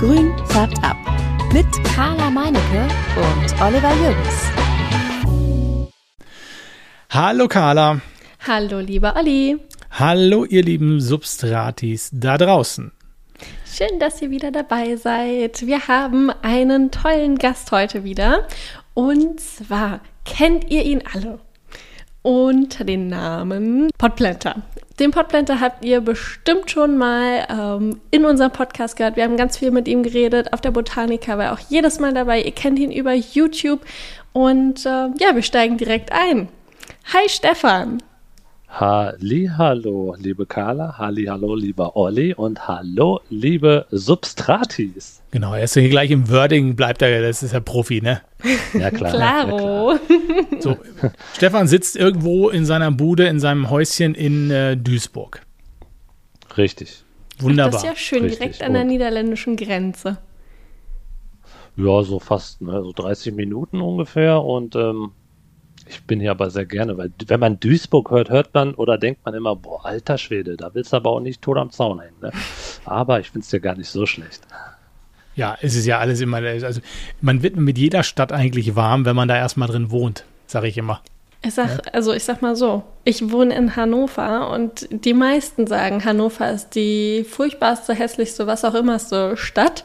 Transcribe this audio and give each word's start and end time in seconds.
Grün 0.00 0.32
färbt 0.46 0.82
ab. 0.82 0.96
Mit 1.52 1.66
Carla 1.94 2.30
Meinecke 2.30 2.88
und 3.16 3.60
Oliver 3.60 3.92
Jürgens. 3.96 4.50
Hallo 7.10 7.46
Carla. 7.48 8.00
Hallo 8.46 8.78
lieber 8.78 9.14
Olli. 9.14 9.58
Hallo 9.90 10.46
ihr 10.46 10.62
lieben 10.62 11.02
Substratis 11.02 12.08
da 12.14 12.38
draußen. 12.38 12.92
Schön, 13.66 13.98
dass 13.98 14.22
ihr 14.22 14.30
wieder 14.30 14.50
dabei 14.50 14.96
seid. 14.96 15.66
Wir 15.66 15.86
haben 15.86 16.30
einen 16.40 16.90
tollen 16.90 17.36
Gast 17.36 17.70
heute 17.70 18.02
wieder. 18.02 18.48
Und 18.94 19.38
zwar 19.38 20.00
kennt 20.24 20.70
ihr 20.70 20.82
ihn 20.82 21.02
alle 21.12 21.40
unter 22.22 22.84
den 22.84 23.08
Namen 23.08 23.90
Podplanter. 23.98 24.62
Den 25.00 25.12
Podplanter 25.12 25.60
habt 25.60 25.82
ihr 25.82 26.02
bestimmt 26.02 26.70
schon 26.70 26.98
mal 26.98 27.46
ähm, 27.48 28.02
in 28.10 28.26
unserem 28.26 28.52
Podcast 28.52 28.96
gehört. 28.96 29.16
Wir 29.16 29.24
haben 29.24 29.38
ganz 29.38 29.56
viel 29.56 29.70
mit 29.70 29.88
ihm 29.88 30.02
geredet. 30.02 30.52
Auf 30.52 30.60
der 30.60 30.72
Botanica 30.72 31.38
war 31.38 31.46
er 31.46 31.52
auch 31.54 31.58
jedes 31.70 31.98
Mal 32.00 32.12
dabei. 32.12 32.42
Ihr 32.42 32.52
kennt 32.52 32.78
ihn 32.78 32.92
über 32.92 33.14
YouTube. 33.14 33.80
Und 34.34 34.84
äh, 34.84 35.08
ja, 35.18 35.34
wir 35.34 35.42
steigen 35.42 35.78
direkt 35.78 36.12
ein. 36.12 36.48
Hi 37.14 37.28
Stefan. 37.30 38.02
Hallo, 38.72 40.14
liebe 40.16 40.46
Carla, 40.46 40.94
hallo, 40.96 41.56
lieber 41.56 41.96
Olli 41.96 42.32
und 42.34 42.68
hallo, 42.68 43.20
liebe 43.28 43.86
Substratis. 43.90 45.20
Genau, 45.32 45.54
er 45.54 45.64
ist 45.64 45.74
hier 45.74 45.88
gleich 45.88 46.10
im 46.12 46.30
Wording, 46.30 46.76
bleibt 46.76 47.02
er, 47.02 47.20
das 47.20 47.42
ist 47.42 47.52
ja 47.52 47.58
Profi, 47.60 48.00
ne? 48.00 48.22
Ja, 48.74 48.90
klar. 48.92 49.10
Claro. 49.12 49.92
Ja, 49.92 49.98
klar. 49.98 50.60
So, 50.60 50.76
Stefan 51.34 51.66
sitzt 51.66 51.96
irgendwo 51.96 52.48
in 52.48 52.64
seiner 52.64 52.92
Bude, 52.92 53.26
in 53.26 53.40
seinem 53.40 53.70
Häuschen 53.70 54.14
in 54.14 54.50
äh, 54.52 54.76
Duisburg. 54.76 55.42
Richtig. 56.56 57.02
Wunderbar. 57.40 57.72
das 57.72 57.82
ist 57.82 57.88
ja 57.88 57.96
schön, 57.96 58.22
Richtig. 58.22 58.38
direkt 58.38 58.62
an 58.62 58.72
der 58.74 58.82
Und- 58.82 58.88
niederländischen 58.88 59.56
Grenze. 59.56 60.18
Ja, 61.76 62.02
so 62.02 62.18
fast, 62.20 62.60
ne, 62.62 62.82
so 62.82 62.92
30 62.92 63.34
Minuten 63.34 63.80
ungefähr 63.80 64.42
und 64.42 64.76
ähm, 64.76 65.10
ich 65.90 66.04
bin 66.04 66.20
hier 66.20 66.30
aber 66.30 66.50
sehr 66.50 66.66
gerne, 66.66 66.96
weil 66.96 67.10
wenn 67.26 67.40
man 67.40 67.58
Duisburg 67.58 68.10
hört, 68.10 68.30
hört 68.30 68.54
man 68.54 68.74
oder 68.74 68.96
denkt 68.96 69.24
man 69.24 69.34
immer, 69.34 69.56
boah, 69.56 69.84
alter 69.84 70.18
Schwede, 70.18 70.56
da 70.56 70.72
willst 70.72 70.92
du 70.92 70.96
aber 70.96 71.10
auch 71.10 71.20
nicht 71.20 71.42
tot 71.42 71.58
am 71.58 71.70
Zaun 71.70 72.00
hängen, 72.00 72.14
ne? 72.22 72.30
Aber 72.84 73.18
ich 73.20 73.30
find's 73.30 73.50
dir 73.50 73.60
gar 73.60 73.74
nicht 73.74 73.88
so 73.88 74.06
schlecht. 74.06 74.42
Ja, 75.34 75.56
es 75.60 75.74
ist 75.74 75.86
ja 75.86 75.98
alles 75.98 76.20
immer, 76.20 76.38
also 76.38 76.80
man 77.20 77.42
wird 77.42 77.56
mit 77.56 77.76
jeder 77.76 78.02
Stadt 78.02 78.32
eigentlich 78.32 78.76
warm, 78.76 79.04
wenn 79.04 79.16
man 79.16 79.28
da 79.28 79.36
erstmal 79.36 79.68
drin 79.68 79.90
wohnt, 79.90 80.24
sage 80.46 80.68
ich 80.68 80.78
immer. 80.78 81.00
Ich 81.42 81.54
sag, 81.54 81.94
also 81.94 82.12
ich 82.12 82.24
sag 82.24 82.42
mal 82.42 82.54
so, 82.54 82.82
ich 83.04 83.32
wohne 83.32 83.54
in 83.54 83.74
Hannover 83.74 84.50
und 84.50 84.86
die 84.90 85.14
meisten 85.14 85.66
sagen, 85.66 86.04
Hannover 86.04 86.50
ist 86.50 86.74
die 86.74 87.24
furchtbarste, 87.28 87.94
hässlichste, 87.94 88.46
was 88.46 88.64
auch 88.64 88.74
immerste 88.74 89.36
Stadt. 89.36 89.84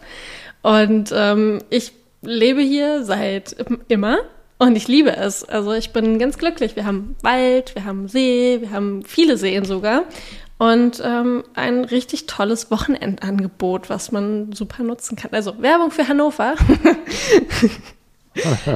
Und 0.62 1.14
ähm, 1.16 1.59
ich 1.69 1.94
lebe 2.22 2.62
hier 2.62 3.03
seit 3.03 3.56
immer 3.88 4.17
und 4.58 4.75
ich 4.75 4.88
liebe 4.88 5.16
es. 5.16 5.44
Also 5.44 5.73
ich 5.73 5.92
bin 5.92 6.20
ganz 6.20 6.38
glücklich. 6.38 6.75
Wir 6.75 6.86
haben 6.86 7.16
Wald, 7.22 7.75
wir 7.75 7.86
haben 7.86 8.08
See, 8.08 8.58
wir 8.62 8.72
haben 8.72 9.03
viele 9.03 9.38
Seen 9.38 9.66
sogar. 9.66 10.03
Und 10.58 11.02
ähm, 11.03 11.44
ein 11.53 11.84
richtig 11.84 12.28
tolles 12.28 12.72
Wochenendangebot, 12.72 13.89
was 13.89 14.14
man 14.14 14.53
super 14.53 14.84
nutzen 14.84 15.17
kann. 15.17 15.31
Also 15.34 15.62
Werbung 15.62 15.92
für 15.92 16.08
Hannover. 16.08 16.56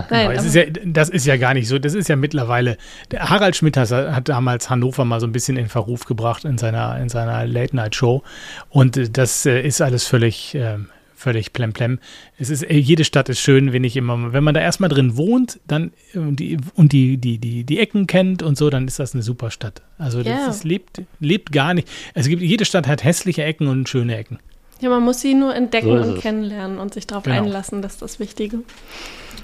Nein, 0.10 0.32
ist 0.32 0.56
ja, 0.56 0.64
das 0.86 1.10
ist 1.10 1.26
ja 1.26 1.38
gar 1.38 1.54
nicht 1.54 1.68
so. 1.68 1.80
Das 1.80 1.94
ist 1.94 2.08
ja 2.10 2.16
mittlerweile. 2.16 2.78
Der 3.12 3.30
Harald 3.30 3.56
Schmidt 3.56 3.78
hat, 3.78 3.92
hat 3.92 4.30
damals 4.30 4.70
Hannover 4.70 5.06
mal 5.06 5.20
so 5.20 5.28
ein 5.28 5.32
bisschen 5.32 5.58
in 5.58 5.68
Verruf 5.68 6.06
gebracht 6.06 6.46
in 6.46 6.58
seiner, 6.58 6.98
in 7.00 7.10
seiner 7.10 7.46
Late-Night-Show. 7.46 8.24
Und 8.70 8.98
äh, 8.98 9.10
das 9.10 9.46
äh, 9.46 9.62
ist 9.62 9.82
alles 9.82 10.06
völlig, 10.06 10.56
ähm, 10.56 10.90
völlig 11.20 11.54
plemplem. 11.54 12.00
Es 12.38 12.50
ist, 12.50 12.64
äh, 12.64 12.76
jede 12.78 13.04
Stadt 13.04 13.30
ist 13.30 13.40
schön, 13.40 13.74
wenn 13.74 13.84
ich 13.84 13.98
immer, 13.98 14.32
wenn 14.34 14.44
man 14.44 14.54
da 14.54 14.62
erstmal 14.62 14.90
drin 14.90 15.18
wohnt, 15.18 15.60
dann 15.68 15.92
äh, 16.14 16.20
und 16.20 16.38
die, 16.40 16.58
und 16.76 16.94
die, 16.94 17.18
die, 17.18 17.38
die, 17.38 17.64
die 17.66 17.80
Ecken 17.80 18.08
kennt 18.08 18.42
und 18.42 18.58
so, 18.58 18.70
dann 18.70 18.88
ist 18.88 19.00
das 19.00 19.14
eine 19.14 19.22
super 19.24 19.52
Stadt. 19.52 19.82
Also 19.98 20.20
das, 20.20 20.28
Ja. 20.28 20.46
das 20.48 20.64
lebt, 20.64 21.02
lebt 21.20 21.52
gar 21.52 21.74
nicht. 21.74 21.88
Es 22.14 22.28
gibt, 22.28 22.42
jede 22.42 22.66
Stadt 22.66 22.88
hat 22.88 23.04
hässliche 23.04 23.44
Ecken 23.44 23.68
und 23.68 23.88
schöne 23.90 24.18
Ecken. 24.18 24.40
Ja, 24.82 24.90
man 24.90 25.04
muss 25.04 25.20
sie 25.20 25.34
nur 25.34 25.54
entdecken 25.54 25.88
So 25.88 25.94
und 26.10 26.16
es. 26.16 26.22
kennenlernen 26.22 26.80
und 26.80 26.94
sich 26.94 27.06
darauf 27.06 27.26
Genau. 27.26 27.36
einlassen, 27.44 27.82
das 27.82 27.94
ist 27.94 28.02
das 28.02 28.20
Wichtige. 28.22 28.60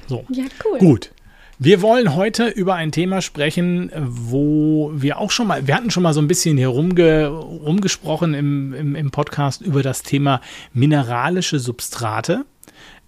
So. 0.07 0.25
Ja, 0.29 0.45
cool. 0.63 0.79
Gut. 0.79 1.11
Wir 1.57 1.81
wollen 1.81 2.15
heute 2.15 2.47
über 2.47 2.75
ein 2.75 2.91
Thema 2.91 3.21
sprechen, 3.21 3.89
wo 3.97 4.91
wir 4.93 5.19
auch 5.19 5.31
schon 5.31 5.47
mal, 5.47 5.65
wir 5.67 5.75
hatten 5.75 5.89
schon 5.89 6.03
mal 6.03 6.13
so 6.13 6.19
ein 6.19 6.27
bisschen 6.27 6.57
hier 6.57 6.67
rumge, 6.67 7.27
rumgesprochen 7.27 8.33
im, 8.33 8.73
im, 8.73 8.95
im 8.95 9.11
Podcast 9.11 9.61
über 9.61 9.81
das 9.81 10.03
Thema 10.03 10.41
mineralische 10.73 11.59
Substrate. 11.59 12.45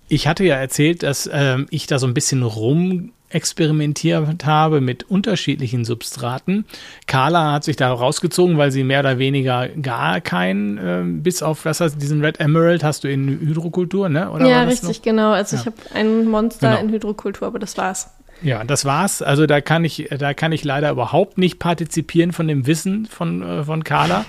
Ich 0.08 0.28
hatte 0.28 0.46
ja 0.46 0.56
erzählt, 0.56 1.04
dass 1.04 1.30
ähm, 1.32 1.66
ich 1.72 1.88
da 1.88 2.00
so 2.00 2.08
ein 2.08 2.14
bisschen 2.14 2.42
rum 2.44 3.12
experimentiert 3.30 4.46
habe 4.46 4.80
mit 4.80 5.04
unterschiedlichen 5.04 5.84
Substraten. 5.84 6.64
Carla 7.06 7.52
hat 7.52 7.66
sich 7.66 7.76
da 7.76 7.92
rausgezogen, 7.92 8.58
weil 8.58 8.72
sie 8.72 8.86
mehr 8.86 9.02
oder 9.02 9.20
weniger 9.20 9.68
gar 9.68 10.22
keinen, 10.22 10.80
ähm, 10.82 11.24
bis 11.24 11.44
auf 11.44 11.66
was 11.66 11.82
heißt, 11.82 12.02
diesen 12.02 12.24
Red 12.24 12.40
Emerald 12.40 12.86
hast 12.86 13.04
du 13.04 13.10
in 13.12 13.28
Hydrokultur, 13.28 14.08
ne? 14.08 14.32
Oder 14.32 14.48
ja, 14.48 14.64
richtig, 14.64 15.00
noch? 15.00 15.04
genau. 15.04 15.32
Also 15.34 15.58
ich 15.58 15.66
Ja. 15.66 15.74
habe 15.74 15.96
ein 15.96 16.26
Monster 16.30 16.70
Genau. 16.70 16.82
in 16.84 16.90
Hydrokultur, 16.94 17.46
aber 17.48 17.60
das 17.60 17.78
war's. 17.78 18.12
Ja, 18.42 18.64
das 18.64 18.86
war's. 18.86 19.22
Also 19.22 19.46
da 19.46 19.62
kann 19.62 19.84
ich, 19.84 20.10
da 20.18 20.34
kann 20.34 20.52
ich 20.52 20.64
leider 20.64 20.92
überhaupt 20.92 21.38
nicht 21.38 21.60
partizipieren 21.60 22.32
von 22.32 22.48
dem 22.48 22.68
Wissen 22.68 23.06
von, 23.06 23.42
äh, 23.42 23.64
von 23.64 23.84
Carla. 23.84 24.26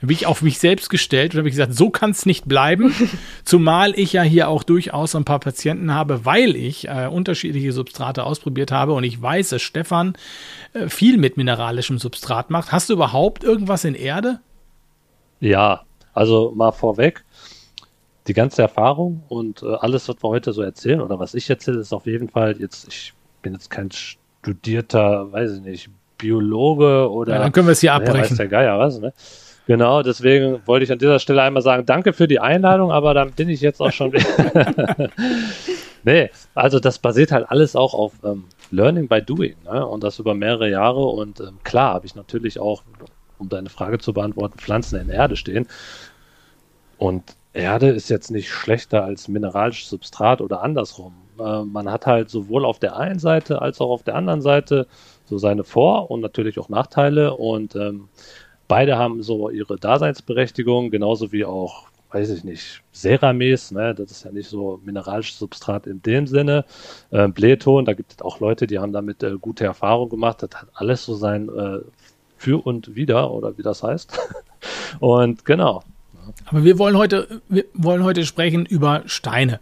Da 0.00 0.06
bin 0.06 0.14
ich 0.14 0.26
auf 0.26 0.42
mich 0.42 0.60
selbst 0.60 0.90
gestellt 0.90 1.34
und 1.34 1.40
habe 1.40 1.50
gesagt, 1.50 1.74
so 1.74 1.90
kann 1.90 2.12
es 2.12 2.24
nicht 2.24 2.46
bleiben. 2.46 2.94
Zumal 3.44 3.98
ich 3.98 4.12
ja 4.12 4.22
hier 4.22 4.48
auch 4.48 4.62
durchaus 4.62 5.16
ein 5.16 5.24
paar 5.24 5.40
Patienten 5.40 5.92
habe, 5.92 6.24
weil 6.24 6.54
ich 6.54 6.86
äh, 6.86 7.08
unterschiedliche 7.10 7.72
Substrate 7.72 8.22
ausprobiert 8.22 8.70
habe 8.70 8.92
und 8.92 9.02
ich 9.02 9.20
weiß, 9.20 9.48
dass 9.48 9.62
Stefan 9.62 10.14
äh, 10.72 10.88
viel 10.88 11.18
mit 11.18 11.36
mineralischem 11.36 11.98
Substrat 11.98 12.50
macht. 12.50 12.70
Hast 12.70 12.90
du 12.90 12.92
überhaupt 12.92 13.42
irgendwas 13.42 13.84
in 13.84 13.96
Erde? 13.96 14.38
Ja, 15.40 15.82
also 16.14 16.52
mal 16.54 16.70
vorweg, 16.70 17.24
die 18.28 18.34
ganze 18.34 18.62
Erfahrung 18.62 19.24
und 19.28 19.64
äh, 19.64 19.74
alles, 19.80 20.08
was 20.08 20.16
wir 20.22 20.28
heute 20.28 20.52
so 20.52 20.62
erzählen 20.62 21.00
oder 21.00 21.18
was 21.18 21.34
ich 21.34 21.50
erzähle, 21.50 21.80
ist 21.80 21.92
auf 21.92 22.06
jeden 22.06 22.28
Fall 22.28 22.56
jetzt, 22.60 22.86
ich 22.88 23.14
bin 23.42 23.52
jetzt 23.52 23.70
kein 23.70 23.90
studierter, 23.90 25.32
weiß 25.32 25.54
ich 25.54 25.60
nicht, 25.60 25.90
Biologe 26.18 27.10
oder 27.10 27.34
Ja, 27.34 27.38
dann 27.40 27.52
können 27.52 27.68
wir 27.68 27.72
es 27.72 27.80
hier 27.80 27.90
Ja, 27.90 28.00
weiß 28.00 28.08
abbrechen. 28.08 28.36
der 28.36 28.48
Geier 28.48 28.78
was, 28.78 28.98
ne? 28.98 29.12
Genau, 29.66 30.02
deswegen 30.02 30.66
wollte 30.66 30.84
ich 30.84 30.92
an 30.92 30.98
dieser 30.98 31.18
Stelle 31.18 31.42
einmal 31.42 31.62
sagen, 31.62 31.84
danke 31.84 32.14
für 32.14 32.26
die 32.26 32.40
Einladung, 32.40 32.90
aber 32.90 33.12
dann 33.12 33.32
bin 33.32 33.50
ich 33.50 33.60
jetzt 33.60 33.80
auch 33.80 33.92
schon 33.92 34.12
nee, 36.04 36.30
also 36.54 36.80
das 36.80 36.98
basiert 36.98 37.32
halt 37.32 37.50
alles 37.50 37.76
auch 37.76 37.92
auf 37.92 38.14
ähm, 38.24 38.44
Learning 38.70 39.08
by 39.08 39.20
Doing, 39.22 39.56
ne? 39.64 39.86
Und 39.86 40.02
das 40.04 40.18
über 40.18 40.34
mehrere 40.34 40.70
Jahre. 40.70 41.04
Und 41.04 41.40
ähm, 41.40 41.58
klar 41.64 41.94
habe 41.94 42.06
ich 42.06 42.14
natürlich 42.14 42.58
auch, 42.58 42.82
um 43.38 43.48
deine 43.48 43.68
Frage 43.68 43.98
zu 43.98 44.12
beantworten, 44.12 44.58
Pflanzen 44.58 45.00
in 45.00 45.10
Erde 45.10 45.36
stehen. 45.36 45.66
Und 46.96 47.36
Erde 47.52 47.88
ist 47.88 48.08
jetzt 48.08 48.30
nicht 48.30 48.50
schlechter 48.50 49.04
als 49.04 49.28
mineralisches 49.28 49.90
Substrat 49.90 50.40
oder 50.40 50.62
andersrum. 50.62 51.14
Äh, 51.38 51.64
man 51.64 51.90
hat 51.90 52.06
halt 52.06 52.30
sowohl 52.30 52.64
auf 52.64 52.78
der 52.78 52.96
einen 52.96 53.18
Seite 53.18 53.62
als 53.62 53.80
auch 53.80 53.90
auf 53.90 54.02
der 54.02 54.14
anderen 54.14 54.42
Seite 54.42 54.86
so 55.24 55.38
seine 55.38 55.64
Vor- 55.64 56.10
und 56.10 56.20
natürlich 56.20 56.58
auch 56.58 56.68
Nachteile. 56.68 57.34
Und 57.34 57.76
ähm, 57.76 58.08
beide 58.66 58.98
haben 58.98 59.22
so 59.22 59.50
ihre 59.50 59.76
Daseinsberechtigung, 59.76 60.90
genauso 60.90 61.32
wie 61.32 61.44
auch, 61.44 61.86
weiß 62.12 62.30
ich 62.30 62.44
nicht, 62.44 62.82
Ceramis, 62.92 63.70
ne, 63.70 63.94
das 63.94 64.10
ist 64.10 64.24
ja 64.24 64.32
nicht 64.32 64.48
so 64.48 64.80
mineralisches 64.84 65.38
Substrat 65.38 65.86
in 65.86 66.02
dem 66.02 66.26
Sinne. 66.26 66.64
Äh, 67.10 67.28
Blähton, 67.28 67.84
da 67.84 67.94
gibt 67.94 68.12
es 68.12 68.22
auch 68.22 68.40
Leute, 68.40 68.66
die 68.66 68.78
haben 68.78 68.92
damit 68.92 69.22
äh, 69.22 69.36
gute 69.40 69.64
Erfahrungen 69.64 70.10
gemacht. 70.10 70.42
Das 70.42 70.50
hat 70.54 70.68
alles 70.74 71.04
so 71.04 71.14
sein 71.14 71.48
äh, 71.48 71.80
Für 72.36 72.64
und 72.64 72.94
Wider, 72.94 73.30
oder 73.30 73.58
wie 73.58 73.62
das 73.62 73.82
heißt. 73.82 74.18
und 75.00 75.44
genau. 75.44 75.82
Aber 76.46 76.64
wir 76.64 76.78
wollen 76.78 76.96
heute, 76.96 77.40
wir 77.48 77.64
wollen 77.74 78.04
heute 78.04 78.24
sprechen 78.24 78.66
über 78.66 79.02
Steine. 79.06 79.60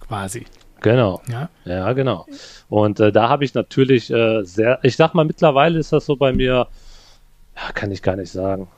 Quasi. 0.00 0.44
Genau. 0.84 1.22
Ja. 1.28 1.48
Ja, 1.64 1.92
genau. 1.94 2.26
Und 2.68 3.00
äh, 3.00 3.10
da 3.10 3.30
habe 3.30 3.42
ich 3.46 3.54
natürlich 3.54 4.10
äh, 4.10 4.42
sehr, 4.44 4.80
ich 4.82 4.96
sag 4.96 5.14
mal, 5.14 5.24
mittlerweile 5.24 5.78
ist 5.78 5.94
das 5.94 6.04
so 6.04 6.14
bei 6.14 6.30
mir, 6.32 6.66
ja, 7.56 7.72
kann 7.72 7.90
ich 7.90 8.02
gar 8.02 8.16
nicht 8.16 8.30
sagen. 8.30 8.68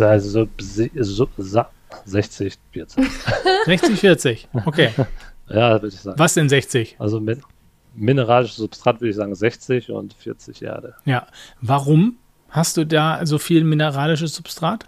Also 0.00 0.46
so, 0.58 0.88
so, 1.02 1.28
sa- 1.36 1.68
60, 2.06 2.54
40. 2.72 3.06
60, 3.66 3.98
40. 4.00 4.48
Okay. 4.64 4.90
Ja, 5.50 5.72
würde 5.82 5.88
ich 5.88 6.00
sagen. 6.00 6.18
Was 6.18 6.32
denn 6.32 6.48
60? 6.48 6.96
Also 6.98 7.20
min 7.20 7.42
mineralisches 7.94 8.56
Substrat 8.56 9.00
würde 9.00 9.10
ich 9.10 9.16
sagen 9.16 9.34
60 9.34 9.90
und 9.90 10.14
40 10.14 10.62
Erde. 10.62 10.94
Ja. 11.04 11.26
Warum 11.60 12.16
hast 12.48 12.76
du 12.78 12.86
da 12.86 13.26
so 13.26 13.36
viel 13.38 13.64
mineralisches 13.64 14.34
Substrat? 14.34 14.86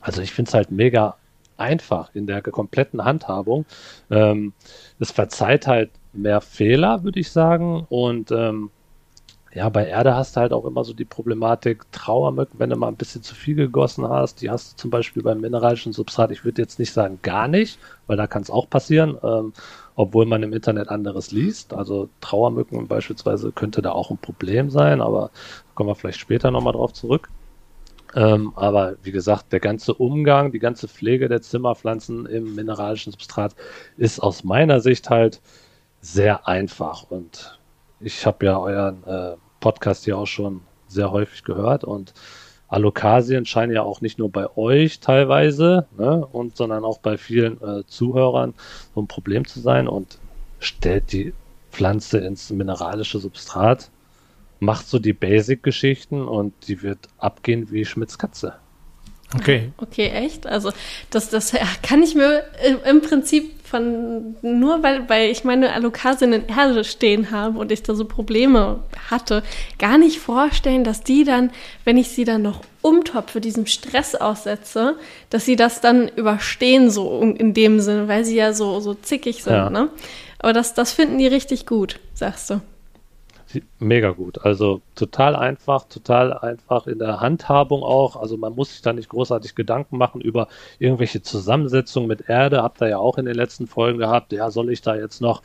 Also 0.00 0.22
ich 0.22 0.32
finde 0.32 0.48
es 0.48 0.54
halt 0.54 0.70
mega 0.70 1.16
einfach 1.58 2.14
in 2.14 2.26
der 2.26 2.42
kompletten 2.42 3.04
Handhabung. 3.04 3.66
Ähm, 4.10 4.52
es 4.98 5.10
verzeiht 5.10 5.66
halt 5.66 5.90
mehr 6.12 6.40
Fehler, 6.40 7.04
würde 7.04 7.20
ich 7.20 7.30
sagen. 7.30 7.86
Und 7.88 8.30
ähm, 8.30 8.70
ja, 9.54 9.68
bei 9.70 9.86
Erde 9.86 10.14
hast 10.14 10.36
du 10.36 10.40
halt 10.40 10.52
auch 10.52 10.64
immer 10.66 10.84
so 10.84 10.92
die 10.92 11.04
Problematik 11.04 11.90
Trauermücken, 11.92 12.60
wenn 12.60 12.70
du 12.70 12.76
mal 12.76 12.88
ein 12.88 12.96
bisschen 12.96 13.22
zu 13.22 13.34
viel 13.34 13.54
gegossen 13.54 14.06
hast. 14.08 14.42
Die 14.42 14.50
hast 14.50 14.72
du 14.72 14.76
zum 14.76 14.90
Beispiel 14.90 15.22
beim 15.22 15.40
mineralischen 15.40 15.92
Substrat. 15.92 16.30
Ich 16.30 16.44
würde 16.44 16.60
jetzt 16.62 16.78
nicht 16.78 16.92
sagen 16.92 17.18
gar 17.22 17.48
nicht, 17.48 17.78
weil 18.06 18.16
da 18.16 18.26
kann 18.26 18.42
es 18.42 18.50
auch 18.50 18.68
passieren, 18.68 19.16
ähm, 19.22 19.52
obwohl 19.96 20.26
man 20.26 20.42
im 20.42 20.52
Internet 20.52 20.88
anderes 20.90 21.32
liest. 21.32 21.72
Also 21.72 22.08
Trauermücken 22.20 22.86
beispielsweise 22.88 23.52
könnte 23.52 23.82
da 23.82 23.92
auch 23.92 24.10
ein 24.10 24.18
Problem 24.18 24.70
sein, 24.70 25.00
aber 25.00 25.30
kommen 25.74 25.88
wir 25.88 25.94
vielleicht 25.94 26.20
später 26.20 26.50
nochmal 26.50 26.74
drauf 26.74 26.92
zurück. 26.92 27.30
Ähm, 28.14 28.52
aber 28.56 28.96
wie 29.02 29.12
gesagt, 29.12 29.52
der 29.52 29.60
ganze 29.60 29.94
Umgang, 29.94 30.52
die 30.52 30.58
ganze 30.58 30.88
Pflege 30.88 31.28
der 31.28 31.42
Zimmerpflanzen 31.42 32.26
im 32.26 32.54
mineralischen 32.54 33.12
Substrat 33.12 33.54
ist 33.96 34.20
aus 34.20 34.44
meiner 34.44 34.80
Sicht 34.80 35.10
halt 35.10 35.40
sehr 36.00 36.48
einfach. 36.48 37.10
Und 37.10 37.58
ich 38.00 38.24
habe 38.26 38.46
ja 38.46 38.58
euren 38.58 39.04
äh, 39.04 39.36
Podcast 39.60 40.04
hier 40.04 40.18
auch 40.18 40.26
schon 40.26 40.62
sehr 40.86 41.10
häufig 41.10 41.44
gehört. 41.44 41.84
Und 41.84 42.14
Allokasien 42.68 43.44
scheinen 43.44 43.72
ja 43.72 43.82
auch 43.82 44.00
nicht 44.00 44.18
nur 44.18 44.30
bei 44.30 44.46
euch 44.56 45.00
teilweise, 45.00 45.86
ne, 45.96 46.26
und 46.26 46.56
sondern 46.56 46.84
auch 46.84 46.98
bei 46.98 47.16
vielen 47.16 47.60
äh, 47.62 47.84
Zuhörern 47.86 48.54
so 48.94 49.02
ein 49.02 49.06
Problem 49.06 49.46
zu 49.46 49.60
sein. 49.60 49.88
Und 49.88 50.18
stellt 50.60 51.12
die 51.12 51.34
Pflanze 51.70 52.18
ins 52.18 52.50
mineralische 52.50 53.18
Substrat, 53.18 53.90
macht 54.60 54.88
so 54.88 54.98
die 54.98 55.12
Basic-Geschichten 55.12 56.26
und 56.26 56.54
die 56.68 56.82
wird 56.82 57.08
abgehen 57.18 57.70
wie 57.70 57.84
Schmitz 57.84 58.18
Katze. 58.18 58.54
Okay. 59.34 59.72
Okay, 59.76 60.08
echt? 60.08 60.46
Also 60.46 60.72
das, 61.10 61.28
das 61.28 61.52
kann 61.82 62.02
ich 62.02 62.14
mir 62.14 62.44
im 62.88 63.02
Prinzip 63.02 63.58
von 63.62 64.36
nur 64.40 64.82
weil, 64.82 65.06
weil 65.10 65.30
ich 65.30 65.44
meine 65.44 65.74
Alokasien 65.74 66.32
in 66.32 66.48
Erde 66.48 66.82
stehen 66.82 67.30
habe 67.30 67.58
und 67.58 67.70
ich 67.70 67.82
da 67.82 67.94
so 67.94 68.06
Probleme 68.06 68.82
hatte, 69.10 69.42
gar 69.78 69.98
nicht 69.98 70.18
vorstellen, 70.18 70.82
dass 70.82 71.02
die 71.02 71.24
dann, 71.24 71.50
wenn 71.84 71.98
ich 71.98 72.08
sie 72.08 72.24
dann 72.24 72.40
noch 72.40 72.62
umtopfe, 72.80 73.42
diesem 73.42 73.66
Stress 73.66 74.14
aussetze, 74.14 74.96
dass 75.28 75.44
sie 75.44 75.56
das 75.56 75.82
dann 75.82 76.08
überstehen, 76.08 76.90
so 76.90 77.20
in 77.20 77.52
dem 77.52 77.80
Sinne, 77.80 78.08
weil 78.08 78.24
sie 78.24 78.36
ja 78.36 78.54
so, 78.54 78.80
so 78.80 78.94
zickig 78.94 79.42
sind, 79.44 79.52
ja. 79.52 79.68
ne? 79.68 79.90
Aber 80.38 80.54
das, 80.54 80.72
das 80.72 80.92
finden 80.92 81.18
die 81.18 81.26
richtig 81.26 81.66
gut, 81.66 81.98
sagst 82.14 82.48
du. 82.48 82.62
Mega 83.78 84.10
gut. 84.10 84.44
Also 84.44 84.82
total 84.94 85.34
einfach, 85.34 85.84
total 85.84 86.32
einfach 86.36 86.86
in 86.86 86.98
der 86.98 87.20
Handhabung 87.20 87.82
auch. 87.82 88.16
Also 88.16 88.36
man 88.36 88.54
muss 88.54 88.72
sich 88.72 88.82
da 88.82 88.92
nicht 88.92 89.08
großartig 89.08 89.54
Gedanken 89.54 89.96
machen 89.96 90.20
über 90.20 90.48
irgendwelche 90.78 91.22
Zusammensetzungen 91.22 92.08
mit 92.08 92.28
Erde. 92.28 92.62
Habt 92.62 92.82
ihr 92.82 92.88
ja 92.88 92.98
auch 92.98 93.16
in 93.16 93.24
den 93.24 93.34
letzten 93.34 93.66
Folgen 93.66 93.98
gehabt. 93.98 94.32
Ja, 94.32 94.50
soll 94.50 94.70
ich 94.70 94.82
da 94.82 94.96
jetzt 94.96 95.22
noch 95.22 95.42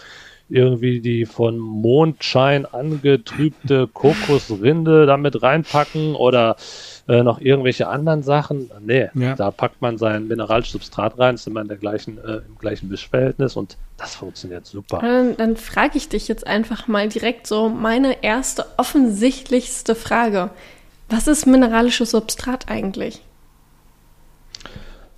irgendwie 0.49 0.99
die 0.99 1.25
von 1.25 1.57
Mondschein 1.57 2.65
angetrübte 2.65 3.87
Kokosrinde 3.87 5.05
damit 5.05 5.41
reinpacken 5.41 6.15
oder 6.15 6.57
äh, 7.07 7.23
noch 7.23 7.39
irgendwelche 7.39 7.87
anderen 7.87 8.23
Sachen. 8.23 8.71
Nee, 8.79 9.09
ja. 9.13 9.35
da 9.35 9.51
packt 9.51 9.81
man 9.81 9.97
sein 9.97 10.27
Mineralsubstrat 10.27 11.19
rein, 11.19 11.35
ist 11.35 11.47
immer 11.47 11.61
in 11.61 11.67
der 11.67 11.77
gleichen, 11.77 12.17
äh, 12.17 12.41
im 12.47 12.57
gleichen 12.57 12.89
Mischverhältnis 12.89 13.55
und 13.55 13.77
das 13.97 14.15
funktioniert 14.15 14.65
super. 14.65 14.99
Dann, 14.99 15.35
dann 15.37 15.57
frage 15.57 15.97
ich 15.97 16.09
dich 16.09 16.27
jetzt 16.27 16.47
einfach 16.47 16.87
mal 16.87 17.09
direkt 17.09 17.47
so 17.47 17.69
meine 17.69 18.23
erste 18.23 18.65
offensichtlichste 18.77 19.95
Frage. 19.95 20.49
Was 21.09 21.27
ist 21.27 21.45
mineralisches 21.45 22.11
Substrat 22.11 22.69
eigentlich? 22.69 23.21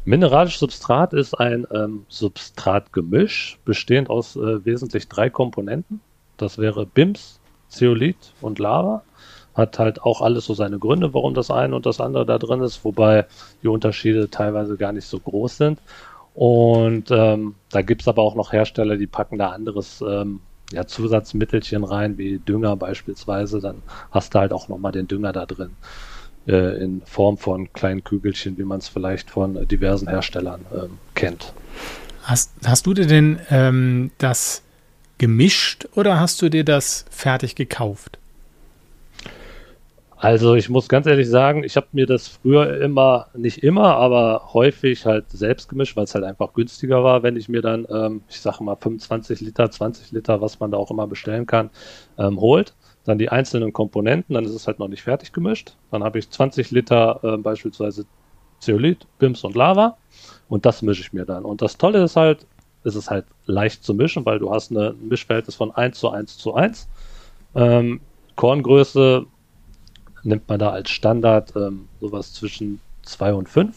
Mineralisches 0.04 0.60
Substrat 0.60 1.14
ist 1.14 1.34
ein 1.36 1.66
ähm, 1.72 2.06
Substratgemisch, 2.10 3.60
bestehend 3.66 4.10
aus 4.10 4.36
äh, 4.36 4.64
wesentlich 4.66 5.08
drei 5.08 5.30
Komponenten. 5.30 6.00
Das 6.38 6.58
wäre 6.58 6.86
BIMS, 6.86 7.40
Zeolit 7.70 8.18
und 8.42 8.60
Lava. 8.60 9.04
Hat 9.56 9.80
halt 9.80 10.02
auch 10.02 10.22
alles 10.22 10.46
so 10.46 10.54
seine 10.54 10.80
Gründe, 10.80 11.14
warum 11.14 11.34
das 11.34 11.50
eine 11.50 11.76
und 11.76 11.86
das 11.86 12.00
andere 12.00 12.26
da 12.26 12.38
drin 12.38 12.62
ist, 12.62 12.84
wobei 12.84 13.26
die 13.64 13.68
Unterschiede 13.68 14.30
teilweise 14.30 14.78
gar 14.78 14.92
nicht 14.92 15.08
so 15.08 15.20
groß 15.20 15.58
sind. 15.58 15.80
Und 16.34 17.12
ähm, 17.12 17.56
da 17.72 17.82
gibt 17.82 18.02
es 18.02 18.08
aber 18.08 18.22
auch 18.22 18.36
noch 18.36 18.52
Hersteller, 18.52 18.98
die 18.98 19.08
packen 19.08 19.38
da 19.38 19.52
anderes 19.52 20.04
ähm, 20.08 20.42
ja, 20.74 20.86
Zusatzmittelchen 20.86 21.86
rein, 21.86 22.18
wie 22.18 22.40
Dünger 22.40 22.76
beispielsweise. 22.76 23.62
Dann 23.62 23.82
hast 24.12 24.36
du 24.36 24.40
halt 24.40 24.52
auch 24.52 24.68
nochmal 24.68 24.92
den 24.92 25.08
Dünger 25.08 25.32
da 25.32 25.46
drin 25.46 25.72
äh, 26.48 26.84
in 26.84 27.02
Form 27.06 27.38
von 27.38 27.72
kleinen 27.74 28.04
Kügelchen, 28.04 28.58
wie 28.58 28.64
man 28.64 28.80
es 28.80 28.88
vielleicht 28.88 29.32
von 29.32 29.68
diversen 29.68 30.10
Herstellern 30.10 30.66
ähm, 30.74 30.98
kennt. 31.14 31.54
Hast, 32.24 32.52
hast 32.66 32.86
du 32.86 32.94
dir 32.94 33.08
denn 33.08 33.40
ähm, 33.50 34.12
das 34.18 34.64
gemischt 35.18 35.88
oder 35.96 36.20
hast 36.20 36.42
du 36.42 36.50
dir 36.50 36.66
das 36.66 37.06
fertig 37.10 37.56
gekauft? 37.56 38.20
Also 40.18 40.56
ich 40.56 40.70
muss 40.70 40.88
ganz 40.88 41.08
ehrlich 41.08 41.30
sagen, 41.30 41.64
ich 41.64 41.76
habe 41.76 41.88
mir 41.92 42.06
das 42.06 42.30
früher 42.30 42.82
immer, 42.82 43.28
nicht 43.36 43.64
immer, 43.64 43.98
aber 43.98 44.54
häufig 44.54 45.06
halt 45.06 45.30
selbst 45.30 45.68
gemischt, 45.68 45.98
weil 45.98 46.06
es 46.06 46.16
halt 46.16 46.24
einfach 46.24 46.54
günstiger 46.54 47.04
war, 47.04 47.22
wenn 47.22 47.36
ich 47.36 47.50
mir 47.50 47.62
dann, 47.62 47.86
ähm, 47.90 48.22
ich 48.30 48.40
sage 48.40 48.64
mal 48.64 48.78
25 48.78 49.42
Liter, 49.42 49.70
20 49.70 50.14
Liter, 50.14 50.40
was 50.40 50.60
man 50.60 50.72
da 50.72 50.78
auch 50.78 50.90
immer 50.90 51.06
bestellen 51.06 51.46
kann, 51.46 51.70
ähm, 52.18 52.40
holt 52.40 52.74
dann 53.04 53.20
die 53.20 53.30
einzelnen 53.30 53.72
Komponenten, 53.72 54.34
dann 54.34 54.46
ist 54.46 54.56
es 54.56 54.68
halt 54.68 54.80
noch 54.80 54.88
nicht 54.88 55.04
fertig 55.04 55.32
gemischt. 55.32 55.76
Dann 55.92 56.04
habe 56.04 56.18
ich 56.18 56.30
20 56.30 56.72
Liter 56.72 57.20
äh, 57.24 57.38
beispielsweise 57.38 58.06
Zeolit, 58.60 59.06
Bims 59.20 59.44
und 59.44 59.56
Lava 59.56 59.98
und 60.50 60.66
das 60.66 60.82
mische 60.82 61.02
ich 61.02 61.14
mir 61.14 61.26
dann. 61.26 61.46
Und 61.46 61.62
das 61.62 61.78
Tolle 61.78 62.04
ist 62.04 62.16
halt, 62.16 62.48
es 62.84 62.96
ist 62.96 63.10
halt 63.10 63.26
leicht 63.46 63.84
zu 63.84 63.94
mischen, 63.94 64.26
weil 64.26 64.40
du 64.40 64.52
hast 64.52 64.72
eine, 64.72 64.90
ein 64.90 65.08
Mischverhältnis 65.08 65.56
von 65.56 65.72
1 65.72 66.00
zu 66.00 66.10
1 66.10 66.38
zu 66.38 66.56
1. 66.56 66.88
Ähm, 67.54 68.02
Korngröße 68.36 69.26
nimmt 70.26 70.48
man 70.50 70.60
da 70.60 70.72
als 70.72 70.90
Standard 70.90 71.56
ähm, 71.56 71.88
sowas 72.02 72.34
zwischen 72.34 72.82
2 73.04 73.34
und 73.34 73.50
5 73.50 73.76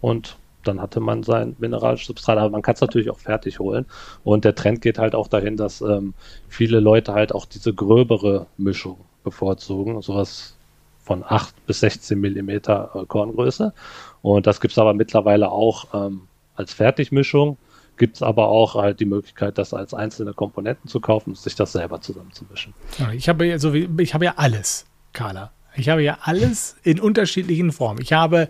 und 0.00 0.36
dann 0.64 0.80
hatte 0.80 1.00
man 1.00 1.22
sein 1.22 1.56
mineralisches 1.58 2.08
Substrat, 2.08 2.38
aber 2.38 2.50
man 2.50 2.62
kann 2.62 2.74
es 2.74 2.80
natürlich 2.80 3.10
auch 3.10 3.18
fertig 3.18 3.58
holen. 3.58 3.86
Und 4.22 4.44
der 4.44 4.54
Trend 4.54 4.82
geht 4.82 4.98
halt 4.98 5.14
auch 5.14 5.28
dahin, 5.28 5.56
dass 5.56 5.80
ähm, 5.80 6.14
viele 6.48 6.80
Leute 6.80 7.14
halt 7.14 7.34
auch 7.34 7.46
diese 7.46 7.72
gröbere 7.72 8.46
Mischung 8.58 8.98
bevorzugen, 9.24 10.02
sowas 10.02 10.56
von 11.02 11.24
8 11.26 11.66
bis 11.66 11.80
16 11.80 12.20
Millimeter 12.20 12.90
äh, 12.94 13.06
Korngröße. 13.06 13.72
Und 14.20 14.46
das 14.46 14.60
gibt 14.60 14.72
es 14.72 14.78
aber 14.78 14.94
mittlerweile 14.94 15.50
auch 15.50 15.86
ähm, 15.94 16.22
als 16.54 16.74
Fertigmischung. 16.74 17.56
Gibt 17.96 18.16
es 18.16 18.22
aber 18.22 18.48
auch 18.48 18.74
halt 18.74 19.00
die 19.00 19.06
Möglichkeit, 19.06 19.58
das 19.58 19.74
als 19.74 19.94
einzelne 19.94 20.32
Komponenten 20.34 20.88
zu 20.88 21.00
kaufen 21.00 21.30
und 21.30 21.38
sich 21.38 21.56
das 21.56 21.72
selber 21.72 22.00
zusammenzumischen. 22.00 22.74
Ich 23.12 23.28
habe 23.28 23.46
ja, 23.46 23.58
so 23.58 23.74
wie, 23.74 23.88
ich 23.98 24.14
habe 24.14 24.26
ja 24.26 24.34
alles, 24.36 24.86
Carla. 25.12 25.50
Ich 25.76 25.88
habe 25.88 26.02
ja 26.02 26.18
alles 26.22 26.76
in 26.82 27.00
unterschiedlichen 27.00 27.72
Formen. 27.72 28.00
Ich 28.00 28.12
habe 28.12 28.48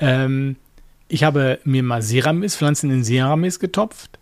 ähm, 0.00 0.56
ich 1.08 1.24
habe 1.24 1.58
mir 1.64 1.82
mal 1.82 2.02
Ceramis, 2.02 2.56
Pflanzen 2.56 2.90
in 2.90 3.04
Ceramis 3.04 3.60
getopft. 3.60 4.18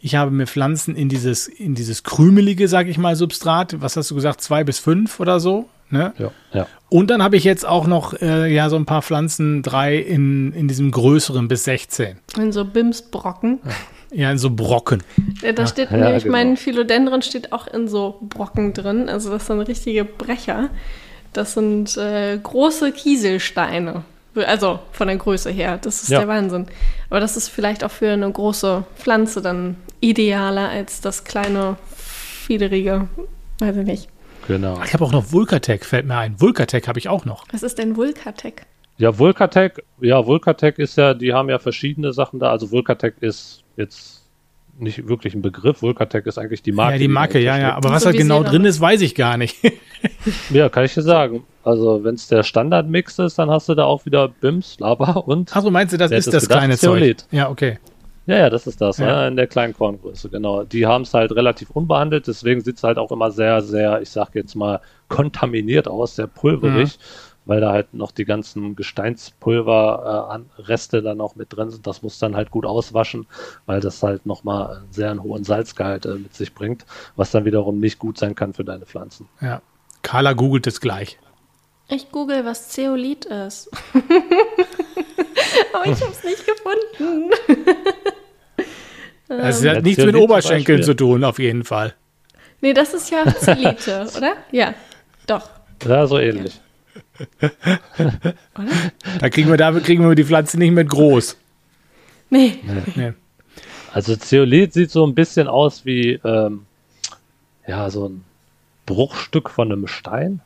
Ich 0.00 0.16
habe 0.16 0.30
mir 0.30 0.46
Pflanzen 0.46 0.96
in 0.96 1.08
dieses, 1.08 1.48
in 1.48 1.74
dieses 1.74 2.02
krümelige, 2.02 2.68
sag 2.68 2.88
ich 2.88 2.98
mal, 2.98 3.16
Substrat, 3.16 3.80
was 3.80 3.96
hast 3.96 4.10
du 4.10 4.14
gesagt, 4.14 4.40
zwei 4.40 4.62
bis 4.62 4.78
fünf 4.78 5.18
oder 5.18 5.40
so, 5.40 5.68
ne? 5.90 6.12
Ja, 6.18 6.30
ja. 6.52 6.66
Und 6.90 7.10
dann 7.10 7.22
habe 7.22 7.36
ich 7.36 7.44
jetzt 7.44 7.66
auch 7.66 7.86
noch, 7.86 8.12
äh, 8.20 8.52
ja, 8.52 8.68
so 8.68 8.76
ein 8.76 8.84
paar 8.84 9.02
Pflanzen, 9.02 9.62
drei 9.62 9.96
in, 9.96 10.52
in 10.52 10.68
diesem 10.68 10.90
größeren 10.90 11.48
bis 11.48 11.64
16. 11.64 12.18
In 12.36 12.52
so 12.52 12.64
Bimsbrocken. 12.64 13.60
Ja, 14.12 14.30
in 14.30 14.38
so 14.38 14.50
Brocken. 14.50 15.02
Ja, 15.42 15.52
da 15.52 15.66
steht 15.66 15.90
ja, 15.90 15.96
nämlich, 15.96 16.24
genau. 16.24 16.36
mein 16.36 16.56
Philodendron 16.56 17.22
steht 17.22 17.52
auch 17.52 17.66
in 17.66 17.88
so 17.88 18.20
Brocken 18.20 18.72
drin. 18.72 19.08
Also 19.08 19.30
das 19.30 19.46
sind 19.46 19.60
richtige 19.62 20.04
Brecher. 20.04 20.70
Das 21.34 21.52
sind 21.52 21.96
äh, 21.96 22.38
große 22.38 22.92
Kieselsteine. 22.92 24.04
Also 24.34 24.80
von 24.90 25.08
der 25.08 25.16
Größe 25.16 25.50
her, 25.50 25.78
das 25.80 26.02
ist 26.02 26.08
ja. 26.08 26.20
der 26.20 26.28
Wahnsinn. 26.28 26.66
Aber 27.10 27.20
das 27.20 27.36
ist 27.36 27.48
vielleicht 27.50 27.84
auch 27.84 27.90
für 27.90 28.10
eine 28.10 28.30
große 28.30 28.84
Pflanze 28.96 29.42
dann 29.42 29.76
idealer 30.00 30.70
als 30.70 31.00
das 31.00 31.24
kleine, 31.24 31.76
fiederige, 31.94 33.08
weiß 33.58 33.76
ich 33.76 33.86
nicht. 33.86 34.08
Genau. 34.48 34.80
Ich 34.84 34.92
habe 34.92 35.04
auch 35.04 35.12
noch 35.12 35.32
Vulkatec, 35.32 35.84
fällt 35.84 36.06
mir 36.06 36.16
ein. 36.16 36.40
Vulkatec 36.40 36.88
habe 36.88 36.98
ich 36.98 37.08
auch 37.08 37.24
noch. 37.24 37.44
Was 37.52 37.62
ist 37.62 37.78
denn 37.78 37.96
Vulkatec? 37.96 38.66
Ja, 38.96 39.18
Vulkatec, 39.18 39.82
ja, 40.00 40.24
Vulkatec 40.24 40.78
ist 40.78 40.96
ja, 40.96 41.14
die 41.14 41.32
haben 41.32 41.48
ja 41.48 41.58
verschiedene 41.58 42.12
Sachen 42.12 42.38
da. 42.38 42.50
Also 42.50 42.70
Vulkatec 42.70 43.14
ist 43.20 43.62
jetzt 43.76 44.23
nicht 44.78 45.08
wirklich 45.08 45.34
ein 45.34 45.42
Begriff. 45.42 45.82
Vulkatec 45.82 46.26
ist 46.26 46.38
eigentlich 46.38 46.62
die 46.62 46.72
Marke. 46.72 46.94
Ja, 46.94 46.98
die 46.98 47.08
Marke, 47.08 47.38
die 47.38 47.44
ja, 47.44 47.58
ja. 47.58 47.74
Aber 47.74 47.90
was 47.90 48.04
da 48.04 48.12
genau 48.12 48.42
drin 48.42 48.64
ist, 48.64 48.80
weiß 48.80 49.00
ich 49.00 49.14
gar 49.14 49.36
nicht. 49.36 49.56
ja, 50.50 50.68
kann 50.68 50.84
ich 50.84 50.94
dir 50.94 51.02
sagen. 51.02 51.44
Also, 51.62 52.04
wenn 52.04 52.14
es 52.14 52.28
der 52.28 52.42
Standardmix 52.42 53.18
ist, 53.18 53.38
dann 53.38 53.50
hast 53.50 53.68
du 53.68 53.74
da 53.74 53.84
auch 53.84 54.04
wieder 54.06 54.28
BIMS, 54.28 54.78
Lava 54.80 55.12
und. 55.12 55.56
Achso, 55.56 55.70
meinst 55.70 55.92
du, 55.92 55.96
das 55.96 56.10
ist 56.10 56.32
das 56.32 56.44
gedacht, 56.44 56.58
kleine. 56.58 56.76
Zeug? 56.76 57.16
Ja, 57.30 57.50
okay. 57.50 57.78
Ja, 58.26 58.38
ja, 58.38 58.50
das 58.50 58.66
ist 58.66 58.80
das, 58.80 58.98
ja. 58.98 59.06
Ja, 59.06 59.28
in 59.28 59.36
der 59.36 59.46
kleinen 59.46 59.74
Korngröße, 59.74 60.30
genau. 60.30 60.64
Die 60.64 60.86
haben 60.86 61.02
es 61.02 61.12
halt 61.12 61.32
relativ 61.32 61.70
unbehandelt, 61.70 62.26
deswegen 62.26 62.62
sieht 62.62 62.78
es 62.78 62.82
halt 62.82 62.96
auch 62.96 63.12
immer 63.12 63.30
sehr, 63.30 63.60
sehr, 63.60 64.00
ich 64.00 64.08
sag 64.08 64.34
jetzt 64.34 64.54
mal, 64.54 64.80
kontaminiert 65.08 65.88
aus, 65.88 66.16
sehr 66.16 66.26
pulverig. 66.26 66.98
Mhm 66.98 67.33
weil 67.46 67.60
da 67.60 67.72
halt 67.72 67.94
noch 67.94 68.12
die 68.12 68.24
ganzen 68.24 68.76
Gesteinspulverreste 68.76 70.98
äh, 70.98 71.02
dann 71.02 71.18
noch 71.18 71.36
mit 71.36 71.54
drin 71.54 71.70
sind. 71.70 71.86
Das 71.86 72.02
muss 72.02 72.18
dann 72.18 72.36
halt 72.36 72.50
gut 72.50 72.66
auswaschen, 72.66 73.26
weil 73.66 73.80
das 73.80 74.02
halt 74.02 74.26
nochmal 74.26 74.76
einen 74.76 74.92
sehr 74.92 75.14
hohen 75.22 75.44
Salzgehalt 75.44 76.06
äh, 76.06 76.14
mit 76.14 76.34
sich 76.34 76.54
bringt, 76.54 76.84
was 77.16 77.30
dann 77.30 77.44
wiederum 77.44 77.80
nicht 77.80 77.98
gut 77.98 78.18
sein 78.18 78.34
kann 78.34 78.52
für 78.52 78.64
deine 78.64 78.86
Pflanzen. 78.86 79.28
Ja. 79.40 79.62
Carla 80.02 80.32
googelt 80.32 80.66
es 80.66 80.80
gleich. 80.80 81.18
Ich 81.88 82.10
google, 82.10 82.44
was 82.44 82.70
Zeolit 82.70 83.26
ist. 83.26 83.70
Aber 85.72 85.86
ich 85.86 86.00
habe 86.00 86.12
es 86.12 86.24
nicht 86.24 86.44
gefunden. 86.46 87.30
Es 89.26 89.66
hat 89.66 89.82
nichts 89.82 90.04
mit 90.04 90.16
Oberschenkeln 90.16 90.82
zu 90.82 90.94
tun, 90.94 91.24
auf 91.24 91.38
jeden 91.38 91.64
Fall. 91.64 91.94
Nee, 92.60 92.72
das 92.72 92.94
ist 92.94 93.10
ja 93.10 93.24
Zelite, 93.26 94.06
oder? 94.16 94.34
Ja, 94.50 94.74
doch. 95.26 95.48
Ja, 95.86 96.06
so 96.06 96.18
ähnlich. 96.18 96.60
Da 99.20 99.28
kriegen 99.30 99.50
wir, 99.50 99.56
dafür 99.56 99.80
kriegen 99.80 100.06
wir 100.06 100.14
die 100.14 100.24
Pflanze 100.24 100.58
nicht 100.58 100.72
mit 100.72 100.88
groß. 100.88 101.36
Nee, 102.30 102.58
Nee. 102.94 103.12
Also 103.92 104.16
Zeolit 104.16 104.72
sieht 104.72 104.90
so 104.90 105.06
ein 105.06 105.14
bisschen 105.14 105.46
aus 105.46 105.84
wie 105.84 106.14
ähm, 106.24 106.66
ja 107.66 107.88
so 107.90 108.08
ein 108.08 108.24
Bruchstück 108.86 109.48
von 109.48 109.70
einem 109.70 109.86
Stein, 109.86 110.40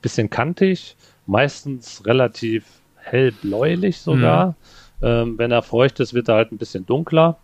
bisschen 0.00 0.30
kantig, 0.30 0.96
meistens 1.26 2.06
relativ 2.06 2.64
hellbläulich 2.96 3.98
sogar. 3.98 4.54
Ähm, 5.02 5.36
wenn 5.38 5.50
er 5.50 5.62
feucht 5.62 5.98
ist, 6.00 6.14
wird 6.14 6.28
er 6.28 6.36
halt 6.36 6.52
ein 6.52 6.58
bisschen 6.58 6.86
dunkler. 6.86 7.36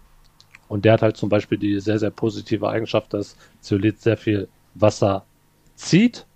Und 0.68 0.84
der 0.84 0.92
hat 0.92 1.02
halt 1.02 1.16
zum 1.16 1.28
Beispiel 1.28 1.58
die 1.58 1.80
sehr, 1.80 1.98
sehr 1.98 2.10
positive 2.10 2.68
Eigenschaft, 2.68 3.12
dass 3.12 3.36
Zeolit 3.60 4.00
sehr 4.00 4.16
viel 4.16 4.48
Wasser 4.74 5.24
zieht, 5.74 6.26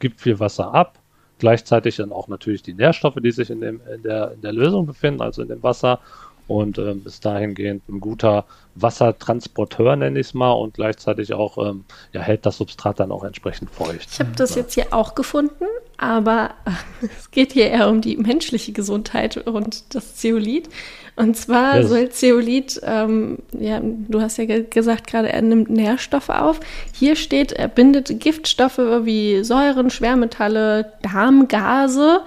gibt 0.00 0.20
viel 0.20 0.40
Wasser 0.40 0.74
ab, 0.74 0.98
gleichzeitig 1.40 1.96
dann 1.96 2.12
auch 2.12 2.28
natürlich 2.28 2.62
die 2.62 2.74
Nährstoffe, 2.74 3.16
die 3.16 3.32
sich 3.32 3.50
in, 3.50 3.60
dem, 3.60 3.80
in, 3.92 4.02
der, 4.02 4.32
in 4.32 4.40
der 4.42 4.52
Lösung 4.52 4.86
befinden, 4.86 5.20
also 5.20 5.42
in 5.42 5.48
dem 5.48 5.62
Wasser 5.62 5.98
und 6.50 6.78
ähm, 6.78 7.02
ist 7.04 7.24
dahingehend 7.24 7.88
ein 7.88 8.00
guter 8.00 8.44
Wassertransporteur, 8.74 9.94
nenne 9.94 10.18
ich 10.18 10.28
es 10.28 10.34
mal, 10.34 10.50
und 10.50 10.74
gleichzeitig 10.74 11.32
auch 11.32 11.58
ähm, 11.58 11.84
ja, 12.12 12.22
hält 12.22 12.44
das 12.44 12.56
Substrat 12.56 12.98
dann 12.98 13.12
auch 13.12 13.22
entsprechend 13.22 13.70
feucht. 13.70 14.08
ich 14.10 14.18
habe 14.18 14.32
das 14.34 14.56
jetzt 14.56 14.74
hier 14.74 14.92
auch 14.92 15.14
gefunden, 15.14 15.66
aber 15.96 16.50
es 17.02 17.30
geht 17.30 17.52
hier 17.52 17.70
eher 17.70 17.88
um 17.88 18.00
die 18.00 18.16
menschliche 18.16 18.72
Gesundheit 18.72 19.36
und 19.36 19.94
das 19.94 20.16
Zeolit. 20.16 20.68
Und 21.20 21.36
zwar 21.36 21.76
das- 21.80 21.90
soll 21.90 22.08
Zeolit, 22.08 22.80
ähm, 22.82 23.38
ja, 23.58 23.80
du 23.82 24.22
hast 24.22 24.38
ja 24.38 24.46
ge 24.46 24.64
gesagt 24.68 25.06
gerade, 25.06 25.30
er 25.30 25.42
nimmt 25.42 25.68
Nährstoffe 25.68 26.30
auf. 26.30 26.60
Hier 26.98 27.14
steht, 27.14 27.52
er 27.52 27.68
bindet 27.68 28.20
Giftstoffe 28.20 28.78
wie 28.78 29.44
Säuren, 29.44 29.90
Schwermetalle, 29.90 30.92
Darmgase, 31.02 32.22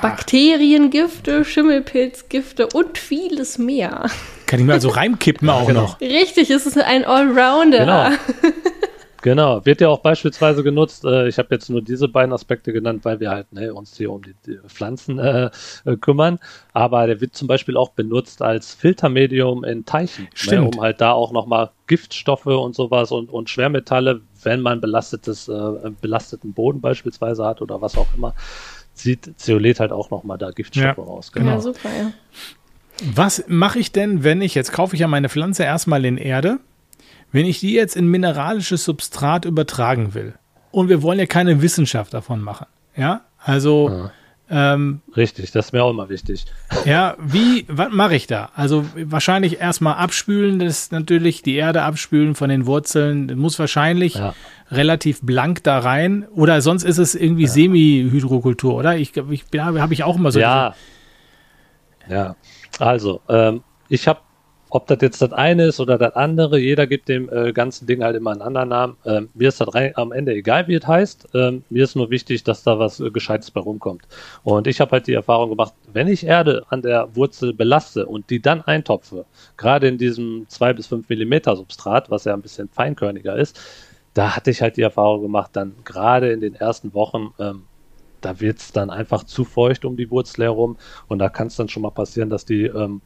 Bakteriengifte, 0.00 1.44
Schimmelpilzgifte 1.44 2.68
und 2.72 2.96
vieles 2.96 3.58
mehr. 3.58 4.06
Kann 4.46 4.60
ich 4.60 4.66
mir 4.66 4.72
also 4.72 4.88
reinkippen 5.00 5.50
auch 5.50 5.66
genau. 5.66 5.82
noch. 5.82 6.00
Richtig, 6.00 6.50
es 6.50 6.64
ist 6.64 6.78
ein 6.78 7.04
Allrounder. 7.04 7.78
Genau. 7.78 8.52
Genau, 9.22 9.64
wird 9.66 9.80
ja 9.80 9.88
auch 9.88 10.00
beispielsweise 10.00 10.62
genutzt. 10.62 11.04
Äh, 11.04 11.28
ich 11.28 11.38
habe 11.38 11.48
jetzt 11.54 11.68
nur 11.70 11.82
diese 11.82 12.08
beiden 12.08 12.32
Aspekte 12.32 12.72
genannt, 12.72 13.04
weil 13.04 13.20
wir 13.20 13.30
halt 13.30 13.52
ne, 13.52 13.74
uns 13.74 13.96
hier 13.96 14.12
um 14.12 14.22
die, 14.22 14.34
die 14.46 14.58
Pflanzen 14.68 15.18
äh, 15.18 15.50
äh, 15.84 15.96
kümmern. 15.96 16.38
Aber 16.72 17.06
der 17.06 17.20
wird 17.20 17.34
zum 17.34 17.48
Beispiel 17.48 17.76
auch 17.76 17.90
benutzt 17.90 18.42
als 18.42 18.74
Filtermedium 18.74 19.64
in 19.64 19.84
Teichen, 19.84 20.28
ne, 20.46 20.62
um 20.62 20.80
halt 20.80 21.00
da 21.00 21.12
auch 21.12 21.32
nochmal 21.32 21.70
Giftstoffe 21.86 22.46
und 22.46 22.74
sowas 22.74 23.10
und, 23.10 23.30
und 23.30 23.50
Schwermetalle, 23.50 24.20
wenn 24.42 24.60
man 24.60 24.80
belastetes, 24.80 25.48
äh, 25.48 25.90
belasteten 26.00 26.52
Boden 26.52 26.80
beispielsweise 26.80 27.44
hat 27.44 27.60
oder 27.60 27.80
was 27.80 27.96
auch 27.96 28.08
immer, 28.16 28.34
zieht 28.94 29.32
Zeolit 29.38 29.80
halt 29.80 29.92
auch 29.92 30.10
nochmal 30.10 30.38
da 30.38 30.50
Giftstoffe 30.50 30.98
Ja. 30.98 31.04
raus. 31.04 31.32
Genau. 31.32 31.52
Ja, 31.52 31.60
super, 31.60 31.88
ja. 31.96 32.12
Was 33.14 33.44
mache 33.46 33.78
ich 33.78 33.92
denn, 33.92 34.24
wenn 34.24 34.42
ich, 34.42 34.54
jetzt 34.54 34.72
kaufe 34.72 34.94
ich 34.94 35.00
ja 35.00 35.06
meine 35.08 35.28
Pflanze 35.28 35.62
erstmal 35.62 36.04
in 36.04 36.16
Erde, 36.16 36.58
wenn 37.32 37.46
ich 37.46 37.60
die 37.60 37.72
jetzt 37.72 37.96
in 37.96 38.06
mineralisches 38.08 38.84
Substrat 38.84 39.44
übertragen 39.44 40.14
will? 40.14 40.34
Und 40.70 40.88
wir 40.88 41.02
wollen 41.02 41.18
ja 41.18 41.26
keine 41.26 41.62
Wissenschaft 41.62 42.12
davon 42.14 42.40
machen. 42.40 42.66
Ja, 42.96 43.22
also, 43.42 44.10
ähm, 44.50 45.00
Richtig, 45.16 45.50
das 45.52 45.66
ist 45.66 45.72
mir 45.72 45.84
auch 45.84 45.90
immer 45.90 46.08
wichtig. 46.08 46.46
ja, 46.86 47.16
wie, 47.20 47.66
was 47.68 47.88
mache 47.92 48.14
ich 48.16 48.26
da? 48.26 48.50
Also 48.54 48.84
wahrscheinlich 48.96 49.60
erstmal 49.60 49.94
abspülen, 49.96 50.58
das 50.58 50.78
ist 50.84 50.92
natürlich 50.92 51.42
die 51.42 51.56
Erde 51.56 51.82
abspülen 51.82 52.34
von 52.34 52.48
den 52.48 52.64
Wurzeln, 52.66 53.28
Das 53.28 53.36
muss 53.36 53.58
wahrscheinlich 53.58 54.14
Ja. 54.14 54.34
relativ 54.70 55.20
blank 55.22 55.64
da 55.64 55.78
rein. 55.78 56.26
Oder 56.34 56.62
sonst 56.62 56.84
ist 56.84 56.98
es 56.98 57.14
irgendwie 57.14 57.46
Semi-Hydrokultur, 57.46 58.74
oder? 58.74 58.96
Ich, 58.96 59.14
ich 59.16 59.44
habe 59.58 59.92
ich 59.94 60.02
auch 60.04 60.16
immer 60.16 60.32
so. 60.32 60.40
ja. 60.40 60.74
Ja. 62.08 62.36
Also, 62.78 63.20
ähm, 63.28 63.62
ich 63.90 64.08
habe, 64.08 64.20
ob 64.70 64.86
das 64.86 64.98
jetzt 65.00 65.22
das 65.22 65.32
eine 65.32 65.66
ist 65.66 65.80
oder 65.80 65.96
das 65.98 66.14
andere, 66.14 66.58
jeder 66.58 66.86
gibt 66.86 67.08
dem 67.08 67.30
äh, 67.32 67.52
ganzen 67.52 67.86
Ding 67.86 68.02
halt 68.02 68.16
immer 68.16 68.32
einen 68.32 68.42
anderen 68.42 68.68
Namen. 68.68 68.96
Ähm, 69.04 69.28
mir 69.34 69.48
ist 69.48 69.60
das 69.60 69.68
am 69.94 70.12
Ende 70.12 70.34
egal, 70.34 70.68
wie 70.68 70.74
es 70.74 70.86
heißt. 70.86 71.28
Ähm, 71.34 71.64
mir 71.70 71.84
ist 71.84 71.96
nur 71.96 72.10
wichtig, 72.10 72.44
dass 72.44 72.62
da 72.62 72.78
was 72.78 73.00
äh, 73.00 73.10
Gescheites 73.10 73.50
bei 73.50 73.60
rumkommt. 73.60 74.02
Und 74.44 74.66
ich 74.66 74.80
habe 74.80 74.92
halt 74.92 75.06
die 75.06 75.14
Erfahrung 75.14 75.50
gemacht, 75.50 75.74
wenn 75.92 76.08
ich 76.08 76.26
Erde 76.26 76.64
an 76.68 76.82
der 76.82 77.14
Wurzel 77.16 77.54
belaste 77.54 78.06
und 78.06 78.28
die 78.30 78.40
dann 78.40 78.60
eintopfe, 78.62 79.24
gerade 79.56 79.88
in 79.88 79.98
diesem 79.98 80.46
2 80.48 80.74
bis 80.74 80.86
5 80.88 81.08
Millimeter 81.08 81.56
Substrat, 81.56 82.10
was 82.10 82.24
ja 82.24 82.34
ein 82.34 82.42
bisschen 82.42 82.68
feinkörniger 82.68 83.36
ist, 83.36 83.58
da 84.14 84.36
hatte 84.36 84.50
ich 84.50 84.60
halt 84.60 84.76
die 84.76 84.82
Erfahrung 84.82 85.22
gemacht, 85.22 85.50
dann 85.54 85.74
gerade 85.84 86.32
in 86.32 86.40
den 86.40 86.54
ersten 86.54 86.92
Wochen, 86.92 87.32
ähm, 87.38 87.64
da 88.20 88.40
wird 88.40 88.58
es 88.58 88.72
dann 88.72 88.90
einfach 88.90 89.24
zu 89.24 89.44
feucht 89.44 89.84
um 89.84 89.96
die 89.96 90.10
Wurzel 90.10 90.44
herum 90.44 90.76
und 91.06 91.20
da 91.20 91.28
kann 91.28 91.46
es 91.46 91.56
dann 91.56 91.68
schon 91.68 91.82
mal 91.82 91.90
passieren, 91.90 92.28
dass 92.28 92.44
die 92.44 92.64
ähm, 92.64 93.00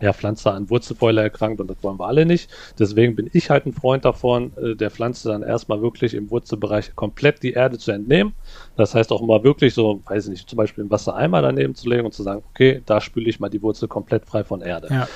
ja, 0.00 0.12
Pflanze 0.12 0.50
an 0.52 0.68
Wurzelfäule 0.68 1.22
erkrankt 1.22 1.60
und 1.60 1.68
das 1.68 1.78
wollen 1.82 1.98
wir 1.98 2.06
alle 2.06 2.26
nicht. 2.26 2.50
Deswegen 2.78 3.16
bin 3.16 3.30
ich 3.32 3.48
halt 3.48 3.66
ein 3.66 3.72
Freund 3.72 4.04
davon, 4.04 4.52
äh, 4.56 4.74
der 4.74 4.90
Pflanze 4.90 5.28
dann 5.28 5.42
erstmal 5.42 5.80
wirklich 5.80 6.14
im 6.14 6.30
Wurzelbereich 6.30 6.94
komplett 6.94 7.42
die 7.42 7.52
Erde 7.52 7.78
zu 7.78 7.92
entnehmen. 7.92 8.34
Das 8.76 8.94
heißt 8.94 9.10
auch 9.12 9.22
mal 9.22 9.42
wirklich 9.42 9.72
so, 9.74 10.02
weiß 10.06 10.24
ich 10.24 10.30
nicht, 10.30 10.50
zum 10.50 10.58
Beispiel 10.58 10.82
einen 10.82 10.90
Wassereimer 10.90 11.40
daneben 11.40 11.74
zu 11.74 11.88
legen 11.88 12.04
und 12.04 12.12
zu 12.12 12.22
sagen, 12.22 12.42
okay, 12.50 12.82
da 12.84 13.00
spüle 13.00 13.28
ich 13.28 13.40
mal 13.40 13.48
die 13.48 13.62
Wurzel 13.62 13.88
komplett 13.88 14.26
frei 14.26 14.44
von 14.44 14.60
Erde. 14.60 14.88
Ja. 14.90 15.08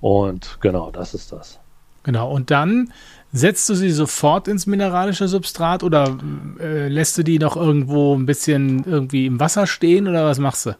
Und 0.00 0.58
genau, 0.60 0.90
das 0.90 1.14
ist 1.14 1.32
das. 1.32 1.58
Genau, 2.02 2.30
und 2.30 2.50
dann 2.50 2.92
setzt 3.32 3.68
du 3.68 3.74
sie 3.74 3.90
sofort 3.90 4.48
ins 4.48 4.66
mineralische 4.66 5.28
Substrat 5.28 5.82
oder 5.82 6.16
äh, 6.60 6.88
lässt 6.88 7.18
du 7.18 7.22
die 7.22 7.38
noch 7.38 7.56
irgendwo 7.56 8.14
ein 8.14 8.24
bisschen 8.24 8.84
irgendwie 8.84 9.26
im 9.26 9.40
Wasser 9.40 9.66
stehen 9.66 10.06
oder 10.06 10.24
was 10.24 10.38
machst 10.38 10.66
du? 10.66 10.76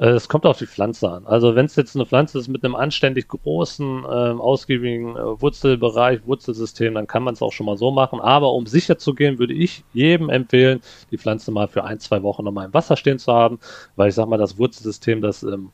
Äh, 0.00 0.08
Es 0.10 0.28
kommt 0.28 0.46
auf 0.46 0.58
die 0.58 0.66
Pflanze 0.66 1.10
an. 1.10 1.26
Also 1.26 1.54
wenn 1.54 1.66
es 1.66 1.76
jetzt 1.76 1.94
eine 1.94 2.06
Pflanze 2.06 2.38
ist 2.38 2.48
mit 2.48 2.64
einem 2.64 2.74
anständig 2.74 3.28
großen, 3.28 4.04
ähm, 4.10 4.40
ausgiebigen 4.40 5.16
äh, 5.16 5.40
Wurzelbereich, 5.40 6.20
Wurzelsystem, 6.26 6.94
dann 6.94 7.06
kann 7.06 7.22
man 7.22 7.34
es 7.34 7.42
auch 7.42 7.52
schon 7.52 7.66
mal 7.66 7.76
so 7.76 7.90
machen. 7.90 8.20
Aber 8.20 8.52
um 8.52 8.66
sicher 8.66 8.98
zu 8.98 9.14
gehen, 9.14 9.38
würde 9.38 9.54
ich 9.54 9.84
jedem 9.92 10.30
empfehlen, 10.30 10.80
die 11.10 11.18
Pflanze 11.18 11.50
mal 11.52 11.68
für 11.68 11.84
ein, 11.84 12.00
zwei 12.00 12.22
Wochen 12.22 12.44
nochmal 12.44 12.66
im 12.66 12.74
Wasser 12.74 12.96
stehen 12.96 13.18
zu 13.18 13.32
haben, 13.32 13.58
weil 13.96 14.08
ich 14.08 14.14
sag 14.14 14.26
mal, 14.28 14.38
das 14.38 14.58
Wurzelsystem, 14.58 15.20
das 15.20 15.42
ähm, 15.42 15.70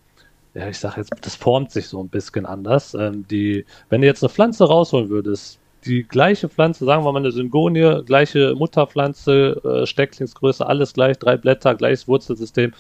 ja, 0.54 0.68
ich 0.68 0.78
sag 0.78 0.97
jetzt, 0.97 1.12
das 1.23 1.37
formt 1.37 1.71
sich 1.71 1.88
so 1.88 2.00
ein 2.02 2.09
bisschen 2.09 2.47
anders. 2.47 2.95
Ähm, 2.95 3.26
die, 3.28 3.64
wenn 3.90 4.00
du 4.00 4.06
jetzt 4.06 4.23
eine 4.23 4.30
Pflanze 4.30 4.64
rausholen 4.66 5.09
würdest, 5.11 5.61
die 5.85 6.02
gleiche 6.04 6.49
Pflanze, 6.49 6.85
sagen 6.85 7.04
wir 7.04 7.12
mal 7.12 7.21
eine 7.21 7.30
Syngonie, 7.30 8.02
gleiche 8.04 8.54
Mutterpflanze, 8.56 9.61
äh, 9.64 9.87
Stecklingsgröße, 9.87 10.66
alles 10.66 10.95
gleich, 10.95 11.18
drei 11.18 11.37
Blätter, 11.37 11.75
gleiches 11.75 12.09
Wurzelsystem, 12.09 12.73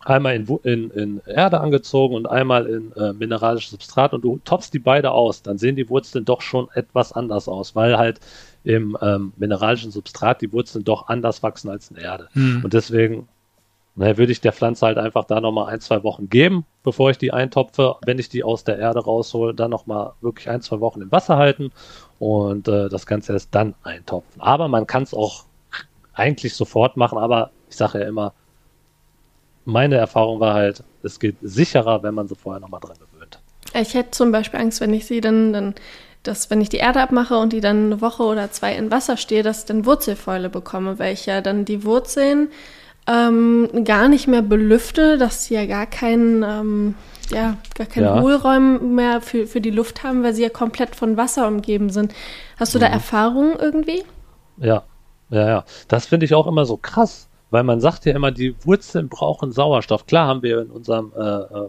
einmal 0.00 0.34
in, 0.34 0.46
in, 0.62 0.90
in 0.90 1.20
Erde 1.26 1.60
angezogen 1.60 2.14
und 2.14 2.26
einmal 2.26 2.66
in 2.66 2.92
äh, 2.92 3.12
mineralisches 3.12 3.70
Substrat 3.70 4.14
und 4.14 4.22
du 4.22 4.40
topfst 4.44 4.70
die 4.72 4.78
beide 4.78 5.10
aus, 5.12 5.42
dann 5.42 5.58
sehen 5.58 5.76
die 5.76 5.88
Wurzeln 5.88 6.24
doch 6.24 6.40
schon 6.40 6.68
etwas 6.74 7.12
anders 7.12 7.48
aus, 7.48 7.76
weil 7.76 7.98
halt 7.98 8.20
im 8.64 8.96
ähm, 9.00 9.32
mineralischen 9.36 9.90
Substrat 9.90 10.40
die 10.40 10.52
Wurzeln 10.52 10.84
doch 10.84 11.08
anders 11.08 11.42
wachsen 11.42 11.70
als 11.70 11.90
in 11.90 11.96
Erde. 11.96 12.28
Hm. 12.32 12.62
Und 12.64 12.72
deswegen 12.72 13.28
na, 13.96 14.16
würde 14.16 14.32
ich 14.32 14.40
der 14.40 14.52
Pflanze 14.52 14.86
halt 14.86 14.98
einfach 14.98 15.24
da 15.24 15.40
nochmal 15.40 15.72
ein, 15.72 15.80
zwei 15.80 16.02
Wochen 16.04 16.28
geben, 16.28 16.64
bevor 16.82 17.10
ich 17.10 17.18
die 17.18 17.32
eintopfe. 17.32 17.96
Wenn 18.06 18.18
ich 18.18 18.28
die 18.28 18.44
aus 18.44 18.64
der 18.64 18.78
Erde 18.78 19.00
raushole, 19.00 19.54
dann 19.54 19.70
nochmal 19.70 20.12
wirklich 20.20 20.48
ein, 20.48 20.62
zwei 20.62 20.80
Wochen 20.80 21.02
im 21.02 21.12
Wasser 21.12 21.36
halten 21.36 21.72
und 22.18 22.68
äh, 22.68 22.88
das 22.88 23.06
Ganze 23.06 23.32
erst 23.32 23.54
dann 23.54 23.74
eintopfen. 23.82 24.40
Aber 24.40 24.68
man 24.68 24.86
kann 24.86 25.02
es 25.02 25.12
auch 25.12 25.44
eigentlich 26.14 26.54
sofort 26.54 26.96
machen, 26.96 27.18
aber 27.18 27.50
ich 27.68 27.76
sage 27.76 28.00
ja 28.00 28.08
immer, 28.08 28.32
meine 29.70 29.96
Erfahrung 29.96 30.40
war 30.40 30.54
halt, 30.54 30.82
es 31.02 31.18
geht 31.18 31.36
sicherer, 31.42 32.02
wenn 32.02 32.14
man 32.14 32.28
sie 32.28 32.34
vorher 32.36 32.60
nochmal 32.60 32.80
dran 32.80 32.96
gewöhnt. 33.12 33.38
Ich 33.74 33.94
hätte 33.94 34.10
zum 34.10 34.32
Beispiel 34.32 34.60
Angst, 34.60 34.80
wenn 34.80 34.92
ich 34.92 35.06
sie 35.06 35.20
dann, 35.20 35.52
dann, 35.52 35.74
dass 36.22 36.50
wenn 36.50 36.60
ich 36.60 36.68
die 36.68 36.78
Erde 36.78 37.00
abmache 37.00 37.38
und 37.38 37.52
die 37.52 37.60
dann 37.60 37.86
eine 37.86 38.00
Woche 38.00 38.24
oder 38.24 38.50
zwei 38.50 38.74
in 38.74 38.90
Wasser 38.90 39.16
stehe, 39.16 39.42
dass 39.42 39.60
ich 39.60 39.64
dann 39.66 39.86
Wurzelfäule 39.86 40.48
bekomme, 40.50 40.98
weil 40.98 41.14
ich 41.14 41.26
ja 41.26 41.40
dann 41.40 41.64
die 41.64 41.84
Wurzeln 41.84 42.48
ähm, 43.06 43.84
gar 43.84 44.08
nicht 44.08 44.28
mehr 44.28 44.42
belüfte, 44.42 45.18
dass 45.18 45.44
sie 45.44 45.54
ja 45.54 45.66
gar 45.66 45.86
keinen, 45.86 46.42
ähm, 46.42 46.94
ja, 47.30 47.56
gar 47.74 47.86
keinen 47.86 48.04
Ja. 48.04 48.20
Hohlräumen 48.20 48.94
mehr 48.94 49.20
für, 49.20 49.46
für 49.46 49.60
die 49.60 49.70
Luft 49.70 50.02
haben, 50.02 50.22
weil 50.22 50.34
sie 50.34 50.42
ja 50.42 50.48
komplett 50.48 50.94
von 50.96 51.16
Wasser 51.16 51.46
umgeben 51.48 51.90
sind. 51.90 52.12
Hast 52.58 52.74
du 52.74 52.78
da 52.78 52.86
Erfahrungen 52.86 53.56
irgendwie? 53.58 54.02
Ja, 54.58 54.82
ja, 55.30 55.48
ja. 55.48 55.64
Das 55.88 56.06
finde 56.06 56.26
ich 56.26 56.34
auch 56.34 56.46
immer 56.46 56.66
so 56.66 56.76
krass, 56.76 57.28
weil 57.50 57.64
man 57.64 57.80
sagt 57.80 58.06
ja 58.06 58.14
immer, 58.14 58.30
die 58.30 58.54
Wurzeln 58.64 59.08
brauchen 59.08 59.52
Sauerstoff. 59.52 60.06
Klar 60.06 60.28
haben 60.28 60.42
wir 60.42 60.62
in 60.62 60.70
unserem 60.70 61.12
äh, 61.16 61.20
äh, 61.20 61.68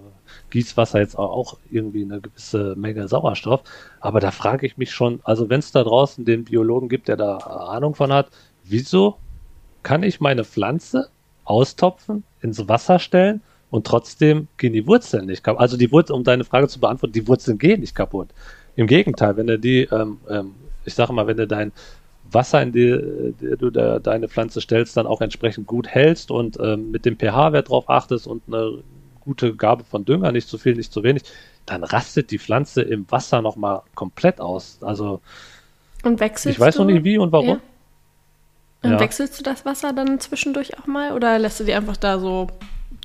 Gießwasser 0.51 1.00
jetzt 1.00 1.17
auch- 1.17 1.57
irgendwie 1.69 2.03
eine 2.03 2.21
gewisse 2.21 2.75
Menge 2.75 3.07
Sauerstoff, 3.07 3.61
aber 4.00 4.19
da 4.19 4.31
frage 4.31 4.65
ich 4.67 4.77
mich 4.77 4.91
schon, 4.91 5.19
also 5.23 5.50
wenn 5.50 5.59
es 5.59 5.71
da 5.71 5.83
draußen 5.83 6.23
den 6.25 6.45
Biologen 6.45 6.89
gibt, 6.89 7.07
der 7.07 7.17
da 7.17 7.38
Ahnung 7.38 7.95
von 7.95 8.13
hat, 8.13 8.27
wieso 8.63 9.17
kann 9.83 10.03
ich 10.03 10.19
meine 10.21 10.43
Pflanze 10.43 11.09
austopfen, 11.45 12.23
ins 12.41 12.67
Wasser 12.67 13.00
stellen 13.00 13.41
und 13.71 13.88
trotzdem 13.88 14.47
gehen 14.57 14.73
die 14.73 14.85
Wurzeln 14.85 15.25
nicht 15.25 15.43
kaputt. 15.43 15.61
Also 15.61 15.77
die 15.77 15.91
Wurzeln, 15.91 16.17
um 16.17 16.23
deine 16.23 16.43
Frage 16.43 16.67
zu 16.67 16.79
beantworten, 16.79 17.13
die 17.13 17.27
Wurzeln 17.27 17.57
gehen 17.57 17.79
nicht 17.79 17.95
kaputt. 17.95 18.29
Im 18.75 18.88
Gegenteil, 18.88 19.38
wenn 19.38 19.47
du 19.47 19.57
die, 19.57 19.83
ähm, 19.91 20.19
ähm, 20.29 20.53
ich 20.85 20.93
sage 20.93 21.13
mal, 21.13 21.27
wenn 21.27 21.38
du 21.38 21.47
dein 21.47 21.71
Wasser, 22.33 22.61
in 22.61 22.71
die, 22.71 23.33
die 23.39 23.57
du 23.57 23.69
da, 23.69 24.00
deine 24.00 24.27
Pflanze 24.27 24.61
stellst, 24.61 24.97
dann 24.97 25.07
auch 25.07 25.21
entsprechend 25.21 25.67
gut 25.67 25.88
hältst 25.88 26.31
und 26.31 26.57
ähm, 26.59 26.91
mit 26.91 27.05
dem 27.05 27.17
pH-Wert 27.17 27.69
drauf 27.69 27.89
achtest 27.89 28.27
und 28.27 28.43
eine 28.47 28.83
gute 29.19 29.55
Gabe 29.55 29.83
von 29.83 30.05
Dünger, 30.05 30.31
nicht 30.31 30.47
zu 30.47 30.57
viel, 30.57 30.75
nicht 30.75 30.91
zu 30.91 31.03
wenig, 31.03 31.23
dann 31.65 31.83
rastet 31.83 32.31
die 32.31 32.39
Pflanze 32.39 32.81
im 32.81 33.09
Wasser 33.11 33.41
nochmal 33.41 33.81
komplett 33.95 34.41
aus. 34.41 34.79
Also 34.81 35.21
und 36.03 36.19
wechselst 36.19 36.57
ich 36.57 36.59
weiß 36.59 36.75
du? 36.75 36.81
noch 36.83 36.91
nicht 36.91 37.03
wie 37.03 37.17
und 37.17 37.31
warum. 37.31 37.47
Ja. 37.47 37.59
Und 38.83 38.91
Ja. 38.93 39.00
wechselst 39.00 39.38
du 39.39 39.43
das 39.43 39.63
Wasser 39.63 39.93
dann 39.93 40.19
zwischendurch 40.19 40.79
auch 40.79 40.88
mal 40.88 41.13
oder 41.13 41.38
lässt 41.38 41.59
du 41.59 41.63
die 41.63 41.73
einfach 41.73 41.97
da 41.97 42.17
so 42.19 42.47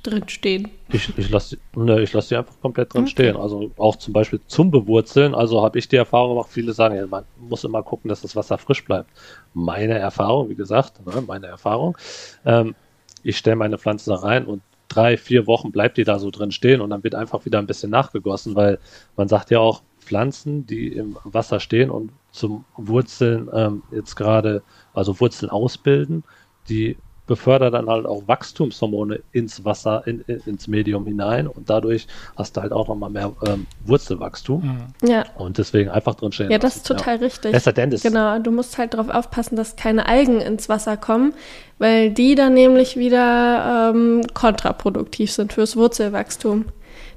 drin 0.07 0.29
stehen? 0.29 0.71
Ich, 0.93 1.17
ich 1.19 1.31
lasse 1.31 1.59
ne, 1.75 2.01
ich 2.01 2.13
lass 2.13 2.29
die 2.29 2.37
einfach 2.37 2.61
komplett 2.61 2.95
drin 2.95 3.03
Okay. 3.03 3.11
stehen. 3.11 3.37
Also 3.37 3.71
auch 3.77 3.97
zum 3.97 4.13
Beispiel 4.13 4.41
zum 4.47 4.71
Bewurzeln. 4.71 5.35
Also 5.35 5.63
habe 5.63 5.79
ich 5.79 5.89
die 5.89 5.97
Erfahrung 5.97 6.31
gemacht, 6.37 6.51
viele 6.51 6.73
sagen, 6.73 6.97
ja, 6.97 7.07
man 7.07 7.25
muss 7.37 7.65
immer 7.65 7.83
gucken, 7.83 8.09
dass 8.09 8.23
das 8.23 8.37
Wasser 8.37 8.59
frisch 8.59 8.85
bleibt. 8.85 9.11
Meine 9.55 9.99
Erfahrung, 9.99 10.49
wie 10.49 10.55
gesagt, 10.55 11.05
ne, 11.07 11.21
meine 11.27 11.47
Erfahrung, 11.49 11.97
ähm, 12.45 12.75
ich 13.23 13.37
stelle 13.39 13.57
meine 13.57 13.79
Pflanze 13.79 14.11
da 14.11 14.17
rein 14.17 14.47
und 14.47 14.63
drei, 14.89 15.17
vier 15.17 15.47
Wochen 15.47 15.73
bleibt 15.73 15.97
die 15.99 16.05
da 16.05 16.19
so 16.19 16.31
drin 16.31 16.53
stehen 16.53 16.81
und 16.81 16.91
dann 16.91 17.03
wird 17.03 17.15
einfach 17.17 17.45
wieder 17.45 17.59
ein 17.59 17.67
bisschen 17.67 17.91
nachgegossen, 17.91 18.55
weil 18.55 18.79
man 19.17 19.29
sagt 19.29 19.51
ja 19.51 19.59
auch, 19.59 19.83
Pflanzen, 19.99 20.67
die 20.67 20.93
im 20.93 21.17
Wasser 21.25 21.59
stehen 21.59 21.91
und 21.91 22.13
zum 22.31 22.65
Wurzeln 22.77 23.49
ähm, 23.53 23.83
jetzt 23.91 24.15
gerade, 24.15 24.63
also 24.95 25.19
Wurzeln 25.19 25.51
ausbilden, 25.51 26.23
die 26.69 26.97
befördert 27.27 27.75
dann 27.75 27.89
halt 27.89 28.07
auch 28.07 28.23
Wachstumshormone 28.27 29.21
ins 29.33 29.65
Wasser, 29.65 30.03
in, 30.07 30.21
in, 30.29 30.41
ins 30.47 30.69
Medium 30.69 31.07
hinein 31.07 31.47
und 31.49 31.69
dadurch 31.69 32.07
hast 32.37 32.57
du 32.57 32.61
halt 32.63 32.73
auch 32.73 32.89
nochmal 32.89 33.11
mehr 33.11 33.33
ähm, 33.47 33.67
Wurzelwachstum 33.85 34.63
Mhm. 35.03 35.09
Ja. 35.09 35.25
und 35.37 35.59
deswegen 35.59 35.91
einfach 35.91 36.15
drin 36.15 36.33
stehen. 36.33 36.51
Ja, 36.51 36.59
das 36.59 36.77
ist 36.77 36.87
total 36.87 37.17
richtig. 37.17 37.53
Es 37.55 37.65
sei 37.65 37.73
denn, 37.73 37.91
das 37.91 38.03
Genau, 38.03 38.39
du 38.39 38.51
musst 38.51 38.79
halt 38.79 38.95
darauf 38.95 39.09
aufpassen, 39.11 39.57
dass 39.57 39.77
keine 39.77 40.07
Algen 40.07 40.41
ins 40.41 40.69
Wasser 40.69 40.97
kommen, 40.97 41.35
weil 41.79 42.11
die 42.11 42.35
dann 42.37 42.55
nämlich 42.55 42.97
wieder 42.97 43.91
ähm, 43.95 44.23
kontraproduktiv 44.33 45.33
sind 45.33 45.53
fürs 45.53 45.77
Wurzelwachstum. 45.77 46.67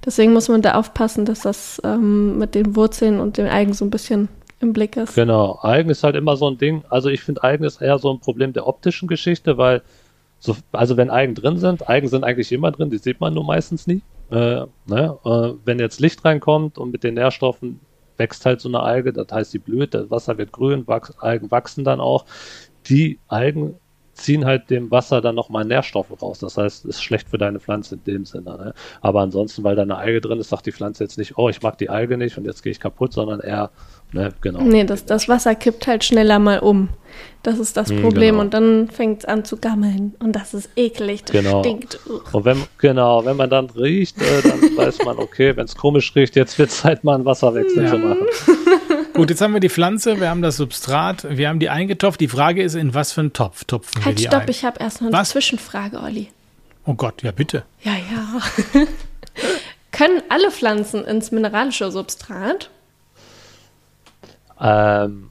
Deswegen 0.06 0.34
muss 0.34 0.48
man 0.50 0.62
da 0.62 0.76
aufpassen, 0.76 1.26
dass 1.26 1.42
das 1.42 1.82
ähm, 1.84 2.38
mit 2.38 2.56
den 2.56 2.76
Wurzeln 2.76 3.20
und 3.20 3.38
den 3.38 3.48
Algen 3.48 3.74
so 3.74 3.86
ein 3.86 3.90
bisschen 3.90 4.30
im 4.62 4.74
Blick 4.74 4.98
ist. 4.98 5.16
Genau, 5.16 5.54
Algen 5.62 5.90
ist 5.90 6.04
halt 6.04 6.16
immer 6.16 6.36
so 6.36 6.50
ein 6.50 6.58
Ding. 6.58 6.84
Also 6.90 7.10
ich 7.10 7.22
finde, 7.22 7.44
Algen 7.44 7.64
ist 7.64 7.82
eher 7.82 7.98
so 8.00 8.12
ein 8.12 8.20
Problem 8.20 8.52
der 8.54 8.68
optischen 8.68 9.08
Geschichte, 9.08 9.58
weil 9.58 9.82
so, 10.40 10.56
also 10.72 10.98
wenn 10.98 11.10
Algen 11.10 11.36
drin 11.36 11.58
sind, 11.58 11.88
Algen 11.90 12.08
sind 12.08 12.24
eigentlich 12.24 12.52
immer 12.52 12.72
drin, 12.72 12.90
die 12.90 12.98
sieht 12.98 13.20
man 13.20 13.34
nur 13.34 13.44
meistens 13.44 13.88
nie. 13.88 14.02
Äh, 14.32 14.66
ne? 14.86 15.18
äh, 15.26 15.54
wenn 15.66 15.80
jetzt 15.80 16.00
Licht 16.00 16.24
reinkommt 16.24 16.78
und 16.78 16.92
mit 16.92 17.04
den 17.04 17.16
Nährstoffen 17.16 17.80
wächst 18.18 18.46
halt 18.46 18.62
so 18.62 18.70
eine 18.70 18.82
Alge, 18.82 19.14
das 19.14 19.28
heißt, 19.32 19.54
die 19.54 19.60
blüht, 19.60 19.94
das 19.94 20.12
Wasser 20.12 20.38
wird 20.38 20.52
grün, 20.52 20.88
wachs, 20.88 21.18
Algen 21.20 21.52
wachsen 21.52 21.84
dann 21.84 22.00
auch. 22.00 22.26
Die 22.88 23.20
Algen 23.28 23.76
ziehen 24.14 24.46
halt 24.46 24.70
dem 24.70 24.92
Wasser 24.92 25.22
dann 25.22 25.36
nochmal 25.36 25.66
Nährstoffe 25.66 26.22
raus. 26.22 26.40
Das 26.40 26.58
heißt, 26.58 26.86
ist 26.86 27.02
schlecht 27.02 27.30
für 27.30 27.38
deine 27.38 27.60
Pflanze 27.60 27.96
in 27.96 28.04
dem 28.04 28.26
Sinne. 28.26 28.58
Ne? 28.58 28.74
Aber 29.02 29.22
ansonsten, 29.22 29.64
weil 29.64 29.76
da 29.76 29.82
eine 29.82 29.98
Alge 29.98 30.22
drin 30.22 30.40
ist, 30.40 30.50
sagt 30.50 30.66
die 30.66 30.72
Pflanze 30.72 31.04
jetzt 31.04 31.18
nicht, 31.18 31.38
oh, 31.38 31.50
ich 31.50 31.62
mag 31.62 31.78
die 31.78 31.90
Alge 31.90 32.18
nicht 32.18 32.38
und 32.38 32.46
jetzt 32.46 32.62
gehe 32.62 32.72
ich 32.72 32.80
kaputt, 32.80 33.14
sondern 33.14 33.40
eher, 33.40 33.72
ne, 34.12 34.34
genau. 34.42 34.62
Nee, 34.62 34.84
das, 34.84 35.06
das 35.06 35.28
Wasser 35.30 35.56
kippt 35.56 35.88
halt 35.88 36.04
schneller 36.04 36.40
mal 36.40 36.60
um. 36.60 36.90
Das 37.44 37.58
ist 37.58 37.78
das 37.78 37.90
Hm, 37.90 38.02
Problem. 38.02 38.32
genau. 38.36 38.42
Und 38.42 38.54
dann 38.54 38.90
fängt 38.90 39.20
es 39.20 39.26
an 39.26 39.46
zu 39.46 39.58
gammeln. 39.58 40.14
Und 40.20 40.34
das 40.36 40.54
ist 40.54 40.70
eklig. 40.76 41.24
Das 41.26 41.32
Genau. 41.32 41.62
stinkt. 41.64 42.00
Ugh. 42.08 42.22
Und 42.34 42.46
wenn, 42.46 42.64
genau, 42.78 43.24
wenn 43.26 43.38
man 43.38 43.50
dann 43.50 43.70
riecht, 43.70 44.22
äh, 44.22 44.42
dann 44.44 44.60
weiß 44.78 45.00
man, 45.06 45.18
okay, 45.18 45.56
wenn 45.56 45.66
es 45.66 45.76
komisch 45.76 46.14
riecht, 46.16 46.36
jetzt 46.36 46.60
wird 46.60 46.70
Zeit, 46.72 47.04
mal 47.04 47.16
einen 47.16 47.26
Wasserwechsel 47.26 47.84
Ja. 47.86 47.92
zu 47.92 47.98
machen. 47.98 48.18
Gut, 49.14 49.30
jetzt 49.30 49.42
haben 49.42 49.54
wir 49.54 49.60
die 49.60 49.70
Pflanze, 49.70 50.20
wir 50.20 50.30
haben 50.30 50.42
das 50.42 50.58
Substrat, 50.58 51.26
wir 51.30 51.50
haben 51.50 51.60
die 51.60 51.70
eingetopft. 51.70 52.20
Die 52.22 52.28
Frage 52.28 52.62
ist, 52.64 52.76
in 52.76 52.94
was 52.94 53.12
für 53.12 53.22
einen 53.22 53.34
Topf 53.34 53.64
topfen 53.66 54.00
wir 54.02 54.06
Halt, 54.06 54.20
die 54.20 54.24
stopp, 54.26 54.42
ein? 54.44 54.50
ich 54.50 54.64
habe 54.64 54.80
erst 54.80 55.02
noch 55.02 55.08
eine 55.10 55.18
Was? 55.18 55.30
Zwischenfrage, 55.30 56.00
Olli. 56.02 56.30
Oh 56.86 56.94
Gott, 56.94 57.22
ja 57.24 57.32
bitte. 57.32 57.64
Ja, 57.84 57.92
ja. 57.94 58.84
Können 59.92 60.22
alle 60.30 60.52
Pflanzen 60.52 61.04
ins 61.06 61.32
mineralische 61.32 61.92
Substrat? 61.92 62.70
Ähm, 64.60 65.30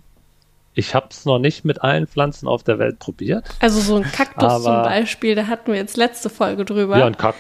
ich 0.75 0.95
habe 0.95 1.09
es 1.11 1.25
noch 1.25 1.39
nicht 1.41 1.65
mit 1.65 1.83
allen 1.83 2.07
Pflanzen 2.07 2.47
auf 2.47 2.63
der 2.63 2.79
Welt 2.79 2.99
probiert. 3.01 3.45
Also 3.59 3.81
so 3.81 3.97
ein 3.97 4.05
Kaktus 4.05 4.63
zum 4.63 4.73
Aber- 4.73 4.85
Beispiel, 4.85 5.35
da 5.35 5.47
hatten 5.49 5.73
wir 5.73 5.79
jetzt 5.79 5.97
letzte 5.97 6.31
Folge 6.31 6.65
drüber. 6.65 6.99
Ja, 6.99 7.07
und 7.07 7.19
Kack. 7.19 7.35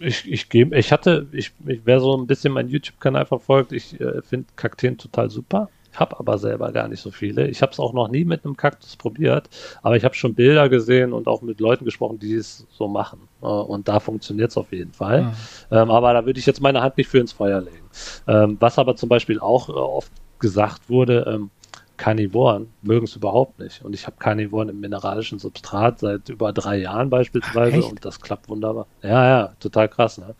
Ich, 0.00 0.30
ich 0.30 0.48
gebe, 0.48 0.78
ich 0.78 0.92
hatte, 0.92 1.26
ich, 1.32 1.50
ich 1.66 1.80
wer 1.84 1.98
so 1.98 2.16
ein 2.16 2.28
bisschen 2.28 2.52
meinen 2.52 2.68
YouTube-Kanal 2.68 3.26
verfolgt, 3.26 3.72
ich 3.72 4.00
äh, 4.00 4.22
finde 4.22 4.46
Kakteen 4.54 4.96
total 4.96 5.28
super. 5.28 5.68
Habe 5.94 6.20
aber 6.20 6.38
selber 6.38 6.70
gar 6.70 6.86
nicht 6.86 7.00
so 7.00 7.10
viele. 7.10 7.48
Ich 7.48 7.60
habe 7.62 7.72
es 7.72 7.80
auch 7.80 7.92
noch 7.92 8.06
nie 8.08 8.24
mit 8.24 8.44
einem 8.44 8.56
Kaktus 8.56 8.94
probiert, 8.94 9.48
aber 9.82 9.96
ich 9.96 10.04
habe 10.04 10.14
schon 10.14 10.34
Bilder 10.34 10.68
gesehen 10.68 11.12
und 11.12 11.26
auch 11.26 11.42
mit 11.42 11.58
Leuten 11.58 11.84
gesprochen, 11.84 12.20
die 12.20 12.34
es 12.34 12.64
so 12.70 12.86
machen. 12.86 13.18
Äh, 13.42 13.46
und 13.46 13.88
da 13.88 13.98
funktioniert 13.98 14.52
es 14.52 14.56
auf 14.56 14.70
jeden 14.70 14.92
Fall. 14.92 15.32
Ähm, 15.72 15.90
aber 15.90 16.12
da 16.12 16.24
würde 16.24 16.38
ich 16.38 16.46
jetzt 16.46 16.60
meine 16.60 16.80
Hand 16.80 16.96
nicht 16.96 17.08
für 17.10 17.18
ins 17.18 17.32
Feuer 17.32 17.60
legen. 17.60 17.90
Ähm, 18.28 18.56
was 18.60 18.78
aber 18.78 18.94
zum 18.94 19.08
Beispiel 19.08 19.40
auch 19.40 19.68
äh, 19.68 19.72
oft 19.72 20.12
gesagt 20.38 20.88
wurde, 20.88 21.24
ähm, 21.32 21.50
Karnivoren 21.96 22.68
mögen 22.82 23.06
es 23.06 23.16
überhaupt 23.16 23.58
nicht. 23.58 23.84
Und 23.84 23.92
ich 23.92 24.06
habe 24.06 24.16
Karnivoren 24.18 24.68
im 24.68 24.78
mineralischen 24.78 25.38
Substrat 25.40 25.98
seit 25.98 26.28
über 26.28 26.52
drei 26.52 26.76
Jahren 26.78 27.10
beispielsweise 27.10 27.78
echt? 27.78 27.90
und 27.90 28.04
das 28.04 28.20
klappt 28.20 28.48
wunderbar. 28.48 28.86
Ja, 29.02 29.26
ja, 29.28 29.52
total 29.58 29.88
krass. 29.88 30.18
Ne? 30.18 30.34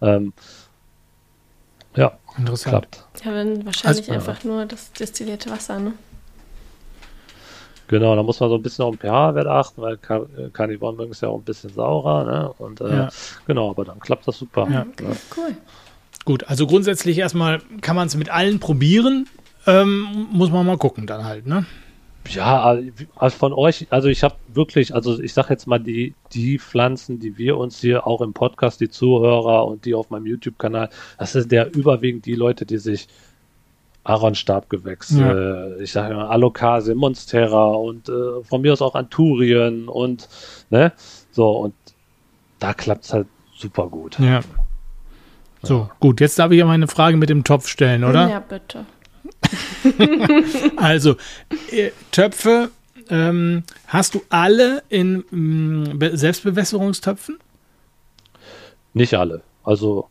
Ähm, 0.00 0.32
ja, 1.96 2.12
Interessant. 2.38 2.70
klappt. 2.92 3.24
Ja, 3.24 3.32
dann 3.32 3.64
wahrscheinlich 3.66 4.08
Also- 4.08 4.12
einfach 4.30 4.44
nur 4.44 4.64
das 4.66 4.92
destillierte 4.92 5.50
Wasser, 5.50 5.80
ne? 5.80 5.94
Genau, 7.88 8.14
da 8.14 8.22
muss 8.22 8.38
man 8.38 8.48
so 8.50 8.54
ein 8.54 8.62
bisschen 8.62 8.84
auf 8.84 8.94
den 8.96 9.00
pH-Wert 9.00 9.48
achten, 9.48 9.82
weil 9.82 9.96
Kar 9.96 10.22
äh, 10.38 10.48
Karnivoren 10.52 10.94
mögen 10.96 11.10
es 11.10 11.22
ja 11.22 11.28
auch 11.28 11.38
ein 11.38 11.42
bisschen 11.44 11.72
saurer. 11.72 12.24
Ne? 12.24 12.52
Und 12.58 12.80
äh, 12.80 12.88
Ja. 12.88 13.08
genau, 13.48 13.70
aber 13.70 13.84
dann 13.84 13.98
klappt 13.98 14.28
das 14.28 14.38
super. 14.38 14.68
Ja. 14.70 14.86
Ja. 15.00 15.16
Cool. 15.36 15.56
Gut, 16.24 16.44
also 16.44 16.68
grundsätzlich 16.68 17.18
erstmal 17.18 17.60
kann 17.80 17.96
man 17.96 18.06
es 18.06 18.14
mit 18.14 18.28
allen 18.30 18.60
probieren. 18.60 19.26
Ähm, 19.66 20.28
muss 20.32 20.50
man 20.50 20.66
mal 20.66 20.78
gucken 20.78 21.06
dann 21.06 21.24
halt, 21.24 21.46
ne? 21.46 21.66
Ja, 22.28 22.76
also 23.16 23.36
von 23.36 23.52
euch, 23.52 23.86
also 23.90 24.08
ich 24.08 24.22
habe 24.22 24.36
wirklich, 24.48 24.94
also 24.94 25.20
ich 25.20 25.32
sage 25.32 25.48
jetzt 25.50 25.66
mal, 25.66 25.78
die, 25.78 26.14
die 26.32 26.58
Pflanzen, 26.58 27.18
die 27.18 27.38
wir 27.38 27.56
uns 27.56 27.80
hier 27.80 28.06
auch 28.06 28.20
im 28.20 28.34
Podcast, 28.34 28.80
die 28.80 28.90
Zuhörer 28.90 29.66
und 29.66 29.84
die 29.84 29.94
auf 29.94 30.10
meinem 30.10 30.26
YouTube-Kanal, 30.26 30.90
das 31.18 31.32
sind 31.32 31.50
ja 31.50 31.64
überwiegend 31.64 32.26
die 32.26 32.34
Leute, 32.34 32.66
die 32.66 32.78
sich 32.78 33.08
Aaronstabgewächse, 34.04 35.78
ich 35.80 35.92
sage 35.92 36.14
mal 36.14 36.28
Alocasia, 36.28 36.94
Monstera 36.94 37.72
und 37.72 38.08
äh, 38.08 38.42
von 38.44 38.60
mir 38.60 38.72
aus 38.72 38.82
auch 38.82 38.94
Anturien 38.94 39.88
und 39.88 40.28
ne, 40.70 40.92
so 41.32 41.50
und 41.50 41.74
da 42.58 42.74
klappt's 42.74 43.12
halt 43.12 43.26
super 43.56 43.88
gut. 43.88 44.18
Ja. 44.18 44.40
So, 45.62 45.90
gut, 46.00 46.20
jetzt 46.20 46.38
darf 46.38 46.50
ich 46.52 46.58
ja 46.58 46.64
meine 46.64 46.88
Frage 46.88 47.18
mit 47.18 47.28
dem 47.28 47.44
Topf 47.44 47.68
stellen, 47.68 48.04
oder? 48.04 48.28
Ja, 48.28 48.40
bitte. 48.40 48.86
Also, 50.76 51.16
äh, 51.70 51.90
Töpfe, 52.12 52.70
ähm, 53.08 53.64
hast 53.86 54.14
du 54.14 54.22
alle 54.28 54.82
in 54.88 55.24
mm, 55.30 55.98
Be- 55.98 56.16
Selbstbewässerungstöpfen? 56.16 57.38
Nicht 58.94 59.14
alle. 59.14 59.42
Also 59.64 60.08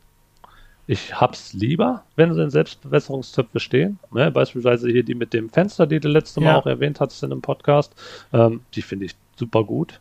ich 0.87 1.13
hab's 1.19 1.53
lieber, 1.53 2.03
wenn 2.15 2.33
sie 2.33 2.41
in 2.43 2.49
Selbstbewässerungstöpfe 2.49 3.59
stehen. 3.59 3.99
Ne? 4.11 4.31
Beispielsweise 4.31 4.89
hier 4.89 5.03
die 5.03 5.15
mit 5.15 5.33
dem 5.33 5.49
Fenster, 5.49 5.85
die 5.85 5.99
du 5.99 6.07
letzte 6.07 6.41
Mal 6.41 6.47
Ja. 6.51 6.57
auch 6.57 6.65
erwähnt 6.65 6.99
hattest 6.99 7.21
in 7.23 7.31
einem 7.31 7.41
Podcast. 7.41 7.93
Ähm, 8.33 8.61
die 8.73 8.81
finde 8.81 9.05
ich 9.05 9.15
super 9.37 9.63
gut. 9.63 9.99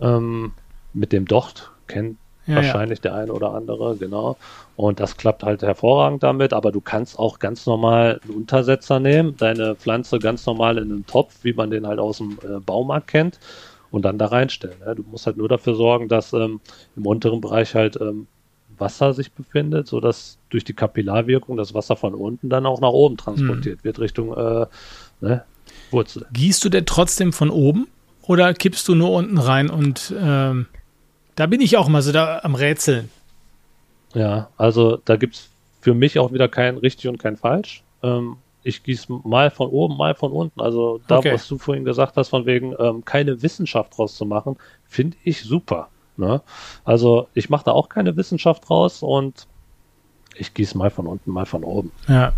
Ähm, 0.00 0.52
mit 0.92 1.12
dem 1.12 1.26
Docht 1.26 1.70
kennt 1.86 2.18
Ja, 2.48 2.56
wahrscheinlich 2.56 3.00
der 3.00 3.14
eine 3.14 3.32
oder 3.32 3.52
andere, 3.52 3.96
genau. 3.96 4.36
Und 4.76 5.00
das 5.00 5.16
klappt 5.16 5.42
halt 5.42 5.62
hervorragend 5.62 6.22
damit, 6.22 6.52
aber 6.52 6.72
du 6.72 6.80
kannst 6.80 7.18
auch 7.18 7.38
ganz 7.38 7.66
normal 7.66 8.20
einen 8.24 8.34
Untersetzer 8.34 9.00
nehmen, 9.00 9.36
deine 9.36 9.74
Pflanze 9.74 10.18
ganz 10.18 10.46
normal 10.46 10.78
in 10.78 10.90
einen 10.90 11.06
Topf, 11.06 11.36
wie 11.42 11.52
man 11.52 11.70
den 11.70 11.86
halt 11.86 11.98
aus 11.98 12.18
dem 12.18 12.38
äh, 12.42 12.58
Baumarkt 12.60 13.08
kennt, 13.08 13.38
und 13.90 14.04
dann 14.04 14.18
da 14.18 14.26
reinstellen. 14.26 14.78
Ne? 14.84 14.94
Du 14.96 15.04
musst 15.10 15.26
halt 15.26 15.36
nur 15.36 15.48
dafür 15.48 15.74
sorgen, 15.74 16.08
dass 16.08 16.32
ähm, 16.32 16.60
im 16.96 17.06
unteren 17.06 17.40
Bereich 17.40 17.74
halt 17.74 17.98
ähm, 18.00 18.26
Wasser 18.76 19.12
sich 19.12 19.32
befindet, 19.32 19.88
sodass 19.88 20.38
durch 20.50 20.64
die 20.64 20.74
Kapillarwirkung 20.74 21.56
das 21.56 21.74
Wasser 21.74 21.96
von 21.96 22.14
unten 22.14 22.48
dann 22.48 22.66
auch 22.66 22.80
nach 22.80 22.90
oben 22.90 23.16
transportiert 23.16 23.84
wird, 23.84 23.98
Richtung 23.98 24.36
äh, 24.36 24.66
ne, 25.20 25.44
Wurzel. 25.90 26.26
Gießt 26.32 26.64
du 26.64 26.68
denn 26.68 26.86
trotzdem 26.86 27.32
von 27.32 27.50
oben 27.50 27.88
oder 28.22 28.52
kippst 28.54 28.86
du 28.88 28.94
nur 28.94 29.10
unten 29.10 29.38
rein 29.38 29.70
und 29.70 30.14
ähm, 30.18 30.66
da 31.38 31.46
bin 31.46 31.60
ich 31.60 31.76
auch 31.76 31.88
mal 31.88 32.02
so 32.02 32.10
da 32.12 32.40
am 32.42 32.54
Rätseln. 32.54 33.10
Ja, 34.14 34.48
also 34.56 34.96
da 35.04 35.16
gibt's 35.16 35.48
für 35.80 35.94
mich 35.94 36.18
auch 36.18 36.32
wieder 36.32 36.48
kein 36.48 36.76
richtig 36.78 37.08
und 37.08 37.18
kein 37.18 37.36
falsch. 37.36 37.82
Ähm, 38.02 38.36
ich 38.64 38.82
gieße 38.82 39.12
mal 39.24 39.50
von 39.50 39.68
oben, 39.68 39.96
mal 39.96 40.14
von 40.14 40.32
unten. 40.32 40.60
Also 40.60 41.00
da, 41.06 41.18
Okay. 41.18 41.32
was 41.32 41.46
du 41.46 41.58
vorhin 41.58 41.84
gesagt 41.84 42.16
hast, 42.16 42.28
von 42.30 42.44
wegen 42.46 42.74
ähm, 42.78 43.04
keine 43.04 43.40
Wissenschaft 43.42 43.96
draus 43.96 44.16
zu 44.16 44.26
machen, 44.26 44.56
finde 44.88 45.16
ich 45.24 45.42
super. 45.42 45.88
Ne? 46.16 46.42
Also 46.84 47.28
ich 47.34 47.48
mache 47.50 47.66
da 47.66 47.72
auch 47.72 47.88
keine 47.88 48.16
Wissenschaft 48.16 48.68
draus 48.68 49.02
und 49.02 49.46
ich 50.34 50.52
gieße 50.54 50.76
mal 50.76 50.90
von 50.90 51.06
unten, 51.06 51.30
mal 51.30 51.46
von 51.46 51.62
oben. 51.62 51.92
Ja. 52.08 52.32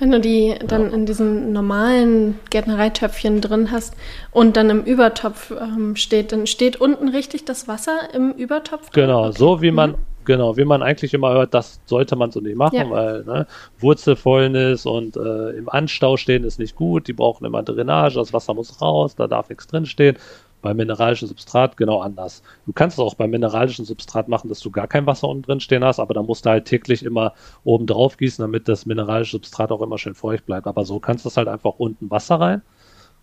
Wenn 0.00 0.10
du 0.10 0.18
die 0.18 0.54
dann 0.66 0.92
in 0.92 1.04
diesen 1.06 1.52
normalen 1.52 2.38
Gärtnereitöpfchen 2.48 3.40
drin 3.42 3.70
hast 3.70 3.94
und 4.32 4.56
dann 4.56 4.70
im 4.70 4.82
Übertopf 4.82 5.50
ähm, 5.52 5.94
steht, 5.94 6.32
dann 6.32 6.46
steht 6.46 6.80
unten 6.80 7.08
richtig 7.10 7.44
das 7.44 7.68
Wasser 7.68 8.08
im 8.14 8.32
Übertopf? 8.32 8.90
drin? 8.90 9.04
Genau, 9.04 9.26
Okay. 9.28 9.36
so 9.38 9.60
wie 9.62 9.70
man, 9.70 9.94
genau, 10.24 10.56
wie 10.56 10.64
man 10.64 10.82
eigentlich 10.82 11.12
immer 11.12 11.32
hört, 11.34 11.52
das 11.52 11.80
sollte 11.84 12.16
man 12.16 12.30
so 12.30 12.40
nicht 12.40 12.56
machen, 12.56 12.76
Ja. 12.76 12.90
weil 12.90 13.24
ne, 13.24 13.46
Wurzelfäulnis 13.78 14.86
und 14.86 15.16
äh, 15.16 15.50
im 15.50 15.68
Anstau 15.68 16.16
stehen 16.16 16.44
ist 16.44 16.58
nicht 16.58 16.76
gut, 16.76 17.06
die 17.06 17.12
brauchen 17.12 17.44
immer 17.44 17.62
Drainage, 17.62 18.14
das 18.14 18.32
Wasser 18.32 18.54
muss 18.54 18.80
raus, 18.80 19.14
da 19.16 19.26
darf 19.26 19.50
nichts 19.50 19.66
drinstehen. 19.66 20.16
Beim 20.62 20.76
mineralischen 20.76 21.28
Substrat 21.28 21.76
genau 21.76 22.00
anders. 22.00 22.42
Du 22.66 22.72
kannst 22.72 22.98
es 22.98 23.04
auch 23.04 23.14
beim 23.14 23.30
mineralischen 23.30 23.84
Substrat 23.84 24.28
machen, 24.28 24.48
dass 24.48 24.60
du 24.60 24.70
gar 24.70 24.86
kein 24.86 25.06
Wasser 25.06 25.28
unten 25.28 25.42
drin 25.42 25.60
stehen 25.60 25.84
hast, 25.84 26.00
aber 26.00 26.14
da 26.14 26.22
musst 26.22 26.46
du 26.46 26.50
halt 26.50 26.66
täglich 26.66 27.02
immer 27.02 27.34
oben 27.64 27.86
drauf 27.86 28.16
gießen, 28.16 28.42
damit 28.42 28.68
das 28.68 28.86
mineralische 28.86 29.32
Substrat 29.32 29.72
auch 29.72 29.82
immer 29.82 29.98
schön 29.98 30.14
feucht 30.14 30.46
bleibt. 30.46 30.66
Aber 30.66 30.84
so 30.84 31.00
kannst 31.00 31.24
du 31.24 31.28
es 31.28 31.36
halt 31.36 31.48
einfach 31.48 31.74
unten 31.78 32.10
Wasser 32.10 32.36
rein 32.40 32.62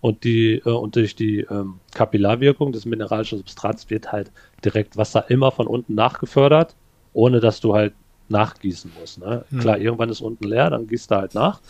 und 0.01 0.23
die 0.23 0.61
äh, 0.65 0.69
und 0.69 0.95
durch 0.95 1.15
die 1.15 1.39
ähm, 1.41 1.79
Kapillarwirkung 1.93 2.71
des 2.71 2.85
mineralischen 2.85 3.37
Substrats 3.39 3.89
wird 3.89 4.11
halt 4.11 4.31
direkt 4.63 4.97
Wasser 4.97 5.29
immer 5.29 5.51
von 5.51 5.67
unten 5.67 5.95
nachgefördert, 5.95 6.75
ohne 7.13 7.39
dass 7.39 7.59
du 7.59 7.73
halt 7.73 7.93
nachgießen 8.29 8.91
musst. 8.99 9.19
Ne? 9.19 9.45
Hm. 9.49 9.59
Klar, 9.59 9.77
irgendwann 9.77 10.09
ist 10.09 10.21
unten 10.21 10.45
leer, 10.45 10.69
dann 10.69 10.87
gießt 10.87 11.11
du 11.11 11.15
halt 11.15 11.33
nach, 11.33 11.61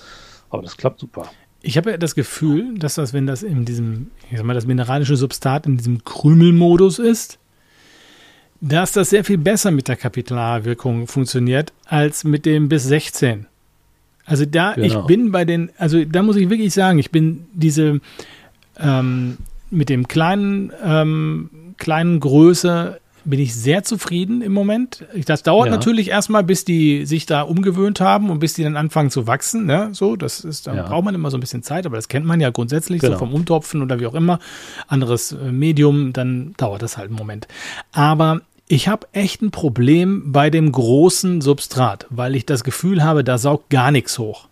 aber 0.49 0.63
das 0.63 0.77
klappt 0.77 0.99
super. 0.99 1.25
Ich 1.61 1.77
habe 1.77 1.91
ja 1.91 1.97
das 1.97 2.15
Gefühl, 2.15 2.75
dass 2.77 2.95
das, 2.95 3.13
wenn 3.13 3.25
das 3.27 3.43
in 3.43 3.65
diesem, 3.65 4.07
ich 4.31 4.37
sag 4.37 4.45
mal, 4.45 4.53
das 4.53 4.65
mineralische 4.67 5.15
Substrat 5.17 5.65
in 5.65 5.77
diesem 5.77 6.03
Krümelmodus 6.03 6.99
ist, 6.99 7.39
dass 8.61 8.91
das 8.91 9.09
sehr 9.11 9.23
viel 9.23 9.37
besser 9.37 9.71
mit 9.71 9.87
der 9.87 9.95
Kapillarwirkung 9.95 11.07
funktioniert 11.07 11.73
als 11.85 12.23
mit 12.23 12.45
dem 12.45 12.69
bis 12.69 12.83
16. 12.85 13.45
Also 14.25 14.45
da, 14.45 14.75
ich 14.75 14.93
Genau. 14.93 15.05
bin 15.05 15.31
bei 15.31 15.45
den, 15.45 15.71
also 15.77 16.03
da 16.05 16.21
muss 16.23 16.35
ich 16.35 16.49
wirklich 16.49 16.73
sagen, 16.73 16.99
ich 16.99 17.11
bin 17.11 17.45
diese 17.53 18.01
ähm, 18.79 19.37
mit 19.69 19.89
dem 19.89 20.07
kleinen, 20.07 20.71
ähm, 20.83 21.49
kleinen 21.77 22.19
Größe 22.19 22.99
bin 23.29 23.39
ich 23.39 23.53
sehr 23.55 23.83
zufrieden 23.83 24.41
im 24.41 24.53
Moment. 24.53 25.05
Das 25.25 25.43
dauert 25.43 25.67
Ja. 25.67 25.71
natürlich 25.73 26.09
erstmal, 26.09 26.43
bis 26.43 26.63
die 26.65 27.05
sich 27.05 27.25
da 27.25 27.41
umgewöhnt 27.41 27.99
haben 27.99 28.29
und 28.29 28.39
bis 28.39 28.53
die 28.53 28.63
dann 28.63 28.75
anfangen 28.77 29.09
zu 29.09 29.27
wachsen. 29.27 29.65
Ne? 29.65 29.89
So, 29.91 30.15
das 30.15 30.39
ist, 30.41 30.67
da 30.67 30.73
Ja. 30.75 30.83
braucht 30.83 31.03
man 31.05 31.13
immer 31.15 31.29
so 31.29 31.37
ein 31.37 31.41
bisschen 31.41 31.61
Zeit, 31.63 31.85
aber 31.85 31.95
das 31.97 32.07
kennt 32.07 32.25
man 32.25 32.39
ja 32.39 32.49
grundsätzlich, 32.49 33.01
so 33.01 33.07
Genau. 33.07 33.19
vom 33.19 33.33
Umtopfen 33.33 33.81
oder 33.81 33.99
wie 33.99 34.07
auch 34.07 34.13
immer. 34.15 34.39
Anderes 34.87 35.33
äh, 35.33 35.51
Medium, 35.51 36.13
dann 36.13 36.53
dauert 36.57 36.81
das 36.81 36.97
halt 36.97 37.09
einen 37.09 37.17
Moment. 37.17 37.47
Aber 37.91 38.41
ich 38.69 38.87
habe 38.87 39.07
echt 39.13 39.41
ein 39.41 39.51
Problem 39.51 40.31
bei 40.31 40.49
dem 40.49 40.71
großen 40.71 41.41
Substrat, 41.41 42.05
weil 42.09 42.35
ich 42.35 42.45
das 42.45 42.63
Gefühl 42.63 43.03
habe, 43.03 43.23
da 43.23 43.37
saugt 43.37 43.69
gar 43.69 43.91
nichts 43.91 44.17
hoch. 44.19 44.47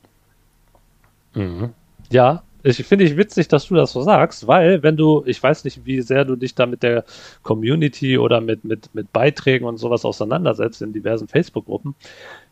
Ja, 2.09 2.43
ich 2.67 2.84
finde 2.84 3.06
ich 3.06 3.15
witzig, 3.15 3.47
dass 3.47 3.67
du 3.67 3.75
das 3.75 3.91
so 3.91 4.01
sagst, 4.01 4.47
weil 4.47 4.82
wenn 4.84 4.97
du, 4.97 5.23
ich 5.28 5.41
weiß 5.41 5.63
nicht, 5.65 5.86
wie 5.86 6.01
sehr 6.01 6.25
du 6.25 6.36
dich 6.36 6.56
da 6.56 6.65
mit 6.65 6.82
der 6.84 7.04
Community 7.43 8.17
oder 8.17 8.41
mit, 8.41 8.63
mit, 8.65 8.89
mit 8.95 9.13
Beiträgen 9.13 9.65
und 9.65 9.78
sowas 9.78 10.04
auseinandersetzt 10.04 10.82
in 10.82 10.91
diversen 10.91 11.28
Facebook-Gruppen. 11.28 11.93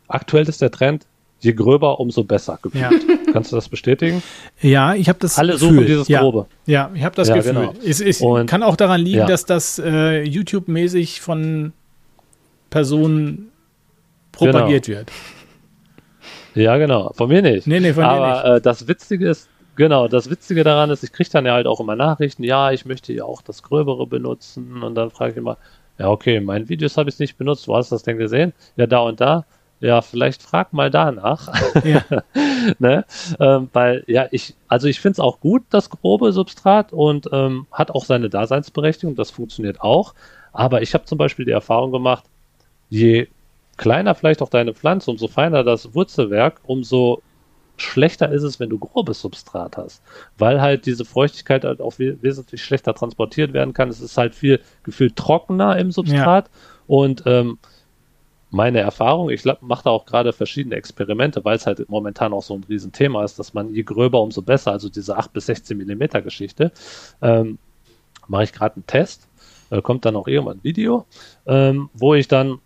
Aktuell 0.06 0.48
ist 0.48 0.62
der 0.62 0.70
Trend, 0.70 1.06
je 1.40 1.52
gröber, 1.52 1.98
umso 1.98 2.22
besser 2.22 2.58
gefühlt. 2.62 2.82
Ja. 2.82 3.16
Kannst 3.32 3.50
du 3.50 3.56
das 3.56 3.68
bestätigen? 3.68 4.22
Ja, 4.60 4.94
ich 4.94 5.08
habe 5.08 5.18
das 5.18 5.36
Alle 5.38 5.54
Gefühl. 5.54 5.68
suchen 5.74 5.86
dieses 5.86 6.08
ja. 6.08 6.20
Grobe. 6.20 6.46
Ja, 6.66 6.90
ich 6.94 7.02
habe 7.02 7.16
das 7.16 7.28
Ja, 7.28 7.34
Gefühl. 7.36 7.52
genau. 7.54 7.74
Es, 7.84 8.00
es 8.00 8.20
Und- 8.20 8.46
kann 8.46 8.62
auch 8.62 8.76
daran 8.76 9.00
liegen, 9.00 9.26
dass 9.26 9.44
das 9.44 9.80
äh, 9.80 10.22
YouTube-mäßig 10.22 11.20
von 11.20 11.72
Personen 12.70 13.50
propagiert 14.32 14.88
wird. 14.88 15.10
Ja, 16.54 16.76
genau. 16.76 17.12
Von 17.14 17.28
mir 17.28 17.42
nicht. 17.42 17.66
Nee, 17.66 17.80
nee, 17.80 17.92
von 17.92 18.04
dir 18.04 18.10
Aber 18.10 18.56
Äh, 18.56 18.60
das 18.60 18.86
Witzige 18.86 19.28
ist, 19.28 19.48
genau, 19.76 20.08
das 20.08 20.30
Witzige 20.30 20.64
daran 20.64 20.90
ist, 20.90 21.04
ich 21.04 21.12
kriege 21.12 21.30
dann 21.30 21.46
ja 21.46 21.52
halt 21.52 21.66
auch 21.66 21.80
immer 21.80 21.96
Nachrichten, 21.96 22.44
ja, 22.44 22.72
ich 22.72 22.84
möchte 22.84 23.12
ja 23.12 23.24
auch 23.24 23.42
das 23.42 23.62
Gröbere 23.62 24.06
benutzen. 24.06 24.82
Und 24.82 24.94
dann 24.94 25.10
frage 25.10 25.32
ich 25.32 25.36
immer, 25.36 25.58
ja, 25.98 26.08
okay, 26.08 26.36
in 26.36 26.44
meinen 26.44 26.68
Videos 26.68 26.96
habe 26.96 27.08
ich 27.08 27.16
es 27.16 27.18
nicht 27.20 27.36
benutzt. 27.38 27.68
Wo 27.68 27.76
hast 27.76 27.90
du 27.90 27.94
das 27.94 28.02
denn 28.02 28.18
gesehen? 28.18 28.52
Ja, 28.76 28.86
da 28.86 29.00
und 29.00 29.20
da. 29.20 29.44
Ja, 29.80 30.00
vielleicht 30.00 30.42
frag 30.42 30.72
mal 30.72 30.90
danach. 30.90 31.52
Ja. 31.84 32.04
ne? 32.78 33.04
ähm, 33.38 33.68
weil, 33.72 34.04
ja, 34.06 34.26
ich, 34.30 34.54
also 34.68 34.88
ich 34.88 35.00
finde 35.00 35.12
es 35.14 35.20
auch 35.20 35.40
gut, 35.40 35.62
das 35.70 35.90
grobe 35.90 36.32
Substrat 36.32 36.92
und 36.92 37.28
ähm, 37.32 37.66
hat 37.70 37.90
auch 37.90 38.04
seine 38.04 38.30
Daseinsberechtigung, 38.30 39.14
das 39.14 39.30
funktioniert 39.30 39.80
auch. 39.80 40.14
Aber 40.52 40.82
ich 40.82 40.94
habe 40.94 41.04
zum 41.04 41.18
Beispiel 41.18 41.44
die 41.44 41.50
Erfahrung 41.50 41.92
gemacht, 41.92 42.24
je 42.88 43.28
kleiner 43.76 44.14
vielleicht 44.14 44.40
auch 44.40 44.48
deine 44.48 44.72
Pflanze, 44.72 45.10
umso 45.10 45.28
feiner 45.28 45.64
das 45.64 45.94
Wurzelwerk, 45.94 46.60
umso 46.64 47.22
schlechter 47.76 48.30
ist 48.30 48.42
es, 48.42 48.60
wenn 48.60 48.70
du 48.70 48.78
grobes 48.78 49.20
Substrat 49.20 49.76
hast. 49.76 50.02
Weil 50.38 50.60
halt 50.60 50.86
diese 50.86 51.04
Feuchtigkeit 51.04 51.64
halt 51.64 51.80
auch 51.80 51.98
we 51.98 52.16
wesentlich 52.22 52.62
schlechter 52.62 52.94
transportiert 52.94 53.52
werden 53.52 53.74
kann. 53.74 53.88
Es 53.88 54.00
ist 54.00 54.16
halt 54.16 54.34
viel 54.34 54.60
gefühlt 54.82 55.16
trockener 55.16 55.76
im 55.78 55.90
Substrat. 55.90 56.50
Und 56.86 57.22
ähm, 57.26 57.58
meine 58.50 58.78
Erfahrung, 58.78 59.30
ich 59.30 59.44
mache 59.62 59.84
da 59.84 59.90
auch 59.90 60.06
gerade 60.06 60.32
verschiedene 60.32 60.76
Experimente, 60.76 61.44
weil 61.44 61.56
es 61.56 61.66
halt 61.66 61.88
momentan 61.88 62.32
auch 62.32 62.42
so 62.42 62.54
ein 62.54 62.64
Riesenthema 62.68 63.24
ist, 63.24 63.38
dass 63.38 63.52
man 63.52 63.74
je 63.74 63.82
gröber, 63.82 64.20
umso 64.20 64.42
besser, 64.42 64.70
also 64.70 64.88
diese 64.88 65.16
8 65.16 65.32
bis 65.32 65.46
16 65.46 65.76
Millimeter 65.76 66.22
Geschichte, 66.22 66.70
ähm, 67.20 67.58
mache 68.28 68.44
ich 68.44 68.52
gerade 68.52 68.76
einen 68.76 68.86
Test, 68.86 69.28
äh, 69.70 69.82
kommt 69.82 70.04
dann 70.04 70.14
auch 70.14 70.28
irgendwann 70.28 70.58
ein 70.58 70.64
Video, 70.64 71.04
ähm, 71.46 71.90
wo 71.94 72.14
ich 72.14 72.28
dann 72.28 72.60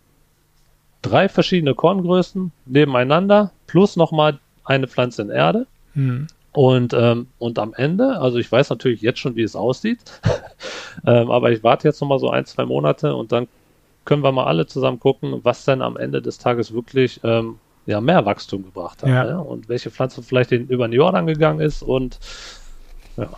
drei 1.01 1.27
verschiedene 1.27 1.73
Korngrößen 1.73 2.51
nebeneinander 2.65 3.51
plus 3.65 3.95
nochmal 3.95 4.39
eine 4.69 4.87
Pflanze 4.87 5.21
in 5.21 5.29
Erde 5.29 5.67
Hm. 5.93 6.27
und, 6.53 6.93
ähm, 6.93 7.27
und 7.39 7.57
am 7.59 7.73
Ende, 7.73 8.19
also 8.19 8.37
ich 8.37 8.51
weiß 8.51 8.69
natürlich 8.69 9.01
jetzt 9.01 9.19
schon, 9.19 9.35
wie 9.35 9.41
es 9.41 9.55
aussieht, 9.55 9.99
ähm, 11.05 11.31
aber 11.31 11.51
ich 11.51 11.63
warte 11.63 11.87
jetzt 11.87 11.99
nochmal 11.99 12.19
so 12.19 12.29
ein, 12.29 12.45
zwei 12.45 12.65
Monate 12.65 13.15
und 13.15 13.31
dann 13.31 13.47
können 14.05 14.23
wir 14.23 14.31
mal 14.31 14.45
alle 14.45 14.65
zusammen 14.67 14.99
gucken, 14.99 15.39
was 15.43 15.65
denn 15.65 15.81
am 15.81 15.97
Ende 15.97 16.21
des 16.21 16.37
Tages 16.37 16.73
wirklich 16.73 17.19
ähm, 17.23 17.57
ja, 17.85 18.01
mehr 18.01 18.25
Wachstum 18.25 18.63
gebracht 18.63 19.03
hat. 19.03 19.09
Ja. 19.09 19.23
Ne? 19.23 19.41
Und 19.41 19.69
welche 19.69 19.91
Pflanze 19.91 20.21
vielleicht 20.23 20.51
den, 20.51 20.67
über 20.67 20.87
den 20.87 20.93
Jordan 20.93 21.27
gegangen 21.27 21.59
ist. 21.59 21.83
Und 21.83 22.19
ja, 23.17 23.29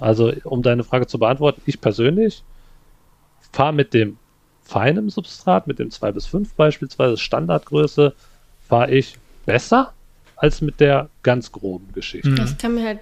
also 0.00 0.32
um 0.44 0.62
deine 0.62 0.84
Frage 0.84 1.06
zu 1.06 1.18
beantworten, 1.18 1.62
ich 1.66 1.80
persönlich 1.80 2.42
fahre 3.52 3.72
mit 3.72 3.94
dem 3.94 4.18
feinen 4.62 5.10
Substrat, 5.10 5.66
mit 5.66 5.78
dem 5.78 5.90
2 5.90 6.12
bis 6.12 6.26
5 6.26 6.54
beispielsweise, 6.54 7.16
Standardgröße, 7.16 8.14
fahre 8.68 8.90
ich 8.92 9.16
besser 9.46 9.92
als 10.40 10.60
mit 10.60 10.80
der 10.80 11.10
ganz 11.22 11.52
groben 11.52 11.92
Geschichte. 11.92 12.34
Ich 12.44 12.58
kann 12.58 12.74
mir 12.74 12.84
halt 12.86 12.98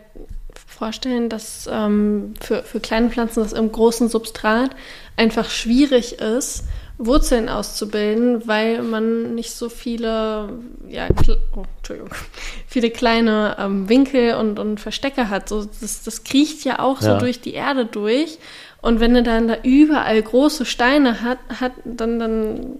vorstellen, 0.66 1.28
dass 1.28 1.68
ähm, 1.72 2.34
für, 2.40 2.62
für 2.62 2.80
kleine 2.80 3.10
Pflanzen 3.10 3.42
das 3.42 3.52
im 3.52 3.70
großen 3.70 4.08
Substrat 4.08 4.70
einfach 5.16 5.48
schwierig 5.50 6.18
ist, 6.20 6.64
Wurzeln 6.98 7.48
auszubilden, 7.48 8.48
weil 8.48 8.82
man 8.82 9.36
nicht 9.36 9.52
so 9.52 9.68
viele, 9.68 10.48
ja, 10.88 11.06
oh, 11.54 11.62
Entschuldigung, 11.78 12.10
viele 12.66 12.90
kleine 12.90 13.56
ähm, 13.60 13.88
Winkel 13.88 14.34
und, 14.34 14.58
und 14.58 14.80
Verstecke 14.80 15.30
hat. 15.30 15.48
So, 15.48 15.64
das, 15.80 16.02
das 16.02 16.24
kriecht 16.24 16.64
ja 16.64 16.80
auch 16.80 17.00
so 17.00 17.10
Ja. 17.10 17.18
durch 17.18 17.40
die 17.40 17.54
Erde 17.54 17.86
durch. 17.86 18.38
Und 18.80 19.00
wenn 19.00 19.14
er 19.16 19.22
dann 19.22 19.48
da 19.48 19.56
überall 19.62 20.22
große 20.22 20.64
Steine 20.64 21.20
hat, 21.22 21.38
hat 21.60 21.72
dann, 21.84 22.18
dann 22.18 22.76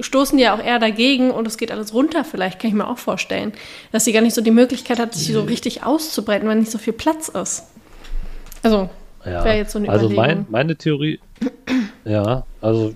stoßen 0.00 0.36
die 0.36 0.44
ja 0.44 0.54
auch 0.54 0.62
eher 0.62 0.78
dagegen 0.80 1.30
und 1.30 1.46
es 1.46 1.56
geht 1.58 1.70
alles 1.70 1.94
runter 1.94 2.24
vielleicht, 2.24 2.58
kann 2.58 2.70
ich 2.70 2.74
mir 2.74 2.88
auch 2.88 2.98
vorstellen. 2.98 3.52
Dass 3.92 4.04
sie 4.04 4.12
gar 4.12 4.20
nicht 4.20 4.34
so 4.34 4.40
die 4.40 4.50
Möglichkeit 4.50 4.98
hat, 4.98 5.14
sich 5.14 5.32
so 5.32 5.42
richtig 5.42 5.84
auszubreiten, 5.84 6.48
weil 6.48 6.56
nicht 6.56 6.70
so 6.72 6.78
viel 6.78 6.92
Platz 6.92 7.28
ist. 7.28 7.64
Also, 8.62 8.90
Ja, 9.24 9.44
Wäre 9.44 9.56
jetzt 9.58 9.72
so 9.72 9.78
eine 9.78 9.88
also 9.88 10.08
mein, 10.08 10.46
meine 10.48 10.74
Theorie, 10.76 11.20
ja, 12.04 12.44
also 12.60 12.94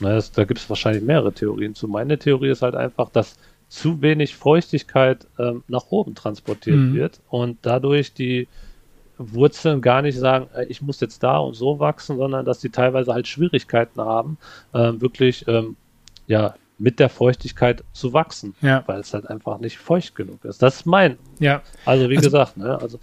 na, 0.00 0.14
das, 0.14 0.30
da 0.32 0.44
gibt 0.44 0.60
es 0.60 0.68
wahrscheinlich 0.68 1.02
mehrere 1.02 1.32
Theorien 1.32 1.74
zu. 1.74 1.88
Meine 1.88 2.18
Theorie 2.18 2.50
ist 2.50 2.62
halt 2.62 2.74
einfach, 2.74 3.10
dass 3.10 3.36
zu 3.68 4.00
wenig 4.00 4.34
Feuchtigkeit 4.36 5.26
ähm, 5.38 5.62
nach 5.68 5.86
oben 5.90 6.14
transportiert 6.14 6.76
Mhm. 6.76 6.94
wird 6.94 7.20
und 7.28 7.58
dadurch 7.62 8.14
die 8.14 8.48
Wurzeln 9.18 9.80
gar 9.80 10.02
nicht 10.02 10.18
sagen, 10.18 10.46
äh, 10.54 10.64
ich 10.66 10.80
muss 10.80 11.00
jetzt 11.00 11.22
da 11.22 11.38
und 11.38 11.54
so 11.54 11.78
wachsen, 11.78 12.16
sondern 12.16 12.44
dass 12.44 12.60
die 12.60 12.70
teilweise 12.70 13.12
halt 13.12 13.26
Schwierigkeiten 13.28 14.00
haben, 14.00 14.38
ähm, 14.74 15.00
wirklich 15.00 15.46
ähm, 15.48 15.76
ja 16.26 16.54
mit 16.78 17.00
der 17.00 17.08
Feuchtigkeit 17.08 17.82
zu 17.92 18.12
wachsen, 18.12 18.54
Ja. 18.60 18.84
weil 18.86 19.00
es 19.00 19.12
halt 19.12 19.28
einfach 19.28 19.58
nicht 19.58 19.78
feucht 19.78 20.14
genug 20.14 20.44
ist. 20.44 20.62
Das 20.62 20.76
ist 20.76 20.86
mein, 20.86 21.18
Ja. 21.40 21.62
also 21.84 22.08
wie 22.08 22.16
Also- 22.16 22.28
gesagt, 22.30 22.56
ne, 22.56 22.80
also 22.80 22.98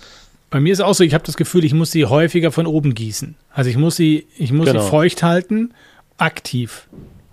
Bei 0.49 0.61
mir 0.61 0.71
ist 0.71 0.79
auch 0.81 0.93
so, 0.93 1.03
ich 1.03 1.13
habe 1.13 1.25
das 1.25 1.35
Gefühl, 1.35 1.65
ich 1.65 1.73
muss 1.73 1.91
sie 1.91 2.05
häufiger 2.05 2.51
von 2.53 2.65
oben 2.67 2.93
gießen. 2.93 3.35
Also 3.51 3.69
ich 3.69 3.75
muss 3.77 3.97
sie, 3.97 4.27
ich 4.37 4.53
muss 4.53 4.67
Genau. 4.67 4.81
sie 4.81 4.89
feucht 4.89 5.21
halten, 5.23 5.73
aktiv. 6.17 6.87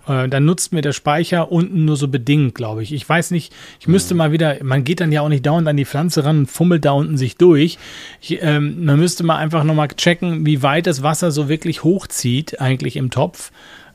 Äh, 0.07 0.27
dann 0.27 0.45
nutzt 0.45 0.73
mir 0.73 0.81
der 0.81 0.91
Speicher 0.91 1.51
unten 1.51 1.85
nur 1.85 1.95
so 1.95 2.07
bedingt, 2.07 2.55
glaube 2.55 2.83
ich. 2.83 2.93
Ich 2.93 3.07
weiß 3.07 3.31
nicht, 3.31 3.53
ich 3.79 3.87
müsste 3.87 4.15
mal 4.15 4.31
wieder, 4.31 4.57
man 4.63 4.83
geht 4.83 4.99
dann 4.99 5.11
ja 5.11 5.21
auch 5.21 5.29
nicht 5.29 5.45
dauernd 5.45 5.67
an 5.67 5.77
die 5.77 5.85
Pflanze 5.85 6.25
ran 6.25 6.39
und 6.39 6.47
fummelt 6.47 6.85
da 6.85 6.91
unten 6.91 7.17
sich 7.17 7.37
durch. 7.37 7.77
Ich, 8.21 8.41
ähm, 8.41 8.85
man 8.85 8.99
müsste 8.99 9.23
mal 9.23 9.37
einfach 9.37 9.63
nochmal 9.63 9.87
checken, 9.89 10.45
wie 10.45 10.61
weit 10.61 10.87
das 10.87 11.03
Wasser 11.03 11.31
so 11.31 11.49
wirklich 11.49 11.83
hochzieht, 11.83 12.59
eigentlich 12.59 12.95
im 12.95 13.11
Topf. 13.11 13.51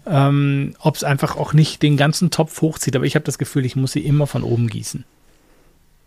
Ähm, 0.06 0.74
Ob 0.80 0.96
es 0.96 1.04
einfach 1.04 1.36
auch 1.36 1.52
nicht 1.52 1.82
den 1.82 1.96
ganzen 1.96 2.30
Topf 2.30 2.62
hochzieht. 2.62 2.96
Aber 2.96 3.04
ich 3.04 3.14
habe 3.14 3.24
das 3.24 3.38
Gefühl, 3.38 3.66
ich 3.66 3.76
muss 3.76 3.92
sie 3.92 4.00
immer 4.00 4.26
von 4.26 4.42
oben 4.42 4.68
gießen. 4.68 5.04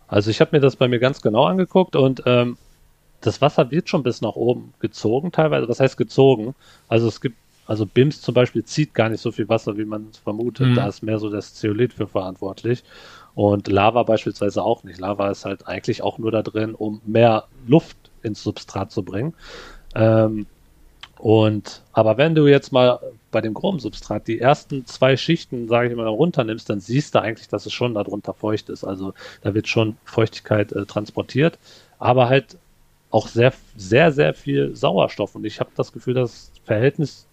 Also 0.08 0.30
ich 0.30 0.40
habe 0.40 0.56
mir 0.56 0.60
das 0.60 0.76
bei 0.76 0.88
mir 0.88 0.98
ganz 0.98 1.22
genau 1.22 1.46
angeguckt 1.46 1.96
und 1.96 2.22
ähm, 2.26 2.58
das 3.22 3.40
Wasser 3.40 3.70
wird 3.70 3.88
schon 3.88 4.02
bis 4.02 4.20
nach 4.20 4.34
oben 4.34 4.74
gezogen 4.80 5.32
teilweise. 5.32 5.68
Was 5.68 5.80
heißt 5.80 5.96
gezogen? 5.96 6.54
Also 6.88 7.08
es 7.08 7.20
gibt 7.20 7.36
also 7.72 7.86
BIMS 7.86 8.20
zum 8.20 8.34
Beispiel 8.34 8.66
zieht 8.66 8.92
gar 8.92 9.08
nicht 9.08 9.22
so 9.22 9.32
viel 9.32 9.48
Wasser, 9.48 9.78
wie 9.78 9.86
man 9.86 10.08
es 10.12 10.18
vermutet. 10.18 10.66
Mhm. 10.68 10.74
Da 10.74 10.88
ist 10.88 11.02
mehr 11.02 11.18
so 11.18 11.30
das 11.30 11.54
Zeolit 11.54 11.94
für 11.94 12.06
verantwortlich. 12.06 12.84
Und 13.34 13.66
Lava 13.66 14.02
beispielsweise 14.02 14.62
auch 14.62 14.84
nicht. 14.84 15.00
Lava 15.00 15.30
ist 15.30 15.46
halt 15.46 15.66
eigentlich 15.66 16.02
auch 16.02 16.18
nur 16.18 16.30
da 16.30 16.42
drin, 16.42 16.74
um 16.74 17.00
mehr 17.06 17.44
Luft 17.66 17.96
ins 18.22 18.42
Substrat 18.42 18.92
zu 18.92 19.02
bringen. 19.02 19.32
Ähm, 19.94 20.44
und 21.18 21.80
aber 21.94 22.18
wenn 22.18 22.34
du 22.34 22.46
jetzt 22.46 22.72
mal 22.72 23.00
bei 23.30 23.40
dem 23.40 23.54
groben 23.54 23.78
Substrat 23.78 24.28
die 24.28 24.38
ersten 24.38 24.84
zwei 24.84 25.16
Schichten, 25.16 25.66
sage 25.66 25.88
ich 25.88 25.96
mal, 25.96 26.06
runternimmst, 26.06 26.68
dann 26.68 26.80
siehst 26.80 27.14
du 27.14 27.22
eigentlich, 27.22 27.48
dass 27.48 27.64
es 27.64 27.72
schon 27.72 27.94
darunter 27.94 28.34
feucht 28.34 28.68
ist. 28.68 28.84
Also 28.84 29.14
da 29.40 29.54
wird 29.54 29.66
schon 29.66 29.96
Feuchtigkeit 30.04 30.72
äh, 30.72 30.84
transportiert, 30.84 31.58
aber 31.98 32.28
halt 32.28 32.58
auch 33.08 33.28
sehr, 33.28 33.54
sehr, 33.78 34.12
sehr 34.12 34.34
viel 34.34 34.76
Sauerstoff. 34.76 35.34
Und 35.34 35.46
ich 35.46 35.58
habe 35.58 35.70
das 35.74 35.92
Gefühl, 35.92 36.12
das 36.12 36.52
Verhältnis 36.66 37.26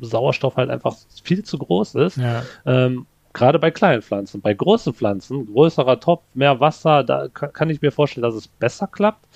Sauerstoff 0.00 0.56
halt 0.56 0.70
einfach 0.70 0.96
viel 1.22 1.44
zu 1.44 1.58
groß 1.58 1.94
ist. 1.96 2.16
Ja. 2.16 2.42
Ähm, 2.66 3.06
Gerade 3.34 3.58
bei 3.58 3.70
kleinen 3.70 4.02
Pflanzen. 4.02 4.40
Bei 4.40 4.54
großen 4.54 4.94
Pflanzen, 4.94 5.46
größerer 5.46 6.00
Topf, 6.00 6.24
mehr 6.34 6.60
Wasser, 6.60 7.04
da 7.04 7.28
kann, 7.28 7.52
kann 7.52 7.70
ich 7.70 7.80
mir 7.82 7.92
vorstellen, 7.92 8.22
dass 8.22 8.34
es 8.34 8.48
besser 8.48 8.86
klappt. 8.86 9.26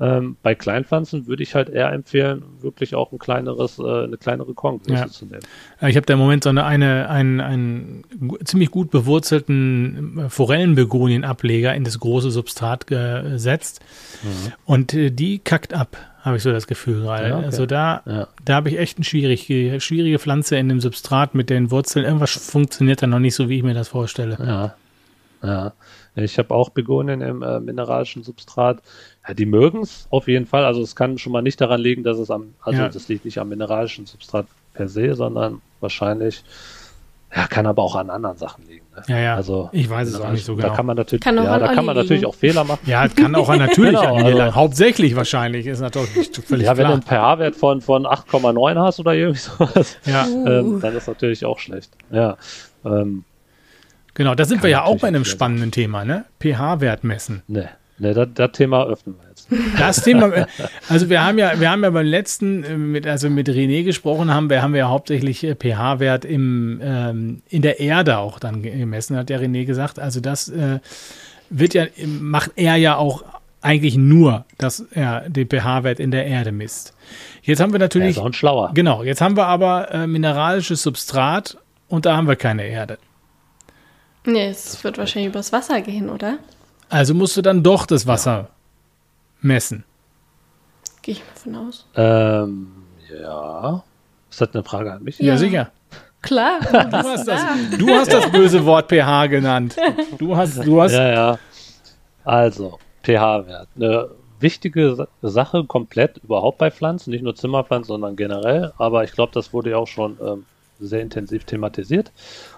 Ähm, 0.00 0.36
bei 0.42 0.54
Kleinpflanzen 0.54 1.26
würde 1.26 1.42
ich 1.42 1.54
halt 1.54 1.68
eher 1.68 1.92
empfehlen, 1.92 2.42
wirklich 2.60 2.94
auch 2.94 3.12
ein 3.12 3.18
kleineres, 3.18 3.78
äh, 3.78 4.04
eine 4.04 4.16
kleinere 4.16 4.52
Korngröße 4.52 4.92
ja. 4.92 5.08
zu 5.08 5.26
nehmen. 5.26 5.42
Ich 5.82 5.96
habe 5.96 6.06
da 6.06 6.14
im 6.14 6.18
Moment 6.18 6.44
so 6.44 6.50
eine, 6.50 6.64
eine 6.64 7.08
einen, 7.08 7.40
einen 7.40 8.04
ziemlich 8.44 8.70
gut 8.70 8.90
bewurzelten 8.90 10.28
Forellenbegonien-Ableger 10.28 11.74
in 11.74 11.84
das 11.84 12.00
große 12.00 12.30
Substrat 12.30 12.86
gesetzt 12.86 13.80
mhm. 14.22 14.52
und 14.64 14.94
äh, 14.94 15.10
die 15.10 15.38
kackt 15.38 15.74
ab 15.74 15.96
habe 16.24 16.38
ich 16.38 16.42
so 16.42 16.50
das 16.50 16.66
Gefühl 16.66 17.02
gerade. 17.02 17.28
Ja, 17.28 17.36
okay. 17.36 17.44
Also 17.44 17.66
da, 17.66 18.02
ja. 18.06 18.28
da 18.46 18.54
habe 18.54 18.70
ich 18.70 18.78
echt 18.78 18.96
eine 18.96 19.04
schwierige, 19.04 19.78
schwierige 19.78 20.18
Pflanze 20.18 20.56
in 20.56 20.70
dem 20.70 20.80
Substrat 20.80 21.34
mit 21.34 21.50
den 21.50 21.70
Wurzeln. 21.70 22.06
Irgendwas 22.06 22.30
funktioniert 22.30 23.02
da 23.02 23.06
noch 23.06 23.18
nicht 23.18 23.34
so, 23.34 23.50
wie 23.50 23.58
ich 23.58 23.62
mir 23.62 23.74
das 23.74 23.88
vorstelle. 23.88 24.38
Ja. 24.40 24.74
Ja. 25.46 25.72
Ich 26.16 26.38
habe 26.38 26.54
auch 26.54 26.70
Begonien 26.70 27.20
im 27.20 27.42
äh, 27.42 27.60
mineralischen 27.60 28.22
Substrat. 28.22 28.80
Ja, 29.26 29.34
die 29.34 29.46
mögen 29.46 29.82
es 29.82 30.06
auf 30.10 30.28
jeden 30.28 30.46
Fall. 30.46 30.64
Also 30.64 30.82
es 30.82 30.96
kann 30.96 31.18
schon 31.18 31.32
mal 31.32 31.42
nicht 31.42 31.60
daran 31.60 31.80
liegen, 31.80 32.02
dass 32.02 32.18
es 32.18 32.30
am, 32.30 32.54
also 32.62 32.82
ja. 32.82 32.88
das 32.88 33.08
liegt 33.08 33.24
nicht 33.24 33.38
am 33.38 33.48
mineralischen 33.48 34.06
Substrat 34.06 34.46
per 34.74 34.88
se, 34.88 35.14
sondern 35.14 35.62
wahrscheinlich 35.80 36.44
ja, 37.36 37.48
kann 37.48 37.66
aber 37.66 37.82
auch 37.82 37.96
an 37.96 38.10
anderen 38.10 38.36
Sachen 38.36 38.64
liegen. 38.68 38.86
Ne? 38.94 39.02
Ja, 39.08 39.18
ja. 39.18 39.34
Also, 39.34 39.68
ich 39.72 39.90
weiß 39.90 40.08
es 40.08 40.20
auch 40.20 40.30
nicht 40.30 40.44
so 40.44 40.54
genau. 40.54 40.68
Da 40.68 40.74
kann 40.74 40.86
man 40.86 40.96
natürlich, 40.96 41.20
kann 41.20 41.36
ja, 41.36 41.58
da 41.58 41.74
kann 41.74 41.84
man 41.84 41.96
natürlich 41.96 42.24
auch 42.26 42.34
Fehler 42.34 42.62
machen. 42.62 42.78
Ja, 42.86 43.08
kann 43.08 43.34
auch 43.34 43.48
natürlich 43.48 43.98
genau, 43.98 44.14
an 44.14 44.24
also, 44.24 44.54
Hauptsächlich 44.54 45.16
wahrscheinlich 45.16 45.66
ist 45.66 45.80
natürlich 45.80 46.30
völlig 46.46 46.66
Ja, 46.66 46.74
klar. 46.74 46.76
wenn 46.76 46.86
du 46.86 46.92
einen 46.92 47.02
pH-Wert 47.02 47.56
von, 47.56 47.80
von 47.80 48.06
8,9 48.06 48.80
hast 48.80 49.00
oder 49.00 49.14
irgendwie 49.14 49.40
sowas, 49.40 49.96
ja. 50.06 50.26
ähm, 50.26 50.80
dann 50.80 50.94
ist 50.94 51.08
natürlich 51.08 51.44
auch 51.44 51.58
schlecht. 51.58 51.90
Ja. 52.12 52.36
Ähm, 52.84 53.24
genau, 54.14 54.36
da 54.36 54.44
sind 54.44 54.62
wir 54.62 54.70
ja 54.70 54.84
auch 54.84 54.98
bei 54.98 55.08
einem 55.08 55.24
spannenden 55.24 55.72
Thema, 55.72 56.04
ne? 56.04 56.26
pH-Wert 56.40 57.02
messen. 57.02 57.42
Ne. 57.48 57.68
Ne, 57.96 58.12
das, 58.12 58.28
das, 58.34 58.52
Thema 58.52 58.86
öffnen 58.86 59.16
wir 59.20 59.28
jetzt. 59.28 59.48
Das 59.78 60.02
Thema, 60.02 60.46
also 60.88 61.08
wir 61.08 61.24
haben 61.24 61.38
ja, 61.38 61.60
wir 61.60 61.70
haben 61.70 61.84
ja 61.84 61.90
beim 61.90 62.06
letzten, 62.06 62.64
äh, 62.64 62.76
mit, 62.76 63.06
also 63.06 63.30
mit 63.30 63.48
René 63.48 63.84
gesprochen 63.84 64.32
haben, 64.34 64.50
wir 64.50 64.62
haben 64.62 64.72
wir 64.72 64.80
ja 64.80 64.88
hauptsächlich 64.88 65.44
äh, 65.44 65.54
pH-Wert 65.54 66.24
im 66.24 66.80
ähm, 66.82 67.42
in 67.48 67.62
der 67.62 67.78
Erde 67.78 68.18
auch 68.18 68.40
dann 68.40 68.62
gemessen, 68.62 69.16
hat 69.16 69.28
der 69.28 69.40
René 69.40 69.64
gesagt. 69.64 70.00
Also 70.00 70.20
das 70.20 70.48
äh, 70.48 70.80
wird 71.50 71.74
ja, 71.74 71.86
macht 72.04 72.52
er 72.56 72.76
ja 72.76 72.96
auch 72.96 73.24
eigentlich 73.60 73.96
nur, 73.96 74.44
dass 74.58 74.80
er 74.90 75.28
den 75.28 75.48
pH-Wert 75.48 76.00
in 76.00 76.10
der 76.10 76.26
Erde 76.26 76.52
misst. 76.52 76.94
Jetzt 77.42 77.60
haben 77.60 77.72
wir 77.72 77.78
natürlich. 77.78 78.16
Er 78.16 78.22
ist 78.22 78.28
auch 78.28 78.34
schlauer. 78.34 78.72
Genau, 78.74 79.04
jetzt 79.04 79.20
haben 79.20 79.36
wir 79.36 79.46
aber 79.46 79.90
äh, 79.92 80.06
mineralisches 80.06 80.82
Substrat 80.82 81.56
und 81.88 82.06
da 82.06 82.16
haben 82.16 82.26
wir 82.26 82.36
keine 82.36 82.66
Erde. 82.66 82.98
Nee, 84.26 84.48
es 84.48 84.82
wird 84.82 84.98
wahrscheinlich 84.98 85.30
übers 85.30 85.52
Wasser 85.52 85.80
gehen, 85.80 86.08
oder? 86.08 86.38
Also 86.94 87.12
musst 87.12 87.36
du 87.36 87.42
dann 87.42 87.64
doch 87.64 87.86
das 87.86 88.06
Wasser 88.06 88.36
ja. 88.36 88.48
messen. 89.40 89.82
Gehe 91.02 91.14
ich 91.14 91.24
mal 91.24 91.34
von 91.34 91.68
aus. 91.68 91.86
Ähm, 91.96 92.68
ja. 93.20 93.82
Ist 94.30 94.40
das 94.40 94.54
eine 94.54 94.62
Frage 94.62 94.92
an 94.92 95.02
mich? 95.02 95.18
Ja, 95.18 95.32
ja 95.32 95.36
sicher. 95.36 95.70
Klar. 96.22 96.60
Du 96.70 96.96
hast, 96.96 97.26
das, 97.26 97.40
du 97.76 97.88
hast 97.90 98.12
das 98.12 98.30
böse 98.30 98.64
Wort 98.64 98.90
pH 98.90 99.26
genannt. 99.26 99.74
Du 100.18 100.36
hast, 100.36 100.64
du 100.64 100.80
hast. 100.80 100.92
Ja, 100.92 101.08
ja. 101.12 101.38
Also, 102.24 102.78
pH-Wert. 103.02 103.68
Eine 103.74 104.10
wichtige 104.38 105.08
Sache 105.20 105.64
komplett 105.64 106.18
überhaupt 106.18 106.58
bei 106.58 106.70
Pflanzen, 106.70 107.10
nicht 107.10 107.24
nur 107.24 107.34
Zimmerpflanzen, 107.34 107.88
sondern 107.88 108.14
generell. 108.14 108.72
Aber 108.78 109.02
ich 109.02 109.10
glaube, 109.10 109.32
das 109.34 109.52
wurde 109.52 109.70
ja 109.70 109.78
auch 109.78 109.88
schon 109.88 110.16
ähm, 110.24 110.46
sehr 110.78 111.00
intensiv 111.00 111.42
thematisiert. 111.42 112.12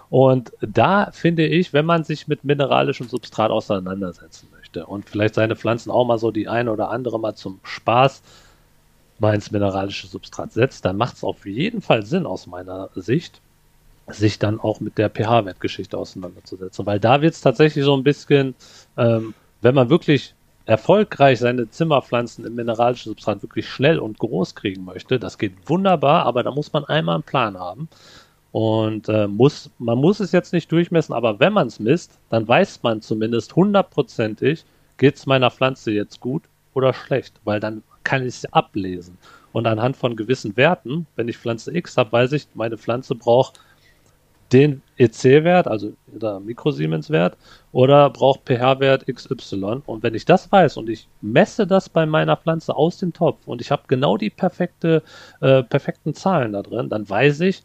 Und 0.08 0.52
da 0.60 1.10
finde 1.12 1.46
ich, 1.46 1.72
wenn 1.72 1.84
man 1.84 2.04
sich 2.04 2.28
mit 2.28 2.44
mineralischem 2.44 3.08
Substrat 3.08 3.50
auseinandersetzen 3.50 4.48
möchte 4.52 4.86
und 4.86 5.08
vielleicht 5.08 5.34
seine 5.34 5.56
Pflanzen 5.56 5.90
auch 5.90 6.04
mal 6.04 6.18
so 6.18 6.30
die 6.30 6.48
eine 6.48 6.72
oder 6.72 6.90
andere 6.90 7.18
mal 7.18 7.34
zum 7.34 7.60
Spaß 7.64 8.22
mal 9.18 9.34
ins 9.34 9.50
mineralische 9.50 10.06
Substrat 10.06 10.52
setzt, 10.52 10.84
dann 10.84 10.96
macht 10.96 11.16
es 11.16 11.24
auf 11.24 11.46
jeden 11.46 11.80
Fall 11.80 12.04
Sinn 12.04 12.26
aus 12.26 12.46
meiner 12.46 12.90
Sicht, 12.94 13.40
sich 14.08 14.38
dann 14.38 14.60
auch 14.60 14.80
mit 14.80 14.98
der 14.98 15.10
pH-Wertgeschichte 15.10 15.96
auseinanderzusetzen. 15.98 16.86
Weil 16.86 17.00
da 17.00 17.22
wird 17.22 17.34
es 17.34 17.40
tatsächlich 17.40 17.84
so 17.84 17.96
ein 17.96 18.04
bisschen, 18.04 18.54
ähm, 18.96 19.34
wenn 19.62 19.74
man 19.74 19.90
wirklich 19.90 20.34
erfolgreich 20.66 21.38
seine 21.38 21.70
Zimmerpflanzen 21.70 22.44
im 22.44 22.54
mineralischen 22.54 23.10
Substrat 23.10 23.42
wirklich 23.42 23.68
schnell 23.68 23.98
und 23.98 24.18
groß 24.18 24.54
kriegen 24.54 24.84
möchte, 24.84 25.18
das 25.18 25.38
geht 25.38 25.68
wunderbar, 25.68 26.26
aber 26.26 26.42
da 26.42 26.50
muss 26.50 26.72
man 26.72 26.84
einmal 26.84 27.16
einen 27.16 27.24
Plan 27.24 27.58
haben. 27.58 27.88
Und 28.56 29.10
äh, 29.10 29.26
muss, 29.26 29.70
man 29.78 29.98
muss 29.98 30.18
es 30.18 30.32
jetzt 30.32 30.54
nicht 30.54 30.72
durchmessen, 30.72 31.14
aber 31.14 31.38
wenn 31.40 31.52
man 31.52 31.66
es 31.66 31.78
misst, 31.78 32.18
dann 32.30 32.48
weiß 32.48 32.82
man 32.82 33.02
zumindest 33.02 33.54
hundertprozentig, 33.54 34.64
geht 34.96 35.16
es 35.16 35.26
meiner 35.26 35.50
Pflanze 35.50 35.90
jetzt 35.90 36.20
gut 36.20 36.44
oder 36.72 36.94
schlecht, 36.94 37.38
weil 37.44 37.60
dann 37.60 37.82
kann 38.02 38.22
ich 38.22 38.28
es 38.28 38.52
ablesen. 38.54 39.18
Und 39.52 39.66
anhand 39.66 39.98
von 39.98 40.16
gewissen 40.16 40.56
Werten, 40.56 41.06
wenn 41.16 41.28
ich 41.28 41.36
Pflanze 41.36 41.76
X 41.76 41.98
habe, 41.98 42.12
weiß 42.12 42.32
ich, 42.32 42.48
meine 42.54 42.78
Pflanze 42.78 43.14
braucht 43.14 43.60
den 44.54 44.80
EC-Wert, 44.96 45.68
also 45.68 45.92
der 46.06 46.40
Mikrosiemens-Wert, 46.40 47.36
oder 47.72 48.08
braucht 48.08 48.46
pH-Wert 48.46 49.04
XY. 49.06 49.82
Und 49.84 50.02
wenn 50.02 50.14
ich 50.14 50.24
das 50.24 50.50
weiß 50.50 50.78
und 50.78 50.88
ich 50.88 51.08
messe 51.20 51.66
das 51.66 51.90
bei 51.90 52.06
meiner 52.06 52.38
Pflanze 52.38 52.74
aus 52.74 52.96
dem 52.96 53.12
Topf 53.12 53.46
und 53.46 53.60
ich 53.60 53.70
habe 53.70 53.82
genau 53.86 54.16
die 54.16 54.30
perfekte, 54.30 55.02
äh, 55.42 55.62
perfekten 55.62 56.14
Zahlen 56.14 56.54
da 56.54 56.62
drin, 56.62 56.88
dann 56.88 57.06
weiß 57.06 57.40
ich, 57.40 57.62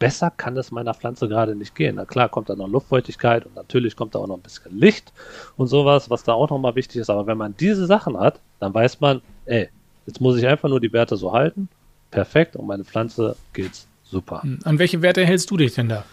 besser 0.00 0.32
kann 0.32 0.56
es 0.56 0.72
meiner 0.72 0.94
Pflanze 0.94 1.28
gerade 1.28 1.54
nicht 1.54 1.76
gehen. 1.76 1.94
Na 1.96 2.04
klar 2.04 2.28
kommt 2.28 2.48
da 2.48 2.56
noch 2.56 2.66
Luftfeuchtigkeit 2.66 3.46
und 3.46 3.54
natürlich 3.54 3.94
kommt 3.94 4.16
da 4.16 4.18
auch 4.18 4.26
noch 4.26 4.38
ein 4.38 4.42
bisschen 4.42 4.76
Licht 4.76 5.12
und 5.56 5.68
sowas, 5.68 6.10
was 6.10 6.24
da 6.24 6.32
auch 6.32 6.50
nochmal 6.50 6.74
wichtig 6.74 7.00
ist. 7.02 7.10
Aber 7.10 7.28
wenn 7.28 7.38
man 7.38 7.54
diese 7.56 7.86
Sachen 7.86 8.18
hat, 8.18 8.40
dann 8.58 8.74
weiß 8.74 9.00
man, 9.00 9.22
ey, 9.44 9.68
jetzt 10.06 10.20
muss 10.20 10.36
ich 10.36 10.46
einfach 10.48 10.68
nur 10.68 10.80
die 10.80 10.92
Werte 10.92 11.16
so 11.16 11.32
halten. 11.32 11.68
Perfekt 12.10 12.56
und 12.56 12.66
meine 12.66 12.82
Pflanze 12.82 13.36
geht's 13.52 13.86
super. 14.02 14.42
Hm, 14.42 14.58
an 14.64 14.80
welche 14.80 15.00
Werte 15.02 15.24
hältst 15.24 15.50
du 15.50 15.56
dich 15.56 15.74
denn 15.74 15.88
da? 15.88 16.04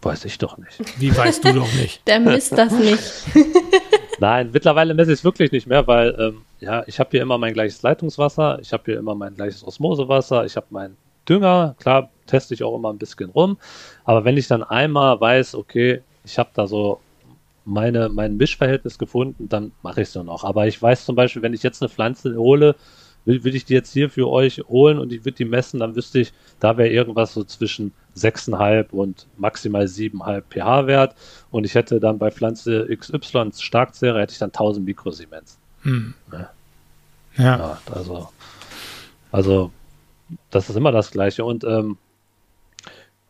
Weiß 0.00 0.24
ich 0.24 0.38
doch 0.38 0.56
nicht. 0.58 0.80
Wie 0.98 1.14
weißt 1.14 1.44
du 1.44 1.52
doch 1.52 1.72
nicht? 1.74 2.00
Der 2.06 2.20
misst 2.20 2.52
das 2.52 2.72
nicht. 2.72 3.02
Nein, 4.18 4.50
mittlerweile 4.52 4.94
messe 4.94 5.12
ich 5.12 5.18
es 5.18 5.24
wirklich 5.24 5.52
nicht 5.52 5.66
mehr, 5.66 5.86
weil 5.86 6.14
ähm, 6.18 6.42
ja, 6.60 6.84
ich 6.86 7.00
habe 7.00 7.10
hier 7.10 7.22
immer 7.22 7.38
mein 7.38 7.54
gleiches 7.54 7.82
Leitungswasser, 7.82 8.58
ich 8.60 8.72
habe 8.72 8.84
hier 8.86 8.98
immer 8.98 9.14
mein 9.14 9.34
gleiches 9.34 9.66
Osmosewasser, 9.66 10.44
ich 10.44 10.56
habe 10.56 10.66
mein 10.70 10.96
Dünger. 11.28 11.74
Klar, 11.78 12.10
teste 12.26 12.54
ich 12.54 12.62
auch 12.62 12.76
immer 12.76 12.92
ein 12.92 12.98
bisschen 12.98 13.30
rum. 13.30 13.58
Aber 14.04 14.24
wenn 14.24 14.36
ich 14.36 14.48
dann 14.48 14.62
einmal 14.62 15.20
weiß, 15.20 15.54
okay, 15.54 16.02
ich 16.24 16.38
habe 16.38 16.50
da 16.54 16.66
so 16.66 17.00
meine, 17.64 18.08
mein 18.08 18.36
Mischverhältnis 18.36 18.98
gefunden, 18.98 19.48
dann 19.48 19.72
mache 19.82 20.02
ich 20.02 20.08
es 20.08 20.14
nur 20.14 20.24
noch. 20.24 20.44
Aber 20.44 20.66
ich 20.66 20.80
weiß 20.80 21.04
zum 21.04 21.14
Beispiel, 21.14 21.42
wenn 21.42 21.54
ich 21.54 21.62
jetzt 21.62 21.82
eine 21.82 21.88
Pflanze 21.88 22.36
hole, 22.36 22.74
will, 23.24 23.44
will 23.44 23.54
ich 23.54 23.64
die 23.64 23.74
jetzt 23.74 23.92
hier 23.92 24.10
für 24.10 24.28
euch 24.28 24.62
holen 24.68 24.98
und 24.98 25.12
ich 25.12 25.24
würde 25.24 25.36
die 25.36 25.44
messen, 25.44 25.80
dann 25.80 25.94
wüsste 25.94 26.20
ich, 26.20 26.32
da 26.58 26.76
wäre 26.76 26.88
irgendwas 26.88 27.34
so 27.34 27.44
zwischen 27.44 27.92
6,5 28.16 28.90
und 28.90 29.26
maximal 29.36 29.84
7,5 29.84 30.42
pH-Wert. 30.50 31.14
Und 31.50 31.64
ich 31.64 31.74
hätte 31.74 32.00
dann 32.00 32.18
bei 32.18 32.30
Pflanze 32.30 32.88
XY 32.94 33.52
Starkzehre, 33.56 34.20
hätte 34.20 34.32
ich 34.32 34.38
dann 34.38 34.50
1000 34.50 34.84
Mikrosiemens. 34.84 35.58
Hm. 35.82 36.14
Ja. 36.32 36.50
ja. 37.36 37.58
ja. 37.58 37.78
Also, 37.92 38.28
also 39.30 39.70
das 40.50 40.68
ist 40.70 40.76
immer 40.76 40.92
das 40.92 41.10
Gleiche. 41.10 41.44
Und 41.44 41.64
ähm, 41.64 41.98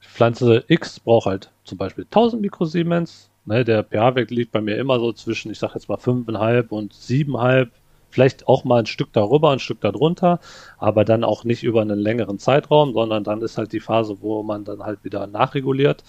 Pflanze 0.01 0.65
X 0.69 1.01
braucht 1.01 1.27
halt 1.27 1.51
zum 1.65 1.79
Beispiel 1.79 2.05
1000 2.05 2.43
Mikrosiemens. 2.43 3.31
Ne, 3.45 3.65
der 3.65 3.83
pH-Wert 3.83 4.31
liegt 4.31 4.53
bei 4.53 4.61
mir 4.61 4.77
immer 4.77 5.01
so 5.01 5.13
zwischen, 5.13 5.51
ich 5.51 5.59
sag 5.59 5.75
jetzt 5.75 5.89
mal 5.89 5.99
5,5 5.99 6.69
und 6.69 6.95
7,5. 6.95 7.69
Vielleicht 8.11 8.47
auch 8.47 8.65
mal 8.65 8.81
ein 8.81 8.87
Stück 8.87 9.13
darüber, 9.15 9.51
ein 9.51 9.59
Stück 9.59 9.81
darunter, 9.81 10.39
aber 10.77 11.05
dann 11.05 11.25
auch 11.25 11.45
nicht 11.45 11.63
über 11.65 11.81
einen 11.81 11.99
längeren 11.99 12.39
Zeitraum, 12.39 12.93
sondern 12.93 13.25
dann 13.25 13.41
ist 13.41 13.57
halt 13.57 13.73
die 13.73 13.81
Phase, 13.81 14.19
wo 14.21 14.43
man 14.43 14.65
dann 14.65 14.83
halt 14.83 15.03
wieder 15.03 15.27
nachreguliert. 15.27 16.05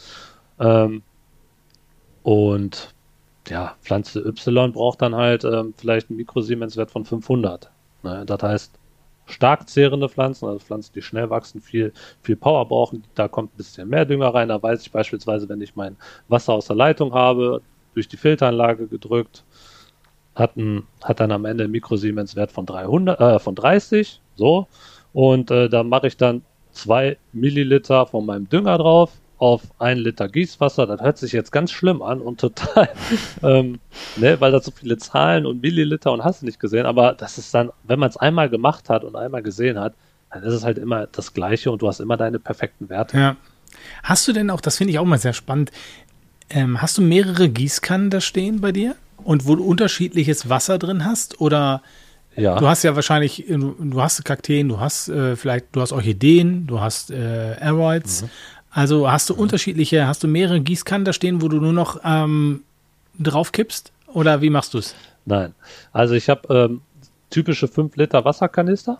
Ähm, 0.59 1.01
und 2.23 2.93
ja, 3.47 3.75
Pflanze 3.81 4.19
Y 4.19 4.73
braucht 4.73 5.01
dann 5.01 5.15
halt 5.15 5.43
ähm, 5.45 5.73
vielleicht 5.77 6.09
einen 6.09 6.17
Mikrosiemenswert 6.17 6.91
von 6.91 7.05
500. 7.05 7.71
Ne? 8.03 8.25
Das 8.25 8.43
heißt, 8.43 8.79
stark 9.33 9.67
zehrende 9.67 10.07
Pflanzen, 10.09 10.47
also 10.47 10.59
Pflanzen, 10.59 10.93
die 10.93 11.01
schnell 11.01 11.29
wachsen, 11.29 11.61
viel, 11.61 11.91
viel 12.21 12.35
Power 12.35 12.67
brauchen, 12.67 13.03
da 13.15 13.27
kommt 13.27 13.53
ein 13.53 13.57
bisschen 13.57 13.89
mehr 13.89 14.05
Dünger 14.05 14.33
rein. 14.33 14.49
Da 14.49 14.61
weiß 14.61 14.81
ich 14.81 14.91
beispielsweise, 14.91 15.49
wenn 15.49 15.61
ich 15.61 15.75
mein 15.75 15.97
Wasser 16.27 16.53
aus 16.53 16.67
der 16.67 16.75
Leitung 16.75 17.13
habe, 17.13 17.61
durch 17.93 18.07
die 18.07 18.17
Filteranlage 18.17 18.87
gedrückt, 18.87 19.43
hat, 20.35 20.55
ein, 20.57 20.83
hat 21.03 21.19
dann 21.19 21.31
am 21.31 21.45
Ende 21.45 21.65
einen 21.65 21.71
Mikrosiemens-Wert 21.71 22.51
von 22.51 22.65
300, 22.65 23.19
äh, 23.19 23.39
von 23.39 23.55
30, 23.55 24.21
so. 24.35 24.67
Und 25.13 25.51
äh, 25.51 25.69
da 25.69 25.83
mache 25.83 26.07
ich 26.07 26.17
dann 26.17 26.43
zwei 26.71 27.17
Milliliter 27.33 28.07
von 28.07 28.25
meinem 28.25 28.49
Dünger 28.49 28.77
drauf 28.77 29.11
auf 29.37 29.63
ein 29.79 29.97
Liter 29.97 30.29
Gießwasser. 30.29 30.87
Das 30.87 31.01
hört 31.01 31.17
sich 31.17 31.31
jetzt 31.31 31.51
ganz 31.51 31.71
schlimm 31.71 32.01
an 32.01 32.21
und 32.21 32.39
total, 32.39 32.89
ähm, 33.43 33.79
ne, 34.15 34.39
weil 34.39 34.51
da 34.51 34.61
so 34.61 34.71
viele 34.71 34.97
Zahlen 34.97 35.45
und 35.45 35.61
Milliliter 35.61 36.11
und 36.11 36.23
hast 36.23 36.41
du 36.41 36.45
nicht 36.45 36.59
gesehen. 36.59 36.85
Aber 36.85 37.13
das 37.13 37.37
ist 37.37 37.53
dann, 37.53 37.69
wenn 37.83 37.99
man 37.99 38.09
es 38.09 38.17
einmal 38.17 38.49
gemacht 38.49 38.89
hat 38.89 39.03
und 39.03 39.15
einmal 39.15 39.41
gesehen 39.43 39.79
hat, 39.79 39.93
dann 40.31 40.43
ist 40.43 40.53
es 40.53 40.63
halt 40.63 40.77
immer 40.77 41.07
das 41.11 41.33
Gleiche 41.33 41.71
und 41.71 41.81
du 41.81 41.87
hast 41.87 41.99
immer 41.99 42.17
deine 42.17 42.39
perfekten 42.39 42.89
Werte. 42.89 43.17
Ja. 43.17 43.35
Hast 44.03 44.27
du 44.27 44.33
denn 44.33 44.49
auch, 44.49 44.61
das 44.61 44.77
finde 44.77 44.91
ich 44.91 44.99
auch 44.99 45.05
mal 45.05 45.17
sehr 45.19 45.33
spannend, 45.33 45.71
ähm, 46.49 46.81
hast 46.81 46.97
du 46.97 47.01
mehrere 47.01 47.49
Gießkannen 47.49 48.09
da 48.09 48.21
stehen 48.21 48.61
bei 48.61 48.71
dir? 48.71 48.95
Und 49.17 49.47
wo 49.47 49.55
du 49.55 49.63
unterschiedliches 49.63 50.49
Wasser 50.49 50.77
drin 50.77 51.05
hast? 51.05 51.39
Oder 51.39 51.81
Ja. 52.35 52.57
du 52.59 52.67
hast 52.67 52.83
ja 52.83 52.95
wahrscheinlich, 52.95 53.45
du 53.47 54.01
hast 54.01 54.23
Kakteen, 54.25 54.67
du 54.69 54.79
hast 54.79 55.07
äh, 55.09 55.35
vielleicht, 55.35 55.67
du 55.71 55.81
hast 55.81 55.91
Orchideen, 55.91 56.67
du 56.67 56.81
hast 56.81 57.11
äh, 57.11 57.55
Aeroids. 57.59 58.25
Also 58.73 59.09
hast 59.09 59.29
du 59.29 59.35
unterschiedliche, 59.35 60.07
hast 60.07 60.23
du 60.23 60.27
mehrere 60.27 60.59
Gießkannen 60.59 61.05
da 61.05 61.13
stehen, 61.13 61.41
wo 61.41 61.47
du 61.47 61.57
nur 61.57 61.73
noch 61.73 62.01
ähm, 62.03 62.63
drauf 63.19 63.51
kippst? 63.51 63.91
Oder 64.07 64.41
wie 64.41 64.49
machst 64.49 64.73
du 64.73 64.79
es? 64.79 64.95
Nein. 65.25 65.53
Also 65.91 66.15
ich 66.15 66.27
habe 66.29 66.53
ähm, 66.53 66.81
typische 67.29 67.67
5 67.67 67.95
Liter 67.95 68.25
Wasserkanister 68.25 68.99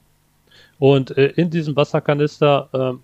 und 0.80 1.18
äh, 1.18 1.28
in 1.36 1.50
diesem 1.50 1.76
Wasserkanister 1.76 2.70
ähm, 2.74 3.00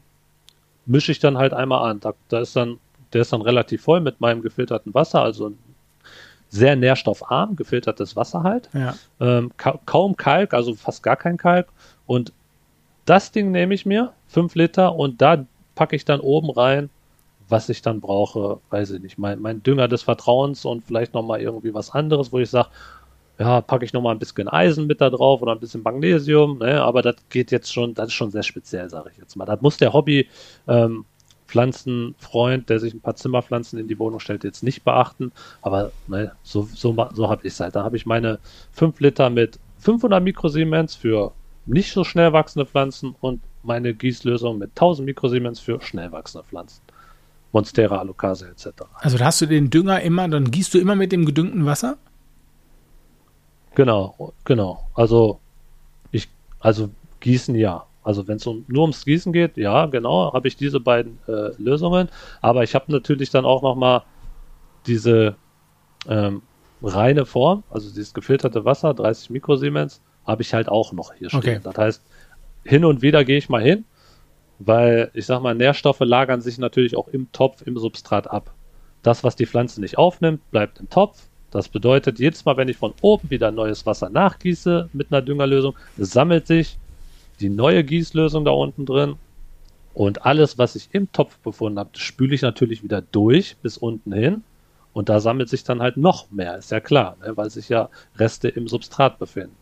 mische 0.85 1.11
ich 1.11 1.19
dann 1.19 1.37
halt 1.37 1.53
einmal 1.53 1.89
an. 1.89 1.99
Da, 1.99 2.13
da 2.29 2.39
ist 2.39 2.55
dann, 2.55 2.79
der 3.13 3.21
ist 3.21 3.33
dann 3.33 3.41
relativ 3.41 3.83
voll 3.83 3.99
mit 3.99 4.21
meinem 4.21 4.41
gefilterten 4.41 4.93
Wasser, 4.93 5.23
also 5.23 5.51
sehr 6.49 6.75
nährstoffarm, 6.75 7.55
gefiltertes 7.55 8.15
Wasser 8.15 8.43
halt. 8.43 8.69
Ja. 8.73 8.95
Ähm, 9.19 9.51
ka 9.57 9.79
kaum 9.85 10.17
Kalk, 10.17 10.53
also 10.53 10.73
fast 10.75 11.03
gar 11.03 11.15
kein 11.15 11.37
Kalk. 11.37 11.67
Und 12.05 12.31
das 13.05 13.31
Ding 13.31 13.51
nehme 13.51 13.73
ich 13.73 13.85
mir, 13.85 14.13
5 14.27 14.55
Liter, 14.55 14.95
und 14.95 15.21
da 15.21 15.45
packe 15.79 15.95
ich 15.95 16.03
dann 16.03 16.19
oben 16.19 16.49
rein, 16.49 16.89
was 17.47 17.69
ich 17.69 17.81
dann 17.81 18.01
brauche, 18.01 18.59
weiß 18.69 18.91
ich 18.91 19.01
nicht, 19.01 19.17
mein, 19.17 19.41
mein 19.41 19.63
Dünger 19.63 19.87
des 19.87 20.01
Vertrauens 20.03 20.65
und 20.65 20.83
vielleicht 20.83 21.13
nochmal 21.13 21.39
irgendwie 21.39 21.73
was 21.73 21.91
anderes, 21.91 22.33
wo 22.33 22.39
ich 22.39 22.49
sage, 22.49 22.67
ja, 23.39 23.61
packe 23.61 23.85
ich 23.85 23.93
nochmal 23.93 24.13
ein 24.13 24.19
bisschen 24.19 24.49
Eisen 24.49 24.87
mit 24.87 24.99
da 24.99 25.09
drauf 25.09 25.41
oder 25.41 25.53
ein 25.53 25.61
bisschen 25.61 25.81
Magnesium, 25.81 26.57
ne? 26.57 26.81
aber 26.83 27.01
das 27.01 27.15
geht 27.29 27.49
jetzt 27.51 27.73
schon, 27.73 27.93
das 27.93 28.07
ist 28.07 28.13
schon 28.13 28.29
sehr 28.29 28.43
speziell, 28.43 28.89
sage 28.89 29.11
ich 29.13 29.17
jetzt 29.19 29.37
mal. 29.37 29.45
Das 29.45 29.61
muss 29.61 29.77
der 29.77 29.93
Hobby 29.93 30.27
ähm, 30.67 31.05
Pflanzenfreund, 31.47 32.69
der 32.69 32.81
sich 32.81 32.93
ein 32.93 32.99
paar 32.99 33.15
Zimmerpflanzen 33.15 33.79
in 33.79 33.87
die 33.87 33.97
Wohnung 33.99 34.19
stellt, 34.19 34.43
jetzt 34.43 34.63
nicht 34.63 34.83
beachten, 34.83 35.31
aber 35.61 35.93
ne, 36.07 36.33
so, 36.43 36.67
so, 36.75 36.93
so 37.13 37.29
habe 37.29 37.47
ich 37.47 37.53
es 37.53 37.59
halt. 37.61 37.77
Da 37.77 37.85
habe 37.85 37.95
ich 37.95 38.05
meine 38.05 38.39
5 38.73 38.99
Liter 38.99 39.29
mit 39.29 39.59
500 39.77 40.21
Mikrosiemens 40.21 40.95
für 40.95 41.31
nicht 41.65 41.93
so 41.93 42.03
schnell 42.03 42.33
wachsende 42.33 42.65
Pflanzen 42.65 43.15
und 43.21 43.39
meine 43.63 43.93
Gießlösung 43.93 44.57
mit 44.57 44.71
1000 44.71 45.05
Mikrosiemens 45.05 45.59
für 45.59 45.81
schnell 45.81 46.11
wachsende 46.11 46.45
Pflanzen. 46.45 46.81
Monstera, 47.51 47.97
Alocase 47.97 48.47
etc. 48.49 48.83
Also 48.95 49.17
da 49.17 49.25
hast 49.25 49.41
du 49.41 49.47
den 49.47 49.69
Dünger 49.69 50.01
immer, 50.01 50.27
dann 50.27 50.51
gießt 50.51 50.73
du 50.73 50.79
immer 50.79 50.95
mit 50.95 51.11
dem 51.11 51.25
gedüngten 51.25 51.65
Wasser? 51.65 51.97
Genau, 53.75 54.33
genau. 54.45 54.87
Also 54.93 55.39
ich, 56.11 56.29
also 56.59 56.89
Gießen 57.19 57.55
ja. 57.55 57.85
Also 58.03 58.27
wenn 58.27 58.37
es 58.37 58.47
um, 58.47 58.65
nur 58.67 58.83
ums 58.83 59.05
Gießen 59.05 59.33
geht, 59.33 59.57
ja, 59.57 59.85
genau, 59.87 60.33
habe 60.33 60.47
ich 60.47 60.55
diese 60.55 60.79
beiden 60.79 61.19
äh, 61.27 61.51
Lösungen. 61.57 62.09
Aber 62.41 62.63
ich 62.63 62.75
habe 62.75 62.91
natürlich 62.91 63.29
dann 63.29 63.45
auch 63.45 63.61
noch 63.61 63.75
mal 63.75 64.03
diese 64.87 65.35
ähm, 66.07 66.41
reine 66.81 67.25
Form, 67.25 67.63
also 67.69 67.89
dieses 67.89 68.13
gefilterte 68.13 68.63
Wasser, 68.65 68.93
30 68.93 69.31
Mikrosiemens, 69.31 70.01
habe 70.25 70.41
ich 70.41 70.53
halt 70.53 70.69
auch 70.69 70.93
noch 70.93 71.13
hier 71.13 71.29
stehen. 71.29 71.39
Okay. 71.39 71.59
Das 71.61 71.77
heißt, 71.77 72.03
hin 72.63 72.85
und 72.85 73.01
wieder 73.01 73.23
gehe 73.25 73.37
ich 73.37 73.49
mal 73.49 73.61
hin, 73.61 73.85
weil 74.59 75.11
ich 75.13 75.25
sag 75.25 75.41
mal, 75.41 75.55
Nährstoffe 75.55 76.01
lagern 76.01 76.41
sich 76.41 76.57
natürlich 76.57 76.95
auch 76.95 77.07
im 77.07 77.31
Topf, 77.31 77.61
im 77.65 77.77
Substrat 77.77 78.29
ab. 78.29 78.53
Das, 79.03 79.23
was 79.23 79.35
die 79.35 79.45
Pflanze 79.45 79.79
nicht 79.81 79.97
aufnimmt, 79.97 80.41
bleibt 80.51 80.79
im 80.79 80.89
Topf. 80.89 81.23
Das 81.51 81.69
bedeutet, 81.69 82.19
jedes 82.19 82.45
Mal, 82.45 82.57
wenn 82.57 82.69
ich 82.69 82.77
von 82.77 82.93
oben 83.01 83.29
wieder 83.29 83.51
neues 83.51 83.85
Wasser 83.85 84.09
nachgieße 84.09 84.89
mit 84.93 85.11
einer 85.11 85.21
Düngerlösung, 85.21 85.75
sammelt 85.97 86.45
sich 86.45 86.77
die 87.39 87.49
neue 87.49 87.83
Gießlösung 87.83 88.45
da 88.45 88.51
unten 88.51 88.85
drin 88.85 89.15
und 89.93 90.25
alles, 90.25 90.57
was 90.57 90.75
ich 90.75 90.89
im 90.91 91.11
Topf 91.11 91.37
befunden 91.39 91.79
habe, 91.79 91.89
spüle 91.97 92.35
ich 92.35 92.41
natürlich 92.41 92.83
wieder 92.83 93.01
durch 93.01 93.57
bis 93.57 93.77
unten 93.77 94.13
hin 94.13 94.43
und 94.93 95.09
da 95.09 95.19
sammelt 95.19 95.49
sich 95.49 95.63
dann 95.63 95.81
halt 95.81 95.97
noch 95.97 96.29
mehr, 96.31 96.57
ist 96.57 96.71
ja 96.71 96.79
klar, 96.79 97.17
ne, 97.21 97.35
weil 97.35 97.49
sich 97.49 97.69
ja 97.69 97.89
Reste 98.17 98.49
im 98.49 98.67
Substrat 98.67 99.17
befinden. 99.17 99.55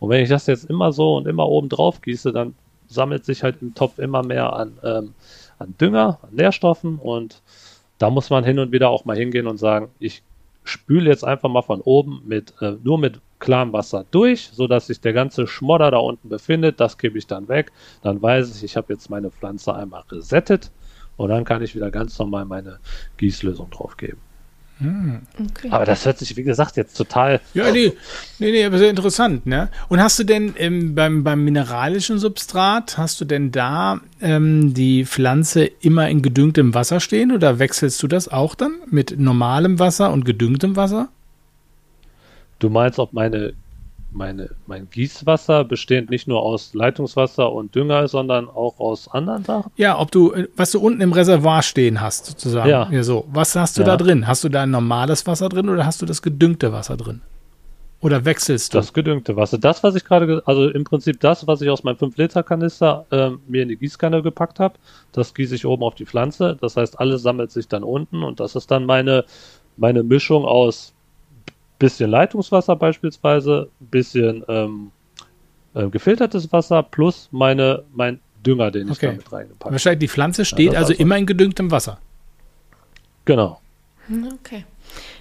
Und 0.00 0.08
wenn 0.08 0.22
ich 0.22 0.28
das 0.28 0.46
jetzt 0.46 0.64
immer 0.64 0.92
so 0.92 1.16
und 1.16 1.28
immer 1.28 1.46
oben 1.46 1.68
drauf 1.68 2.00
gieße, 2.00 2.32
dann 2.32 2.54
sammelt 2.88 3.24
sich 3.24 3.44
halt 3.44 3.62
im 3.62 3.74
Topf 3.74 3.98
immer 3.98 4.24
mehr 4.24 4.52
an, 4.52 4.78
ähm, 4.82 5.14
an 5.58 5.74
Dünger, 5.80 6.18
an 6.22 6.34
Nährstoffen 6.34 6.98
und 6.98 7.42
da 7.98 8.10
muss 8.10 8.30
man 8.30 8.42
hin 8.42 8.58
und 8.58 8.72
wieder 8.72 8.88
auch 8.88 9.04
mal 9.04 9.16
hingehen 9.16 9.46
und 9.46 9.58
sagen, 9.58 9.90
ich 10.00 10.22
spüle 10.64 11.10
jetzt 11.10 11.24
einfach 11.24 11.48
mal 11.48 11.62
von 11.62 11.82
oben 11.82 12.22
mit 12.26 12.54
äh, 12.60 12.76
nur 12.82 12.98
mit 12.98 13.20
klarem 13.38 13.72
Wasser 13.72 14.06
durch, 14.10 14.50
sodass 14.52 14.86
sich 14.86 15.00
der 15.00 15.12
ganze 15.12 15.46
Schmodder 15.46 15.90
da 15.90 15.98
unten 15.98 16.28
befindet. 16.28 16.80
Das 16.80 16.98
gebe 16.98 17.18
ich 17.18 17.26
dann 17.26 17.48
weg. 17.48 17.72
Dann 18.02 18.20
weiß 18.20 18.56
ich, 18.56 18.64
ich 18.64 18.76
habe 18.76 18.92
jetzt 18.92 19.10
meine 19.10 19.30
Pflanze 19.30 19.74
einmal 19.74 20.02
resettet 20.10 20.70
und 21.16 21.28
dann 21.28 21.44
kann 21.44 21.62
ich 21.62 21.74
wieder 21.74 21.90
ganz 21.90 22.18
normal 22.18 22.44
meine 22.44 22.78
Gießlösung 23.18 23.70
drauf 23.70 23.96
geben. 23.96 24.20
Okay. 24.80 25.68
Aber 25.70 25.84
das 25.84 26.06
hört 26.06 26.18
sich, 26.18 26.36
wie 26.36 26.42
gesagt, 26.42 26.76
jetzt 26.76 26.96
total. 26.96 27.40
Ja, 27.52 27.70
nee, 27.70 27.92
nee, 28.38 28.50
nee, 28.50 28.64
aber 28.64 28.78
sehr 28.78 28.88
interessant, 28.88 29.44
ne? 29.44 29.68
Und 29.88 30.00
hast 30.00 30.18
du 30.18 30.24
denn 30.24 30.54
ähm, 30.56 30.94
beim, 30.94 31.22
beim 31.22 31.44
mineralischen 31.44 32.18
Substrat, 32.18 32.96
hast 32.96 33.20
du 33.20 33.26
denn 33.26 33.52
da 33.52 34.00
ähm, 34.22 34.72
die 34.72 35.04
Pflanze 35.04 35.64
immer 35.64 36.08
in 36.08 36.22
gedüngtem 36.22 36.72
Wasser 36.72 37.00
stehen 37.00 37.30
oder 37.30 37.58
wechselst 37.58 38.02
du 38.02 38.08
das 38.08 38.28
auch 38.28 38.54
dann 38.54 38.76
mit 38.90 39.18
normalem 39.18 39.78
Wasser 39.78 40.10
und 40.12 40.24
gedüngtem 40.24 40.76
Wasser? 40.76 41.08
Du 42.58 42.70
meinst, 42.70 42.98
ob 42.98 43.12
meine, 43.12 43.52
meine, 44.12 44.50
mein 44.66 44.88
Gießwasser 44.90 45.64
bestehend 45.64 46.10
nicht 46.10 46.26
nur 46.26 46.42
aus 46.42 46.74
Leitungswasser 46.74 47.52
und 47.52 47.74
Dünger 47.74 48.08
sondern 48.08 48.48
auch 48.48 48.80
aus 48.80 49.08
anderen 49.08 49.44
Sachen? 49.44 49.70
Ja, 49.76 49.98
ob 49.98 50.10
du, 50.10 50.32
äh, 50.32 50.48
was 50.56 50.72
du 50.72 50.80
unten 50.80 51.00
im 51.00 51.12
Reservoir 51.12 51.62
stehen 51.62 52.00
hast, 52.00 52.26
sozusagen. 52.26 52.68
Ja. 52.68 53.02
so. 53.02 53.24
Was 53.32 53.54
hast 53.56 53.76
du 53.78 53.82
Ja. 53.82 53.86
da 53.86 53.96
drin? 53.96 54.26
Hast 54.26 54.42
du 54.44 54.48
da 54.48 54.62
ein 54.62 54.70
normales 54.70 55.26
Wasser 55.26 55.48
drin 55.48 55.68
oder 55.68 55.86
hast 55.86 56.02
du 56.02 56.06
das 56.06 56.22
gedüngte 56.22 56.72
Wasser 56.72 56.96
drin? 56.96 57.20
Oder 58.02 58.24
wechselst 58.24 58.72
du? 58.72 58.78
Das 58.78 58.94
gedüngte 58.94 59.36
Wasser. 59.36 59.58
Das, 59.58 59.82
was 59.82 59.94
ich 59.94 60.04
gerade, 60.04 60.26
ge- 60.26 60.40
also 60.46 60.68
im 60.70 60.84
Prinzip 60.84 61.20
das, 61.20 61.46
was 61.46 61.60
ich 61.60 61.68
aus 61.68 61.84
meinem 61.84 61.96
5-Liter-Kanister 61.96 63.04
ähm, 63.10 63.40
mir 63.46 63.62
in 63.62 63.68
die 63.68 63.76
Gießkanne 63.76 64.22
gepackt 64.22 64.58
habe, 64.58 64.74
das 65.12 65.34
gieße 65.34 65.54
ich 65.54 65.66
oben 65.66 65.82
auf 65.82 65.94
die 65.96 66.06
Pflanze. 66.06 66.56
Das 66.60 66.76
heißt, 66.78 66.98
alles 66.98 67.22
sammelt 67.22 67.50
sich 67.50 67.68
dann 67.68 67.82
unten 67.84 68.22
und 68.22 68.40
das 68.40 68.56
ist 68.56 68.70
dann 68.70 68.86
meine, 68.86 69.24
meine 69.76 70.02
Mischung 70.02 70.46
aus 70.46 70.94
bisschen 71.80 72.10
Leitungswasser 72.10 72.76
beispielsweise, 72.76 73.68
bisschen 73.80 74.44
ähm, 74.48 74.92
äh, 75.74 75.88
gefiltertes 75.88 76.52
Wasser 76.52 76.84
plus 76.84 77.28
meine, 77.32 77.82
mein 77.92 78.20
Dünger, 78.46 78.70
den 78.70 78.86
ich 78.86 78.92
Okay. 78.98 79.06
da 79.06 79.12
mit 79.12 79.32
reingepackt 79.32 79.64
habe. 79.64 79.72
Wahrscheinlich 79.74 79.98
die 80.00 80.08
Pflanze 80.08 80.44
steht 80.44 80.68
das 80.74 80.76
also 80.76 80.92
immer 80.92 81.16
in 81.16 81.26
gedüngtem 81.26 81.70
Wasser. 81.72 81.98
Genau. 83.24 83.60
Okay. 84.40 84.64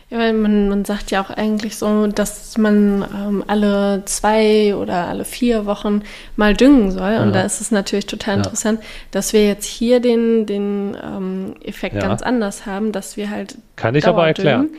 Ja, 0.09 0.17
weil 0.17 0.33
man, 0.33 0.69
man 0.69 0.85
sagt 0.85 1.11
ja 1.11 1.21
auch 1.21 1.29
eigentlich 1.29 1.75
so, 1.77 2.07
dass 2.07 2.57
man 2.57 3.05
ähm, 3.15 3.43
alle 3.45 4.03
zwei 4.05 4.75
oder 4.75 5.07
alle 5.07 5.23
vier 5.23 5.67
Wochen 5.67 6.01
mal 6.35 6.55
düngen 6.55 6.91
soll. 6.91 7.17
Und 7.17 7.27
Ja. 7.27 7.31
da 7.31 7.41
ist 7.43 7.61
es 7.61 7.69
natürlich 7.71 8.07
total 8.07 8.37
Ja. 8.37 8.43
interessant, 8.43 8.79
dass 9.11 9.33
wir 9.33 9.45
jetzt 9.45 9.65
hier 9.65 9.99
den, 9.99 10.47
den 10.47 10.97
ähm, 11.03 11.53
Effekt 11.63 11.95
Ja. 11.95 12.01
ganz 12.01 12.23
anders 12.23 12.65
haben, 12.65 12.91
dass 12.91 13.17
wir 13.17 13.29
halt 13.29 13.57
Kann 13.75 13.93
ich 13.93 14.07
aber 14.07 14.25
erklären. 14.25 14.69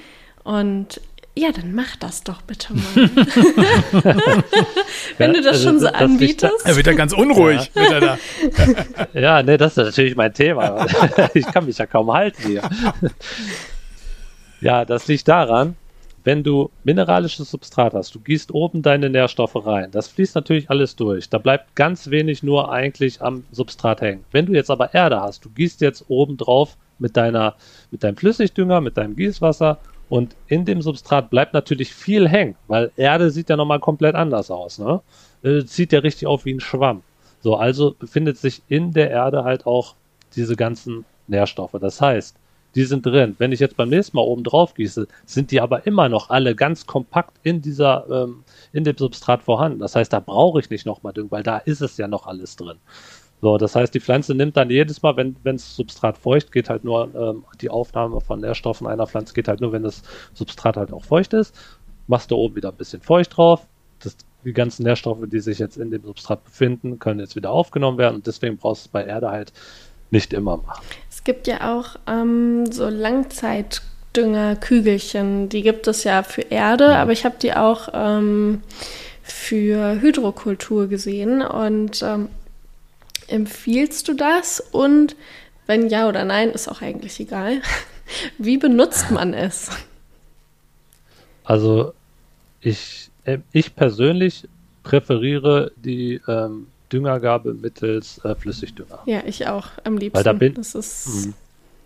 Und 0.43 1.01
Ja, 1.37 1.53
dann 1.53 1.75
mach 1.75 1.95
das 1.97 2.25
doch 2.25 2.43
bitte 2.43 2.75
mal. 2.75 2.83
Wenn 5.19 5.33
du 5.33 5.41
das 5.43 5.53
also 5.55 5.69
schon 5.69 5.79
so 5.79 5.87
das- 5.87 5.95
anbietest. 5.95 6.67
Er 6.67 6.77
wird 6.77 6.87
ja 6.87 6.93
ganz 6.93 7.13
unruhig. 7.13 7.71
Wird 7.75 7.93
er 7.93 8.01
da. 8.01 8.19
Ja, 9.15 9.43
nee, 9.43 9.57
das 9.57 9.77
ist 9.77 9.85
natürlich 9.85 10.17
mein 10.17 10.35
Thema. 10.35 10.87
ich 11.35 11.47
kann 11.47 11.67
mich 11.67 11.79
ja 11.79 11.87
kaum 11.87 12.13
halten 12.13 12.43
hier. 12.43 12.69
ja, 14.61 14.85
das 14.85 15.07
liegt 15.07 15.29
daran, 15.29 15.77
wenn 16.25 16.43
du 16.43 16.71
mineralisches 16.85 17.51
Substrat 17.51 17.95
hast, 17.95 18.15
du 18.15 18.21
gießt 18.21 18.53
oben 18.53 18.83
deine 18.83 19.09
Nährstoffe 19.09 19.65
rein, 19.65 19.91
das 19.91 20.09
fließt 20.09 20.35
natürlich 20.35 20.69
alles 20.69 20.97
durch. 20.97 21.31
Da 21.31 21.39
bleibt 21.39 21.75
ganz 21.77 22.11
wenig 22.11 22.43
nur 22.43 22.71
eigentlich 22.71 23.23
am 23.23 23.45
Substrat 23.53 24.01
hängen. 24.03 24.25
Wenn 24.33 24.47
du 24.47 24.53
jetzt 24.53 24.71
aber 24.71 24.93
Erde 24.93 25.21
hast, 25.21 25.45
du 25.45 25.51
gießt 25.51 25.81
jetzt 25.81 26.05
oben 26.09 26.37
drauf 26.37 26.77
mit 26.99 27.17
deiner, 27.17 27.55
mit 27.91 28.05
deinem 28.05 28.17
Flüssigdünger, 28.17 28.81
mit 28.83 28.99
deinem 28.99 29.17
Gießwasser 29.17 29.79
und 30.11 30.37
in 30.49 30.67
dem 30.67 30.83
Substrat 30.83 31.31
bleibt 31.31 31.55
natürlich 31.55 31.95
viel 31.95 32.29
hängen, 32.29 32.57
weil 32.67 32.91
Erde 32.97 33.31
sieht 33.31 33.49
ja 33.49 33.57
nochmal 33.57 33.81
komplett 33.81 34.17
anders 34.17 34.51
aus, 34.51 34.79
ne? 34.79 35.01
Äh, 35.43 35.65
Zieht 35.65 35.93
ja 35.93 36.01
richtig 36.01 36.27
auf 36.27 36.45
wie 36.45 36.53
ein 36.53 36.61
Schwamm. 36.61 37.03
So, 37.41 37.57
also 37.57 37.95
befindet 37.99 38.37
sich 38.37 38.61
in 38.69 38.93
der 38.93 39.11
Erde 39.11 39.45
halt 39.45 39.67
auch 39.67 39.95
diese 40.37 40.57
ganzen 40.57 41.07
Nährstoffe. 41.29 41.77
Das 41.81 42.01
heißt, 42.01 42.37
die 42.75 42.85
sind 42.85 43.07
drin. 43.07 43.37
Wenn 43.39 43.53
ich 43.53 43.61
jetzt 43.61 43.77
beim 43.77 43.89
nächsten 43.89 44.17
Mal 44.17 44.23
oben 44.23 44.45
drauf 44.45 44.75
gieße, 44.75 45.07
sind 45.27 45.51
die 45.51 45.61
aber 45.61 45.87
immer 45.87 46.09
noch 46.09 46.31
alle 46.31 46.55
ganz 46.55 46.87
kompakt 46.87 47.37
in 47.43 47.63
dieser, 47.63 48.07
ähm, 48.11 48.45
in 48.73 48.85
dem 48.85 48.97
Substrat 48.97 49.43
vorhanden. 49.43 49.79
Das 49.79 49.97
heißt, 49.97 50.13
da 50.13 50.21
brauche 50.21 50.61
ich 50.61 50.71
nicht 50.71 50.87
nochmal 50.87 51.13
Düngen, 51.13 51.31
weil 51.31 51.43
da 51.43 51.59
ist 51.59 51.81
es 51.81 51.97
ja 51.97 52.09
noch 52.09 52.27
alles 52.27 52.57
drin. 52.57 52.79
So, 53.43 53.57
das 53.57 53.75
heißt, 53.75 53.95
die 53.95 54.01
Pflanze 54.01 54.35
nimmt 54.35 54.57
dann 54.57 54.71
jedes 54.71 55.03
Mal, 55.03 55.17
wenn 55.17 55.37
das 55.45 55.75
Substrat 55.75 56.19
feucht, 56.19 56.53
geht 56.53 56.69
halt 56.69 56.85
nur 56.85 57.09
ähm, 57.15 57.45
die 57.61 57.71
Aufnahme 57.71 58.21
von 58.21 58.41
Nährstoffen 58.41 58.87
einer 58.87 59.07
Pflanze 59.07 59.33
geht 59.33 59.49
halt 59.49 59.61
nur, 59.61 59.73
wenn 59.73 59.83
das 59.83 60.03
Substrat 60.35 60.77
halt 60.77 60.93
auch 60.93 61.05
feucht 61.05 61.33
ist. 61.33 61.55
Machst 62.07 62.31
du 62.31 62.37
oben 62.37 62.57
wieder 62.57 62.69
ein 62.69 62.77
bisschen 62.77 63.01
feucht 63.01 63.37
drauf. 63.37 63.67
Das, 64.03 64.17
die 64.45 64.53
ganzen 64.53 64.83
Nährstoffe, 64.83 65.21
die 65.27 65.41
sich 65.41 65.59
jetzt 65.59 65.77
in 65.77 65.91
dem 65.91 66.05
Substrat 66.05 66.45
befinden, 66.45 66.99
können 66.99 67.21
jetzt 67.21 67.37
wieder 67.37 67.51
aufgenommen 67.51 67.99
werden 67.99 68.17
und 68.17 68.27
deswegen 68.27 68.57
brauchst 68.57 68.85
du 68.85 68.89
es 68.89 68.93
bei 68.93 69.05
Erde 69.05 69.31
halt 69.31 69.53
nicht 70.11 70.33
immer 70.33 70.57
machen. 70.57 70.85
Es 71.09 71.25
gibt 71.25 71.47
ja 71.47 71.75
auch 71.75 71.97
ähm, 72.07 72.71
so 72.71 72.89
Langzeitdüngerkügelchen. 72.89 75.49
Die 75.49 75.63
gibt 75.63 75.87
es 75.87 76.05
ja 76.05 76.23
für 76.23 76.43
Erde, 76.43 76.97
aber 76.97 77.13
ich 77.13 77.25
habe 77.25 77.37
die 77.41 77.55
auch 77.55 77.89
ähm, 77.93 78.63
für 79.23 80.01
Hydrokultur 80.01 80.89
gesehen. 80.89 81.43
Und 81.43 82.03
ähm, 82.03 82.29
empfiehlst 83.31 84.09
du 84.09 84.15
das? 84.15 84.61
Und 84.61 85.17
wenn 85.67 85.89
ja 85.89 86.09
oder 86.09 86.25
nein, 86.25 86.51
ist 86.51 86.69
auch 86.69 86.83
eigentlich 86.83 87.21
egal. 87.21 87.63
Wie 88.39 88.59
benutzt 88.59 89.11
man 89.11 89.35
es? 89.35 89.71
Also 91.45 91.93
ich, 92.61 93.11
äh, 93.25 93.39
ich 93.53 93.75
persönlich 93.75 94.49
präferiere 94.83 95.73
die 95.77 96.21
ähm, 96.27 96.67
Düngergabe 96.93 97.55
mittels 97.55 98.23
äh, 98.25 98.35
Flüssigdünger. 98.35 99.01
Ja, 99.07 99.23
ich 99.25 99.47
auch 99.47 99.69
am 99.85 99.97
liebsten. 99.97 100.17
Weil 100.19 100.25
da 100.25 100.33
bin- 100.33 100.55
das 100.55 100.75
ist 100.75 101.07
Mhm. 101.27 101.35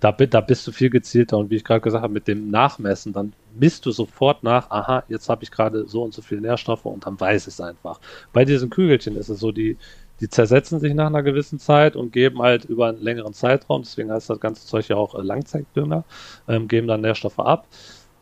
Da, 0.01 0.13
da 0.13 0.43
bist 0.43 0.67
du 0.67 0.73
viel 0.73 0.91
gezielter 0.91 1.39
und 1.39 1.49
wie 1.49 1.57
ich 1.57 1.65
gerade 1.65 1.81
gesagt 1.81 2.03
habe, 2.03 2.13
mit 2.13 2.29
dem 2.29 2.51
Nachmessen, 2.51 3.15
dann 3.15 3.33
misst 3.59 3.87
du 3.87 3.91
sofort 3.91 4.43
nach, 4.43 4.71
aha, 4.71 5.03
jetzt 5.09 5.31
habe 5.31 5.45
ich 5.45 5.51
gerade 5.51 5.87
so 5.89 6.03
und 6.03 6.13
so 6.13 6.21
viele 6.21 6.43
Nährstoffe 6.43 6.85
und 6.85 7.07
dann 7.07 7.19
weiß 7.19 7.43
ich 7.47 7.55
es 7.55 7.61
einfach. 7.63 8.01
Bei 8.35 8.45
diesen 8.45 8.69
Kügelchen 8.69 9.17
ist 9.17 9.31
es 9.31 9.41
so, 9.41 9.51
die, 9.51 9.79
die 10.21 10.29
zersetzen 10.29 10.79
sich 10.81 10.95
nach 10.95 11.07
einer 11.07 11.23
gewissen 11.23 11.59
Zeit 11.59 11.97
und 11.97 12.13
geben 12.13 12.41
halt 12.41 12.65
über 12.65 12.89
einen 12.89 13.03
längeren 13.03 13.35
Zeitraum, 13.35 13.83
deswegen 13.83 14.11
heißt 14.11 14.31
das 14.31 14.41
ganze 14.41 14.67
Zeug 14.67 14.89
ja 14.89 14.97
auch 14.97 15.15
äh, 15.15 15.23
Langzeitdünger, 15.23 16.05
ähm, 16.49 16.69
geben 16.69 16.87
dann 16.87 17.01
Nährstoffe 17.01 17.39
ab. 17.41 17.67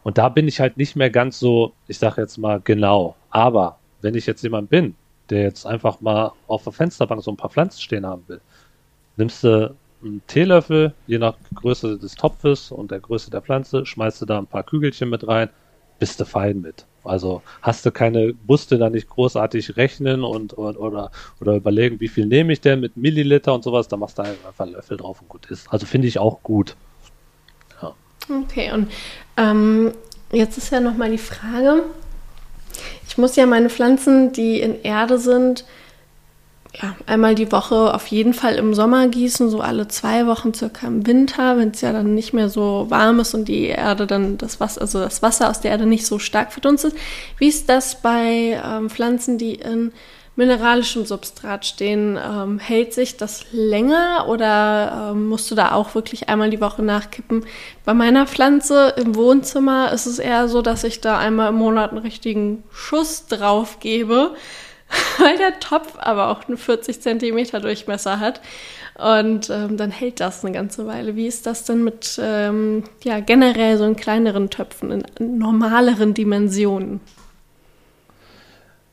Und 0.03 0.19
da 0.19 0.29
bin 0.29 0.49
ich 0.49 0.61
halt 0.61 0.77
nicht 0.77 0.97
mehr 0.97 1.11
ganz 1.11 1.39
so, 1.39 1.73
ich 1.87 1.99
sage 1.99 2.23
jetzt 2.23 2.39
mal 2.39 2.61
genau. 2.63 3.15
Aber 3.31 3.79
wenn 4.01 4.15
ich 4.15 4.27
jetzt 4.27 4.43
jemand 4.43 4.71
bin, 4.71 4.97
der 5.31 5.43
jetzt 5.43 5.67
einfach 5.67 6.01
mal 6.01 6.33
auf 6.49 6.65
der 6.65 6.73
Fensterbank 6.73 7.23
so 7.23 7.31
ein 7.31 7.37
paar 7.37 7.51
Pflanzen 7.51 7.81
stehen 7.81 8.07
haben 8.07 8.25
will, 8.27 8.41
nimmst 9.17 9.45
du 9.45 9.75
einen 10.03 10.23
Teelöffel, 10.27 10.95
je 11.07 11.19
nach 11.19 11.37
Größe 11.55 11.99
des 11.99 12.15
Topfes 12.17 12.73
und 12.73 12.91
der 12.91 13.01
Größe 13.01 13.31
der 13.31 13.43
Pflanze, 13.43 13.87
schmeißt 13.87 14.23
du 14.23 14.27
da 14.27 14.39
ein 14.39 14.47
paar 14.47 14.65
Kügelchen 14.65 15.11
mit 15.11 15.27
rein, 15.29 15.49
bist 15.99 16.19
du 16.19 16.25
fein 16.25 16.61
mit. 16.61 16.87
Also 17.05 17.43
hast 17.63 17.85
du 17.85 17.91
keine, 17.91 18.35
musst 18.47 18.71
du 18.71 18.79
da 18.79 18.91
nicht 18.91 19.09
großartig 19.09 19.77
rechnen 19.77 20.23
und, 20.25 20.53
und 20.53 20.77
oder, 20.77 21.11
oder 21.41 21.57
überlegen, 21.57 22.01
wie 22.01 22.09
viel 22.09 22.27
nehme 22.27 22.53
ich 22.53 22.61
denn 22.61 22.81
mit 22.81 22.97
Milliliter 22.97 23.55
und 23.55 23.65
sowas, 23.65 23.89
da 23.89 23.97
machst 23.97 24.19
du 24.19 24.23
einfach 24.23 24.59
einen 24.59 24.73
Löffel 24.73 24.97
drauf 24.97 25.21
und 25.21 25.29
gut 25.29 25.47
ist. 25.47 25.73
Also 25.73 25.87
finde 25.87 26.09
ich 26.09 26.19
auch 26.19 26.43
gut. 26.43 26.77
Okay, 28.31 28.71
und 28.73 28.91
ähm, 29.37 29.93
jetzt 30.33 30.57
ist 30.59 30.71
ja 30.71 30.81
nochmal 30.81 31.11
die 31.11 31.19
Frage, 31.19 31.83
ich 33.07 33.19
muss 33.19 33.37
ja 33.37 33.47
meine 33.47 33.69
Pflanzen, 33.69 34.33
die 34.33 34.61
in 34.61 34.81
Erde 34.83 35.19
sind, 35.19 35.65
ja, 36.81 36.97
einmal 37.07 37.35
die 37.35 37.53
Woche 37.53 37.95
auf 37.95 38.07
jeden 38.07 38.33
Fall 38.33 38.55
im 38.55 38.73
Sommer 38.73 39.09
gießen, 39.09 39.51
so 39.51 39.61
alle 39.61 39.89
zwei 39.89 40.27
Wochen 40.27 40.55
circa 40.55 40.87
im 40.87 41.07
Winter, 41.07 41.59
wenn 41.59 41.71
es 41.71 41.83
ja 41.83 41.93
dann 41.93 42.15
nicht 42.15 42.33
mehr 42.33 42.49
so 42.49 42.87
warm 42.89 43.21
ist 43.21 43.35
und 43.35 43.47
die 43.47 43.67
Erde 43.67 44.07
dann 44.07 44.39
das 44.39 44.59
Wasser, 44.59 44.81
also 44.81 44.99
das 44.99 45.21
Wasser 45.21 45.51
aus 45.51 45.61
der 45.61 45.73
Erde 45.73 45.85
nicht 45.85 46.07
so 46.07 46.19
stark 46.19 46.51
verdunstet. 46.51 46.95
Wie 47.37 47.49
ist 47.49 47.69
das 47.69 48.01
bei 48.01 48.61
ähm, 48.65 48.89
Pflanzen, 48.89 49.37
die 49.37 49.57
in 49.57 49.93
mineralischem 50.35 51.05
Substrat 51.05 51.67
stehen? 51.67 52.19
Ähm, 52.19 52.59
hält 52.59 52.95
sich 52.95 53.19
das 53.19 53.45
länger 53.53 54.27
oder 54.29 55.11
ähm, 55.11 55.29
musst 55.29 55.51
du 55.51 55.55
da 55.55 55.73
auch 55.73 55.95
wirklich 55.95 56.31
einmal 56.31 56.49
die 56.49 56.63
Woche 56.63 56.83
nachkippen? 56.83 57.45
Bei 57.85 57.93
meiner 57.93 58.27
Pflanze 58.27 58.95
im 58.97 59.15
Wohnzimmer 59.15 59.93
ist 59.93 60.07
es 60.07 60.19
eher 60.19 60.49
so, 60.49 60.63
dass 60.63 60.85
ich 60.85 61.03
da 61.03 61.19
einmal 61.19 61.51
im 61.51 61.57
Monat 61.57 61.91
einen 61.91 62.01
richtigen 62.01 62.65
Schuss 62.73 63.27
drauf 63.27 63.79
gebe, 63.79 64.35
weil 65.19 65.39
der 65.39 65.61
Topf 65.61 65.95
aber 65.99 66.29
auch 66.29 66.49
einen 66.49 66.57
40 66.57 67.01
Zentimeter 67.01 67.61
Durchmesser 67.61 68.21
hat. 68.21 68.41
Und 68.99 69.49
ähm, 69.49 69.77
dann 69.77 69.91
hält 69.91 70.21
das 70.21 70.45
eine 70.45 70.53
ganze 70.53 70.87
Weile. 70.87 71.17
Wie 71.17 71.27
ist 71.27 71.47
das 71.47 71.65
denn 71.65 71.83
mit 71.83 72.21
ähm, 72.23 72.85
ja, 73.05 73.21
generell 73.21 73.79
so 73.79 73.85
in 73.85 73.97
kleineren 73.97 74.51
Töpfen, 74.51 75.03
in 75.19 75.39
normaleren 75.39 76.13
Dimensionen? 76.13 77.01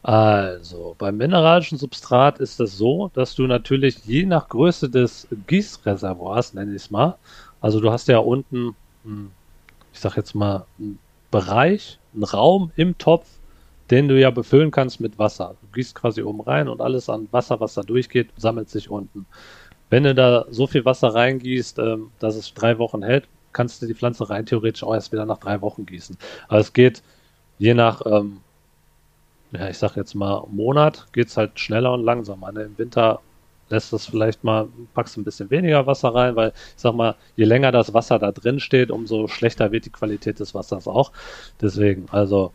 Also, 0.01 0.95
beim 0.97 1.17
mineralischen 1.17 1.77
Substrat 1.77 2.39
ist 2.39 2.59
es 2.61 2.77
so, 2.77 3.11
dass 3.13 3.35
du 3.35 3.47
natürlich 3.47 3.97
je 4.05 4.25
nach 4.25 4.47
Größe 4.47 4.89
des 4.89 5.27
Gießreservoirs, 5.47 6.53
nenne 6.53 6.71
ich 6.71 6.83
es 6.83 6.91
mal, 6.91 7.17
also 7.59 7.81
du 7.81 7.91
hast 7.91 8.07
ja 8.07 8.19
unten, 8.19 8.75
hm, 9.03 9.31
ich 9.91 9.99
sag 9.99 10.15
jetzt 10.15 10.33
mal, 10.35 10.65
einen 10.79 10.99
Bereich, 11.31 11.99
einen 12.13 12.23
Raum 12.23 12.71
im 12.77 12.97
Topf, 12.97 13.27
den 13.91 14.07
du 14.07 14.19
ja 14.19 14.29
befüllen 14.29 14.71
kannst 14.71 14.99
mit 14.99 15.17
Wasser. 15.19 15.55
Du 15.61 15.67
gießt 15.73 15.95
quasi 15.95 16.21
oben 16.21 16.41
rein 16.41 16.67
und 16.67 16.81
alles 16.81 17.09
an 17.09 17.27
Wasser, 17.31 17.59
was 17.59 17.73
da 17.73 17.81
durchgeht, 17.81 18.29
sammelt 18.37 18.69
sich 18.69 18.89
unten. 18.89 19.25
Wenn 19.89 20.03
du 20.03 20.13
da 20.13 20.45
so 20.51 20.67
viel 20.67 20.85
Wasser 20.85 21.15
reingießt, 21.15 21.79
ähm, 21.79 22.11
dass 22.19 22.35
es 22.35 22.53
drei 22.53 22.77
Wochen 22.77 23.03
hält, 23.03 23.27
kannst 23.53 23.81
du 23.81 23.87
die 23.87 23.95
Pflanze 23.95 24.29
rein 24.29 24.45
theoretisch 24.45 24.83
auch 24.83 24.93
erst 24.93 25.11
wieder 25.11 25.25
nach 25.25 25.39
drei 25.39 25.61
Wochen 25.61 25.85
gießen. 25.85 26.17
Aber 26.47 26.59
es 26.59 26.73
geht 26.73 27.01
je 27.57 27.73
nach 27.73 28.01
ähm, 28.05 28.41
ja, 29.51 29.69
ich 29.69 29.77
sag 29.77 29.95
jetzt 29.95 30.13
mal, 30.15 30.45
Monat 30.51 31.07
geht's 31.13 31.37
halt 31.37 31.59
schneller 31.59 31.93
und 31.93 32.03
langsamer. 32.03 32.51
Ne? 32.51 32.63
Im 32.63 32.77
Winter 32.77 33.21
lässt 33.69 33.93
es 33.93 34.07
vielleicht 34.07 34.43
mal, 34.43 34.67
packst 34.93 35.17
ein 35.17 35.23
bisschen 35.23 35.49
weniger 35.49 35.85
Wasser 35.87 36.13
rein, 36.13 36.35
weil 36.35 36.49
ich 36.49 36.81
sag 36.81 36.93
mal, 36.95 37.15
je 37.35 37.45
länger 37.45 37.71
das 37.71 37.93
Wasser 37.93 38.19
da 38.19 38.31
drin 38.31 38.59
steht, 38.59 38.91
umso 38.91 39.27
schlechter 39.27 39.71
wird 39.71 39.85
die 39.85 39.91
Qualität 39.91 40.39
des 40.39 40.53
Wassers 40.53 40.87
auch. 40.87 41.11
Deswegen, 41.61 42.07
also 42.11 42.51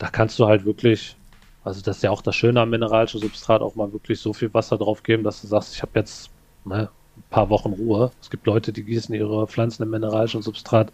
da 0.00 0.08
kannst 0.08 0.36
du 0.40 0.46
halt 0.46 0.64
wirklich, 0.64 1.14
also 1.62 1.80
das 1.80 1.98
ist 1.98 2.02
ja 2.02 2.10
auch 2.10 2.22
das 2.22 2.34
Schöne 2.34 2.60
am 2.60 2.70
mineralischen 2.70 3.20
Substrat, 3.20 3.60
auch 3.62 3.76
mal 3.76 3.92
wirklich 3.92 4.18
so 4.18 4.32
viel 4.32 4.52
Wasser 4.52 4.76
drauf 4.78 5.02
geben, 5.04 5.22
dass 5.22 5.40
du 5.42 5.46
sagst, 5.46 5.74
ich 5.76 5.82
habe 5.82 5.92
jetzt 5.94 6.30
ne, 6.64 6.88
ein 7.16 7.22
paar 7.30 7.48
Wochen 7.50 7.72
Ruhe. 7.74 8.10
Es 8.20 8.30
gibt 8.30 8.46
Leute, 8.46 8.72
die 8.72 8.82
gießen 8.82 9.14
ihre 9.14 9.46
Pflanzen 9.46 9.82
im 9.84 9.90
mineralischen 9.90 10.42
Substrat 10.42 10.90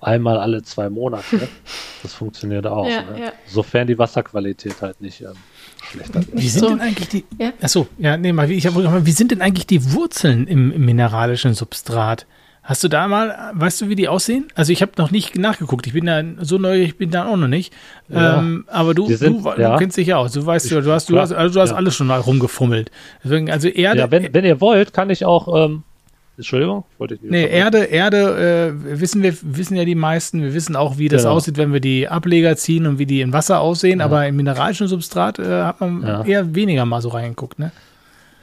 einmal 0.00 0.38
alle 0.38 0.62
zwei 0.62 0.90
Monate. 0.90 1.48
Das 2.02 2.14
funktioniert 2.14 2.66
auch. 2.66 2.84
Ja, 2.88 3.02
ne? 3.02 3.20
ja. 3.26 3.32
Sofern 3.46 3.86
die 3.86 3.96
Wasserqualität 3.96 4.82
halt 4.82 5.00
nicht 5.00 5.20
ähm, 5.20 5.34
schlechter 5.88 6.14
wird. 6.26 6.30
Wie 6.34 6.48
sind 6.48 6.60
So. 6.62 6.68
denn 6.70 6.80
eigentlich 6.80 7.08
die. 7.08 7.24
Ja. 7.38 7.52
Achso, 7.62 7.86
ja, 7.96 8.16
nee, 8.16 8.32
mal, 8.32 8.48
wie- 8.48 8.54
ich 8.56 8.66
hab, 8.66 8.74
wie 8.74 9.12
sind 9.12 9.30
denn 9.30 9.40
eigentlich 9.40 9.68
die 9.68 9.92
Wurzeln 9.92 10.48
im, 10.48 10.72
im 10.72 10.84
mineralischen 10.84 11.54
Substrat? 11.54 12.26
Hast 12.64 12.84
du 12.84 12.88
da 12.88 13.08
mal, 13.08 13.50
weißt 13.54 13.80
du, 13.80 13.88
wie 13.88 13.96
die 13.96 14.06
aussehen? 14.06 14.46
Also 14.54 14.72
ich 14.72 14.82
habe 14.82 14.92
noch 14.96 15.10
nicht 15.10 15.36
nachgeguckt. 15.36 15.84
Ich 15.88 15.94
bin 15.94 16.06
da 16.06 16.22
so 16.42 16.58
neu, 16.58 16.80
ich 16.82 16.96
bin 16.96 17.10
da 17.10 17.26
auch 17.26 17.36
noch 17.36 17.48
nicht. 17.48 17.72
Ja. 18.08 18.38
Ähm, 18.38 18.64
aber 18.68 18.94
du, 18.94 19.08
sind- 19.12 19.44
du, 19.44 19.50
du 19.50 19.60
ja. 19.60 19.76
kennst 19.78 19.96
dich 19.96 20.06
ja 20.06 20.18
aus. 20.18 20.30
Du 20.32 20.46
weißt, 20.46 20.66
Ich- 20.66 20.70
du 20.72 20.92
hast, 20.92 21.08
du 21.08 21.14
klar, 21.14 21.22
hast, 21.24 21.32
also 21.32 21.54
du 21.54 21.60
hast 21.60 21.70
ja. 21.70 21.76
alles 21.76 21.96
schon 21.96 22.06
mal 22.06 22.20
rumgefummelt. 22.20 22.92
Deswegen, 23.24 23.50
also 23.50 23.66
Erde, 23.66 23.98
Ja, 24.00 24.10
wenn, 24.12 24.32
wenn 24.32 24.44
ihr 24.44 24.60
wollt, 24.60 24.92
kann 24.92 25.10
ich 25.10 25.24
auch. 25.24 25.64
Ähm, 25.66 25.82
Entschuldigung, 26.36 26.84
wollte 26.98 27.14
ich 27.16 27.20
nicht. 27.22 27.30
Nee. 27.32 27.46
Erde, 27.46 27.78
Erde 27.84 28.72
äh, 28.94 29.00
wissen 29.00 29.22
wir, 29.24 29.34
wissen 29.42 29.76
ja 29.76 29.84
die 29.84 29.94
meisten. 29.96 30.40
Wir 30.40 30.54
wissen 30.54 30.76
auch, 30.76 30.98
wie 30.98 31.08
das 31.08 31.22
Genau. 31.22 31.34
aussieht, 31.34 31.56
wenn 31.58 31.72
wir 31.72 31.80
die 31.80 32.08
Ableger 32.08 32.56
ziehen 32.56 32.86
und 32.86 32.98
wie 33.00 33.06
die 33.06 33.20
in 33.22 33.32
Wasser 33.32 33.60
aussehen. 33.60 34.00
Aber 34.00 34.26
im 34.26 34.36
mineralischen 34.36 34.86
Substrat 34.86 35.38
äh, 35.40 35.62
hat 35.64 35.80
man 35.80 36.24
eher 36.26 36.54
weniger 36.54 36.86
mal 36.86 37.02
so 37.02 37.08
reingeguckt, 37.10 37.58
ne? 37.58 37.72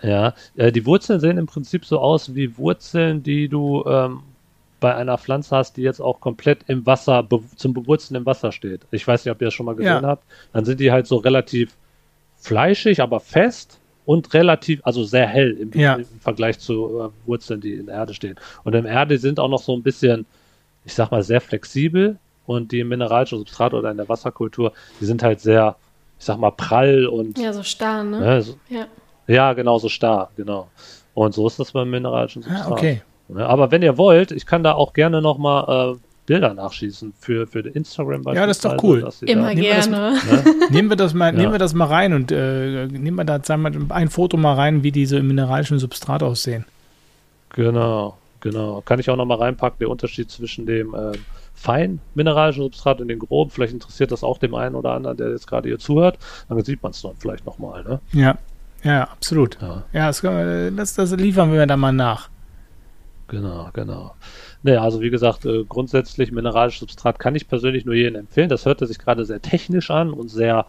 Ja, 0.02 0.34
äh, 0.56 0.72
die 0.72 0.86
Wurzeln 0.86 1.20
sehen 1.20 1.38
im 1.38 1.45
Prinzip 1.45 1.86
so 1.86 2.00
aus 2.00 2.36
wie 2.36 2.58
Wurzeln, 2.58 3.24
die 3.24 3.50
du 3.50 3.84
ähm, 3.86 4.22
bei 4.80 4.95
einer 4.95 5.18
Pflanze 5.18 5.56
hast, 5.56 5.78
die 5.78 5.82
jetzt 5.82 6.00
auch 6.00 6.20
komplett 6.20 6.60
im 6.68 6.86
Wasser, 6.86 7.28
zum 7.56 7.74
Bewurzeln 7.74 8.18
im 8.18 8.26
Wasser 8.26 8.52
steht. 8.52 8.82
Ich 8.91 9.08
weiß 9.08 9.26
nicht, 9.26 9.32
ob 9.32 9.41
ihr 9.41 9.47
das 9.47 9.54
schon 9.54 9.66
mal 9.66 9.76
gesehen 9.76 10.04
ja. 10.04 10.10
habt. 10.10 10.24
Dann 10.54 10.66
sind 10.66 10.80
die 10.80 10.91
halt 10.91 11.08
so 11.08 11.18
relativ 11.18 11.76
fleischig, 12.38 13.02
aber 13.02 13.20
fest 13.20 13.80
und 14.06 14.34
relativ, 14.34 14.80
also 14.84 15.04
sehr 15.04 15.28
hell 15.28 15.52
im, 15.52 15.72
ja. 15.80 15.95
im 15.95 16.06
Vergleich 16.20 16.60
zu 16.60 17.00
äh, 17.00 17.28
Wurzeln, 17.28 17.62
die 17.62 17.74
in 17.74 17.88
der 17.88 17.95
Erde 17.95 18.14
stehen. 18.14 18.36
Und 18.64 18.74
im 18.74 18.86
Erde 18.86 19.18
sind 19.18 19.39
auch 19.39 19.50
noch 19.50 19.62
so 19.62 19.76
ein 19.76 19.84
bisschen, 19.84 20.26
ich 20.86 20.93
sag 20.93 21.12
mal, 21.12 21.24
sehr 21.24 21.41
flexibel 21.41 22.18
und 22.45 22.72
die 22.72 22.80
im 22.80 22.88
mineralischen 22.88 23.38
Substrat 23.38 23.74
oder 23.74 23.91
in 23.91 23.97
der 23.97 24.10
Wasserkultur, 24.10 24.74
die 25.00 25.06
sind 25.06 25.22
halt 25.22 25.41
sehr, 25.41 25.76
ich 26.18 26.26
sag 26.26 26.39
mal, 26.39 26.52
prall 26.52 27.06
und. 27.06 27.38
Ja, 27.38 27.54
so 27.54 27.62
starr, 27.64 28.04
ne? 28.04 28.20
ne 28.20 28.41
so, 28.41 28.58
ja. 28.70 28.88
Ja, 29.30 29.54
genau, 29.54 29.78
so 29.78 29.90
starr, 29.90 30.32
genau. 30.36 30.70
Und 31.14 31.34
so 31.34 31.48
ist 31.48 31.60
das 31.60 31.72
beim 31.72 31.90
mineralischen 31.90 32.42
Substrat. 32.42 32.68
Ah, 32.68 32.72
okay. 32.72 33.02
Aber 33.36 33.72
wenn 33.72 33.82
ihr 33.82 33.98
wollt, 33.98 34.32
ich 34.32 34.46
kann 34.46 34.64
da 34.64 34.74
auch 34.74 34.94
gerne 34.94 35.22
nochmal 35.22 35.94
äh, 35.94 36.00
Bilder 36.26 36.54
nachschießen 36.54 37.14
für, 37.20 37.48
für 37.48 37.60
Instagram. 37.60 38.24
Ja, 38.34 38.46
das 38.46 38.58
ist 38.58 38.66
doch 38.66 38.84
cool. 38.84 39.08
Immer 39.22 39.48
da, 39.48 39.54
gerne. 39.54 40.20
Nehmen 40.20 40.20
wir, 40.20 40.36
das, 40.36 40.46
ne? 40.46 40.68
nehmen 40.70 40.90
wir 40.90 40.96
das 40.96 41.14
mal, 41.14 41.34
ja. 41.34 41.40
nehmen 41.40 41.52
wir 41.52 41.60
das 41.60 41.74
mal 41.74 41.86
rein 41.86 42.14
und 42.14 42.32
äh, 42.32 42.88
nehmen 42.88 43.16
wir 43.16 43.26
da 43.26 43.40
sagen 43.44 43.64
wir, 43.64 43.96
ein 43.96 44.10
Foto 44.10 44.38
mal 44.38 44.54
rein, 44.54 44.84
wie 44.84 44.92
diese 44.92 45.22
mineralischen 45.22 45.80
Substrat 45.80 46.22
aussehen. 46.22 46.66
Genau, 47.50 48.18
genau. 48.42 48.82
Kann 48.82 49.00
ich 49.00 49.10
auch 49.10 49.16
nochmal 49.16 49.40
reinpacken, 49.40 49.80
der 49.80 49.90
Unterschied 49.90 50.30
zwischen 50.30 50.66
dem 50.66 50.94
äh, 50.94 51.14
fein 51.56 52.00
mineralischen 52.14 52.64
Substrat 52.64 53.02
und 53.02 53.08
dem 53.08 53.20
groben. 53.20 53.50
Vielleicht 53.50 53.74
interessiert 53.74 54.12
das 54.12 54.24
auch 54.24 54.38
dem 54.38 54.54
einen 54.56 54.76
oder 54.76 54.92
anderen, 54.92 55.18
der 55.18 55.32
jetzt 55.32 55.48
gerade 55.48 55.68
hier 55.68 55.80
zuhört. 55.80 56.20
Dann 56.48 56.64
sieht 56.64 56.82
man 56.84 56.92
es 56.92 57.02
dann 57.02 57.14
vielleicht 57.18 57.46
nochmal. 57.46 57.84
Ne? 57.84 58.00
Ja, 58.14 58.38
ja, 58.84 59.04
absolut. 59.04 59.58
Ja, 59.62 59.84
ja 59.94 60.08
das, 60.08 60.22
das, 60.22 60.94
das 60.94 61.12
liefern 61.20 61.52
wir 61.52 61.66
dann 61.66 61.80
mal 61.80 61.92
nach. 61.92 62.30
Genau, 63.28 63.70
genau. 63.74 64.16
Naja, 64.64 64.82
also 64.82 65.02
wie 65.02 65.10
gesagt, 65.10 65.46
äh, 65.46 65.64
grundsätzlich 65.64 66.32
mineralisches 66.32 66.80
Substrat 66.80 67.20
kann 67.20 67.36
ich 67.36 67.48
persönlich 67.48 67.86
nur 67.86 67.96
jedem 67.96 68.16
empfehlen. 68.16 68.50
Das 68.50 68.66
hörte 68.66 68.88
sich 68.88 68.98
gerade 68.98 69.24
sehr 69.24 69.42
technisch 69.42 69.92
an 69.92 70.12
und 70.12 70.30
sehr 70.30 70.66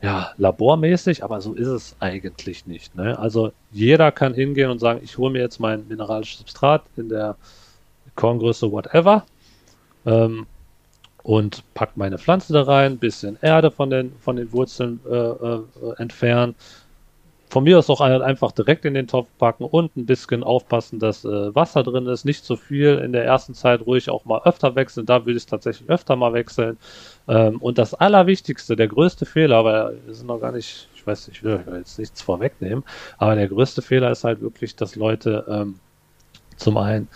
ja, 0.00 0.32
labormäßig, 0.36 1.24
aber 1.24 1.40
so 1.40 1.54
ist 1.54 1.68
es 1.68 1.96
eigentlich 2.00 2.66
nicht. 2.66 2.94
Ne? 2.94 3.18
Also 3.18 3.52
jeder 3.70 4.12
kann 4.12 4.34
hingehen 4.34 4.70
und 4.70 4.78
sagen, 4.78 5.00
ich 5.02 5.16
hole 5.18 5.32
mir 5.32 5.40
jetzt 5.40 5.60
mein 5.60 5.86
mineralisches 5.88 6.38
Substrat 6.38 6.82
in 6.96 7.08
der 7.08 7.36
Korngröße 8.14 8.70
whatever 8.70 9.24
ähm, 10.04 10.46
und 11.22 11.62
pack 11.74 11.96
meine 11.96 12.18
Pflanze 12.18 12.52
da 12.52 12.62
rein, 12.62 12.98
bisschen 12.98 13.38
Erde 13.40 13.70
von 13.70 13.90
den, 13.90 14.12
von 14.20 14.36
den 14.36 14.52
Wurzeln 14.52 15.00
äh, 15.08 15.16
äh, 15.16 15.62
entfernen, 15.98 16.54
von 17.52 17.64
mir 17.64 17.78
aus 17.78 17.90
auch 17.90 18.00
einfach 18.00 18.50
direkt 18.52 18.86
in 18.86 18.94
den 18.94 19.06
Topf 19.06 19.28
packen 19.36 19.64
und 19.64 19.94
ein 19.94 20.06
bisschen 20.06 20.42
aufpassen, 20.42 20.98
dass 20.98 21.22
äh, 21.26 21.54
Wasser 21.54 21.82
drin 21.82 22.06
ist. 22.06 22.24
Nicht 22.24 22.46
zu 22.46 22.56
viel. 22.56 22.96
In 22.96 23.12
der 23.12 23.26
ersten 23.26 23.52
Zeit 23.52 23.82
ruhig 23.84 24.08
auch 24.08 24.24
mal 24.24 24.40
öfter 24.44 24.74
wechseln. 24.74 25.04
Da 25.04 25.26
würde 25.26 25.36
ich 25.36 25.44
tatsächlich 25.44 25.86
öfter 25.90 26.16
mal 26.16 26.32
wechseln. 26.32 26.78
Ähm, 27.28 27.58
und 27.58 27.76
das 27.76 27.92
Allerwichtigste, 27.92 28.74
der 28.74 28.88
größte 28.88 29.26
Fehler, 29.26 29.56
aber 29.56 29.92
sind 30.08 30.28
noch 30.28 30.40
gar 30.40 30.52
nicht, 30.52 30.88
ich 30.94 31.06
weiß 31.06 31.28
nicht, 31.28 31.36
ich 31.36 31.44
will 31.44 31.62
jetzt 31.76 31.98
nichts 31.98 32.22
vorwegnehmen, 32.22 32.84
aber 33.18 33.34
der 33.34 33.48
größte 33.48 33.82
Fehler 33.82 34.10
ist 34.10 34.24
halt 34.24 34.40
wirklich, 34.40 34.74
dass 34.74 34.96
Leute 34.96 35.44
ähm, 35.46 35.78
zum 36.56 36.78
einen 36.78 37.06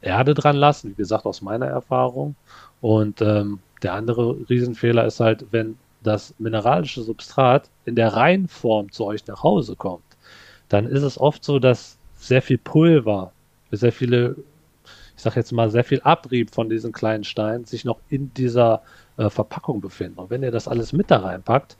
Erde 0.00 0.32
dran 0.32 0.56
lassen, 0.56 0.92
wie 0.92 0.94
gesagt, 0.94 1.26
aus 1.26 1.42
meiner 1.42 1.66
Erfahrung. 1.66 2.34
Und 2.80 3.20
ähm, 3.20 3.58
der 3.82 3.92
andere 3.92 4.38
Riesenfehler 4.48 5.04
ist 5.04 5.20
halt, 5.20 5.44
wenn 5.50 5.76
das 6.02 6.34
mineralische 6.38 7.02
Substrat 7.02 7.68
in 7.84 7.94
der 7.94 8.14
Reinform 8.14 8.90
zu 8.90 9.04
euch 9.04 9.26
nach 9.26 9.42
Hause 9.42 9.76
kommt, 9.76 10.04
dann 10.68 10.86
ist 10.86 11.02
es 11.02 11.18
oft 11.18 11.44
so, 11.44 11.58
dass 11.58 11.96
sehr 12.16 12.42
viel 12.42 12.58
Pulver, 12.58 13.32
sehr 13.70 13.92
viele, 13.92 14.36
ich 15.16 15.22
sag 15.22 15.36
jetzt 15.36 15.52
mal, 15.52 15.70
sehr 15.70 15.84
viel 15.84 16.00
Abrieb 16.02 16.54
von 16.54 16.68
diesen 16.68 16.92
kleinen 16.92 17.24
Steinen 17.24 17.64
sich 17.64 17.84
noch 17.84 17.98
in 18.08 18.32
dieser 18.34 18.82
äh, 19.16 19.28
Verpackung 19.30 19.80
befinden. 19.80 20.18
Und 20.18 20.30
wenn 20.30 20.42
ihr 20.42 20.50
das 20.50 20.68
alles 20.68 20.92
mit 20.92 21.10
da 21.10 21.18
reinpackt, 21.18 21.76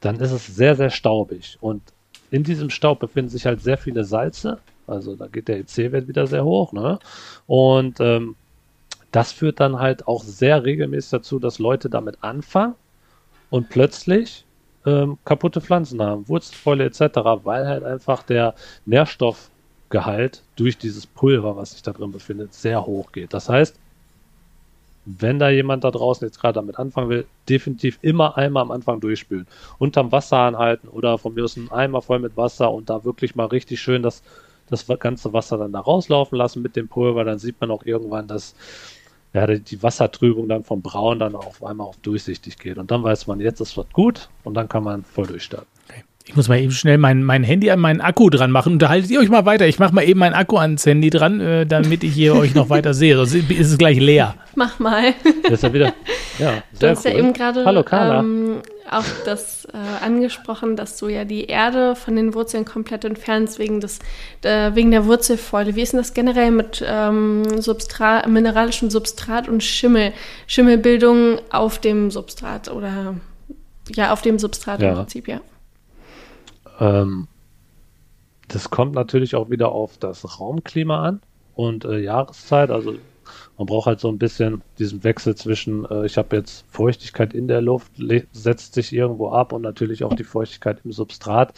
dann 0.00 0.16
ist 0.16 0.32
es 0.32 0.46
sehr, 0.46 0.74
sehr 0.74 0.90
staubig. 0.90 1.58
Und 1.60 1.82
in 2.30 2.44
diesem 2.44 2.70
Staub 2.70 2.98
befinden 2.98 3.30
sich 3.30 3.46
halt 3.46 3.62
sehr 3.62 3.78
viele 3.78 4.04
Salze. 4.04 4.58
Also 4.86 5.14
da 5.14 5.26
geht 5.26 5.48
der 5.48 5.58
EC-Wert 5.58 6.08
wieder 6.08 6.26
sehr 6.26 6.44
hoch. 6.44 6.72
Ne? 6.72 6.98
Und 7.46 8.00
ähm, 8.00 8.36
das 9.12 9.32
führt 9.32 9.60
dann 9.60 9.78
halt 9.78 10.08
auch 10.08 10.24
sehr 10.24 10.64
regelmäßig 10.64 11.10
dazu, 11.10 11.38
dass 11.38 11.58
Leute 11.58 11.90
damit 11.90 12.18
anfangen 12.22 12.74
und 13.52 13.68
plötzlich 13.68 14.46
ähm, 14.86 15.18
kaputte 15.26 15.60
Pflanzen 15.60 16.00
haben, 16.00 16.26
Wurzelfäule 16.26 16.86
etc., 16.86 17.18
weil 17.44 17.68
halt 17.68 17.84
einfach 17.84 18.22
der 18.22 18.54
Nährstoffgehalt 18.86 20.42
durch 20.56 20.78
dieses 20.78 21.06
Pulver, 21.06 21.54
was 21.54 21.72
sich 21.72 21.82
da 21.82 21.92
drin 21.92 22.12
befindet, 22.12 22.54
sehr 22.54 22.86
hoch 22.86 23.12
geht. 23.12 23.34
Das 23.34 23.50
heißt, 23.50 23.78
wenn 25.04 25.38
da 25.38 25.50
jemand 25.50 25.84
da 25.84 25.90
draußen 25.90 26.26
jetzt 26.26 26.40
gerade 26.40 26.54
damit 26.54 26.78
anfangen 26.78 27.10
will, 27.10 27.26
definitiv 27.46 27.98
immer 28.00 28.38
einmal 28.38 28.62
am 28.62 28.70
Anfang 28.70 29.00
durchspülen. 29.00 29.46
Unterm 29.78 30.12
Wasser 30.12 30.38
anhalten 30.38 30.88
oder 30.88 31.18
von 31.18 31.34
mir 31.34 31.44
aus 31.44 31.58
einen 31.58 31.70
Eimer 31.70 32.00
voll 32.00 32.20
mit 32.20 32.38
Wasser 32.38 32.72
und 32.72 32.88
da 32.88 33.04
wirklich 33.04 33.34
mal 33.34 33.48
richtig 33.48 33.82
schön 33.82 34.02
das, 34.02 34.22
das 34.70 34.86
ganze 34.98 35.34
Wasser 35.34 35.58
dann 35.58 35.72
da 35.72 35.80
rauslaufen 35.80 36.38
lassen 36.38 36.62
mit 36.62 36.74
dem 36.74 36.88
Pulver. 36.88 37.24
Dann 37.24 37.38
sieht 37.38 37.60
man 37.60 37.70
auch 37.70 37.84
irgendwann, 37.84 38.28
dass 38.28 38.54
ja, 39.34 39.46
die 39.46 39.82
Wassertrübung 39.82 40.48
dann 40.48 40.64
vom 40.64 40.82
Braun 40.82 41.18
dann 41.18 41.34
auf 41.34 41.64
einmal 41.64 41.86
auf 41.86 41.96
durchsichtig 41.98 42.58
geht. 42.58 42.78
Und 42.78 42.90
dann 42.90 43.02
weiß 43.02 43.26
man, 43.26 43.40
jetzt 43.40 43.60
ist 43.60 43.76
was 43.76 43.88
gut 43.92 44.28
und 44.44 44.54
dann 44.54 44.68
kann 44.68 44.84
man 44.84 45.04
voll 45.04 45.26
durchstarten. 45.26 45.68
Okay. 45.88 46.04
Ich 46.24 46.36
muss 46.36 46.48
mal 46.48 46.60
eben 46.60 46.70
schnell 46.70 46.98
mein, 46.98 47.24
mein 47.24 47.42
Handy 47.42 47.70
an 47.70 47.80
meinen 47.80 48.00
Akku 48.00 48.30
dran 48.30 48.50
machen. 48.50 48.74
Unterhaltet 48.74 49.10
ihr 49.10 49.20
euch 49.20 49.28
mal 49.28 49.44
weiter. 49.44 49.66
Ich 49.66 49.78
mache 49.78 49.94
mal 49.94 50.02
eben 50.02 50.20
meinen 50.20 50.34
Akku 50.34 50.56
ans 50.56 50.86
Handy 50.86 51.10
dran, 51.10 51.40
äh, 51.40 51.66
damit 51.66 52.04
ich 52.04 52.14
hier 52.14 52.36
euch 52.36 52.54
noch 52.54 52.70
weiter 52.70 52.94
sehe. 52.94 53.16
Sonst 53.16 53.34
ist 53.34 53.70
es 53.70 53.78
gleich 53.78 53.98
leer. 53.98 54.36
Mach 54.54 54.78
mal. 54.78 55.14
Das 55.42 55.54
ist 55.54 55.62
ja 55.62 55.72
wieder. 55.72 55.92
Ja, 56.38 56.62
du 56.78 56.88
hast 56.88 57.04
cool. 57.04 57.12
ja 57.12 57.18
eben 57.18 57.32
gerade 57.32 57.64
Hallo, 57.64 57.82
Carla. 57.82 58.20
Ähm, 58.20 58.62
auch 58.88 59.04
das 59.24 59.64
äh, 59.66 60.04
angesprochen, 60.04 60.76
dass 60.76 60.96
du 60.98 61.08
ja 61.08 61.24
die 61.24 61.46
Erde 61.46 61.96
von 61.96 62.14
den 62.14 62.34
Wurzeln 62.34 62.64
komplett 62.64 63.04
entfernst 63.04 63.58
wegen, 63.58 63.80
des, 63.80 63.98
äh, 64.42 64.74
wegen 64.74 64.90
der 64.90 65.06
Wurzelfäule. 65.06 65.74
Wie 65.74 65.82
ist 65.82 65.92
denn 65.92 66.00
das 66.00 66.14
generell 66.14 66.50
mit 66.50 66.84
ähm, 66.86 67.60
Substrat, 67.60 68.28
mineralischem 68.28 68.90
Substrat 68.90 69.48
und 69.48 69.64
Schimmel? 69.64 70.12
Schimmelbildung 70.46 71.38
auf 71.50 71.78
dem 71.78 72.10
Substrat 72.10 72.70
oder 72.70 73.14
ja, 73.94 74.12
auf 74.12 74.22
dem 74.22 74.38
Substrat 74.38 74.80
ja. 74.80 74.90
im 74.90 74.94
Prinzip, 74.96 75.26
ja. 75.26 75.40
Ähm, 76.80 77.28
das 78.48 78.70
kommt 78.70 78.94
natürlich 78.94 79.34
auch 79.34 79.50
wieder 79.50 79.72
auf 79.72 79.98
das 79.98 80.38
Raumklima 80.38 81.02
an 81.02 81.20
und 81.54 81.84
äh, 81.84 81.98
Jahreszeit. 81.98 82.70
Also 82.70 82.94
man 83.56 83.66
braucht 83.66 83.86
halt 83.86 84.00
so 84.00 84.08
ein 84.08 84.18
bisschen 84.18 84.62
diesen 84.78 85.04
Wechsel 85.04 85.34
zwischen, 85.34 85.84
äh, 85.86 86.06
ich 86.06 86.18
habe 86.18 86.36
jetzt 86.36 86.64
Feuchtigkeit 86.68 87.34
in 87.34 87.48
der 87.48 87.60
Luft, 87.60 87.92
setzt 88.32 88.74
sich 88.74 88.92
irgendwo 88.92 89.30
ab 89.30 89.52
und 89.52 89.62
natürlich 89.62 90.04
auch 90.04 90.14
die 90.14 90.24
Feuchtigkeit 90.24 90.80
im 90.84 90.92
Substrat. 90.92 91.54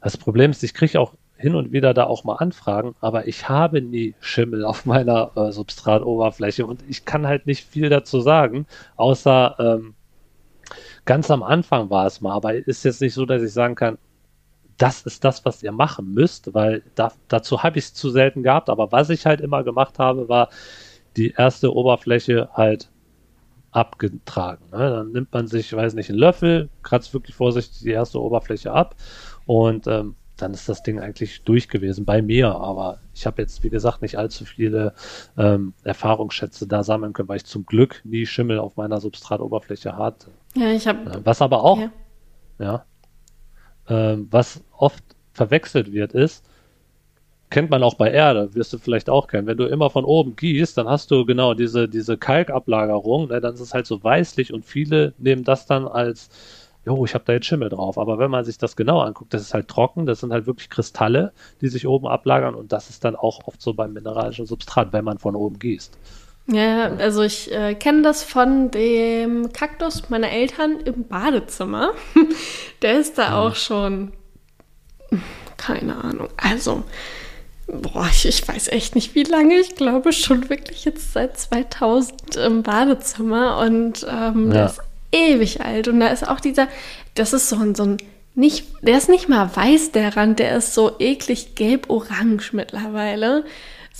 Das 0.00 0.16
Problem 0.16 0.50
ist, 0.50 0.62
ich 0.62 0.74
kriege 0.74 1.00
auch 1.00 1.14
hin 1.36 1.54
und 1.54 1.72
wieder 1.72 1.94
da 1.94 2.04
auch 2.04 2.24
mal 2.24 2.36
Anfragen, 2.36 2.94
aber 3.00 3.26
ich 3.26 3.48
habe 3.48 3.80
nie 3.80 4.14
Schimmel 4.20 4.64
auf 4.64 4.84
meiner 4.84 5.30
äh, 5.36 5.52
Substratoberfläche 5.52 6.66
und 6.66 6.84
ich 6.88 7.06
kann 7.06 7.26
halt 7.26 7.46
nicht 7.46 7.66
viel 7.66 7.88
dazu 7.88 8.20
sagen, 8.20 8.66
außer 8.96 9.56
ähm, 9.58 9.94
ganz 11.04 11.30
am 11.30 11.42
Anfang 11.42 11.90
war 11.90 12.06
es 12.06 12.20
mal, 12.20 12.32
aber 12.32 12.54
ist 12.54 12.84
jetzt 12.84 13.00
nicht 13.00 13.14
so, 13.14 13.26
dass 13.26 13.42
ich 13.42 13.52
sagen 13.52 13.74
kann, 13.74 13.98
das 14.78 15.02
ist 15.02 15.24
das, 15.24 15.44
was 15.44 15.62
ihr 15.62 15.72
machen 15.72 16.14
müsst, 16.14 16.54
weil 16.54 16.82
da, 16.94 17.12
dazu 17.28 17.62
habe 17.62 17.78
ich 17.78 17.86
es 17.86 17.94
zu 17.94 18.08
selten 18.08 18.42
gehabt. 18.42 18.70
Aber 18.70 18.92
was 18.92 19.10
ich 19.10 19.26
halt 19.26 19.42
immer 19.42 19.62
gemacht 19.62 19.98
habe, 19.98 20.28
war 20.30 20.48
die 21.16 21.32
erste 21.32 21.74
Oberfläche 21.74 22.48
halt 22.54 22.90
abgetragen. 23.72 24.64
Ne? 24.72 24.78
Dann 24.78 25.12
nimmt 25.12 25.32
man 25.32 25.46
sich, 25.46 25.72
weiß 25.72 25.94
nicht, 25.94 26.08
einen 26.08 26.18
Löffel, 26.18 26.70
kratzt 26.82 27.12
wirklich 27.12 27.36
vorsichtig 27.36 27.80
die 27.80 27.90
erste 27.90 28.20
Oberfläche 28.20 28.72
ab 28.72 28.96
und 29.44 29.86
ähm, 29.86 30.16
dann 30.36 30.54
ist 30.54 30.68
das 30.68 30.82
Ding 30.82 30.98
eigentlich 30.98 31.42
durch 31.42 31.68
gewesen 31.68 32.04
bei 32.06 32.22
mir. 32.22 32.54
Aber 32.54 33.00
ich 33.14 33.26
habe 33.26 33.42
jetzt, 33.42 33.62
wie 33.62 33.70
gesagt, 33.70 34.00
nicht 34.00 34.16
allzu 34.16 34.44
viele 34.44 34.94
ähm, 35.36 35.74
Erfahrungsschätze 35.84 36.66
da 36.66 36.82
sammeln 36.82 37.12
können, 37.12 37.28
weil 37.28 37.36
ich 37.36 37.44
zum 37.44 37.66
Glück 37.66 38.00
nie 38.04 38.24
Schimmel 38.24 38.58
auf 38.58 38.76
meiner 38.76 39.00
Substratoberfläche 39.00 39.96
hatte. 39.96 40.30
Ja, 40.56 40.70
ich 40.70 40.86
habe. 40.86 41.20
Was 41.24 41.42
aber 41.42 41.62
auch, 41.64 41.78
ja, 41.78 41.90
ja 42.58 42.84
ähm, 43.88 44.28
was 44.30 44.62
oft 44.76 45.02
verwechselt 45.32 45.92
wird, 45.92 46.12
ist, 46.12 46.44
kennt 47.50 47.70
man 47.70 47.82
auch 47.82 47.94
bei 47.94 48.10
Erde, 48.10 48.54
wirst 48.54 48.72
du 48.72 48.78
vielleicht 48.78 49.10
auch 49.10 49.26
kennen. 49.26 49.46
Wenn 49.46 49.56
du 49.56 49.66
immer 49.66 49.90
von 49.90 50.04
oben 50.04 50.36
gießt, 50.36 50.78
dann 50.78 50.88
hast 50.88 51.10
du 51.10 51.26
genau 51.26 51.54
diese, 51.54 51.88
diese 51.88 52.16
Kalkablagerung, 52.16 53.28
ne, 53.28 53.40
dann 53.40 53.54
ist 53.54 53.60
es 53.60 53.74
halt 53.74 53.86
so 53.86 54.02
weißlich 54.02 54.52
und 54.52 54.64
viele 54.64 55.14
nehmen 55.18 55.42
das 55.44 55.66
dann 55.66 55.88
als, 55.88 56.30
jo, 56.86 57.04
ich 57.04 57.14
habe 57.14 57.24
da 57.26 57.32
jetzt 57.32 57.46
Schimmel 57.46 57.68
drauf. 57.68 57.98
Aber 57.98 58.18
wenn 58.18 58.30
man 58.30 58.44
sich 58.44 58.56
das 58.56 58.76
genau 58.76 59.00
anguckt, 59.00 59.34
das 59.34 59.42
ist 59.42 59.54
halt 59.54 59.68
trocken, 59.68 60.06
das 60.06 60.20
sind 60.20 60.32
halt 60.32 60.46
wirklich 60.46 60.70
Kristalle, 60.70 61.32
die 61.60 61.68
sich 61.68 61.86
oben 61.86 62.06
ablagern 62.06 62.54
und 62.54 62.72
das 62.72 62.88
ist 62.88 63.04
dann 63.04 63.16
auch 63.16 63.40
oft 63.46 63.60
so 63.60 63.74
beim 63.74 63.92
mineralischen 63.92 64.46
Substrat, 64.46 64.92
wenn 64.92 65.04
man 65.04 65.18
von 65.18 65.34
oben 65.34 65.58
gießt. 65.58 65.98
Ja, 66.46 66.86
also 66.96 67.22
ich 67.22 67.52
äh, 67.52 67.74
kenne 67.74 68.02
das 68.02 68.24
von 68.24 68.70
dem 68.70 69.52
Kaktus 69.52 70.10
meiner 70.10 70.30
Eltern 70.30 70.80
im 70.84 71.06
Badezimmer. 71.06 71.92
Der 72.82 72.98
ist 72.98 73.18
da 73.18 73.22
ja. 73.28 73.38
auch 73.40 73.54
schon, 73.54 74.12
keine 75.56 75.96
Ahnung, 76.02 76.28
also 76.36 76.82
boah, 77.68 78.08
ich, 78.10 78.26
ich 78.26 78.46
weiß 78.46 78.68
echt 78.68 78.94
nicht 78.96 79.14
wie 79.14 79.22
lange. 79.22 79.54
Ich 79.60 79.76
glaube 79.76 80.12
schon 80.12 80.50
wirklich 80.50 80.84
jetzt 80.84 81.12
seit 81.12 81.38
2000 81.38 82.36
im 82.36 82.62
Badezimmer 82.62 83.58
und 83.58 84.04
ähm, 84.10 84.46
Ja. 84.48 84.52
der 84.52 84.66
ist 84.66 84.80
ewig 85.12 85.60
alt. 85.60 85.86
Und 85.88 86.00
da 86.00 86.08
ist 86.08 86.26
auch 86.26 86.40
dieser, 86.40 86.66
das 87.14 87.32
ist 87.32 87.48
so 87.48 87.56
ein, 87.56 87.74
so 87.74 87.84
ein 87.84 87.96
nicht, 88.34 88.66
der 88.82 88.96
ist 88.96 89.08
nicht 89.08 89.28
mal 89.28 89.50
weiß, 89.54 89.92
der 89.92 90.16
Rand, 90.16 90.38
der 90.38 90.56
ist 90.56 90.74
so 90.74 90.92
eklig 90.98 91.54
gelb-orange 91.56 92.52
mittlerweile. 92.52 93.44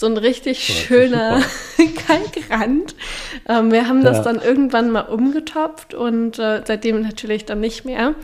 So 0.01 0.07
ein 0.07 0.16
richtig 0.16 0.66
ist 0.66 0.78
schöner 0.78 1.42
Kalkrand. 2.07 2.94
Ähm, 3.46 3.70
wir 3.70 3.86
haben 3.86 4.03
das 4.03 4.16
Ja. 4.16 4.22
dann 4.22 4.40
irgendwann 4.40 4.90
mal 4.90 5.03
umgetopft 5.03 5.92
und 5.92 6.38
äh, 6.38 6.62
seitdem 6.64 7.03
natürlich 7.03 7.44
dann 7.44 7.61
nicht 7.61 7.84
mehr. 7.84 8.14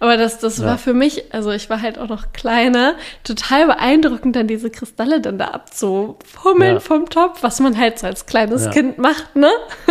Aber 0.00 0.16
das, 0.16 0.38
das 0.38 0.60
war 0.62 0.66
Ja. 0.72 0.76
für 0.78 0.94
mich, 0.94 1.34
also 1.34 1.50
ich 1.50 1.68
war 1.68 1.82
halt 1.82 1.98
auch 1.98 2.08
noch 2.08 2.32
kleiner, 2.32 2.94
total 3.22 3.66
beeindruckend, 3.66 4.34
dann 4.34 4.46
diese 4.46 4.70
Kristalle 4.70 5.20
dann 5.20 5.36
da 5.36 5.48
abzufummeln 5.48 6.74
Ja. 6.76 6.80
vom 6.80 7.10
Topf, 7.10 7.42
was 7.42 7.60
man 7.60 7.76
halt 7.76 7.98
so 7.98 8.06
als 8.06 8.24
kleines 8.24 8.64
Ja. 8.64 8.70
Kind 8.70 8.96
macht, 8.96 9.36
ne? 9.36 9.50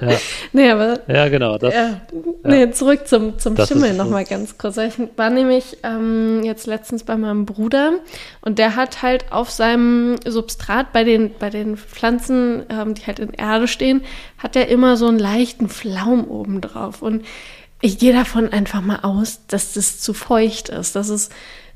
Ja, 0.00 0.16
Nee, 0.52 0.70
aber 0.70 1.00
ja 1.08 1.28
genau. 1.28 1.58
Das, 1.58 1.74
ja. 1.74 2.00
Nee, 2.44 2.70
zurück 2.70 3.06
zum, 3.08 3.38
zum 3.38 3.54
Das 3.56 3.68
Schimmel 3.68 3.94
nochmal 3.94 4.24
ganz 4.24 4.56
kurz. 4.58 4.76
Ich 4.76 4.94
war 5.16 5.30
nämlich 5.30 5.78
ähm, 5.82 6.42
jetzt 6.44 6.66
letztens 6.66 7.04
bei 7.04 7.16
meinem 7.16 7.46
Bruder 7.46 7.92
und 8.40 8.58
der 8.58 8.76
hat 8.76 9.02
halt 9.02 9.32
auf 9.32 9.50
seinem 9.50 10.16
Substrat 10.24 10.92
bei 10.92 11.04
den, 11.04 11.32
bei 11.38 11.50
den 11.50 11.76
Pflanzen, 11.76 12.64
ähm, 12.68 12.94
die 12.94 13.06
halt 13.06 13.18
in 13.18 13.32
Erde 13.32 13.68
stehen, 13.68 14.02
hat 14.38 14.56
er 14.56 14.68
immer 14.68 14.96
so 14.96 15.08
einen 15.08 15.18
leichten 15.18 15.68
Flaum 15.68 16.24
oben 16.28 16.60
drauf. 16.60 17.02
Und 17.02 17.24
ich 17.80 17.98
gehe 17.98 18.12
davon 18.12 18.52
einfach 18.52 18.80
mal 18.80 19.00
aus, 19.02 19.40
dass 19.46 19.74
das 19.74 20.00
zu 20.00 20.14
feucht 20.14 20.68
ist. 20.68 20.96
Das 20.96 21.08
ist 21.08 21.32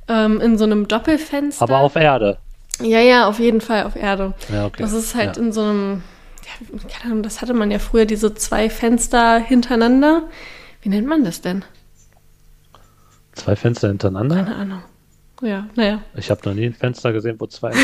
ähm, 0.09 0.41
in 0.41 0.59
so 0.59 0.65
einem 0.65 0.89
Doppelfenster. 0.89 1.63
aber 1.63 1.79
auf 1.79 1.97
Erde. 1.97 2.39
Ja, 2.81 3.01
ja, 3.01 3.27
auf 3.29 3.39
jeden 3.39 3.61
Fall 3.61 3.85
auf 3.85 3.97
Erde. 3.97 4.35
Ja, 4.53 4.67
okay. 4.67 4.83
Das 4.83 4.93
ist 4.93 5.15
halt 5.15 5.37
in 5.37 5.53
so 5.53 5.63
einem, 5.63 6.03
keine 6.89 7.13
Ahnung, 7.13 7.23
das 7.23 7.41
hatte 7.41 7.55
man 7.55 7.71
ja 7.71 7.79
früher, 7.79 8.05
diese 8.05 8.35
zwei 8.35 8.69
Fenster 8.71 9.39
hintereinander. 9.39 10.29
Wie 10.83 10.89
nennt 10.89 11.07
man 11.07 11.25
das 11.25 11.41
denn? 11.41 11.65
Zwei 13.35 13.57
Fenster 13.57 13.89
hintereinander. 13.89 14.37
Keine 14.37 14.55
Ahnung. 14.57 14.83
Ja, 15.41 15.67
naja. 15.75 16.03
Ich 16.15 16.31
habe 16.31 16.41
noch 16.49 16.55
nie 16.55 16.67
ein 16.67 16.75
Fenster 16.75 17.13
gesehen, 17.13 17.37
wo 17.39 17.47
zwei. 17.47 17.73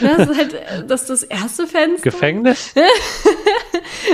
Das 0.00 0.28
ist 0.28 0.36
halt 0.36 0.54
äh, 0.54 0.84
das, 0.86 1.02
ist 1.02 1.10
das 1.10 1.22
erste 1.22 1.66
Fenster. 1.66 2.10
Gefängnis? 2.10 2.74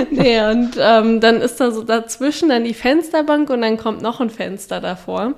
Nee, 0.09 0.39
und 0.49 0.71
ähm, 0.79 1.19
dann 1.19 1.41
ist 1.41 1.59
da 1.59 1.71
so 1.71 1.83
dazwischen 1.83 2.49
dann 2.49 2.63
die 2.63 2.73
Fensterbank 2.73 3.49
und 3.49 3.61
dann 3.61 3.77
kommt 3.77 4.01
noch 4.01 4.21
ein 4.21 4.29
Fenster 4.29 4.79
davor. 4.79 5.33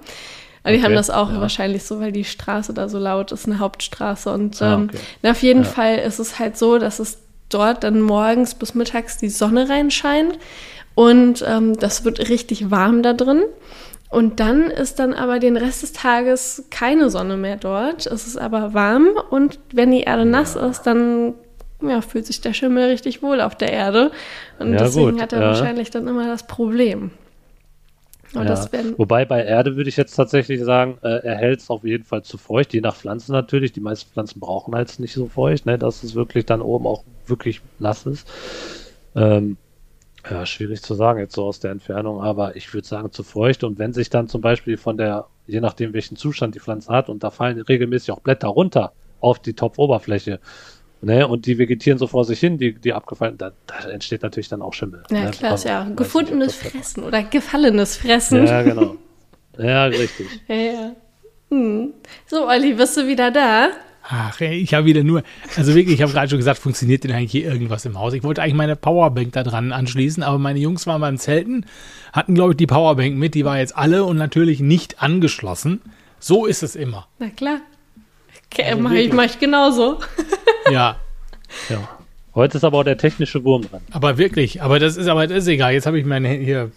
Aber 0.64 0.72
die 0.72 0.76
Okay, 0.78 0.84
haben 0.84 0.96
das 0.96 1.10
auch 1.10 1.32
ja. 1.32 1.42
wahrscheinlich 1.42 1.84
so, 1.84 2.00
weil 2.00 2.12
die 2.12 2.24
Straße 2.24 2.74
da 2.74 2.88
so 2.88 3.00
laut 3.00 3.32
ist, 3.32 3.46
eine 3.48 3.60
Hauptstraße. 3.60 4.32
Und 4.32 4.62
Ah, 4.62 4.76
ähm, 4.76 4.90
okay. 4.92 5.00
na, 5.24 5.32
auf 5.32 5.42
jeden 5.42 5.64
Ja. 5.64 5.70
Fall 5.70 5.98
ist 6.00 6.20
es 6.20 6.40
halt 6.40 6.58
so, 6.58 6.78
dass 6.78 7.00
es 7.00 7.20
dort 7.50 7.84
dann 7.84 8.02
morgens 8.02 8.56
bis 8.56 8.76
mittags 8.76 9.18
die 9.18 9.30
Sonne 9.30 9.70
reinscheint 9.70 10.40
und 10.96 11.44
ähm, 11.48 11.78
das 11.78 12.06
wird 12.06 12.30
richtig 12.30 12.72
warm 12.72 13.04
da 13.04 13.14
drin. 13.14 13.44
Und 14.10 14.40
dann 14.40 14.70
ist 14.70 15.00
dann 15.00 15.14
aber 15.14 15.40
den 15.40 15.58
Rest 15.58 15.82
des 15.82 15.92
Tages 15.92 16.66
keine 16.70 17.10
Sonne 17.10 17.36
mehr 17.36 17.58
dort. 17.58 18.06
Es 18.06 18.28
ist 18.28 18.38
aber 18.38 18.76
warm 18.76 19.08
und 19.32 19.58
wenn 19.74 19.90
die 19.90 20.02
Erde 20.02 20.24
nass 20.24 20.56
ist, 20.56 20.84
dann 20.84 21.34
ja, 21.82 22.02
fühlt 22.02 22.28
sich 22.28 22.40
der 22.40 22.54
Schimmel 22.54 22.90
richtig 22.90 23.24
wohl 23.24 23.42
auf 23.42 23.56
der 23.56 23.72
Erde. 23.72 24.12
Und 24.60 24.74
Ja, 24.74 24.80
deswegen 24.80 25.14
gut, 25.14 25.22
hat 25.22 25.34
er 25.34 25.42
ja. 25.42 25.48
wahrscheinlich 25.48 25.90
dann 25.90 26.08
immer 26.08 26.28
das 26.28 26.46
Problem. 26.46 27.10
Ja. 28.34 28.44
das 28.44 28.70
Wobei 28.98 29.26
bei 29.26 29.44
Erde 29.44 29.76
würde 29.76 29.90
ich 29.90 29.98
jetzt 29.98 30.16
tatsächlich 30.16 30.62
sagen, 30.64 30.98
äh, 31.04 31.24
er 31.24 31.36
hält 31.36 31.60
es 31.60 31.70
auf 31.70 31.84
jeden 31.84 32.04
Fall 32.04 32.24
zu 32.24 32.38
feucht, 32.38 32.74
je 32.74 32.82
nach 32.82 32.96
Pflanzen 32.96 33.32
natürlich. 33.32 33.74
Die 33.74 33.80
meisten 33.80 34.12
Pflanzen 34.12 34.40
brauchen 34.40 34.74
halt 34.74 35.00
nicht 35.00 35.14
so 35.14 35.28
feucht, 35.28 35.66
ne, 35.66 35.78
dass 35.78 36.04
es 36.04 36.16
wirklich 36.16 36.46
dann 36.46 36.62
oben 36.62 36.88
auch 36.88 37.04
wirklich 37.28 37.62
nass 37.80 38.06
ist. 38.06 38.28
Ähm, 39.16 39.58
ja, 40.30 40.46
schwierig 40.46 40.82
zu 40.82 40.94
sagen 40.96 41.20
jetzt 41.20 41.36
so 41.36 41.46
aus 41.46 41.60
der 41.60 41.72
Entfernung, 41.72 42.22
aber 42.22 42.56
ich 42.56 42.74
würde 42.74 42.88
sagen 42.88 43.12
zu 43.12 43.24
feucht. 43.24 43.64
Und 43.64 43.78
wenn 43.78 43.94
sich 43.94 44.10
dann 44.10 44.28
zum 44.28 44.42
Beispiel 44.42 44.78
von 44.78 44.98
der, 44.98 45.26
je 45.48 45.60
nachdem 45.60 45.94
welchen 45.94 46.16
Zustand 46.16 46.56
die 46.56 46.60
Pflanze 46.60 46.92
hat, 46.92 47.10
und 47.10 47.24
da 47.24 47.30
fallen 47.30 47.60
regelmäßig 47.60 48.12
auch 48.12 48.22
Blätter 48.22 48.48
runter 48.48 48.94
auf 49.20 49.40
die 49.40 49.54
Topfoberfläche, 49.54 50.40
ne, 51.02 51.28
und 51.28 51.46
die 51.46 51.58
vegetieren 51.58 51.98
so 51.98 52.08
vor 52.08 52.24
sich 52.24 52.40
hin, 52.40 52.58
die, 52.58 52.74
die 52.74 52.94
abgefallen, 52.94 53.38
da, 53.38 53.52
da 53.68 53.90
entsteht 53.90 54.24
natürlich 54.24 54.48
dann 54.48 54.62
auch 54.62 54.74
Schimmel. 54.74 55.04
ja 55.10 55.26
ne, 55.26 55.32
klar, 55.32 55.56
ist 55.56 55.66
ja 55.66 55.90
gefundenes 55.94 56.56
Fressen 56.56 57.04
oder 57.04 57.24
gefallenes 57.24 57.98
Fressen. 57.98 58.48
Ja, 58.48 58.62
genau. 58.62 58.96
Ja, 59.58 59.86
richtig. 59.86 60.28
Ja, 60.48 60.56
ja. 60.56 60.96
Hm. 61.50 61.94
So, 62.26 62.48
Olli, 62.48 62.74
bist 62.74 62.98
du 62.98 63.06
wieder 63.06 63.30
da? 63.30 63.70
Ach, 64.06 64.40
ich 64.42 64.74
habe 64.74 64.86
wieder 64.86 65.04
nur, 65.04 65.24
also 65.56 65.76
wirklich, 65.76 65.96
ich 65.96 66.02
habe 66.02 66.12
gerade 66.12 66.30
schon 66.30 66.38
gesagt, 66.38 66.60
funktioniert 66.60 67.06
denn 67.06 67.12
eigentlich 67.14 67.32
hier 67.32 67.46
irgendwas 67.46 67.86
im 67.86 67.98
Haus? 67.98 68.14
Ich 68.14 68.24
wollte 68.24 68.42
eigentlich 68.42 68.54
meine 68.56 68.76
Powerbank 68.76 69.32
da 69.32 69.44
dran 69.44 69.72
anschließen, 69.72 70.24
aber 70.24 70.38
meine 70.38 70.60
Jungs 70.60 70.86
waren 70.88 71.00
beim 71.00 71.18
Zelten, 71.18 71.66
hatten, 72.12 72.36
glaube 72.36 72.52
ich, 72.52 72.58
die 72.58 72.68
Powerbank 72.68 73.16
mit, 73.16 73.34
die 73.34 73.46
war 73.46 73.60
jetzt 73.60 73.78
alle 73.78 74.04
und 74.04 74.18
natürlich 74.18 74.60
nicht 74.60 75.02
angeschlossen. 75.02 75.80
So 76.20 76.46
ist 76.46 76.64
es 76.64 76.76
immer. 76.76 77.08
Na 77.20 77.30
klar. 77.30 77.60
Okay, 78.52 78.64
Also 78.64 78.82
mach 78.82 78.92
ich, 78.92 79.14
mach 79.14 79.24
ich 79.26 79.40
genauso. 79.40 80.00
Ja, 80.72 80.98
Ja. 81.70 81.88
Heute 82.36 82.58
ist 82.58 82.64
aber 82.64 82.80
auch 82.80 82.84
der 82.84 82.98
technische 82.98 83.44
Wurm 83.44 83.62
dran. 83.70 83.82
aber 83.92 84.18
wirklich, 84.18 84.62
aber 84.64 84.80
das 84.80 84.98
ist 84.98 85.08
aber 85.08 85.28
das 85.28 85.40
ist 85.40 85.48
egal. 85.48 85.74
Jetzt 85.74 85.86
habe 85.86 86.00
ich 86.00 86.06
mein 86.06 86.26
hier, 86.26 86.72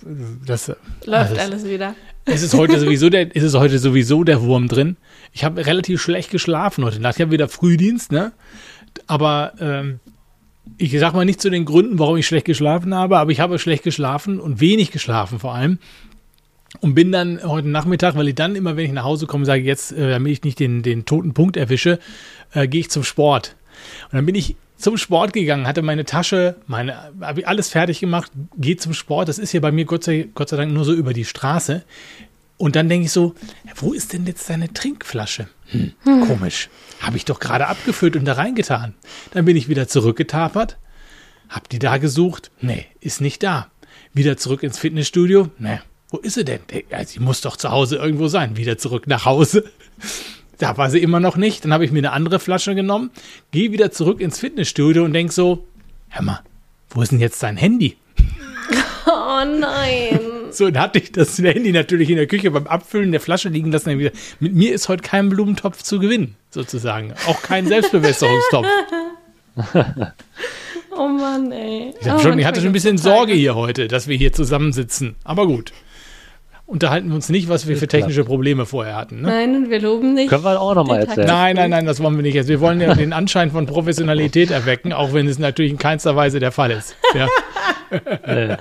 das 0.44 0.68
Läuft 1.04 1.30
alles. 1.30 1.38
alles 1.38 1.64
wieder. 1.66 1.94
Es 2.26 2.42
ist 2.42 2.54
heute 2.54 2.78
sowieso 2.80 3.08
der, 3.08 3.34
es 3.34 3.44
ist 3.44 3.54
heute 3.54 3.78
sowieso 3.78 4.24
der 4.24 4.42
Wurm 4.42 4.66
drin. 4.66 4.96
Ich 5.32 5.44
habe 5.44 5.64
relativ 5.64 6.02
schlecht 6.02 6.30
geschlafen 6.30 6.84
heute 6.84 7.00
Nacht. 7.00 7.16
Ich 7.16 7.22
habe 7.22 7.30
wieder 7.30 7.48
Frühdienst, 7.48 8.10
ne? 8.10 8.32
Aber 9.06 9.52
ähm, 9.60 10.00
ich 10.76 10.98
sag 10.98 11.14
mal 11.14 11.24
nicht 11.24 11.40
zu 11.40 11.50
den 11.50 11.64
Gründen, 11.64 12.00
warum 12.00 12.16
ich 12.16 12.26
schlecht 12.26 12.44
geschlafen 12.44 12.94
habe, 12.94 13.18
aber 13.18 13.30
ich 13.30 13.38
habe 13.38 13.58
schlecht 13.60 13.84
geschlafen 13.84 14.40
und 14.40 14.60
wenig 14.60 14.90
geschlafen 14.90 15.38
vor 15.38 15.54
allem. 15.54 15.78
Und 16.80 16.94
bin 16.94 17.12
dann 17.12 17.40
heute 17.44 17.68
Nachmittag, 17.68 18.16
weil 18.16 18.28
ich 18.28 18.34
dann 18.34 18.56
immer, 18.56 18.76
wenn 18.76 18.86
ich 18.86 18.92
nach 18.92 19.04
Hause 19.04 19.26
komme, 19.26 19.46
sage 19.46 19.62
jetzt, 19.62 19.92
äh, 19.92 20.10
damit 20.10 20.32
ich 20.32 20.42
nicht 20.42 20.58
den, 20.58 20.82
den 20.82 21.04
toten 21.04 21.32
Punkt 21.32 21.56
erwische, 21.56 22.00
äh, 22.52 22.66
gehe 22.66 22.80
ich 22.80 22.90
zum 22.90 23.04
Sport. 23.04 23.54
Und 24.10 24.14
dann 24.14 24.26
bin 24.26 24.34
ich 24.34 24.56
zum 24.76 24.96
Sport 24.96 25.32
gegangen, 25.32 25.66
hatte 25.66 25.82
meine 25.82 26.04
Tasche, 26.04 26.56
meine, 26.66 27.12
habe 27.20 27.40
ich 27.40 27.48
alles 27.48 27.68
fertig 27.70 28.00
gemacht, 28.00 28.30
gehe 28.56 28.76
zum 28.76 28.92
Sport. 28.94 29.28
Das 29.28 29.38
ist 29.38 29.50
hier 29.50 29.60
bei 29.60 29.72
mir 29.72 29.84
Gott 29.84 30.04
sei, 30.04 30.28
Gott 30.34 30.48
sei 30.50 30.56
Dank 30.56 30.72
nur 30.72 30.84
so 30.84 30.92
über 30.92 31.12
die 31.12 31.24
Straße. 31.24 31.82
Und 32.58 32.74
dann 32.76 32.88
denke 32.88 33.06
ich 33.06 33.12
so, 33.12 33.34
wo 33.76 33.92
ist 33.92 34.12
denn 34.12 34.26
jetzt 34.26 34.48
deine 34.48 34.72
Trinkflasche? 34.72 35.48
Hm, 35.66 35.92
Komisch. 36.04 36.68
Habe 37.00 37.16
ich 37.16 37.24
doch 37.26 37.38
gerade 37.38 37.66
abgefüllt 37.66 38.16
und 38.16 38.24
da 38.24 38.34
reingetan. 38.34 38.94
Dann 39.32 39.44
bin 39.44 39.56
ich 39.56 39.68
wieder 39.68 39.88
zurückgetapert, 39.88 40.78
hab 41.48 41.68
die 41.68 41.78
da 41.78 41.98
gesucht. 41.98 42.50
Nee, 42.60 42.86
ist 43.00 43.20
nicht 43.20 43.42
da. 43.42 43.70
Wieder 44.14 44.38
zurück 44.38 44.62
ins 44.62 44.78
Fitnessstudio. 44.78 45.50
Nee, 45.58 45.80
wo 46.08 46.18
ist 46.18 46.34
sie 46.34 46.44
denn? 46.44 46.60
Ja, 46.90 47.04
sie 47.04 47.20
muss 47.20 47.42
doch 47.42 47.56
zu 47.56 47.70
Hause 47.70 47.96
irgendwo 47.96 48.28
sein. 48.28 48.56
Wieder 48.56 48.78
zurück 48.78 49.06
nach 49.06 49.26
Hause. 49.26 49.64
Da 50.58 50.76
war 50.76 50.90
sie 50.90 51.00
immer 51.00 51.20
noch 51.20 51.36
nicht. 51.36 51.64
Dann 51.64 51.72
habe 51.72 51.84
ich 51.84 51.92
mir 51.92 51.98
eine 51.98 52.12
andere 52.12 52.38
Flasche 52.38 52.74
genommen, 52.74 53.10
gehe 53.50 53.72
wieder 53.72 53.90
zurück 53.90 54.20
ins 54.20 54.38
Fitnessstudio 54.38 55.04
und 55.04 55.12
denk 55.12 55.32
so, 55.32 55.66
hör 56.08 56.22
mal, 56.22 56.40
wo 56.90 57.02
ist 57.02 57.12
denn 57.12 57.20
jetzt 57.20 57.42
dein 57.42 57.56
Handy? 57.56 57.96
Oh 59.08 59.44
nein. 59.44 60.18
So, 60.50 60.70
dann 60.70 60.82
hatte 60.82 60.98
ich 60.98 61.12
das 61.12 61.38
Handy 61.38 61.70
natürlich 61.70 62.10
in 62.10 62.16
der 62.16 62.26
Küche 62.26 62.50
beim 62.50 62.66
Abfüllen 62.66 63.12
der 63.12 63.20
Flasche 63.20 63.48
liegen 63.50 63.70
lassen. 63.70 63.90
Dann 63.90 63.98
wieder. 63.98 64.10
Mit 64.40 64.54
mir 64.54 64.72
ist 64.74 64.88
heute 64.88 65.02
kein 65.02 65.28
Blumentopf 65.28 65.82
zu 65.82 65.98
gewinnen, 65.98 66.34
sozusagen. 66.50 67.12
Auch 67.26 67.42
kein 67.42 67.66
Selbstbewässerungstopf. 67.68 68.66
Oh 70.90 71.08
Mann, 71.08 71.52
ey. 71.52 71.94
Ich, 72.00 72.06
oh, 72.10 72.18
schon, 72.18 72.38
ich 72.38 72.46
hatte 72.46 72.60
schon 72.60 72.70
ein 72.70 72.72
bisschen 72.72 72.98
Sorge 72.98 73.34
hier 73.34 73.54
heute, 73.54 73.88
dass 73.88 74.08
wir 74.08 74.16
hier 74.16 74.32
zusammensitzen. 74.32 75.16
Aber 75.24 75.46
gut. 75.46 75.72
Unterhalten 76.66 77.08
wir 77.08 77.14
uns 77.14 77.28
nicht, 77.28 77.48
was 77.48 77.68
wir 77.68 77.76
für 77.76 77.86
technische 77.86 78.24
Probleme 78.24 78.66
vorher 78.66 78.96
hatten. 78.96 79.22
Ne? 79.22 79.28
Nein, 79.28 79.54
und 79.56 79.70
wir 79.70 79.80
loben 79.80 80.14
nicht. 80.14 80.28
Können 80.30 80.42
wir 80.42 80.60
auch 80.60 80.74
nochmal 80.74 80.98
erzählen. 81.00 81.26
Nein, 81.28 81.54
nein, 81.56 81.70
nein, 81.70 81.86
das 81.86 82.02
wollen 82.02 82.16
wir 82.16 82.22
nicht. 82.22 82.36
Also 82.36 82.48
wir 82.48 82.60
wollen 82.60 82.80
ja 82.80 82.92
den 82.94 83.12
Anschein 83.12 83.52
von 83.52 83.66
Professionalität 83.66 84.50
erwecken, 84.50 84.92
auch 84.92 85.12
wenn 85.12 85.28
es 85.28 85.38
natürlich 85.38 85.70
in 85.70 85.78
keinster 85.78 86.16
Weise 86.16 86.40
der 86.40 86.50
Fall 86.52 86.72
ist. 86.72 86.96
Ja, 87.14 87.28
Äh, 88.24 88.54
äh, 88.54 88.56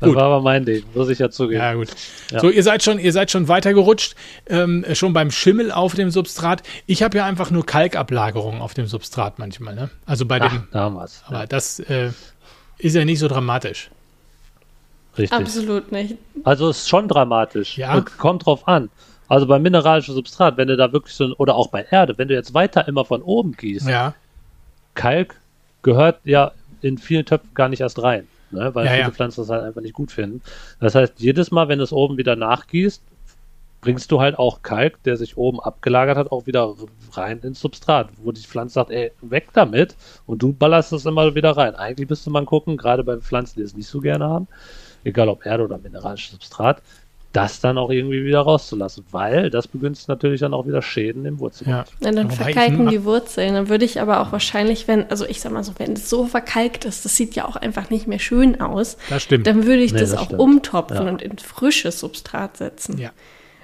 das 0.00 0.08
Gut. 0.08 0.16
war 0.16 0.24
aber 0.24 0.40
mein 0.40 0.64
Ding, 0.64 0.82
muss 0.94 1.08
ich 1.08 1.20
ja 1.20 1.30
zugeben. 1.30 1.60
ja 1.60 1.74
gut. 1.74 1.86
Ja. 2.32 2.40
So, 2.40 2.50
ihr 2.50 2.64
seid 2.64 2.82
schon, 2.82 2.98
ihr 2.98 3.12
seid 3.12 3.30
schon 3.30 3.46
weitergerutscht, 3.46 4.16
ähm, 4.48 4.84
schon 4.94 5.12
beim 5.12 5.30
Schimmel 5.30 5.70
auf 5.70 5.94
dem 5.94 6.10
Substrat. 6.10 6.64
Ich 6.86 7.04
habe 7.04 7.16
ja 7.18 7.24
einfach 7.26 7.52
nur 7.52 7.64
Kalkablagerung 7.64 8.60
auf 8.60 8.74
dem 8.74 8.86
Substrat 8.88 9.38
manchmal. 9.38 9.76
Ne? 9.76 9.90
Also 10.04 10.26
bei 10.26 10.40
Ach, 10.40 10.50
dem, 10.52 10.66
da 10.72 10.80
haben 10.80 10.96
wir's. 10.96 11.22
aber 11.28 11.46
das 11.46 11.78
äh, 11.78 12.10
ist 12.78 12.96
ja 12.96 13.04
nicht 13.04 13.20
so 13.20 13.28
dramatisch. 13.28 13.90
Richtig. 15.18 15.38
Absolut 15.38 15.92
nicht. 15.92 16.16
Also 16.44 16.70
ist 16.70 16.88
schon 16.88 17.08
dramatisch. 17.08 17.78
Ja. 17.78 17.94
Und 17.94 18.18
kommt 18.18 18.46
drauf 18.46 18.66
an. 18.66 18.90
Also 19.28 19.46
beim 19.46 19.62
mineralischen 19.62 20.14
Substrat, 20.14 20.56
wenn 20.56 20.68
du 20.68 20.76
da 20.76 20.92
wirklich 20.92 21.14
so, 21.14 21.34
oder 21.38 21.54
auch 21.54 21.68
bei 21.68 21.86
Erde, 21.90 22.18
wenn 22.18 22.28
du 22.28 22.34
jetzt 22.34 22.54
weiter 22.54 22.86
immer 22.88 23.04
von 23.04 23.22
oben 23.22 23.52
gießt, 23.52 23.88
Ja, 23.88 24.14
Kalk 24.94 25.40
gehört 25.82 26.20
ja 26.24 26.52
in 26.82 26.98
vielen 26.98 27.24
Töpfen 27.24 27.50
gar 27.54 27.68
nicht 27.68 27.80
erst 27.80 28.02
rein, 28.02 28.26
ne? 28.50 28.74
weil 28.74 28.84
Ja, 28.84 28.92
viele 28.92 29.04
ja. 29.04 29.10
Pflanzen 29.10 29.40
das 29.42 29.50
halt 29.50 29.62
einfach 29.64 29.80
nicht 29.80 29.94
gut 29.94 30.12
finden. 30.12 30.42
Das 30.80 30.94
heißt, 30.94 31.14
jedes 31.18 31.50
Mal, 31.50 31.68
wenn 31.68 31.78
du 31.78 31.84
es 31.84 31.92
oben 31.92 32.18
wieder 32.18 32.36
nachgießt, 32.36 33.02
bringst 33.80 34.12
du 34.12 34.20
halt 34.20 34.38
auch 34.38 34.62
Kalk, 34.62 35.02
der 35.02 35.16
sich 35.16 35.36
oben 35.36 35.60
abgelagert 35.60 36.16
hat, 36.16 36.30
auch 36.30 36.46
wieder 36.46 36.74
rein 37.12 37.40
ins 37.40 37.60
Substrat, 37.60 38.10
wo 38.22 38.32
die 38.32 38.40
Pflanze 38.40 38.74
sagt, 38.74 38.90
ey, 38.90 39.12
weg 39.22 39.48
damit 39.54 39.96
und 40.26 40.42
du 40.42 40.52
ballerst 40.52 40.92
das 40.92 41.04
immer 41.04 41.34
wieder 41.34 41.56
rein. 41.56 41.74
Eigentlich 41.74 42.08
müsste 42.08 42.30
man 42.30 42.46
gucken, 42.46 42.76
gerade 42.76 43.02
bei 43.02 43.16
Pflanzen, 43.18 43.58
die 43.58 43.64
es 43.64 43.74
nicht 43.74 43.88
so 43.88 44.00
gerne 44.00 44.24
haben, 44.24 44.46
egal 45.04 45.28
ob 45.28 45.44
Erde 45.46 45.64
oder 45.64 45.78
mineralisches 45.78 46.32
Substrat, 46.32 46.82
das 47.32 47.60
dann 47.60 47.78
auch 47.78 47.88
irgendwie 47.90 48.24
wieder 48.26 48.40
rauszulassen, 48.40 49.04
weil 49.10 49.48
das 49.48 49.66
begünstigt 49.66 50.08
natürlich 50.10 50.40
dann 50.40 50.52
auch 50.52 50.66
wieder 50.66 50.82
Schäden 50.82 51.24
im 51.24 51.38
Wurzelgrund. 51.38 51.86
Ja. 52.00 52.06
ja 52.08 52.12
dann 52.14 52.30
Wobei 52.30 52.44
verkalken 52.52 52.88
die 52.90 53.04
Wurzeln. 53.04 53.54
Dann 53.54 53.68
würde 53.70 53.86
ich 53.86 54.02
aber 54.02 54.20
auch 54.20 54.32
wahrscheinlich, 54.32 54.86
wenn, 54.86 55.08
also 55.08 55.24
ich 55.24 55.40
sag 55.40 55.50
mal 55.50 55.64
so, 55.64 55.72
wenn 55.78 55.92
es 55.94 56.10
so 56.10 56.26
verkalkt 56.26 56.84
ist, 56.84 57.06
das 57.06 57.16
sieht 57.16 57.34
ja 57.34 57.46
auch 57.46 57.56
einfach 57.56 57.88
nicht 57.88 58.06
mehr 58.06 58.18
schön 58.18 58.60
aus, 58.60 58.98
Das 59.08 59.22
stimmt. 59.22 59.46
dann 59.46 59.64
würde 59.64 59.82
ich 59.82 59.94
Nee, 59.94 60.00
das, 60.00 60.10
das 60.10 60.18
auch 60.20 60.24
stimmt. 60.26 60.40
umtopfen 60.42 61.06
Ja. 61.06 61.08
und 61.10 61.22
in 61.22 61.38
frisches 61.38 62.00
Substrat 62.00 62.58
setzen. 62.58 62.98
Ja. 62.98 63.10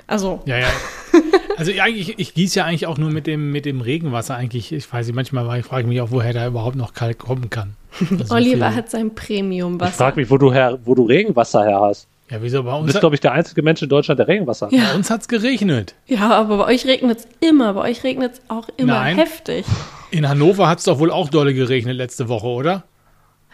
Also, 0.07 0.41
Ja, 0.47 0.59
ja. 0.61 0.69
Also 1.59 1.73
ja, 1.73 1.87
ich, 1.89 2.19
ich 2.21 2.33
gieße 2.35 2.61
ja 2.61 2.65
eigentlich 2.65 2.87
auch 2.87 2.97
nur 2.99 3.11
mit 3.11 3.27
dem, 3.27 3.51
mit 3.51 3.67
dem 3.67 3.81
Regenwasser 3.83 4.37
eigentlich. 4.37 4.73
Ich 4.73 4.91
weiß 4.91 5.07
nicht, 5.09 5.15
manchmal 5.17 5.47
war- 5.47 5.59
ich 5.59 5.67
frage 5.67 5.87
mich 5.89 6.01
auch, 6.01 6.11
woher 6.13 6.33
da 6.33 6.47
überhaupt 6.47 6.77
noch 6.77 6.95
Kalk 6.95 7.19
kommen 7.19 7.51
kann. 7.51 7.75
Also 8.21 8.35
Oliver 8.35 8.69
viel- 8.69 8.77
hat 8.77 8.91
sein 8.91 9.09
Ich 9.09 9.15
Premium-Wasser. 9.15 9.93
frage 9.93 10.21
mich, 10.21 10.31
wo 10.31 10.39
du, 10.39 10.53
her, 10.53 10.79
wo 10.85 10.95
du 10.95 11.05
Regenwasser 11.05 11.65
her 11.65 11.81
hast. 11.81 12.07
Ja, 12.31 12.37
wieso 12.43 12.63
bei 12.63 12.71
Du 12.73 12.77
uns? 12.77 12.87
bist, 12.87 12.97
Hat, 12.97 13.01
glaube 13.01 13.15
ich, 13.17 13.21
der 13.21 13.33
einzige 13.33 13.63
Mensch 13.63 13.81
in 13.83 13.89
Deutschland, 13.89 14.19
der 14.19 14.29
Regenwasser 14.29 14.67
hat. 14.67 14.73
bei 14.73 14.79
Ja. 14.79 14.93
uns 14.95 15.11
hat 15.11 15.23
es 15.23 15.29
geregnet. 15.29 15.95
ja, 16.07 16.31
aber 16.31 16.59
bei 16.59 16.67
euch 16.67 16.85
regnet 16.87 17.19
es 17.21 17.29
immer. 17.41 17.73
Bei 17.75 17.89
euch 17.91 18.05
regnet 18.05 18.35
es 18.35 18.43
auch 18.49 18.69
immer 18.77 18.95
Nein. 18.95 19.17
heftig. 19.17 19.65
In 20.11 20.29
Hannover 20.29 20.69
hat 20.69 20.79
es 20.79 20.85
doch 20.85 20.99
wohl 20.99 21.11
auch 21.11 21.29
dolle 21.31 21.55
geregnet 21.55 21.97
letzte 21.97 22.29
Woche, 22.29 22.47
oder? 22.47 22.85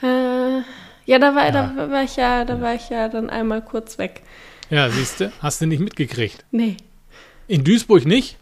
Äh, 0.03 0.07
ja, 1.07 1.19
da 1.19 1.35
war, 1.35 1.47
Ja. 1.47 1.51
da 1.77 1.91
war 1.91 2.03
ich 2.03 2.17
ja, 2.17 2.45
da 2.45 2.61
war 2.61 2.75
ich 2.75 2.89
ja 2.91 3.09
dann 3.09 3.31
einmal 3.31 3.63
kurz 3.63 3.97
weg. 3.99 4.23
Ja, 4.71 4.89
siehst 4.91 5.21
du, 5.21 5.33
hast 5.41 5.61
du 5.61 5.67
nicht 5.67 5.81
mitgekriegt. 5.81 6.45
Nee. 6.51 6.77
In 7.47 7.63
Duisburg 7.63 8.07
nicht? 8.07 8.39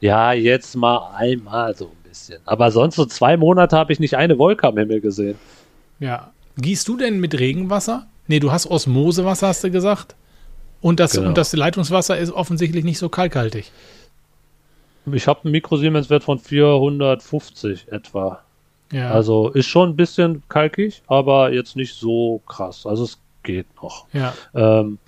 Ja, 0.00 0.32
jetzt 0.32 0.74
mal 0.76 1.10
einmal 1.16 1.74
so 1.76 1.86
ein 1.86 2.01
bisschen. 2.12 2.40
Aber 2.44 2.70
sonst 2.70 2.96
so 2.96 3.06
zwei 3.06 3.36
Monate 3.36 3.76
habe 3.76 3.92
ich 3.92 4.00
nicht 4.00 4.16
eine 4.16 4.38
Wolke 4.38 4.66
am 4.68 4.76
Himmel 4.76 5.00
gesehen. 5.00 5.38
Ja. 5.98 6.30
Gießt 6.58 6.86
du 6.86 6.96
denn 6.98 7.18
mit 7.20 7.38
Regenwasser? 7.38 8.06
Nee, 8.26 8.38
du 8.40 8.52
hast 8.52 8.66
Osmosewasser, 8.66 9.48
hast 9.48 9.64
du 9.64 9.70
gesagt. 9.70 10.14
Und 10.82 11.00
das, 11.00 11.12
Genau. 11.12 11.28
und 11.28 11.38
das 11.38 11.52
Leitungswasser 11.54 12.18
ist 12.18 12.30
offensichtlich 12.32 12.84
nicht 12.84 12.98
so 12.98 13.08
kalkhaltig. 13.08 13.70
Ich 15.12 15.26
habe 15.26 15.40
einen 15.44 15.52
Mikrosiemens-Wert 15.52 16.22
von 16.24 16.38
450 16.38 17.86
etwa. 17.90 18.40
Ja. 18.92 19.10
Also 19.10 19.48
ist 19.48 19.66
schon 19.66 19.90
ein 19.90 19.96
bisschen 19.96 20.42
kalkig, 20.48 21.02
aber 21.06 21.52
jetzt 21.52 21.76
nicht 21.76 21.94
so 21.94 22.40
krass. 22.46 22.84
Also 22.86 23.04
es 23.04 23.18
geht 23.42 23.66
noch. 23.82 24.06
ja. 24.12 24.34
Ähm, 24.54 24.98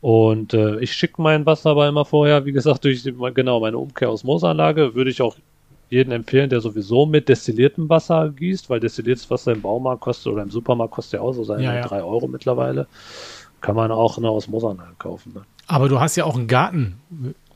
und 0.00 0.54
äh, 0.54 0.78
ich 0.78 0.92
schicke 0.92 1.20
mein 1.20 1.44
Wasser 1.44 1.70
aber 1.70 1.88
immer 1.88 2.04
vorher, 2.04 2.44
wie 2.44 2.52
gesagt, 2.52 2.84
durch 2.84 3.02
die, 3.02 3.12
genau 3.34 3.58
meine 3.58 3.78
Umkehr-Osmoseanlage. 3.78 4.94
Würde 4.94 5.10
ich 5.10 5.20
auch 5.20 5.34
jeden 5.90 6.12
empfehlen, 6.12 6.50
der 6.50 6.60
sowieso 6.60 7.06
mit 7.06 7.28
destilliertem 7.28 7.88
Wasser 7.88 8.30
gießt, 8.30 8.68
weil 8.70 8.80
destilliertes 8.80 9.30
Wasser 9.30 9.52
im 9.52 9.62
Baumarkt 9.62 10.00
kostet 10.02 10.32
oder 10.32 10.42
im 10.42 10.50
Supermarkt 10.50 10.92
kostet 10.94 11.20
ja 11.20 11.26
auch 11.26 11.32
so 11.32 11.44
seine 11.44 11.62
Ja, 11.64 11.74
ja. 11.76 11.82
3 11.86 12.02
Euro 12.02 12.28
mittlerweile. 12.28 12.86
Kann 13.60 13.74
man 13.74 13.90
auch 13.90 14.18
eine 14.18 14.30
Osmoseanlage 14.30 14.94
kaufen. 14.98 15.32
Ne? 15.34 15.42
Aber 15.66 15.88
du 15.88 15.98
hast 16.00 16.16
ja 16.16 16.24
auch 16.24 16.36
einen 16.36 16.46
Garten, 16.46 17.00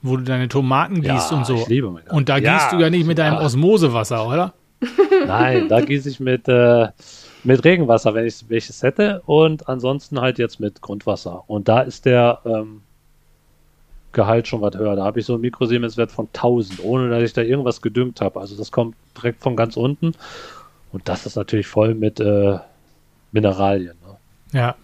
wo 0.02 0.16
du 0.16 0.24
deine 0.24 0.48
Tomaten 0.48 0.96
gießt 1.02 1.30
Ja, 1.30 1.36
und 1.36 1.46
so. 1.46 1.54
ich 1.54 1.68
liebe 1.68 1.88
meinen 1.90 2.04
Garten. 2.04 2.16
Und 2.16 2.28
da 2.28 2.40
gießt 2.40 2.72
du 2.72 2.78
ja 2.78 2.90
nicht 2.90 3.06
mit 3.06 3.18
deinem. 3.18 3.38
Osmosewasser, 3.38 4.26
oder? 4.26 4.52
Nein, 5.26 5.68
da 5.68 5.80
gieße 5.80 6.08
ich 6.08 6.18
mit, 6.18 6.48
äh, 6.48 6.88
mit 7.44 7.64
Regenwasser, 7.64 8.14
wenn 8.14 8.26
ich 8.26 8.44
welches 8.48 8.82
hätte. 8.82 9.22
Und 9.26 9.68
ansonsten 9.68 10.20
halt 10.20 10.38
jetzt 10.38 10.58
mit 10.58 10.80
Grundwasser. 10.82 11.44
Und 11.46 11.68
da 11.68 11.80
ist 11.82 12.04
der 12.04 12.40
ähm, 12.44 12.82
Gehalt 14.12 14.48
schon 14.48 14.60
was 14.60 14.76
höher. 14.76 14.96
Da 14.96 15.04
habe 15.04 15.20
ich 15.20 15.26
so 15.26 15.34
einen 15.34 15.42
Mikrosiemenswert 15.42 16.12
von 16.12 16.26
1000, 16.26 16.84
ohne 16.84 17.10
dass 17.10 17.22
ich 17.22 17.32
da 17.32 17.42
irgendwas 17.42 17.80
gedüngt 17.80 18.20
habe. 18.20 18.40
Also 18.40 18.56
das 18.56 18.70
kommt 18.70 18.96
direkt 19.16 19.42
von 19.42 19.56
ganz 19.56 19.76
unten. 19.76 20.12
Und 20.92 21.08
das 21.08 21.26
ist 21.26 21.36
natürlich 21.36 21.66
voll 21.66 21.94
mit 21.94 22.20
äh, 22.20 22.58
Mineralien. 23.32 23.96
Ne? 24.06 24.58
Ja. 24.58 24.74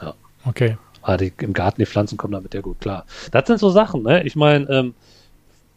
Ja. 0.00 0.14
Okay. 0.44 0.76
Aber 1.02 1.16
die, 1.16 1.32
im 1.38 1.52
Garten, 1.52 1.80
die 1.80 1.86
Pflanzen 1.86 2.16
kommen 2.16 2.32
damit 2.32 2.54
ja 2.54 2.60
gut 2.60 2.80
klar. 2.80 3.06
Das 3.30 3.46
sind 3.46 3.58
so 3.58 3.70
Sachen, 3.70 4.02
ne? 4.02 4.22
Ich 4.24 4.36
meine, 4.36 4.68
ähm, 4.68 4.94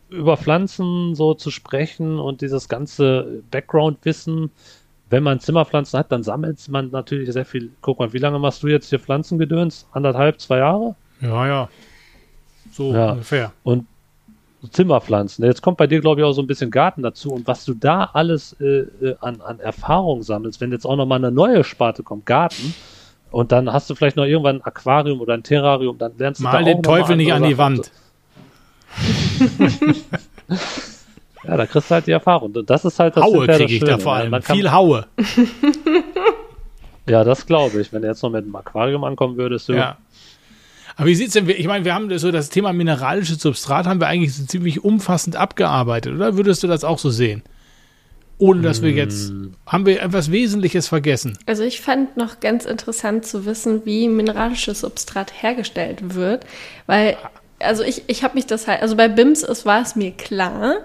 über 0.09 0.37
Pflanzen 0.37 1.15
so 1.15 1.33
zu 1.33 1.49
sprechen 1.51 2.19
und 2.19 2.41
dieses 2.41 2.69
ganze 2.69 3.43
Background-Wissen, 3.51 4.51
wenn 5.09 5.23
man 5.23 5.39
Zimmerpflanzen 5.39 5.99
hat, 5.99 6.11
dann 6.11 6.23
sammelt 6.23 6.67
man 6.69 6.91
natürlich 6.91 7.31
sehr 7.31 7.45
viel. 7.45 7.71
Guck 7.81 7.99
mal, 7.99 8.13
wie 8.13 8.17
lange 8.19 8.39
machst 8.39 8.63
du 8.63 8.67
jetzt 8.67 8.89
hier 8.89 8.99
Pflanzengedöns? 8.99 9.87
Anderthalb, 9.91 10.39
zwei 10.39 10.59
Jahre? 10.59 10.95
Ja, 11.21 11.47
ja. 11.47 11.69
So 12.75 12.93
Ja. 12.93 13.11
ungefähr. 13.11 13.51
Und 13.63 13.85
Zimmerpflanzen. 14.71 15.45
Jetzt 15.45 15.61
kommt 15.61 15.77
bei 15.77 15.85
dir, 15.87 16.01
glaube 16.01 16.21
ich, 16.21 16.25
auch 16.25 16.33
so 16.33 16.41
ein 16.41 16.47
bisschen 16.47 16.71
Garten 16.71 17.03
dazu. 17.03 17.29
Und 17.31 17.47
was 17.47 17.65
du 17.65 17.73
da 17.75 18.09
alles 18.13 18.55
äh, 18.59 18.65
äh, 18.65 19.15
an, 19.21 19.39
an 19.41 19.59
Erfahrung 19.59 20.23
sammelst, 20.23 20.59
wenn 20.59 20.71
jetzt 20.71 20.85
auch 20.85 20.95
nochmal 20.95 21.19
eine 21.19 21.31
neue 21.31 21.63
Sparte 21.63 22.03
kommt, 22.03 22.25
Garten, 22.25 22.73
und 23.31 23.51
dann 23.51 23.71
hast 23.71 23.89
du 23.89 23.95
vielleicht 23.95 24.15
noch 24.15 24.23
irgendwann 24.25 24.57
ein 24.57 24.61
Aquarium 24.63 25.19
oder 25.21 25.33
ein 25.33 25.43
Terrarium, 25.43 25.97
dann 25.97 26.13
lernst 26.17 26.39
du 26.39 26.45
da 26.45 26.51
Mal 26.53 26.63
den 26.63 26.77
mal 26.77 26.81
Teufel 26.83 27.15
nicht 27.17 27.33
an 27.33 27.43
die. 27.43 27.57
Wand. 27.57 27.91
Ja, 31.47 31.57
da 31.57 31.65
kriegst 31.67 31.91
du 31.91 31.93
halt 31.93 32.07
die 32.07 32.11
Erfahrung. 32.11 32.51
Und 32.53 32.69
das 32.69 32.85
ist 32.85 32.97
halt 32.99 33.15
das 33.15 33.23
Haue 33.23 33.45
kriege 33.45 33.71
ich 33.71 33.83
da 33.83 33.97
vor 33.99 34.13
allem. 34.13 34.31
Kann, 34.31 34.55
Viel 34.57 34.71
Haue. 34.71 35.05
ja, 37.07 37.23
das 37.23 37.45
glaube 37.45 37.79
ich. 37.81 37.93
Wenn 37.93 38.01
du 38.01 38.07
jetzt 38.07 38.23
noch 38.23 38.31
mit 38.31 38.45
dem 38.45 38.55
Aquarium 38.55 39.03
ankommen 39.03 39.37
würdest, 39.37 39.69
du, 39.69 39.73
Ja. 39.73 39.97
Aber 40.95 41.07
wie 41.07 41.15
sieht's 41.15 41.33
denn? 41.33 41.49
Ich 41.49 41.67
meine, 41.67 41.85
wir 41.85 41.93
haben 41.93 42.15
so 42.17 42.31
das 42.31 42.49
Thema 42.49 42.73
mineralisches 42.73 43.41
Substrat 43.41 43.85
haben 43.85 43.99
wir 43.99 44.07
eigentlich 44.07 44.33
so 44.33 44.45
ziemlich 44.45 44.83
umfassend 44.83 45.35
abgearbeitet, 45.35 46.13
oder 46.15 46.37
würdest 46.37 46.63
du 46.63 46.67
das 46.67 46.83
auch 46.83 46.99
so 46.99 47.09
sehen? 47.09 47.43
Ohne 48.37 48.61
dass 48.61 48.81
wir 48.81 48.91
jetzt 48.91 49.31
haben 49.65 49.85
wir 49.85 50.01
etwas 50.01 50.29
Wesentliches 50.29 50.89
vergessen. 50.89 51.37
Also 51.45 51.63
ich 51.63 51.79
fand 51.79 52.17
noch 52.17 52.41
ganz 52.41 52.65
interessant 52.65 53.25
zu 53.25 53.45
wissen, 53.45 53.85
wie 53.85 54.09
mineralisches 54.09 54.81
Substrat 54.81 55.31
hergestellt 55.41 56.15
wird, 56.15 56.45
weil 56.85 57.15
also 57.59 57.83
ich, 57.83 58.03
ich 58.07 58.23
habe 58.23 58.35
mich 58.35 58.45
das 58.45 58.67
halt, 58.67 58.81
also 58.81 58.97
bei 58.97 59.07
BIMS 59.07 59.43
ist, 59.43 59.65
war 59.65 59.81
es 59.81 59.95
mir 59.95 60.11
klar, 60.11 60.79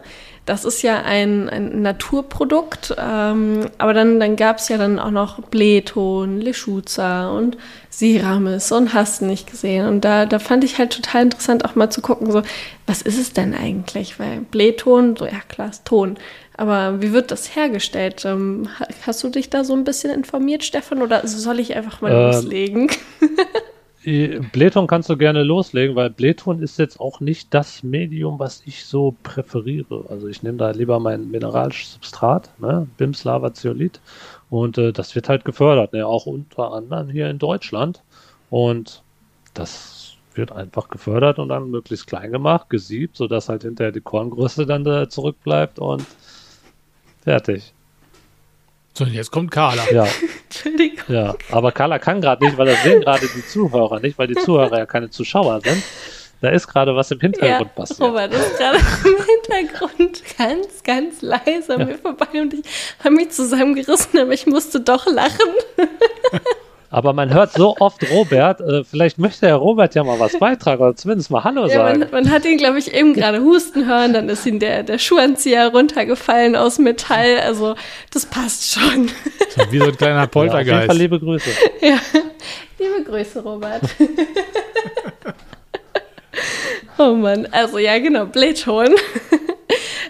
das 0.47 0.65
ist 0.65 0.83
ja 0.83 1.03
ein, 1.03 1.49
ein 1.49 1.83
Naturprodukt, 1.83 2.95
ähm, 2.99 3.67
aber 3.79 3.95
dann, 3.95 4.19
dann 4.19 4.37
gab 4.37 4.59
es 4.59 4.69
ja 4.69 4.79
dann 4.79 4.99
auch 4.99 5.11
noch 5.11 5.41
Bleton, 5.49 6.41
Lechuza 6.41 7.29
und 7.31 7.57
Siramis 7.91 8.73
und 8.73 8.93
hast 8.95 9.23
nicht 9.23 9.49
gesehen. 9.51 9.87
Und 9.87 10.05
da, 10.05 10.27
da 10.27 10.39
fand 10.39 10.65
ich 10.65 10.79
halt 10.79 10.93
total 10.93 11.23
interessant 11.25 11.65
auch 11.65 11.75
mal 11.77 11.91
zu 11.91 12.01
gucken, 12.01 12.31
so, 12.33 12.43
was 12.87 13.03
ist 13.03 13.19
es 13.19 13.33
denn 13.33 13.55
eigentlich? 13.55 14.19
Weil 14.19 14.41
Bleton, 14.41 15.15
so 15.17 15.25
ja 15.27 15.41
klar, 15.49 15.71
ist 15.71 15.85
Ton. 15.85 16.19
Aber 16.57 17.01
wie 17.01 17.13
wird 17.13 17.31
das 17.31 17.55
hergestellt? 17.57 18.25
Ähm, 18.25 18.69
ha- 18.79 18.87
hast 19.07 19.23
du 19.23 19.29
dich 19.29 19.51
da 19.51 19.65
so 19.65 19.75
ein 19.75 19.85
bisschen 19.85 20.13
informiert, 20.13 20.65
Stefan, 20.65 21.01
oder 21.03 21.27
soll 21.27 21.61
ich 21.61 21.75
einfach 21.77 22.01
mal 22.01 22.13
Ähm, 22.13 22.23
loslegen? 22.33 22.91
Bleton 24.03 24.87
kannst 24.87 25.11
du 25.11 25.17
gerne 25.19 25.43
loslegen, 25.43 25.95
weil 25.95 26.09
Bleton 26.09 26.63
ist 26.63 26.79
jetzt 26.79 26.99
auch 27.01 27.21
nicht 27.21 27.53
das 27.53 27.83
Medium, 27.83 28.39
was 28.39 28.63
ich 28.65 28.87
so 28.87 29.15
präferiere. 29.23 30.07
Also 30.09 30.27
ich 30.27 30.43
nehme 30.43 30.57
da 30.57 30.71
lieber 30.71 30.99
mein 31.01 31.31
mineralisches 31.31 31.95
Substrat, 31.95 32.51
ne? 32.59 32.87
BIMS 32.97 33.25
Lava 33.25 33.53
Zeolit. 33.53 34.01
Und 34.49 34.79
äh, 34.79 34.93
das 34.93 35.15
wird 35.15 35.29
halt 35.29 35.45
gefördert, 35.45 35.93
ne? 35.93 36.07
auch 36.07 36.25
unter 36.25 36.73
anderem 36.73 37.11
hier 37.11 37.29
in 37.29 37.39
Deutschland. 37.39 38.03
Und 38.49 39.03
das 39.53 40.17
wird 40.35 40.51
einfach 40.51 40.89
gefördert 40.89 41.39
und 41.39 41.51
dann 41.51 41.71
möglichst 41.71 42.07
klein 42.07 42.33
gemacht, 42.33 42.71
gesiebt, 42.71 43.17
sodass 43.19 43.51
halt 43.51 43.65
hinterher 43.65 43.93
die 43.93 44.01
Korngröße 44.01 44.65
dann 44.65 44.85
da 44.85 45.11
zurückbleibt 45.11 45.79
und 45.79 46.07
fertig. 47.21 47.75
So, 49.01 49.07
jetzt 49.07 49.31
kommt 49.31 49.51
Carla. 49.51 49.83
Ja. 49.91 50.07
Entschuldigung. 50.51 51.05
Ja, 51.09 51.35
aber 51.51 51.73
Carla 51.73 51.99
kann 51.99 52.21
gerade 52.21 52.45
nicht, 52.45 52.59
weil 52.59 52.67
das 52.67 52.83
sehen 52.83 53.01
gerade 53.01 53.27
die 53.35 53.47
Zuhörer 53.47 53.99
nicht, 53.99 54.19
weil 54.19 54.27
die 54.27 54.35
Zuhörer 54.35 54.77
ja 54.77 54.85
keine 54.85 55.09
Zuschauer 55.09 55.63
sind. 55.63 55.83
Da 56.43 56.51
ist 56.51 56.67
gerade 56.67 56.95
was 56.95 57.11
im 57.11 57.17
Ja, 57.17 57.23
Hintergrund 57.23 57.75
passiert. 57.75 58.01
Robert 58.03 58.35
ist 58.35 58.59
gerade 58.59 58.77
im 59.07 59.63
Hintergrund 59.63 60.23
ganz, 60.37 60.83
ganz 60.83 61.23
leise 61.23 61.77
an 61.77 61.87
mir 61.87 61.97
vorbei 61.97 62.43
und 62.43 62.53
ich 62.53 62.63
habe 63.03 63.15
mich 63.15 63.31
zusammengerissen, 63.31 64.21
aber 64.21 64.33
ich 64.33 64.47
musste 64.47 64.81
doch 64.81 65.07
lachen. 65.07 65.49
Aber 66.93 67.13
man 67.13 67.33
hört 67.33 67.53
so 67.53 67.77
oft 67.79 68.03
Robert, 68.11 68.61
äh, 68.61 68.83
vielleicht 68.83 69.17
möchte 69.19 69.47
Herr 69.47 69.55
Robert 69.57 69.95
ja 69.95 70.03
mal 70.03 70.19
was 70.19 70.37
beitragen 70.39 70.83
oder 70.83 70.97
zumindest 70.97 71.31
mal 71.31 71.45
Hallo 71.45 71.67
Ja, 71.69 71.75
sagen. 71.75 72.01
man, 72.01 72.11
man 72.11 72.31
hat 72.31 72.45
ihn, 72.45 72.59
glaube 72.59 72.81
ich, 72.81 72.93
eben 72.93 73.15
gerade 73.15 73.41
husten 73.43 73.87
hören, 73.87 74.13
dann 74.13 74.29
ist 74.29 74.45
ihm 74.45 74.59
der, 74.59 74.83
der 74.83 74.99
Schuhanzieher 74.99 75.69
runtergefallen 75.69 76.57
aus 76.57 76.79
Metall. 76.81 77.39
Also, 77.47 77.77
das 78.13 78.27
passt 78.27 78.73
schon. 78.73 79.09
Wie 79.71 79.79
so 79.79 79.85
ein 79.85 79.97
kleiner 79.97 80.17
Ja, 80.17 80.25
auf 80.25 80.35
jeden 80.35 80.51
Fall 80.51 80.65
Poltergeist. 80.65 80.99
liebe 80.99 81.21
Grüße. 81.21 81.51
Ja. 81.81 81.99
Liebe 82.79 83.05
Grüße, 83.09 83.41
Robert. 83.43 83.83
oh 86.99 87.15
Mann, 87.15 87.47
also 87.53 87.79
ja, 87.79 87.99
genau, 87.99 88.27
Bleton. 88.27 88.89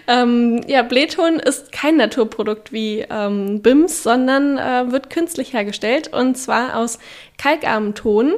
Ähm, 0.07 0.61
ja, 0.67 0.81
Bleton 0.83 1.39
ist 1.39 1.71
kein 1.71 1.97
Naturprodukt 1.97 2.71
wie 2.71 3.05
ähm, 3.09 3.61
BIMS, 3.61 4.03
sondern 4.03 4.57
äh, 4.57 4.91
wird 4.91 5.09
künstlich 5.09 5.53
hergestellt 5.53 6.13
und 6.13 6.37
zwar 6.37 6.77
aus 6.77 6.99
kalkarmem 7.37 7.95
Ton. 7.95 8.33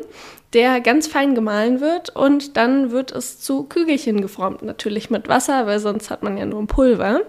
der 0.53 0.82
ganz 0.82 1.07
fein 1.07 1.34
gemahlen 1.34 1.82
wird 1.82 2.16
und 2.16 2.57
dann 2.57 2.91
wird 2.91 3.11
es 3.11 3.39
zu 3.39 3.64
Kügelchen 3.64 4.22
geformt. 4.22 4.61
Natürlich 4.61 5.09
mit 5.09 5.28
Wasser, 5.28 5.66
weil 5.66 5.80
sonst 5.80 6.11
hat 6.11 6.22
man 6.22 6.38
ja 6.38 6.45
nur 6.45 6.61
ein 6.61 6.68
Pulver. 6.68 7.22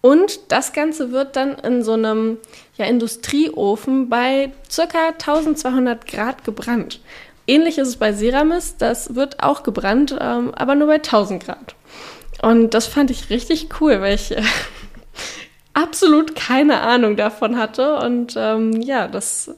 Und 0.00 0.52
das 0.52 0.72
Ganze 0.72 1.10
wird 1.10 1.34
dann 1.34 1.54
in 1.58 1.82
so 1.82 1.94
einem 1.94 2.38
ja, 2.76 2.84
Industrieofen 2.84 4.08
bei 4.08 4.52
ca. 4.74 5.08
1200 5.08 6.06
Grad 6.06 6.44
gebrannt. 6.44 7.00
Ähnlich 7.46 7.78
ist 7.78 7.88
es 7.88 7.96
bei 7.96 8.12
Ceramis, 8.12 8.76
das 8.76 9.14
wird 9.14 9.42
auch 9.42 9.62
gebrannt, 9.62 10.14
ähm, 10.20 10.54
aber 10.54 10.74
nur 10.74 10.86
bei 10.86 10.96
1000 10.96 11.42
Grad. 11.44 11.74
Und 12.42 12.74
das 12.74 12.86
fand 12.86 13.10
ich 13.10 13.30
richtig 13.30 13.68
cool, 13.80 14.00
weil 14.00 14.14
ich 14.14 14.30
äh, 14.30 14.42
absolut 15.74 16.34
keine 16.34 16.80
Ahnung 16.80 17.16
davon 17.16 17.56
hatte. 17.56 17.96
Und 17.96 18.34
ähm, 18.36 18.80
ja, 18.80 19.08
das 19.08 19.50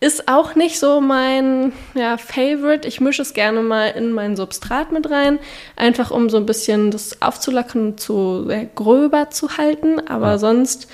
ist 0.00 0.28
auch 0.28 0.54
nicht 0.54 0.78
so 0.78 1.00
mein 1.00 1.72
ja, 1.94 2.16
Favorite. 2.16 2.86
Ich 2.86 3.00
mische 3.00 3.22
es 3.22 3.34
gerne 3.34 3.62
mal 3.62 3.88
in 3.88 4.12
mein 4.12 4.36
Substrat 4.36 4.92
mit 4.92 5.10
rein, 5.10 5.38
einfach 5.76 6.10
um 6.10 6.28
so 6.28 6.36
ein 6.36 6.46
bisschen 6.46 6.90
das 6.90 7.22
aufzulacken 7.22 7.86
und 7.86 8.00
zu 8.00 8.46
äh, 8.50 8.66
gröber 8.74 9.30
zu 9.30 9.56
halten. 9.56 10.06
Aber 10.06 10.32
ja. 10.32 10.38
sonst 10.38 10.88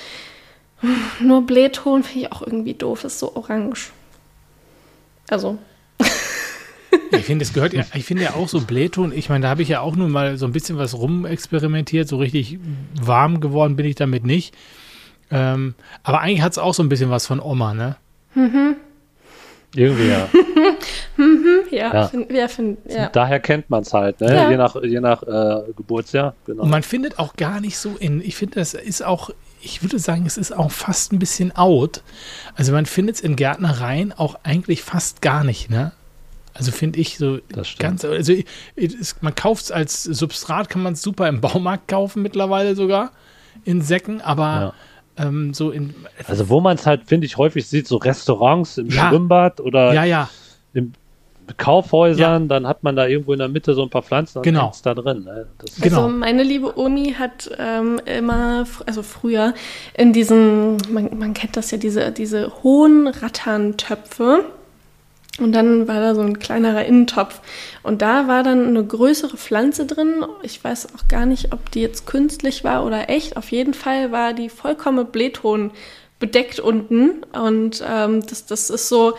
nur 1.20 1.42
Blähton 1.42 2.02
finde 2.02 2.26
ich 2.26 2.32
auch 2.32 2.42
irgendwie 2.42 2.74
doof. 2.74 3.04
Ist 3.04 3.18
so 3.18 3.34
orange. 3.34 3.90
Also 5.28 5.58
ich 7.12 7.24
finde, 7.24 7.44
es 7.44 7.52
gehört 7.52 7.72
ja, 7.72 7.84
ich 7.94 8.04
finde 8.04 8.24
ja 8.24 8.34
auch 8.34 8.48
so 8.48 8.60
Blähton, 8.60 9.12
ich 9.12 9.28
meine, 9.28 9.42
da 9.42 9.48
habe 9.48 9.62
ich 9.62 9.68
ja 9.68 9.80
auch 9.80 9.96
nur 9.96 10.08
mal 10.08 10.36
so 10.36 10.46
ein 10.46 10.52
bisschen 10.52 10.78
was 10.78 10.96
rumexperimentiert, 10.96 12.08
so 12.08 12.18
richtig 12.18 12.58
warm 13.00 13.40
geworden 13.40 13.76
bin 13.76 13.86
ich 13.86 13.94
damit 13.94 14.24
nicht. 14.24 14.54
Ähm, 15.30 15.74
aber 16.02 16.20
eigentlich 16.20 16.42
hat 16.42 16.52
es 16.52 16.58
auch 16.58 16.74
so 16.74 16.82
ein 16.82 16.88
bisschen 16.88 17.10
was 17.10 17.26
von 17.26 17.40
Oma, 17.40 17.74
ne? 17.74 17.96
Mhm. 18.34 18.76
Irgendwie 19.74 20.08
ja. 20.08 20.28
mhm, 21.16 21.60
ja, 21.70 21.94
ja. 21.94 22.08
Find, 22.08 22.32
ja, 22.32 22.48
find, 22.48 22.78
ja. 22.88 23.08
Daher 23.08 23.38
kennt 23.38 23.70
man 23.70 23.82
es 23.82 23.92
halt, 23.92 24.20
ne? 24.20 24.34
Ja. 24.34 24.50
je 24.50 24.56
nach, 24.56 24.82
je 24.82 25.00
nach 25.00 25.22
äh, 25.22 25.72
Geburtsjahr. 25.76 26.34
Genau. 26.44 26.64
Und 26.64 26.70
man 26.70 26.82
findet 26.82 27.20
auch 27.20 27.36
gar 27.36 27.60
nicht 27.60 27.78
so 27.78 27.96
in, 27.98 28.20
ich 28.20 28.34
finde, 28.34 28.56
das 28.56 28.74
ist 28.74 29.04
auch, 29.04 29.30
ich 29.62 29.82
würde 29.82 30.00
sagen, 30.00 30.26
es 30.26 30.36
ist 30.36 30.56
auch 30.56 30.72
fast 30.72 31.12
ein 31.12 31.20
bisschen 31.20 31.54
out. 31.54 32.02
Also 32.56 32.72
man 32.72 32.84
findet 32.86 33.16
es 33.16 33.20
in 33.20 33.36
Gärtnereien 33.36 34.12
auch 34.12 34.36
eigentlich 34.42 34.82
fast 34.82 35.22
gar 35.22 35.44
nicht, 35.44 35.70
ne? 35.70 35.92
Also 36.60 36.72
finde 36.72 36.98
ich 36.98 37.16
so 37.16 37.38
ganz, 37.78 38.04
also 38.04 38.34
man 39.22 39.34
kauft 39.34 39.64
es 39.64 39.72
als 39.72 40.02
Substrat, 40.02 40.68
kann 40.68 40.82
man 40.82 40.92
es 40.92 41.00
super 41.00 41.26
im 41.26 41.40
Baumarkt 41.40 41.88
kaufen 41.88 42.20
mittlerweile 42.20 42.76
sogar 42.76 43.12
in 43.64 43.80
Säcken, 43.80 44.20
aber 44.20 44.74
ja. 45.16 45.26
ähm, 45.26 45.54
so 45.54 45.70
in. 45.70 45.94
Also 46.28 46.50
wo 46.50 46.60
man 46.60 46.76
es 46.76 46.84
halt, 46.84 47.04
finde 47.06 47.26
ich, 47.26 47.38
häufig 47.38 47.66
sieht, 47.66 47.88
so 47.88 47.96
Restaurants 47.96 48.76
im 48.76 48.90
ja. 48.90 49.08
Schwimmbad 49.08 49.60
oder 49.60 49.94
ja, 49.94 50.04
ja. 50.04 50.28
in 50.74 50.92
Kaufhäusern, 51.56 52.48
dann 52.48 52.66
hat 52.66 52.82
man 52.82 52.94
da 52.94 53.06
irgendwo 53.06 53.32
in 53.32 53.38
der 53.38 53.48
Mitte 53.48 53.72
so 53.72 53.82
ein 53.82 53.88
paar 53.88 54.02
Pflanzen 54.02 54.38
und 54.38 54.44
genau. 54.44 54.70
da 54.82 54.92
drin. 54.92 55.24
Ne? 55.24 55.46
genau. 55.80 56.04
Also 56.04 56.08
meine 56.08 56.42
liebe 56.42 56.78
Omi 56.78 57.14
hat 57.18 57.50
ähm, 57.58 57.98
immer, 58.04 58.66
also 58.84 59.02
früher 59.02 59.54
in 59.94 60.12
diesen, 60.12 60.76
man, 60.90 61.18
man 61.18 61.32
kennt 61.32 61.56
das 61.56 61.70
ja, 61.70 61.78
diese, 61.78 62.12
diese 62.12 62.62
hohen 62.62 63.08
Ratterntöpfe 63.08 64.44
und 65.40 65.52
dann 65.52 65.88
war 65.88 66.00
da 66.00 66.14
so 66.14 66.20
ein 66.20 66.38
kleinerer 66.38 66.84
Innentopf. 66.84 67.40
Und 67.82 68.02
da 68.02 68.28
war 68.28 68.42
dann 68.42 68.68
eine 68.68 68.84
größere 68.84 69.36
Pflanze 69.36 69.86
drin. 69.86 70.24
Ich 70.42 70.62
weiß 70.62 70.94
auch 70.94 71.08
gar 71.08 71.26
nicht, 71.26 71.52
ob 71.52 71.70
die 71.70 71.80
jetzt 71.80 72.06
künstlich 72.06 72.62
war 72.62 72.84
oder 72.84 73.08
echt. 73.08 73.36
Auf 73.36 73.50
jeden 73.50 73.74
Fall 73.74 74.12
war 74.12 74.32
die 74.32 74.48
vollkommen 74.48 75.06
Blähton 75.06 75.72
bedeckt 76.18 76.60
unten. 76.60 77.24
Und 77.32 77.82
ähm, 77.88 78.24
das, 78.26 78.46
das 78.46 78.70
ist 78.70 78.88
so, 78.88 79.14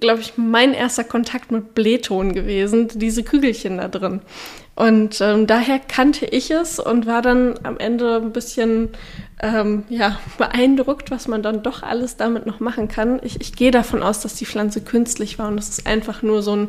glaube 0.00 0.20
ich, 0.20 0.34
mein 0.36 0.74
erster 0.74 1.04
Kontakt 1.04 1.50
mit 1.52 1.74
Blähton 1.74 2.34
gewesen, 2.34 2.88
diese 2.94 3.22
Kügelchen 3.22 3.78
da 3.78 3.88
drin. 3.88 4.20
Und 4.80 5.20
ähm, 5.20 5.46
daher 5.46 5.78
kannte 5.78 6.24
ich 6.24 6.50
es 6.50 6.78
und 6.78 7.04
war 7.04 7.20
dann 7.20 7.60
am 7.64 7.76
Ende 7.76 8.16
ein 8.16 8.32
bisschen 8.32 8.88
ähm, 9.42 9.84
ja, 9.90 10.18
beeindruckt, 10.38 11.10
was 11.10 11.28
man 11.28 11.42
dann 11.42 11.62
doch 11.62 11.82
alles 11.82 12.16
damit 12.16 12.46
noch 12.46 12.60
machen 12.60 12.88
kann. 12.88 13.20
Ich, 13.22 13.42
ich 13.42 13.52
gehe 13.52 13.72
davon 13.72 14.02
aus, 14.02 14.20
dass 14.20 14.36
die 14.36 14.46
Pflanze 14.46 14.80
künstlich 14.80 15.38
war 15.38 15.48
und 15.48 15.58
es 15.58 15.68
ist 15.68 15.86
einfach 15.86 16.22
nur 16.22 16.42
so 16.42 16.56
ein 16.56 16.68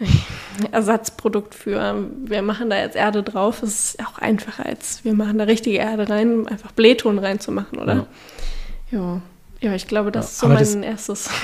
Ersatzprodukt 0.72 1.54
für, 1.54 2.08
wir 2.24 2.40
machen 2.40 2.70
da 2.70 2.78
jetzt 2.78 2.96
Erde 2.96 3.22
drauf. 3.22 3.62
Es 3.62 3.90
ist 3.90 4.06
auch 4.06 4.18
einfacher, 4.18 4.64
als 4.64 5.04
wir 5.04 5.12
machen 5.12 5.36
da 5.36 5.44
richtige 5.44 5.76
Erde 5.76 6.08
rein, 6.08 6.32
um 6.32 6.46
einfach 6.46 6.72
Blähton 6.72 7.18
reinzumachen, 7.18 7.78
oder? 7.78 8.06
Ja. 8.90 8.98
ja. 8.98 9.22
Ja, 9.60 9.74
ich 9.74 9.86
glaube, 9.86 10.12
das 10.12 10.24
ja, 10.24 10.30
ist 10.30 10.38
so 10.38 10.48
mein 10.48 10.58
das, 10.58 10.74
erstes. 10.74 11.30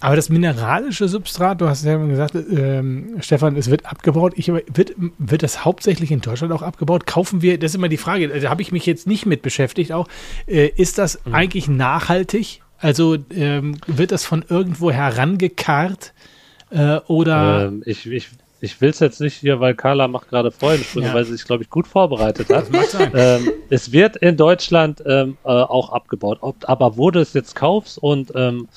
Aber 0.00 0.16
das 0.16 0.30
mineralische 0.30 1.08
Substrat, 1.08 1.60
du 1.60 1.68
hast 1.68 1.84
ja 1.84 1.96
gesagt, 1.96 2.34
ähm, 2.34 3.16
Stefan, 3.20 3.54
es 3.56 3.70
wird 3.70 3.84
abgebaut. 3.84 4.32
Ich, 4.36 4.48
wird, 4.48 4.94
wird 4.96 5.42
das 5.42 5.64
hauptsächlich 5.64 6.10
in 6.10 6.22
Deutschland 6.22 6.52
auch 6.52 6.62
abgebaut? 6.62 7.06
Kaufen 7.06 7.42
wir, 7.42 7.58
das 7.58 7.72
ist 7.72 7.74
immer 7.74 7.90
die 7.90 7.98
Frage, 7.98 8.28
da 8.28 8.48
habe 8.48 8.62
ich 8.62 8.72
mich 8.72 8.86
jetzt 8.86 9.06
nicht 9.06 9.26
mit 9.26 9.42
beschäftigt 9.42 9.92
auch. 9.92 10.08
Äh, 10.46 10.68
ist 10.68 10.96
das 10.96 11.20
mhm. 11.26 11.34
eigentlich 11.34 11.68
nachhaltig? 11.68 12.62
Also 12.78 13.18
ähm, 13.30 13.76
wird 13.86 14.10
das 14.10 14.24
von 14.24 14.42
irgendwo 14.48 14.90
herangekarrt? 14.90 16.14
Äh, 16.70 16.96
oder? 17.06 17.66
Ähm, 17.66 17.82
ich, 17.84 18.06
ich, 18.06 18.30
ich 18.62 18.80
will 18.80 18.90
es 18.90 19.00
jetzt 19.00 19.20
nicht 19.20 19.34
hier, 19.34 19.60
weil 19.60 19.74
Carla 19.74 20.08
macht 20.08 20.30
gerade 20.30 20.50
Freudenstunde, 20.50 21.08
ja. 21.08 21.14
weil 21.14 21.24
sie 21.24 21.32
sich, 21.32 21.44
glaube 21.44 21.62
ich, 21.62 21.68
gut 21.68 21.86
vorbereitet 21.86 22.48
hat. 22.48 22.68
Ähm, 23.14 23.50
es 23.70 23.92
wird 23.92 24.16
in 24.16 24.36
Deutschland 24.36 25.02
ähm, 25.06 25.36
äh, 25.44 25.48
auch 25.48 25.90
abgebaut. 25.90 26.38
Ob, 26.40 26.68
aber 26.68 26.96
wo 26.96 27.10
du 27.10 27.20
es 27.20 27.32
jetzt 27.32 27.54
kaufst 27.54 27.98
und 27.98 28.32
ähm, 28.34 28.68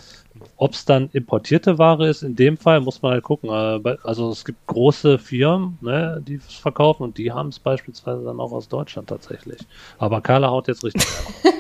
ob 0.64 0.76
es 0.76 0.86
dann 0.86 1.10
importierte 1.12 1.78
Ware 1.78 2.08
ist, 2.08 2.24
in 2.24 2.38
dem 2.38 2.56
Fall 2.56 2.80
muss 2.80 3.02
man 3.02 3.12
halt 3.12 3.24
gucken. 3.26 3.50
Äh, 3.50 3.98
also 4.04 4.32
es 4.32 4.46
gibt 4.46 4.66
große 4.68 5.20
Firmen, 5.20 5.78
ne, 5.82 6.24
die 6.26 6.36
es 6.36 6.54
verkaufen 6.54 7.04
und 7.04 7.18
die 7.18 7.34
haben 7.34 7.50
es 7.50 7.60
beispielsweise 7.60 8.24
dann 8.24 8.40
auch 8.40 8.54
aus 8.54 8.70
Deutschland 8.70 9.10
tatsächlich. 9.10 9.60
Aber 9.98 10.22
Carla 10.22 10.50
haut 10.50 10.70
jetzt 10.70 10.86
richtig 10.86 11.06
ein. 11.44 11.54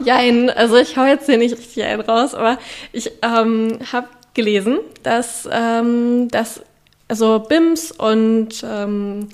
Jein, 0.06 0.48
also 0.48 0.76
ich 0.78 0.96
hau 0.96 1.04
jetzt 1.04 1.26
hier 1.26 1.36
nicht 1.36 1.54
richtig 1.54 1.84
einen 1.84 2.00
raus, 2.00 2.34
aber 2.34 2.56
ich 2.92 3.10
ähm, 3.20 3.78
habe 3.92 4.08
gelesen, 4.32 4.78
dass, 5.02 5.46
ähm, 5.52 6.28
dass 6.30 6.62
also 7.08 7.40
BIMS 7.40 7.92
und 7.92 8.64
ähm, 8.66 9.28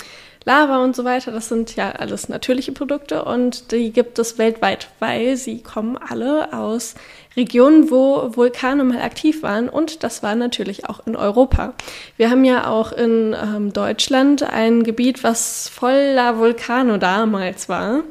Lava 0.45 0.83
und 0.83 0.97
so 0.97 1.05
weiter, 1.05 1.31
das 1.31 1.49
sind 1.49 1.77
ja 1.77 1.93
alles 1.93 2.29
natürliche 2.29 2.73
Produkte 2.73 3.25
und 3.25 3.71
die 3.71 3.93
gibt 3.93 4.19
es 4.19 4.39
weltweit, 4.39 4.89
weil 4.99 5.37
sie 5.37 5.63
kommen 5.63 5.97
alle 5.97 6.53
aus 6.53 6.95
Regionen, 7.37 7.91
wo 7.91 8.37
Vulkane 8.37 8.85
mal 8.85 9.01
aktiv 9.01 9.43
waren 9.43 9.69
und 9.69 10.03
das 10.03 10.23
war 10.23 10.35
natürlich 10.35 10.89
auch 10.89 11.07
in 11.07 11.17
Europa. 11.17 11.75
Wir 12.17 12.31
haben 12.31 12.45
ja 12.45 12.69
auch 12.69 12.93
in 12.93 13.35
ähm, 13.41 13.73
Deutschland 13.73 14.43
ein 14.43 14.83
Gebiet, 14.83 15.23
was 15.23 15.69
voller 15.69 16.39
Vulkane 16.39 16.99
damals 16.99 17.69
war 17.69 18.03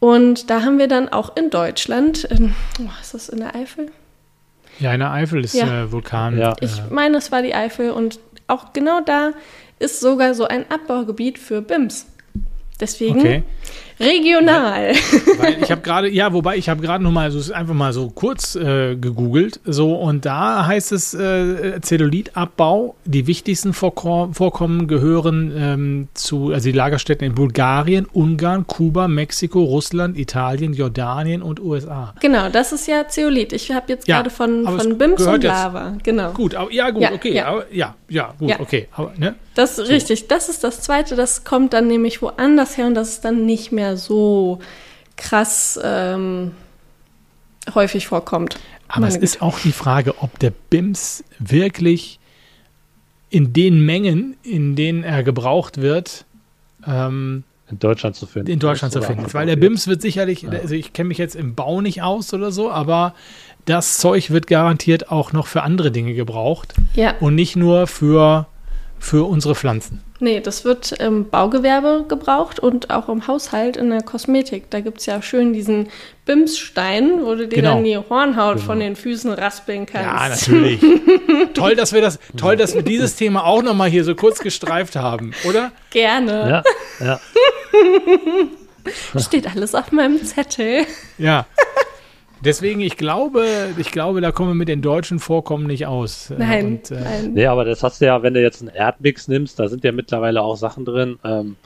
und 0.00 0.48
da 0.50 0.62
haben 0.62 0.78
wir 0.78 0.88
dann 0.88 1.08
auch 1.08 1.36
in 1.36 1.50
Deutschland, 1.50 2.24
in, 2.24 2.54
oh, 2.80 2.90
ist 3.00 3.14
das 3.14 3.28
in 3.28 3.40
der 3.40 3.54
Eifel? 3.54 3.90
Ja, 4.78 4.94
in 4.94 5.00
der 5.00 5.12
Eifel 5.12 5.44
ist 5.44 5.54
ja. 5.54 5.84
äh, 5.84 5.92
Vulkan. 5.92 6.38
Ja. 6.38 6.56
Ich 6.60 6.80
meine, 6.90 7.18
es 7.18 7.30
war 7.30 7.42
die 7.42 7.54
Eifel 7.54 7.90
und 7.90 8.18
auch 8.46 8.72
genau 8.72 9.02
da 9.02 9.32
ist 9.78 10.00
sogar 10.00 10.34
so 10.34 10.46
ein 10.46 10.64
Abbaugebiet 10.70 11.38
für 11.38 11.60
BIMs. 11.60 12.06
Deswegen 12.80 13.20
okay. 13.20 13.42
Regional. 14.00 14.94
Weil 15.38 15.62
ich 15.62 15.70
habe 15.70 15.82
gerade, 15.82 16.10
ja, 16.10 16.32
wobei 16.32 16.56
ich 16.56 16.68
habe 16.68 16.80
gerade 16.80 17.04
noch 17.04 17.12
mal 17.12 17.30
so 17.30 17.52
einfach 17.52 17.74
mal 17.74 17.92
so 17.92 18.08
kurz 18.08 18.56
äh, 18.56 18.96
gegoogelt, 18.96 19.60
so 19.64 19.94
und 19.94 20.24
da 20.24 20.66
heißt 20.66 20.92
es 20.92 21.14
äh, 21.14 21.80
Zellulitabbau. 21.80 22.96
Die 23.04 23.26
wichtigsten 23.26 23.72
Vorkom 23.72 24.34
Vorkommen 24.34 24.88
gehören 24.88 25.52
ähm, 25.56 26.08
zu, 26.14 26.52
also 26.52 26.68
die 26.68 26.76
Lagerstätten 26.76 27.26
in 27.26 27.34
Bulgarien, 27.34 28.06
Ungarn, 28.12 28.66
Kuba, 28.66 29.08
Mexiko, 29.08 29.62
Russland, 29.62 30.18
Italien, 30.18 30.72
Jordanien 30.72 31.42
und 31.42 31.60
USA. 31.60 32.14
Genau, 32.20 32.48
das 32.48 32.72
ist 32.72 32.86
ja 32.86 33.08
Zeolit. 33.08 33.52
Ich 33.52 33.70
habe 33.72 33.86
jetzt 33.88 34.08
ja, 34.08 34.16
gerade 34.16 34.30
von, 34.30 34.64
von 34.64 34.98
Bims 34.98 35.26
und 35.26 35.44
Lava. 35.44 35.96
Genau. 36.02 36.32
Gut, 36.32 36.54
aber, 36.54 36.72
ja 36.72 36.90
gut, 36.90 37.02
ja, 37.02 37.12
okay, 37.12 37.34
ja. 37.34 37.46
Aber, 37.46 37.64
ja, 37.70 37.94
ja, 38.08 38.34
gut, 38.38 38.58
okay, 38.60 38.88
aber 38.92 39.12
ne? 39.16 39.34
Das 39.54 39.78
ist 39.78 39.86
so. 39.86 39.92
richtig. 39.92 40.28
Das 40.28 40.48
ist 40.48 40.64
das 40.64 40.80
Zweite. 40.80 41.16
Das 41.16 41.44
kommt 41.44 41.72
dann 41.72 41.86
nämlich 41.86 42.22
woanders 42.22 42.76
her 42.76 42.86
und 42.86 42.94
das 42.94 43.10
ist 43.10 43.24
dann 43.24 43.44
nicht 43.44 43.72
mehr 43.72 43.89
so 43.96 44.60
krass 45.16 45.78
ähm, 45.82 46.52
häufig 47.74 48.06
vorkommt. 48.06 48.58
Aber 48.88 49.06
es 49.06 49.16
ist 49.16 49.40
auch 49.40 49.60
die 49.60 49.72
Frage, 49.72 50.20
ob 50.20 50.38
der 50.38 50.50
BIMS 50.50 51.22
wirklich 51.38 52.18
in 53.28 53.52
den 53.52 53.84
Mengen, 53.86 54.36
in 54.42 54.74
denen 54.74 55.04
er 55.04 55.22
gebraucht 55.22 55.80
wird, 55.80 56.24
ähm, 56.86 57.44
in 57.70 57.78
Deutschland 57.78 58.16
zu 58.16 58.26
finden. 58.26 58.50
In 58.50 58.58
Deutschland 58.58 58.92
zu 58.92 59.00
finden. 59.00 59.32
Weil 59.32 59.46
der 59.46 59.54
BIMS 59.54 59.86
wird 59.86 60.02
sicherlich, 60.02 60.42
ja. 60.42 60.50
also 60.50 60.74
ich 60.74 60.92
kenne 60.92 61.08
mich 61.08 61.18
jetzt 61.18 61.36
im 61.36 61.54
Bau 61.54 61.80
nicht 61.80 62.02
aus 62.02 62.34
oder 62.34 62.50
so, 62.50 62.70
aber 62.70 63.14
das 63.64 63.98
Zeug 63.98 64.30
wird 64.30 64.48
garantiert 64.48 65.12
auch 65.12 65.32
noch 65.32 65.46
für 65.46 65.62
andere 65.62 65.92
Dinge 65.92 66.14
gebraucht. 66.14 66.74
Ja. 66.94 67.14
Und 67.20 67.36
nicht 67.36 67.54
nur 67.54 67.86
für 67.86 68.46
für 69.00 69.26
unsere 69.28 69.54
Pflanzen. 69.54 70.02
Nee, 70.20 70.40
das 70.40 70.64
wird 70.66 70.92
im 70.92 71.30
Baugewerbe 71.30 72.04
gebraucht 72.06 72.60
und 72.60 72.90
auch 72.90 73.08
im 73.08 73.26
Haushalt 73.26 73.78
in 73.78 73.88
der 73.88 74.02
Kosmetik. 74.02 74.68
Da 74.68 74.80
gibt 74.80 75.00
es 75.00 75.06
ja 75.06 75.22
schön 75.22 75.54
diesen 75.54 75.88
Bimsstein, 76.26 77.24
wo 77.24 77.34
du 77.34 77.48
dir 77.48 77.56
Genau. 77.56 77.74
dann 77.76 77.84
die 77.84 77.96
Hornhaut 77.96 78.60
von 78.60 78.78
den 78.78 78.96
Füßen 78.96 79.32
raspeln 79.32 79.86
kannst. 79.86 80.46
Ja, 80.46 80.54
natürlich. 80.54 80.80
toll, 81.54 81.74
dass 81.74 81.94
wir 81.94 82.02
das, 82.02 82.18
toll, 82.36 82.56
dass 82.56 82.74
wir 82.74 82.82
dieses 82.82 83.16
Thema 83.16 83.46
auch 83.46 83.62
nochmal 83.62 83.88
hier 83.88 84.04
so 84.04 84.14
kurz 84.14 84.40
gestreift 84.40 84.94
haben, 84.96 85.32
oder? 85.48 85.72
Gerne. 85.88 86.62
Ja, 87.00 87.04
ja. 87.06 87.20
Steht 89.20 89.46
alles 89.50 89.74
auf 89.74 89.92
meinem 89.92 90.22
Zettel. 90.24 90.84
Ja. 91.18 91.46
Deswegen, 92.42 92.80
ich 92.80 92.96
glaube, 92.96 93.44
ich 93.76 93.90
glaube, 93.92 94.20
da 94.20 94.32
kommen 94.32 94.50
wir 94.50 94.54
mit 94.54 94.68
den 94.68 94.80
deutschen 94.82 95.18
Vorkommen 95.18 95.66
nicht 95.66 95.86
aus. 95.86 96.30
Äh, 96.30 96.34
Nein, 96.38 96.66
Und, 96.66 96.90
äh, 96.90 97.00
nein. 97.00 97.32
Nee, 97.34 97.46
aber 97.46 97.64
das 97.64 97.82
hast 97.82 98.00
du 98.00 98.06
ja, 98.06 98.22
wenn 98.22 98.34
du 98.34 98.40
jetzt 98.40 98.62
einen 98.62 98.70
Erdmix 98.74 99.28
nimmst, 99.28 99.58
da 99.58 99.68
sind 99.68 99.84
ja 99.84 99.92
mittlerweile 99.92 100.40
auch 100.42 100.56
Sachen 100.56 100.84
drin, 100.84 101.18
ähm, 101.24 101.56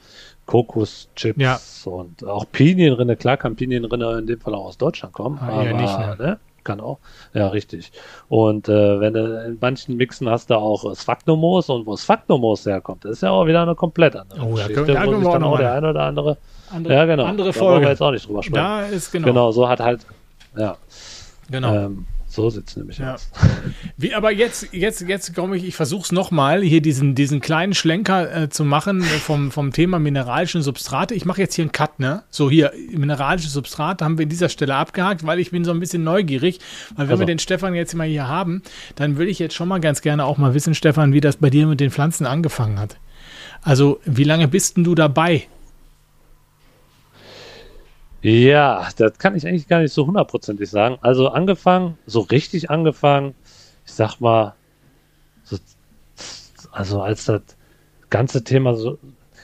Kokoschips 0.46 1.40
Ja. 1.40 1.58
und 1.90 2.26
auch 2.26 2.44
Pinienrinne. 2.50 3.16
Klar 3.16 3.36
kann 3.36 3.56
Pinienrinne 3.56 4.18
in 4.18 4.26
dem 4.26 4.40
Fall 4.40 4.54
auch 4.54 4.66
aus 4.66 4.78
Deutschland 4.78 5.14
kommen, 5.14 5.38
Ah, 5.40 5.48
aber 5.48 5.64
eher 5.64 5.74
nicht, 5.74 5.98
ne? 5.98 6.16
ne? 6.18 6.38
kann 6.64 6.80
auch. 6.80 6.98
Ja, 7.34 7.48
richtig. 7.48 7.92
Und 8.28 8.68
äh, 8.70 8.98
wenn 9.00 9.12
du 9.12 9.44
in 9.46 9.58
manchen 9.60 9.96
Mixen 9.98 10.28
hast 10.30 10.48
du 10.50 10.54
auch 10.54 10.90
äh, 10.90 10.96
Sphagnummoos 10.96 11.68
und 11.68 11.86
wo 11.86 11.94
Sphagnummoos 11.96 12.64
herkommt, 12.64 13.04
das 13.04 13.12
ist 13.12 13.22
ja 13.22 13.30
auch 13.30 13.46
wieder 13.46 13.62
eine 13.62 13.74
komplett 13.74 14.16
andere 14.16 14.40
Oh, 14.40 14.44
da 14.56 14.66
Geschichte, 14.66 14.74
können- 14.74 14.94
da 14.94 15.06
wo 15.06 15.14
sich 15.20 15.28
dann 15.28 15.40
noch 15.42 15.52
auch 15.52 15.58
der 15.58 15.72
eine 15.74 15.90
oder 15.90 16.02
andere, 16.04 16.38
andere, 16.74 16.94
ja 16.94 17.04
genau, 17.04 17.24
andere 17.24 17.52
da 17.52 17.60
wollen 17.60 17.66
wir 17.66 17.72
Folge. 17.76 17.88
jetzt 17.88 18.00
auch 18.02 18.10
nicht 18.12 18.26
drüber 18.26 18.42
sprechen. 18.42 18.54
Da 18.64 18.82
ist 18.86 19.12
genau. 19.12 19.26
genau. 19.26 19.50
so 19.52 19.68
hat 19.68 19.80
halt, 19.80 20.06
ja, 20.56 20.76
genau. 21.50 21.74
ähm, 21.86 22.06
so 22.26 22.50
sieht's 22.50 22.74
nämlich 22.76 22.98
Ja. 22.98 23.14
aus. 23.14 23.30
Wie, 23.96 24.12
aber 24.12 24.32
jetzt, 24.32 24.68
jetzt, 24.72 25.02
jetzt 25.02 25.36
komme 25.36 25.56
ich, 25.56 25.64
ich 25.64 25.76
versuche 25.76 26.02
es 26.02 26.10
nochmal, 26.10 26.62
hier 26.62 26.80
diesen, 26.82 27.14
diesen 27.14 27.40
kleinen 27.40 27.74
Schlenker 27.74 28.42
äh, 28.44 28.48
zu 28.48 28.64
machen 28.64 29.02
äh, 29.02 29.04
vom, 29.04 29.52
vom 29.52 29.72
Thema 29.72 30.00
mineralische 30.00 30.60
Substrate. 30.60 31.14
Ich 31.14 31.24
mache 31.26 31.40
jetzt 31.40 31.54
hier 31.54 31.62
einen 31.62 31.70
Cut, 31.70 32.00
ne? 32.00 32.24
So 32.30 32.50
hier, 32.50 32.72
mineralische 32.90 33.48
Substrate 33.48 34.04
haben 34.04 34.18
wir 34.18 34.24
in 34.24 34.30
dieser 34.30 34.48
Stelle 34.48 34.74
abgehakt, 34.74 35.24
weil 35.24 35.38
ich 35.38 35.52
bin 35.52 35.64
so 35.64 35.70
ein 35.70 35.78
bisschen 35.78 36.02
neugierig. 36.02 36.58
Weil 36.96 37.06
wenn 37.06 37.10
Also. 37.12 37.20
wir 37.20 37.26
den 37.26 37.38
Stefan 37.38 37.74
jetzt 37.74 37.94
mal 37.94 38.08
hier 38.08 38.26
haben, 38.26 38.62
dann 38.96 39.16
würde 39.16 39.30
ich 39.30 39.38
jetzt 39.38 39.54
schon 39.54 39.68
mal 39.68 39.78
ganz 39.80 40.00
gerne 40.02 40.24
auch 40.24 40.36
mal 40.36 40.54
wissen, 40.54 40.74
Stefan, 40.74 41.12
wie 41.12 41.20
das 41.20 41.36
bei 41.36 41.50
dir 41.50 41.68
mit 41.68 41.78
den 41.78 41.92
Pflanzen 41.92 42.26
angefangen 42.26 42.80
hat. 42.80 42.96
Also, 43.62 44.00
wie 44.04 44.24
lange 44.24 44.48
bist 44.48 44.76
denn 44.76 44.82
du 44.84 44.96
dabei? 44.96 45.46
Ja, 48.24 48.88
das 48.96 49.18
kann 49.18 49.36
ich 49.36 49.46
eigentlich 49.46 49.68
gar 49.68 49.80
nicht 49.80 49.92
so 49.92 50.06
hundertprozentig 50.06 50.70
sagen. 50.70 50.96
Also 51.02 51.28
angefangen, 51.28 51.98
so 52.06 52.20
richtig 52.20 52.70
angefangen, 52.70 53.34
ich 53.84 53.92
sag 53.92 54.18
mal, 54.18 54.54
so, 55.42 55.58
also 56.72 57.02
als 57.02 57.26
das 57.26 57.42
ganze 58.08 58.42
Thema 58.42 58.76
so, 58.76 58.98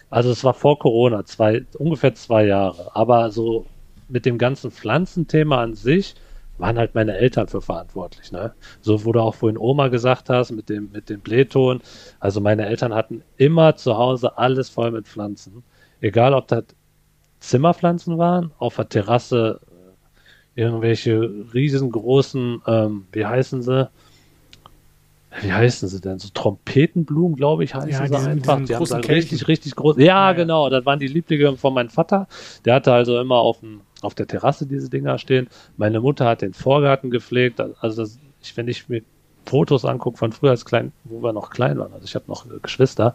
also 0.08 0.30
es 0.30 0.44
war 0.44 0.54
vor 0.54 0.78
Corona, 0.78 1.26
zwei, 1.26 1.66
ungefähr 1.78 2.14
zwei 2.14 2.46
Jahre, 2.46 2.96
aber 2.96 3.30
so 3.30 3.66
mit 4.08 4.24
dem 4.24 4.38
ganzen 4.38 4.70
Pflanzenthema 4.70 5.62
an 5.62 5.74
sich 5.74 6.14
waren 6.56 6.78
halt 6.78 6.94
meine 6.94 7.18
Eltern 7.18 7.48
für 7.48 7.60
verantwortlich, 7.60 8.32
ne? 8.32 8.54
So, 8.80 9.04
du 9.12 9.20
auch 9.20 9.34
vorhin 9.34 9.58
Oma 9.58 9.88
gesagt 9.88 10.30
hast, 10.30 10.52
mit 10.52 10.70
dem, 10.70 10.90
mit 10.92 11.10
dem 11.10 11.20
Blähton. 11.20 11.82
Also 12.18 12.40
meine 12.40 12.66
Eltern 12.66 12.94
hatten 12.94 13.22
immer 13.36 13.76
zu 13.76 13.98
Hause 13.98 14.38
alles 14.38 14.70
voll 14.70 14.90
mit 14.90 15.06
Pflanzen. 15.06 15.64
Egal, 16.00 16.32
ob 16.32 16.48
das 16.48 16.64
Zimmerpflanzen 17.41 18.18
waren, 18.18 18.53
auf 18.59 18.76
der 18.76 18.88
Terrasse 18.88 19.61
äh, 20.57 20.61
irgendwelche 20.61 21.20
riesengroßen, 21.55 22.62
ähm, 22.66 23.07
wie 23.12 23.26
heißen 23.26 23.62
sie? 23.62 23.88
Wie 25.43 25.53
heißen 25.53 25.88
sie 25.88 26.01
denn? 26.01 26.18
So 26.18 26.28
Trompetenblumen, 26.34 27.36
glaube 27.36 27.62
ich, 27.62 27.74
heißen 27.74 27.88
Ja, 27.88 28.07
sie 28.07 28.12
diese 28.14 28.28
mit 28.30 28.49
einfach. 28.49 28.57
diesen 28.59 28.66
Die 28.66 28.74
haben 28.74 28.84
Kelchen. 29.03 29.14
richtig, 29.14 29.49
richtig 29.49 29.76
groß. 29.76 29.97
Ja, 29.99 30.05
Ja, 30.05 30.32
genau. 30.32 30.68
Das 30.70 30.84
waren 30.84 30.99
die 30.99 31.07
Lieblinge 31.07 31.57
von 31.57 31.72
meinem 31.72 31.88
Vater. 31.88 32.26
Der 32.64 32.74
hatte 32.74 32.93
also 32.93 33.18
immer 33.20 33.36
auf, 33.36 33.61
dem, 33.61 33.80
auf 34.03 34.14
der 34.16 34.26
Terrasse 34.26 34.66
diese 34.66 34.91
Dinger 34.91 35.18
stehen. 35.18 35.49
Meine 35.76 36.01
Mutter 36.01 36.24
hat 36.24 36.43
den 36.43 36.53
Vorgarten 36.53 37.11
gepflegt. 37.11 37.61
Also 37.80 38.03
das, 38.03 38.18
ich, 38.43 38.57
wenn 38.57 38.66
ich 38.66 38.88
mir 38.88 39.03
Fotos 39.47 39.84
angucke 39.84 40.18
von 40.18 40.32
früher 40.32 40.51
als 40.51 40.64
klein, 40.64 40.93
wo 41.05 41.22
wir 41.22 41.32
noch 41.32 41.51
klein 41.51 41.78
waren, 41.78 41.93
also 41.93 42.05
ich 42.05 42.14
habe 42.16 42.24
noch 42.28 42.45
Geschwister, 42.61 43.14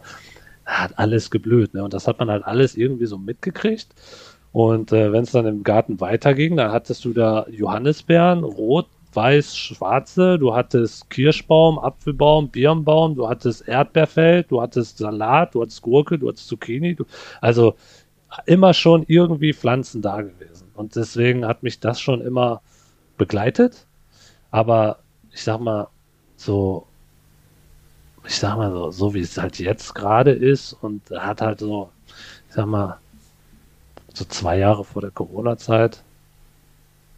hat 0.66 0.98
alles 0.98 1.30
geblüht. 1.30 1.72
Ne? 1.74 1.82
Und 1.84 1.94
das 1.94 2.06
hat 2.06 2.18
man 2.18 2.30
halt 2.30 2.44
alles 2.44 2.76
irgendwie 2.76 3.06
so 3.06 3.16
mitgekriegt. 3.16 3.88
Und 4.52 4.92
äh, 4.92 5.12
wenn 5.12 5.22
es 5.22 5.32
dann 5.32 5.46
im 5.46 5.62
Garten 5.62 6.00
weiterging, 6.00 6.56
dann 6.56 6.72
hattest 6.72 7.04
du 7.04 7.12
da 7.12 7.46
Johannisbeeren, 7.48 8.42
rot, 8.42 8.88
weiß, 9.12 9.56
schwarze, 9.56 10.38
du 10.38 10.54
hattest 10.54 11.08
Kirschbaum, 11.08 11.78
Apfelbaum, 11.78 12.50
Birnbaum, 12.50 13.14
du 13.14 13.28
hattest 13.28 13.66
Erdbeerfeld, 13.66 14.50
du 14.50 14.60
hattest 14.60 14.98
Salat, 14.98 15.54
du 15.54 15.62
hattest 15.62 15.82
Gurke, 15.82 16.18
du 16.18 16.28
hattest 16.28 16.48
Zucchini. 16.48 16.94
Du, 16.94 17.04
also 17.40 17.74
immer 18.44 18.74
schon 18.74 19.04
irgendwie 19.06 19.54
Pflanzen 19.54 20.02
da 20.02 20.20
gewesen. 20.20 20.68
Und 20.74 20.96
deswegen 20.96 21.46
hat 21.46 21.62
mich 21.62 21.80
das 21.80 22.00
schon 22.00 22.20
immer 22.20 22.60
begleitet. 23.16 23.86
Aber 24.50 24.98
ich 25.32 25.42
sag 25.42 25.60
mal, 25.60 25.88
so, 26.36 26.86
ich 28.26 28.36
sag 28.36 28.56
mal 28.56 28.70
so, 28.70 28.90
so 28.90 29.14
wie 29.14 29.20
es 29.20 29.38
halt 29.38 29.58
jetzt 29.58 29.94
gerade 29.94 30.32
ist 30.32 30.72
und 30.72 31.10
hat 31.10 31.40
halt 31.40 31.60
so, 31.60 31.90
ich 32.48 32.54
sag 32.54 32.66
mal, 32.66 32.98
so 34.12 34.24
zwei 34.24 34.58
Jahre 34.58 34.84
vor 34.84 35.02
der 35.02 35.10
Corona-Zeit 35.10 36.02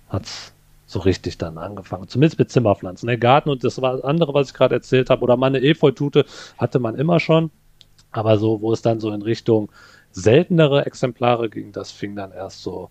hat's 0.08 0.52
so 0.86 1.00
richtig 1.00 1.38
dann 1.38 1.58
angefangen. 1.58 2.08
Zumindest 2.08 2.38
mit 2.38 2.50
Zimmerpflanzen. 2.50 3.06
Der 3.06 3.18
Garten 3.18 3.50
und 3.50 3.62
das 3.62 3.80
war 3.82 3.92
das 3.92 4.04
andere, 4.04 4.32
was 4.34 4.48
ich 4.48 4.54
gerade 4.54 4.74
erzählt 4.74 5.10
habe, 5.10 5.22
oder 5.22 5.36
meine 5.36 5.60
Efeutute 5.60 6.24
hatte 6.56 6.78
man 6.78 6.94
immer 6.94 7.20
schon. 7.20 7.50
Aber 8.10 8.38
so, 8.38 8.62
wo 8.62 8.72
es 8.72 8.80
dann 8.80 9.00
so 9.00 9.12
in 9.12 9.22
Richtung 9.22 9.70
seltenere 10.12 10.86
Exemplare 10.86 11.50
ging, 11.50 11.72
das 11.72 11.90
fing 11.92 12.16
dann 12.16 12.32
erst 12.32 12.62
so, 12.62 12.90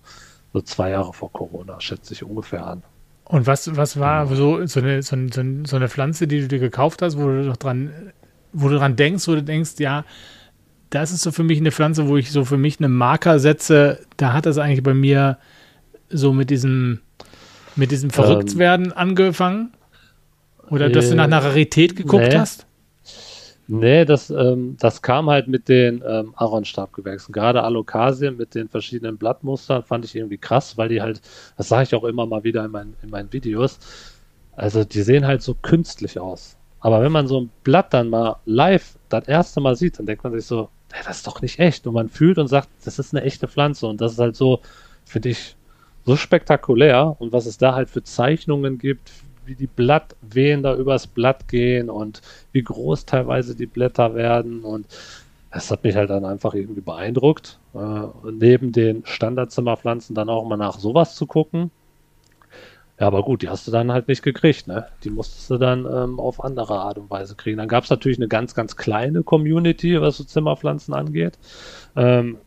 so 0.54 0.62
zwei 0.62 0.92
Jahre 0.92 1.12
vor 1.12 1.32
Corona, 1.32 1.82
schätze 1.82 2.14
ich 2.14 2.24
ungefähr 2.24 2.66
an. 2.66 2.84
Und 3.28 3.46
was, 3.46 3.76
was 3.76 4.00
war 4.00 4.26
so, 4.28 4.66
so, 4.66 4.80
eine, 4.80 5.04
so, 5.04 5.16
eine, 5.16 5.66
so 5.66 5.76
eine 5.76 5.90
Pflanze, 5.90 6.28
die 6.28 6.40
du 6.42 6.48
dir 6.48 6.60
gekauft 6.60 7.02
hast, 7.02 7.18
wo 7.18 7.28
du 7.28 7.46
doch 7.46 7.58
dran, 7.58 7.92
wo 8.54 8.70
du 8.70 8.78
dran 8.78 8.96
denkst, 8.96 9.28
wo 9.28 9.36
du 9.36 9.44
denkst, 9.44 9.72
ja, 9.80 10.06
das 10.90 11.12
ist 11.12 11.24
so 11.24 11.32
für 11.32 11.44
mich 11.44 11.60
eine 11.60 11.72
Pflanze, 11.72 12.08
wo 12.08 12.16
ich 12.16 12.32
so 12.32 12.46
für 12.46 12.58
mich 12.58 12.80
einen 12.80 12.94
Marker 12.94 13.40
setze, 13.40 14.00
da 14.16 14.32
hat 14.32 14.46
das 14.46 14.58
eigentlich 14.58 14.84
bei 14.84 14.94
mir 14.94 15.38
so 16.10 16.32
mit 16.32 16.50
diesem, 16.50 17.02
mit 17.76 17.92
diesem 17.92 18.12
Verrücktwerden 18.12 18.94
angefangen? 18.94 19.74
Oder 20.70 20.90
dass 20.90 21.10
du 21.10 21.16
nach 21.16 21.26
einer 21.26 21.44
Rarität 21.44 21.96
geguckt 21.96 22.28
nee. 22.30 22.38
hast? 22.38 22.67
Nee, 23.70 24.06
das, 24.06 24.30
ähm, 24.30 24.78
das 24.80 25.02
kam 25.02 25.30
halt 25.30 25.50
mit 25.50 25.68
den 25.68 26.02
ähm, 26.08 26.34
Aronstabgewächsen. 26.38 27.34
Gerade 27.34 27.64
Alokasien 27.64 28.38
mit 28.38 28.56
den 28.56 28.70
verschiedenen 28.70 29.18
Blattmustern 29.18 29.84
fand 29.84 30.06
ich 30.06 30.16
irgendwie 30.16 30.38
krass, 30.38 30.78
weil 30.78 30.88
die 30.88 31.02
halt, 31.02 31.22
das 31.58 31.68
sage 31.68 31.84
ich 31.84 31.96
auch 31.96 32.06
immer 32.06 32.26
mal 32.26 32.46
wieder 32.46 32.64
in, 32.64 32.72
mein, 32.72 32.96
in 33.04 33.10
meinen 33.10 33.32
Videos, 33.34 33.78
also 34.56 34.86
die 34.86 35.02
sehen 35.02 35.28
halt 35.28 35.42
so 35.42 35.54
künstlich 35.54 36.18
aus. 36.18 36.56
Aber 36.80 37.02
wenn 37.02 37.12
man 37.12 37.28
so 37.28 37.42
ein 37.42 37.50
Blatt 37.64 37.94
dann 37.94 38.10
mal 38.10 38.38
live 38.46 38.98
das 39.10 39.28
erste 39.28 39.60
Mal 39.60 39.76
sieht, 39.76 40.00
dann 40.00 40.06
denkt 40.06 40.24
man 40.24 40.34
sich 40.34 40.46
so, 40.46 40.70
hey, 40.94 41.04
das 41.06 41.18
ist 41.18 41.28
doch 41.28 41.42
nicht 41.42 41.60
echt. 41.60 41.86
Und 41.88 41.94
man 41.94 42.08
fühlt 42.10 42.38
und 42.38 42.48
sagt, 42.48 42.70
das 42.86 43.00
ist 43.00 43.14
eine 43.14 43.26
echte 43.26 43.48
Pflanze. 43.48 43.88
Und 43.88 44.00
das 44.00 44.14
ist 44.14 44.20
halt 44.20 44.36
so, 44.36 44.62
finde 45.04 45.30
ich, 45.30 45.56
so 46.06 46.16
spektakulär. 46.16 47.18
Und 47.20 47.34
was 47.34 47.46
es 47.46 47.58
da 47.58 47.76
halt 47.76 47.90
für 47.90 48.04
Zeichnungen 48.04 48.78
gibt, 48.78 49.12
wie 49.48 49.56
die 49.56 49.68
Blattwehen 49.68 50.64
da 50.64 50.76
übers 50.76 51.08
Blatt 51.08 51.48
gehen 51.48 51.90
und 51.90 52.22
wie 52.52 52.64
groß 52.64 53.06
teilweise 53.06 53.56
die 53.56 53.66
Blätter 53.66 54.14
werden. 54.16 54.64
Und 54.64 54.88
das 55.52 55.72
hat 55.72 55.84
mich 55.84 55.96
halt 55.96 56.10
dann 56.10 56.26
einfach 56.26 56.54
irgendwie 56.54 56.82
beeindruckt. 56.82 57.60
Äh, 57.74 58.08
neben 58.32 58.72
den 58.72 59.06
Standardzimmerpflanzen 59.06 60.16
dann 60.16 60.30
auch 60.30 60.46
mal 60.48 60.58
nach 60.58 60.80
sowas 60.80 61.16
zu 61.16 61.26
gucken. 61.26 61.72
Ja, 63.00 63.08
aber 63.08 63.22
gut, 63.22 63.44
die 63.44 63.50
hast 63.50 63.68
du 63.68 63.72
dann 63.72 63.92
halt 63.92 64.08
nicht 64.08 64.24
gekriegt, 64.24 64.68
ne? 64.68 64.88
Die 65.04 65.12
musstest 65.12 65.52
du 65.52 65.58
dann 65.58 65.86
ähm, 65.86 66.20
auf 66.20 66.44
andere 66.44 66.80
Art 66.80 66.98
und 66.98 67.12
Weise 67.12 67.36
kriegen. 67.36 67.58
Dann 67.58 67.68
gab 67.68 67.84
es 67.84 67.92
natürlich 67.92 68.18
eine 68.18 68.28
ganz, 68.28 68.56
ganz 68.56 68.76
kleine 68.76 69.22
Community, 69.22 70.02
was 70.02 70.18
so 70.18 70.24
Zimmerpflanzen 70.24 70.96
angeht. 70.96 71.38
Ähm, 71.96 72.38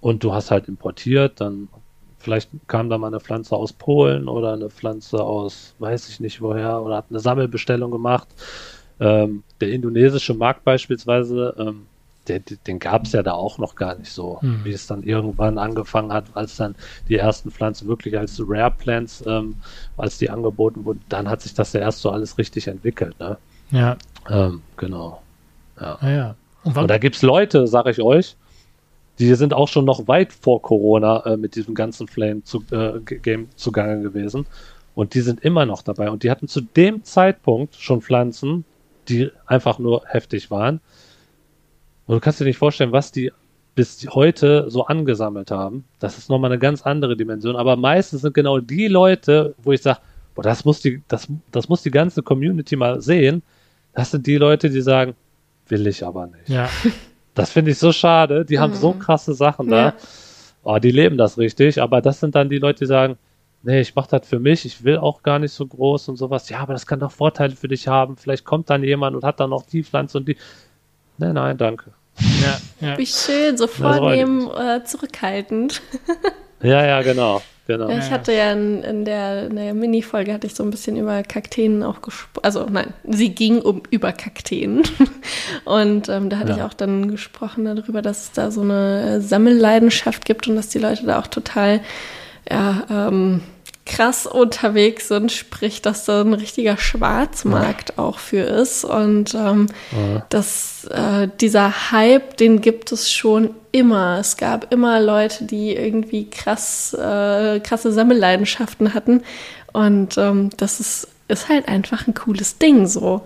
und 0.00 0.24
du 0.24 0.32
hast 0.32 0.50
halt 0.50 0.68
importiert, 0.68 1.40
dann 1.40 1.68
vielleicht 2.28 2.50
kam 2.66 2.90
da 2.90 2.98
mal 2.98 3.06
eine 3.06 3.20
Pflanze 3.20 3.56
aus 3.56 3.72
Polen 3.72 4.28
oder 4.28 4.52
eine 4.52 4.68
Pflanze 4.68 5.22
aus, 5.22 5.74
weiß 5.78 6.10
ich 6.10 6.20
nicht 6.20 6.42
woher, 6.42 6.82
oder 6.82 6.98
hat 6.98 7.06
eine 7.08 7.20
Sammelbestellung 7.20 7.90
gemacht. 7.90 8.28
Ähm, 9.00 9.44
der 9.62 9.70
indonesische 9.70 10.34
Markt 10.34 10.62
beispielsweise, 10.62 11.54
ähm, 11.58 11.86
der, 12.26 12.40
den 12.40 12.78
gab 12.80 13.06
es 13.06 13.12
ja 13.12 13.22
da 13.22 13.32
auch 13.32 13.56
noch 13.56 13.76
gar 13.76 13.94
nicht 13.96 14.12
so, 14.12 14.42
Hm. 14.42 14.62
wie 14.62 14.72
es 14.72 14.86
dann 14.86 15.02
irgendwann 15.04 15.56
angefangen 15.56 16.12
hat, 16.12 16.26
als 16.34 16.56
dann 16.56 16.74
die 17.08 17.16
ersten 17.16 17.50
Pflanzen 17.50 17.88
wirklich 17.88 18.18
als 18.18 18.38
Rare 18.46 18.72
Plants, 18.76 19.24
ähm, 19.26 19.54
als 19.96 20.18
die 20.18 20.28
angeboten 20.28 20.84
wurden, 20.84 21.00
dann 21.08 21.30
hat 21.30 21.40
sich 21.40 21.54
das 21.54 21.72
ja 21.72 21.80
erst 21.80 22.00
so 22.02 22.10
alles 22.10 22.36
richtig 22.36 22.66
entwickelt. 22.68 23.18
Ne? 23.18 23.38
Ja, 23.70 23.96
Ähm, 24.28 24.60
genau. 24.76 25.22
ja, 25.80 25.98
ja. 26.02 26.28
Und 26.64 26.70
Und 26.72 26.76
wann, 26.76 26.88
da 26.88 26.98
gibt's 26.98 27.22
Leute, 27.22 27.66
sag 27.66 27.86
ich 27.86 28.02
euch, 28.02 28.36
die 29.18 29.34
sind 29.34 29.52
auch 29.52 29.68
schon 29.68 29.84
noch 29.84 30.06
weit 30.06 30.32
vor 30.32 30.62
Corona 30.62 31.24
äh, 31.26 31.36
mit 31.36 31.56
diesem 31.56 31.74
ganzen 31.74 32.06
Flame 32.06 32.44
zu, 32.44 32.62
äh, 32.70 33.00
Game 33.00 33.48
zugange 33.56 34.02
gewesen. 34.02 34.46
Und 34.94 35.14
die 35.14 35.20
sind 35.20 35.44
immer 35.44 35.66
noch 35.66 35.82
dabei. 35.82 36.10
Und 36.10 36.22
die 36.22 36.30
hatten 36.30 36.48
zu 36.48 36.60
dem 36.60 37.04
Zeitpunkt 37.04 37.76
schon 37.76 38.00
Pflanzen, 38.00 38.64
die 39.08 39.30
einfach 39.46 39.78
nur 39.78 40.02
heftig 40.06 40.50
waren. 40.50 40.80
Und 42.06 42.14
du 42.16 42.20
kannst 42.20 42.40
dir 42.40 42.44
nicht 42.44 42.58
vorstellen, 42.58 42.92
was 42.92 43.12
die 43.12 43.32
bis 43.74 44.08
heute 44.10 44.68
so 44.70 44.86
angesammelt 44.86 45.52
haben. 45.52 45.84
Das 46.00 46.18
ist 46.18 46.28
nochmal 46.28 46.50
eine 46.50 46.58
ganz 46.58 46.82
andere 46.82 47.16
Dimension. 47.16 47.54
Aber 47.54 47.76
meistens 47.76 48.22
sind 48.22 48.34
genau 48.34 48.58
die 48.58 48.88
Leute, 48.88 49.54
wo 49.62 49.72
ich 49.72 49.82
sage, 49.82 50.00
boah, 50.34 50.42
das 50.42 50.64
muss 50.64 50.80
die, 50.80 51.02
das, 51.06 51.28
das 51.52 51.68
muss 51.68 51.82
die 51.82 51.90
ganze 51.90 52.22
Community 52.22 52.74
mal 52.74 53.00
sehen. 53.00 53.42
Das 53.94 54.10
sind 54.10 54.26
die 54.26 54.36
Leute, 54.36 54.68
die 54.70 54.80
sagen, 54.80 55.14
will 55.68 55.86
ich 55.86 56.04
aber 56.04 56.26
nicht. 56.26 56.48
Ja. 56.48 56.68
Das 57.38 57.52
finde 57.52 57.70
ich 57.70 57.78
so 57.78 57.92
schade. 57.92 58.44
Die 58.44 58.58
haben 58.58 58.74
so 58.74 58.92
krasse 58.92 59.32
Sachen 59.32 59.68
da. 59.68 59.76
Ja. 59.76 59.94
Oh, 60.64 60.78
die 60.78 60.90
leben 60.90 61.16
das 61.16 61.38
richtig. 61.38 61.80
Aber 61.80 62.02
das 62.02 62.20
sind 62.20 62.34
dann 62.34 62.48
die 62.48 62.58
Leute, 62.58 62.80
die 62.80 62.86
sagen, 62.86 63.16
nee, 63.62 63.80
ich 63.80 63.94
mache 63.94 64.08
das 64.10 64.26
für 64.26 64.38
mich. 64.38 64.64
Ich 64.64 64.84
will 64.84 64.98
auch 64.98 65.22
gar 65.22 65.38
nicht 65.38 65.52
so 65.52 65.66
groß 65.66 66.08
und 66.08 66.16
sowas. 66.16 66.48
Ja, 66.48 66.58
aber 66.58 66.72
das 66.72 66.86
kann 66.86 67.00
doch 67.00 67.12
Vorteile 67.12 67.54
für 67.54 67.68
dich 67.68 67.88
haben. 67.88 68.16
Vielleicht 68.16 68.44
kommt 68.44 68.70
dann 68.70 68.82
jemand 68.82 69.14
und 69.16 69.24
hat 69.24 69.40
dann 69.40 69.50
noch 69.50 69.64
die 69.64 69.84
Pflanze 69.84 70.18
und 70.18 70.28
die. 70.28 70.36
Nein, 71.16 71.34
nein, 71.34 71.56
danke. 71.56 71.92
Ja, 72.42 72.88
ja. 72.88 72.98
Wie 72.98 73.06
schön, 73.06 73.56
so 73.56 73.68
vornehm, 73.68 74.50
äh, 74.56 74.82
zurückhaltend. 74.84 75.80
Ja, 76.60 76.84
ja, 76.84 77.02
genau. 77.02 77.40
Genau. 77.68 77.88
Ja, 77.88 77.98
ich 77.98 78.10
hatte 78.10 78.32
ja 78.32 78.50
in, 78.52 78.82
in 78.82 79.04
der, 79.04 79.46
in 79.46 79.54
der 79.54 79.74
Mini-Folge 79.74 80.32
hatte 80.32 80.48
ich 80.48 80.56
so 80.56 80.64
ein 80.64 80.70
bisschen 80.70 80.96
über 80.96 81.22
Kakteen 81.22 81.84
auch 81.84 82.02
gesprochen. 82.02 82.44
Also 82.44 82.66
nein, 82.68 82.92
sie 83.08 83.28
ging 83.28 83.60
um 83.62 83.82
über 83.90 84.10
Kakteen. 84.12 84.82
Und 85.64 86.08
ähm, 86.08 86.28
da 86.30 86.38
hatte 86.38 86.50
Ja. 86.50 86.56
ich 86.56 86.62
auch 86.64 86.74
dann 86.74 87.08
gesprochen 87.08 87.64
darüber, 87.64 88.02
dass 88.02 88.24
es 88.24 88.32
da 88.32 88.50
so 88.50 88.62
eine 88.62 89.20
Sammelleidenschaft 89.20 90.24
gibt 90.24 90.48
und 90.48 90.56
dass 90.56 90.68
die 90.68 90.78
Leute 90.80 91.06
da 91.06 91.20
auch 91.20 91.28
total 91.28 91.80
ja, 92.50 92.84
ähm, 92.90 93.42
krass 93.88 94.26
unterwegs 94.26 95.08
sind, 95.08 95.32
sprich, 95.32 95.82
dass 95.82 96.04
da 96.04 96.20
ein 96.20 96.34
richtiger 96.34 96.76
Schwarzmarkt 96.76 97.98
auch 97.98 98.18
für 98.18 98.42
ist. 98.42 98.84
Und 98.84 99.34
ähm, 99.34 99.66
dass 100.28 100.84
äh, 100.90 101.28
dieser 101.40 101.90
Hype, 101.90 102.36
den 102.36 102.60
gibt 102.60 102.92
es 102.92 103.10
schon 103.10 103.50
immer. 103.72 104.18
Es 104.20 104.36
gab 104.36 104.72
immer 104.72 105.00
Leute, 105.00 105.44
die 105.44 105.74
irgendwie 105.74 106.28
krass, 106.30 106.94
äh, 106.94 107.60
krasse 107.60 107.90
Sammelleidenschaften 107.92 108.94
hatten. 108.94 109.22
Und 109.72 110.16
ähm, 110.18 110.50
das 110.56 110.80
ist, 110.80 111.08
ist 111.28 111.48
halt 111.48 111.66
einfach 111.68 112.06
ein 112.06 112.14
cooles 112.14 112.58
Ding 112.58 112.86
so. 112.86 113.22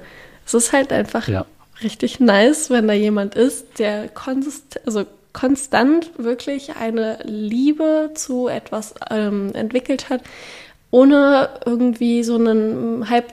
Es 0.46 0.54
ist 0.54 0.72
halt 0.72 0.92
einfach 0.92 1.28
Ja. 1.28 1.44
richtig 1.82 2.20
nice, 2.20 2.70
wenn 2.70 2.88
da 2.88 2.94
jemand 2.94 3.34
ist, 3.34 3.78
der 3.78 4.08
konsist 4.08 4.80
also 4.86 5.04
konstant 5.32 6.10
wirklich 6.18 6.76
eine 6.76 7.18
Liebe 7.24 8.10
zu 8.14 8.48
etwas 8.48 8.94
ähm, 9.10 9.50
entwickelt 9.54 10.10
hat, 10.10 10.22
ohne 10.90 11.48
irgendwie 11.64 12.22
so 12.22 12.34
einen 12.36 13.08
Hype 13.08 13.32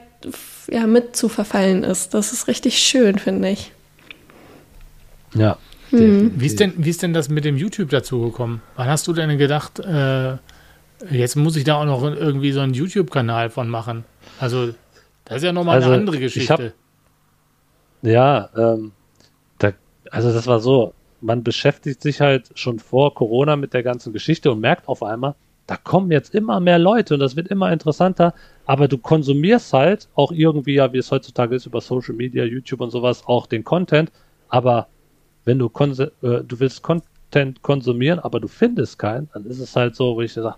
ja, 0.70 0.86
mit 0.88 1.16
zu 1.16 1.30
verfallen 1.30 1.84
ist. 1.84 2.14
Das 2.14 2.32
ist 2.34 2.48
richtig 2.48 2.78
schön, 2.80 3.18
finde 3.20 3.50
ich. 3.50 3.72
Ja. 5.34 5.58
Wie 5.92 6.46
ist, 6.46 6.60
denn, 6.60 6.74
wie 6.78 6.90
ist 6.92 7.02
denn 7.02 7.14
das 7.14 7.30
mit 7.30 7.46
dem 7.46 7.58
YouTube 7.58 7.90
dazu 7.90 8.22
gekommen? 8.22 8.62
Wann 8.76 8.88
hast 8.88 9.08
du 9.08 9.14
denn 9.14 9.36
gedacht, 9.40 9.80
äh, 9.80 10.34
jetzt 11.10 11.36
muss 11.36 11.56
ich 11.56 11.64
da 11.64 11.76
auch 11.82 11.86
noch 11.86 12.04
irgendwie 12.04 12.52
so 12.52 12.60
einen 12.60 12.76
YouTube-Kanal 12.76 13.50
von 13.50 13.68
machen? 13.70 14.06
Also, 14.40 14.74
das 15.26 15.38
ist 15.38 15.44
ja 15.44 15.52
nochmal 15.52 15.78
Also, 15.78 15.90
eine 15.90 15.98
andere 15.98 16.18
ich 16.18 16.22
Geschichte. 16.22 16.54
hab- 16.54 18.08
Ja, 18.08 18.50
ähm, 18.56 18.92
da, 19.58 19.72
also 20.12 20.32
das 20.32 20.46
war 20.46 20.60
so, 20.60 20.94
man 21.22 21.44
beschäftigt 21.44 22.02
sich 22.02 22.22
halt 22.22 22.52
schon 22.56 22.80
vor 22.80 23.14
Corona 23.14 23.56
mit 23.56 23.74
der 23.74 23.84
ganzen 23.84 24.14
Geschichte 24.14 24.52
und 24.52 24.60
merkt 24.60 24.88
auf 24.88 25.04
einmal, 25.04 25.36
da 25.68 25.78
kommen 25.78 26.12
jetzt 26.12 26.34
immer 26.34 26.60
mehr 26.60 26.80
Leute 26.80 27.14
und 27.14 27.20
das 27.20 27.36
wird 27.36 27.50
immer 27.50 27.72
interessanter, 27.72 28.34
aber 28.66 28.88
du 28.88 28.98
konsumierst 28.98 29.72
halt 29.74 30.10
auch 30.16 30.32
irgendwie, 30.32 30.76
ja, 30.76 30.92
wie 30.94 30.98
es 30.98 31.12
heutzutage 31.12 31.56
ist, 31.56 31.68
über 31.68 31.80
Social 31.80 32.16
Media, 32.16 32.44
YouTube 32.44 32.82
und 32.82 32.90
sowas, 32.90 33.24
auch 33.28 33.46
den 33.46 33.64
Content, 33.64 34.12
aber 34.48 34.88
wenn 35.46 35.60
du, 35.60 35.68
äh, 35.68 36.08
du 36.22 36.60
willst 36.60 36.82
Content 36.82 37.62
konsumieren, 37.62 38.20
aber 38.20 38.40
du 38.40 38.48
findest 38.48 38.98
keinen, 38.98 39.30
dann 39.34 39.46
ist 39.46 39.60
es 39.60 39.76
halt 39.76 39.96
so, 39.96 40.16
wo 40.16 40.22
ich 40.22 40.34
sage, 40.34 40.56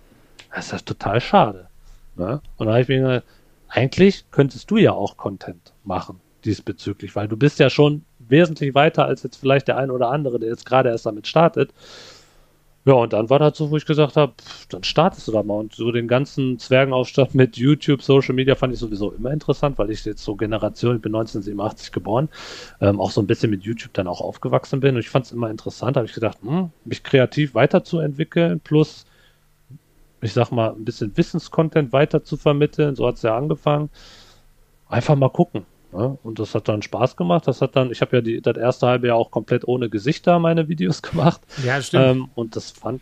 das 0.53 0.67
ist 0.67 0.71
ja 0.71 0.77
total 0.79 1.19
schade. 1.19 1.67
Ne? 2.15 2.41
Und 2.57 2.67
da 2.67 2.73
habe 2.73 2.81
ich 2.81 2.87
mir 2.87 3.01
gedacht, 3.01 3.23
eigentlich 3.67 4.25
könntest 4.31 4.71
du 4.71 4.77
ja 4.77 4.91
auch 4.91 5.17
Content 5.17 5.73
machen 5.83 6.19
diesbezüglich, 6.45 7.15
weil 7.15 7.27
du 7.27 7.37
bist 7.37 7.59
ja 7.59 7.69
schon 7.69 8.03
wesentlich 8.31 8.73
weiter 8.73 9.05
als 9.05 9.23
jetzt 9.23 9.37
vielleicht 9.37 9.67
der 9.67 9.77
ein 9.77 9.91
oder 9.91 10.09
andere, 10.09 10.39
der 10.39 10.49
jetzt 10.49 10.65
gerade 10.65 10.89
erst 10.89 11.05
damit 11.05 11.27
startet. 11.27 11.71
Ja, 12.83 12.93
und 12.93 13.13
dann 13.13 13.29
war 13.29 13.37
das 13.37 13.59
so, 13.59 13.69
wo 13.69 13.77
ich 13.77 13.85
gesagt 13.85 14.17
habe, 14.17 14.33
dann 14.69 14.83
startest 14.83 15.27
du 15.27 15.31
da 15.31 15.43
mal. 15.43 15.53
Und 15.59 15.75
so 15.75 15.91
den 15.91 16.07
ganzen 16.07 16.57
Zwergenaufstand 16.57 17.35
mit 17.35 17.55
YouTube, 17.55 18.01
Social 18.01 18.33
Media 18.33 18.55
fand 18.55 18.73
ich 18.73 18.79
sowieso 18.79 19.11
immer 19.11 19.31
interessant, 19.31 19.77
weil 19.77 19.91
ich 19.91 20.03
jetzt 20.03 20.23
so 20.23 20.35
Generation, 20.35 20.95
ich 20.95 21.01
bin 21.03 21.13
1987 21.13 21.91
geboren, 21.91 22.27
ähm, 22.79 22.99
auch 22.99 23.11
so 23.11 23.21
ein 23.21 23.27
bisschen 23.27 23.51
mit 23.51 23.61
YouTube 23.63 23.93
dann 23.93 24.07
auch 24.07 24.19
aufgewachsen 24.19 24.79
bin. 24.79 24.95
Und 24.95 25.01
ich 25.01 25.09
fand 25.09 25.25
es 25.25 25.31
immer 25.31 25.51
interessant, 25.51 25.95
habe 25.95 26.07
ich 26.07 26.13
gedacht, 26.13 26.39
hm, 26.41 26.71
mich 26.83 27.03
kreativ 27.03 27.53
weiterzuentwickeln, 27.53 28.59
plus 28.61 29.05
ich 30.21 30.33
sag 30.33 30.51
mal, 30.51 30.71
ein 30.71 30.85
bisschen 30.85 31.15
Wissenscontent 31.17 31.93
weiter 31.93 32.23
zu 32.23 32.37
vermitteln. 32.37 32.95
So 32.95 33.07
hat 33.07 33.15
es 33.15 33.21
ja 33.23 33.35
angefangen. 33.37 33.89
Einfach 34.87 35.15
mal 35.15 35.29
gucken. 35.29 35.65
Ne? 35.91 36.17
Und 36.23 36.39
das 36.39 36.55
hat 36.55 36.67
dann 36.67 36.81
Spaß 36.81 37.15
gemacht. 37.15 37.47
Das 37.47 37.61
hat 37.61 37.75
dann, 37.75 37.91
ich 37.91 38.01
habe 38.01 38.17
ja 38.17 38.21
die, 38.21 38.41
das 38.41 38.57
erste 38.57 38.87
halbe 38.87 39.07
Jahr 39.07 39.17
auch 39.17 39.31
komplett 39.31 39.67
ohne 39.67 39.89
Gesichter 39.89 40.39
meine 40.39 40.67
Videos 40.67 41.01
gemacht. 41.01 41.41
ja, 41.65 41.81
stimmt. 41.81 42.05
Ähm, 42.05 42.29
und 42.35 42.55
das 42.55 42.71
fand, 42.71 43.01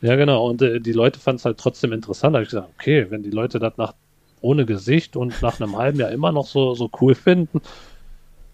ja 0.00 0.16
genau, 0.16 0.48
und 0.48 0.62
äh, 0.62 0.80
die 0.80 0.92
Leute 0.92 1.18
fanden 1.18 1.36
es 1.36 1.44
halt 1.44 1.58
trotzdem 1.58 1.92
interessant. 1.92 2.34
Da 2.34 2.38
habe 2.38 2.44
ich 2.44 2.50
gesagt, 2.50 2.68
okay, 2.78 3.06
wenn 3.10 3.22
die 3.22 3.30
Leute 3.30 3.58
das 3.58 3.76
nach 3.76 3.94
ohne 4.40 4.66
Gesicht 4.66 5.16
und 5.16 5.40
nach 5.40 5.60
einem 5.60 5.76
halben 5.76 5.98
Jahr 5.98 6.10
immer 6.10 6.30
noch 6.30 6.46
so, 6.46 6.74
so 6.74 6.90
cool 7.00 7.14
finden, 7.14 7.62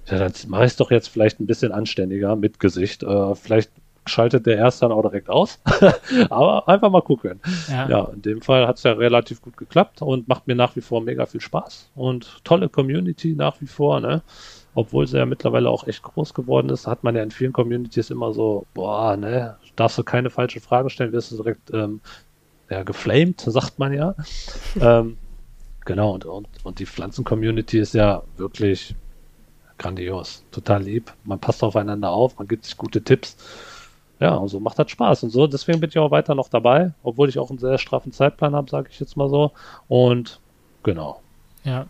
ja, 0.06 0.18
dann 0.18 0.32
mache 0.48 0.64
ich 0.64 0.72
es 0.72 0.76
doch 0.76 0.90
jetzt 0.90 1.08
vielleicht 1.08 1.40
ein 1.40 1.46
bisschen 1.46 1.72
anständiger 1.72 2.36
mit 2.36 2.60
Gesicht. 2.60 3.02
Äh, 3.02 3.34
vielleicht 3.34 3.70
schaltet 4.06 4.46
der 4.46 4.56
erst 4.56 4.82
dann 4.82 4.92
auch 4.92 5.02
direkt 5.02 5.28
aus. 5.28 5.60
Aber 6.30 6.68
einfach 6.68 6.90
mal 6.90 7.02
gucken. 7.02 7.40
ja. 7.68 7.88
Ja, 7.88 8.04
in 8.12 8.22
dem 8.22 8.42
Fall 8.42 8.66
hat 8.66 8.78
es 8.78 8.82
ja 8.82 8.92
relativ 8.92 9.42
gut 9.42 9.56
geklappt 9.56 10.02
und 10.02 10.28
macht 10.28 10.46
mir 10.46 10.54
nach 10.54 10.76
wie 10.76 10.80
vor 10.80 11.00
mega 11.00 11.26
viel 11.26 11.40
Spaß 11.40 11.90
und 11.94 12.44
tolle 12.44 12.68
Community 12.68 13.34
nach 13.34 13.60
wie 13.60 13.66
vor, 13.66 14.00
ne? 14.00 14.22
Obwohl 14.74 15.06
sie 15.06 15.18
ja 15.18 15.26
mittlerweile 15.26 15.68
auch 15.68 15.86
echt 15.86 16.02
groß 16.02 16.32
geworden 16.32 16.68
ist, 16.70 16.86
hat 16.86 17.02
man 17.02 17.16
ja 17.16 17.22
in 17.22 17.32
vielen 17.32 17.52
Communities 17.52 18.10
immer 18.10 18.32
so, 18.32 18.66
boah, 18.72 19.16
ne, 19.16 19.56
darfst 19.74 19.98
du 19.98 20.04
keine 20.04 20.30
falschen 20.30 20.60
Fragen 20.60 20.90
stellen, 20.90 21.12
wirst 21.12 21.32
du 21.32 21.36
direkt 21.36 21.72
ähm, 21.72 22.00
ja, 22.70 22.84
geflamed, 22.84 23.40
sagt 23.40 23.78
man 23.80 23.92
ja. 23.92 24.14
ähm, 24.80 25.16
genau, 25.84 26.12
und, 26.14 26.24
und, 26.24 26.48
und 26.62 26.78
die 26.78 26.86
Pflanzen-Community 26.86 27.80
ist 27.80 27.94
ja 27.94 28.22
wirklich 28.36 28.94
grandios, 29.76 30.44
total 30.52 30.84
lieb. 30.84 31.12
Man 31.24 31.40
passt 31.40 31.64
aufeinander 31.64 32.10
auf, 32.10 32.38
man 32.38 32.46
gibt 32.46 32.64
sich 32.64 32.76
gute 32.76 33.02
Tipps. 33.02 33.36
Ja, 34.20 34.34
und 34.34 34.48
so 34.48 34.60
macht 34.60 34.78
das 34.78 34.90
Spaß 34.90 35.22
und 35.24 35.30
so. 35.30 35.46
Deswegen 35.46 35.80
bin 35.80 35.88
ich 35.90 35.98
auch 35.98 36.10
weiter 36.10 36.34
noch 36.34 36.48
dabei, 36.50 36.92
obwohl 37.02 37.28
ich 37.30 37.38
auch 37.38 37.48
einen 37.50 37.58
sehr 37.58 37.78
straffen 37.78 38.12
Zeitplan 38.12 38.54
habe, 38.54 38.70
sage 38.70 38.88
ich 38.92 39.00
jetzt 39.00 39.16
mal 39.16 39.28
so. 39.30 39.52
Und 39.88 40.40
genau. 40.82 41.20
Ja. 41.64 41.86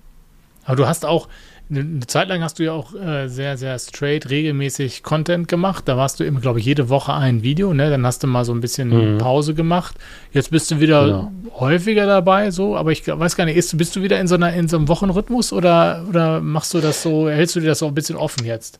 Aber 0.64 0.76
du 0.76 0.87
hast 0.87 1.05
auch, 1.05 1.26
eine 1.72 2.01
Zeit 2.07 2.28
lang 2.28 2.43
hast 2.43 2.59
du 2.59 2.64
ja 2.64 2.72
auch 2.72 2.95
äh, 2.95 3.28
sehr, 3.28 3.57
sehr 3.57 3.78
straight, 3.78 4.28
regelmäßig 4.31 5.03
Content 5.05 5.47
gemacht. 5.49 5.89
Da 5.89 5.97
warst 5.97 6.18
du 6.20 6.24
immer, 6.24 6.41
glaube 6.41 6.59
ich, 6.61 6.64
jede 6.66 6.89
Woche 6.89 7.14
ein 7.14 7.43
Video, 7.43 7.72
ne? 7.74 7.91
Dann 7.91 8.05
hast 8.07 8.22
du 8.22 8.26
mal 8.26 8.45
so 8.45 8.53
ein 8.53 8.61
bisschen 8.61 9.14
Mhm. 9.14 9.18
Pause 9.18 9.55
gemacht. 9.55 9.97
Jetzt 10.33 10.51
bist 10.51 10.70
du 10.70 10.81
wieder 10.81 11.07
Genau. 11.07 11.31
häufiger 11.59 12.07
dabei, 12.07 12.51
so, 12.51 12.76
aber 12.76 12.91
ich 12.93 13.07
weiß 13.07 13.37
gar 13.37 13.45
nicht, 13.45 13.57
ist, 13.57 13.76
bist 13.78 13.95
du 13.97 14.03
wieder 14.03 14.20
in 14.20 14.26
so, 14.28 14.35
einer, 14.37 14.53
in 14.53 14.68
so 14.68 14.76
einem 14.76 14.89
Wochenrhythmus 14.89 15.53
oder, 15.53 16.05
oder 16.09 16.41
machst 16.41 16.74
du 16.74 16.81
das 16.81 17.03
so, 17.03 17.28
hältst 17.28 17.55
du 17.57 17.61
dir 17.61 17.68
das 17.68 17.78
so 17.81 17.87
ein 17.87 17.95
bisschen 17.95 18.16
offen 18.16 18.45
jetzt? 18.45 18.78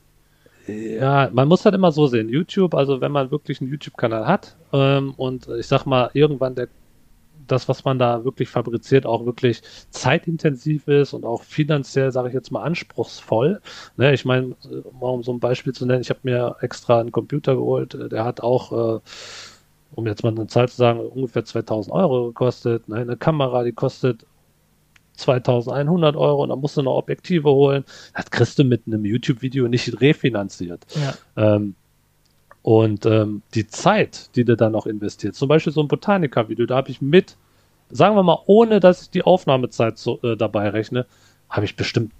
Ja, 0.67 1.29
man 1.33 1.47
muss 1.47 1.65
halt 1.65 1.75
immer 1.75 1.91
so 1.91 2.07
sehen. 2.07 2.29
YouTube, 2.29 2.75
also 2.75 3.01
wenn 3.01 3.11
man 3.11 3.31
wirklich 3.31 3.61
einen 3.61 3.71
YouTube-Kanal 3.71 4.27
hat 4.27 4.57
ähm, 4.71 5.13
und 5.17 5.47
ich 5.47 5.67
sag 5.67 5.85
mal, 5.85 6.11
irgendwann 6.13 6.55
der 6.55 6.67
das, 7.47 7.67
was 7.67 7.83
man 7.83 7.99
da 7.99 8.23
wirklich 8.23 8.49
fabriziert, 8.49 9.05
auch 9.05 9.25
wirklich 9.25 9.61
zeitintensiv 9.89 10.87
ist 10.87 11.13
und 11.13 11.25
auch 11.25 11.43
finanziell, 11.43 12.11
sage 12.11 12.29
ich 12.29 12.33
jetzt 12.33 12.51
mal, 12.51 12.63
anspruchsvoll. 12.63 13.61
Ne, 13.97 14.13
ich 14.13 14.25
meine, 14.25 14.55
um 14.99 15.23
so 15.23 15.33
ein 15.33 15.39
Beispiel 15.39 15.73
zu 15.73 15.85
nennen, 15.85 16.01
ich 16.01 16.09
habe 16.09 16.21
mir 16.23 16.55
extra 16.61 16.99
einen 16.99 17.11
Computer 17.11 17.55
geholt, 17.55 17.93
äh, 17.95 18.09
der 18.09 18.23
hat 18.23 18.41
auch, 18.41 18.97
äh, 18.97 18.99
um 19.95 20.07
jetzt 20.07 20.23
mal 20.23 20.29
eine 20.29 20.47
Zahl 20.47 20.69
zu 20.69 20.77
sagen, 20.77 20.99
ungefähr 20.99 21.43
2000 21.45 21.93
Euro 21.93 22.27
gekostet. 22.27 22.87
Ne, 22.87 22.97
eine 22.97 23.17
Kamera, 23.17 23.63
die 23.63 23.73
kostet 23.73 24.25
2100 25.15 26.15
Euro 26.15 26.43
und 26.43 26.49
dann 26.49 26.59
musst 26.59 26.77
du 26.77 26.81
noch 26.81 26.95
Objektive 26.95 27.49
holen. 27.49 27.83
Das 28.15 28.29
kriegst 28.31 28.57
du 28.59 28.63
mit 28.63 28.87
einem 28.87 29.05
YouTube-Video 29.05 29.67
nicht 29.67 30.01
refinanziert. 30.01 30.85
Ja. 30.95 31.55
Ähm, 31.55 31.75
und 32.63 33.05
ähm, 33.05 33.41
die 33.55 33.67
Zeit, 33.67 34.35
die 34.35 34.45
du 34.45 34.55
dann 34.55 34.71
noch 34.71 34.85
investierst, 34.85 35.37
zum 35.37 35.47
Beispiel 35.47 35.73
so 35.73 35.81
ein 35.81 35.87
Botaniker-Video, 35.87 36.65
da 36.65 36.75
habe 36.75 36.91
ich 36.91 37.01
mit, 37.01 37.37
sagen 37.89 38.15
wir 38.15 38.23
mal, 38.23 38.39
ohne 38.45 38.79
dass 38.79 39.03
ich 39.03 39.09
die 39.09 39.23
Aufnahmezeit 39.23 39.97
so, 39.97 40.19
äh, 40.21 40.37
dabei 40.37 40.69
rechne, 40.69 41.05
habe 41.49 41.65
ich 41.65 41.75
bestimmt, 41.75 42.13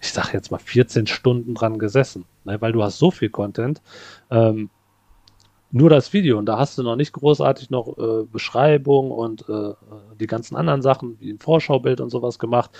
ich 0.00 0.12
sage 0.12 0.30
jetzt 0.32 0.50
mal, 0.50 0.58
14 0.58 1.06
Stunden 1.06 1.54
dran 1.54 1.78
gesessen, 1.78 2.24
ne, 2.44 2.60
weil 2.60 2.72
du 2.72 2.82
hast 2.82 2.98
so 2.98 3.10
viel 3.10 3.30
Content. 3.30 3.80
Ähm, 4.30 4.68
nur 5.74 5.90
das 5.90 6.12
Video 6.12 6.38
und 6.38 6.46
da 6.46 6.56
hast 6.56 6.78
du 6.78 6.84
noch 6.84 6.94
nicht 6.94 7.12
großartig 7.12 7.68
noch 7.68 7.98
äh, 7.98 8.24
Beschreibung 8.30 9.10
und 9.10 9.48
äh, 9.48 9.72
die 10.20 10.28
ganzen 10.28 10.54
anderen 10.54 10.82
Sachen 10.82 11.18
wie 11.18 11.32
ein 11.32 11.40
Vorschaubild 11.40 12.00
und 12.00 12.10
sowas 12.10 12.38
gemacht. 12.38 12.70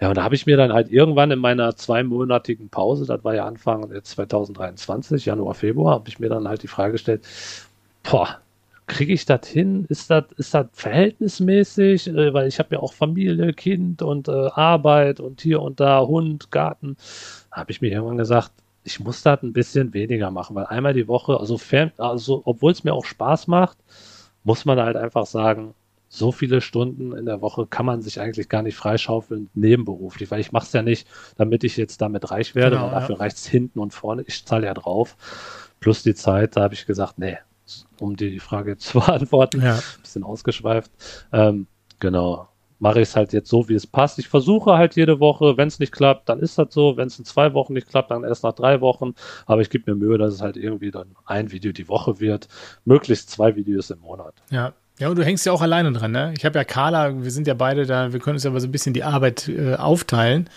Ja, 0.00 0.08
und 0.08 0.16
da 0.16 0.24
habe 0.24 0.34
ich 0.34 0.46
mir 0.46 0.56
dann 0.56 0.72
halt 0.72 0.90
irgendwann 0.90 1.30
in 1.30 1.38
meiner 1.38 1.76
zweimonatigen 1.76 2.70
Pause, 2.70 3.04
das 3.04 3.22
war 3.24 3.34
ja 3.34 3.44
Anfang 3.46 3.90
2023, 4.02 5.26
Januar, 5.26 5.54
Februar, 5.54 5.96
habe 5.96 6.08
ich 6.08 6.18
mir 6.18 6.30
dann 6.30 6.48
halt 6.48 6.62
die 6.62 6.68
Frage 6.68 6.92
gestellt, 6.92 7.26
boah, 8.02 8.38
kriege 8.86 9.12
ich 9.12 9.26
das 9.26 9.46
hin? 9.46 9.84
Ist 9.90 10.10
das 10.10 10.24
ist 10.38 10.54
das 10.54 10.66
verhältnismäßig? 10.72 12.08
Äh, 12.08 12.32
weil 12.32 12.48
ich 12.48 12.58
habe 12.58 12.74
ja 12.74 12.80
auch 12.80 12.94
Familie, 12.94 13.52
Kind 13.52 14.00
und 14.00 14.28
äh, 14.28 14.48
Arbeit 14.54 15.20
und 15.20 15.42
hier 15.42 15.60
und 15.60 15.78
da 15.78 16.00
Hund, 16.06 16.50
Garten. 16.50 16.96
Habe 17.52 17.70
ich 17.70 17.82
mir 17.82 17.92
irgendwann 17.92 18.16
gesagt, 18.18 18.52
ich 18.84 19.00
muss 19.00 19.22
das 19.22 19.42
ein 19.42 19.52
bisschen 19.52 19.94
weniger 19.94 20.30
machen, 20.30 20.54
weil 20.54 20.66
einmal 20.66 20.92
die 20.92 21.08
Woche, 21.08 21.40
also, 21.40 21.58
also 21.98 22.42
obwohl 22.44 22.72
es 22.72 22.84
mir 22.84 22.92
auch 22.92 23.06
Spaß 23.06 23.46
macht, 23.46 23.78
muss 24.44 24.64
man 24.66 24.78
halt 24.78 24.96
einfach 24.96 25.26
sagen, 25.26 25.74
so 26.08 26.30
viele 26.30 26.60
Stunden 26.60 27.16
in 27.16 27.26
der 27.26 27.40
Woche 27.40 27.66
kann 27.66 27.86
man 27.86 28.02
sich 28.02 28.20
eigentlich 28.20 28.48
gar 28.48 28.62
nicht 28.62 28.76
freischaufeln 28.76 29.50
nebenberuflich, 29.54 30.30
weil 30.30 30.40
ich 30.40 30.52
mache 30.52 30.66
es 30.66 30.72
ja 30.72 30.82
nicht, 30.82 31.08
damit 31.36 31.64
ich 31.64 31.76
jetzt 31.76 32.00
damit 32.00 32.30
reich 32.30 32.54
werde, 32.54 32.76
genau, 32.76 32.90
dafür 32.90 33.16
ja. 33.16 33.20
reicht 33.20 33.36
es 33.36 33.46
hinten 33.46 33.80
und 33.80 33.92
vorne, 33.92 34.22
ich 34.26 34.44
zahle 34.44 34.66
ja 34.66 34.74
drauf, 34.74 35.16
plus 35.80 36.02
die 36.02 36.14
Zeit, 36.14 36.56
da 36.56 36.62
habe 36.62 36.74
ich 36.74 36.86
gesagt, 36.86 37.18
nee, 37.18 37.38
um 37.98 38.14
die 38.16 38.38
Frage 38.38 38.76
zu 38.78 39.00
beantworten, 39.00 39.62
ja. 39.62 39.76
ein 39.76 40.02
bisschen 40.02 40.22
ausgeschweift, 40.22 40.92
ähm, 41.32 41.66
genau, 41.98 42.48
mache 42.84 43.00
ich 43.00 43.08
es 43.08 43.16
halt 43.16 43.32
jetzt 43.32 43.48
so, 43.48 43.66
wie 43.70 43.74
es 43.74 43.86
passt. 43.86 44.18
Ich 44.18 44.28
versuche 44.28 44.76
halt 44.76 44.94
jede 44.94 45.18
Woche, 45.18 45.56
wenn 45.56 45.68
es 45.68 45.78
nicht 45.78 45.90
klappt, 45.90 46.28
dann 46.28 46.38
ist 46.40 46.58
das 46.58 46.66
so. 46.68 46.98
Wenn 46.98 47.06
es 47.06 47.18
in 47.18 47.24
zwei 47.24 47.54
Wochen 47.54 47.72
nicht 47.72 47.88
klappt, 47.88 48.10
dann 48.10 48.24
erst 48.24 48.44
nach 48.44 48.52
drei 48.52 48.82
Wochen. 48.82 49.14
Aber 49.46 49.62
ich 49.62 49.70
gebe 49.70 49.90
mir 49.90 49.96
Mühe, 49.96 50.18
dass 50.18 50.34
es 50.34 50.42
halt 50.42 50.58
irgendwie 50.58 50.90
dann 50.90 51.16
ein 51.24 51.50
Video 51.50 51.72
die 51.72 51.88
Woche 51.88 52.20
wird. 52.20 52.46
Möglichst 52.84 53.30
zwei 53.30 53.56
Videos 53.56 53.88
im 53.88 54.00
Monat. 54.00 54.34
Ja. 54.50 54.74
Ja, 54.98 55.08
und 55.08 55.16
du 55.16 55.24
hängst 55.24 55.44
ja 55.44 55.50
auch 55.50 55.62
alleine 55.62 55.90
dran, 55.90 56.12
ne? 56.12 56.34
Ich 56.36 56.44
habe 56.44 56.56
ja 56.56 56.62
Carla, 56.62 57.20
wir 57.20 57.30
sind 57.32 57.48
ja 57.48 57.54
beide 57.54 57.84
da, 57.84 58.12
wir 58.12 58.20
können 58.20 58.36
uns 58.36 58.44
ja 58.44 58.50
aber 58.50 58.60
so 58.60 58.68
ein 58.68 58.70
bisschen 58.70 58.94
die 58.94 59.02
Arbeit 59.02 59.48
äh, 59.48 59.74
aufteilen. 59.74 60.48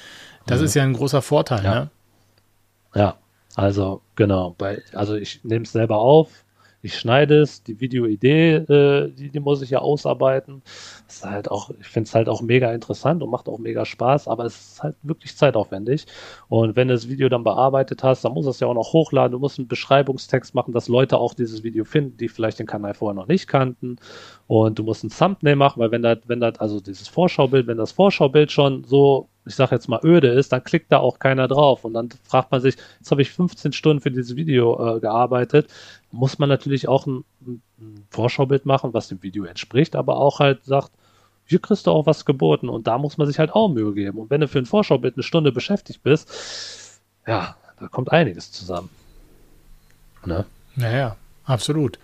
Das 0.46 0.60
mhm. 0.60 0.66
ist 0.66 0.76
ja 0.76 0.84
ein 0.84 0.94
großer 0.94 1.24
Vorteil, 1.24 1.64
ja. 1.64 1.74
ne? 1.74 1.90
Ja, 2.94 3.16
also 3.56 4.02
genau, 4.16 4.54
bei, 4.56 4.84
also 4.94 5.16
ich 5.16 5.44
nehme 5.44 5.64
es 5.64 5.72
selber 5.72 5.98
auf, 5.98 6.30
ich 6.82 6.98
schneide 6.98 7.42
es, 7.42 7.64
die 7.64 7.80
Videoidee, 7.80 8.56
äh, 8.56 9.12
die, 9.12 9.30
die 9.30 9.40
muss 9.40 9.62
ich 9.62 9.72
ja 9.72 9.80
ausarbeiten. 9.80 10.62
Das 11.08 11.18
ist 11.18 11.26
halt 11.26 11.50
auch, 11.50 11.72
ich 11.80 11.88
finde 11.88 12.08
es 12.08 12.16
halt 12.16 12.30
auch 12.30 12.42
mega 12.42 12.72
interessant 12.72 13.24
und 13.24 13.30
macht 13.30 13.50
auch 13.50 13.58
mega 13.58 13.84
Spaß, 13.86 14.28
aber 14.28 14.46
es 14.46 14.74
ist 14.74 14.84
halt 14.84 14.96
wirklich 15.02 15.36
zeitaufwendig. 15.36 16.06
Und 16.50 16.76
wenn 16.76 16.88
du 16.88 16.94
das 16.94 17.10
Video 17.10 17.30
dann 17.30 17.44
bearbeitet 17.44 18.04
hast, 18.04 18.24
dann 18.24 18.34
muss 18.34 18.46
es 18.46 18.60
ja 18.60 18.68
auch 18.68 18.76
noch 18.76 18.94
hochladen. 18.94 19.32
Du 19.32 19.40
musst 19.40 19.58
einen 19.58 19.68
Beschreibungstext 19.68 20.54
machen, 20.54 20.74
dass 20.74 20.88
Leute 20.88 21.18
auch 21.18 21.34
dieses 21.34 21.64
Video 21.64 21.84
finden, 21.84 22.18
die 22.18 22.30
vielleicht 22.30 22.60
den 22.60 22.68
Kanal 22.68 22.94
vorher 22.94 23.16
noch 23.16 23.28
nicht 23.28 23.48
kannten. 23.48 23.98
Und 24.46 24.78
du 24.78 24.84
musst 24.84 25.04
ein 25.04 25.10
Thumbnail 25.10 25.56
machen, 25.56 25.80
weil 25.80 25.92
wenn 25.92 26.04
das, 26.04 26.20
wenn 26.28 26.40
das, 26.40 26.60
also 26.60 26.80
dieses 26.80 27.08
Vorschaubild, 27.08 27.68
wenn 27.68 27.78
das 27.78 27.92
Vorschaubild 27.92 28.52
schon 28.52 28.84
so 28.84 29.30
ich 29.48 29.56
sage 29.56 29.76
jetzt 29.76 29.88
mal 29.88 30.02
öde 30.04 30.28
ist, 30.28 30.52
dann 30.52 30.64
klickt 30.64 30.92
da 30.92 31.00
auch 31.00 31.20
keiner 31.20 31.48
drauf. 31.48 31.86
Und 31.86 31.94
dann 31.94 32.10
fragt 32.24 32.52
man 32.52 32.62
sich, 32.62 32.76
jetzt 33.00 33.10
habe 33.12 33.22
ich 33.22 33.32
15 33.32 33.72
Stunden 33.72 34.02
für 34.02 34.12
dieses 34.12 34.36
Video 34.36 34.98
äh, 34.98 35.00
gearbeitet, 35.00 35.68
muss 36.18 36.40
man 36.40 36.50
natürlich 36.50 36.88
auch 36.88 37.06
ein, 37.06 37.24
ein, 37.46 37.62
Vorschaubild 38.10 38.66
machen, 38.66 38.94
was 38.94 39.08
dem 39.08 39.22
Video 39.22 39.44
entspricht, 39.44 39.96
aber 39.96 40.18
auch 40.18 40.40
halt 40.40 40.66
sagt, 40.66 40.92
hier 41.46 41.60
kriegst 41.60 41.86
du 41.86 41.92
auch 41.92 42.06
was 42.06 42.26
geboten 42.26 42.70
und 42.70 42.88
da 42.88 42.98
muss 42.98 43.18
man 43.18 43.28
sich 43.28 43.40
halt 43.40 43.52
auch 43.54 43.70
Mühe 43.70 43.94
geben. 43.94 44.18
Und 44.18 44.30
wenn 44.30 44.42
du 44.42 44.48
für 44.48 44.58
ein 44.58 44.66
Vorschaubild 44.66 45.16
eine 45.16 45.24
Stunde 45.24 45.52
beschäftigt 45.52 46.02
bist, 46.04 47.00
ja, 47.26 47.56
da 47.80 47.88
kommt 47.88 48.12
einiges 48.12 48.52
zusammen. 48.52 48.90
Ne? 50.26 50.46
Naja, 50.76 51.16
absolut. 51.46 52.00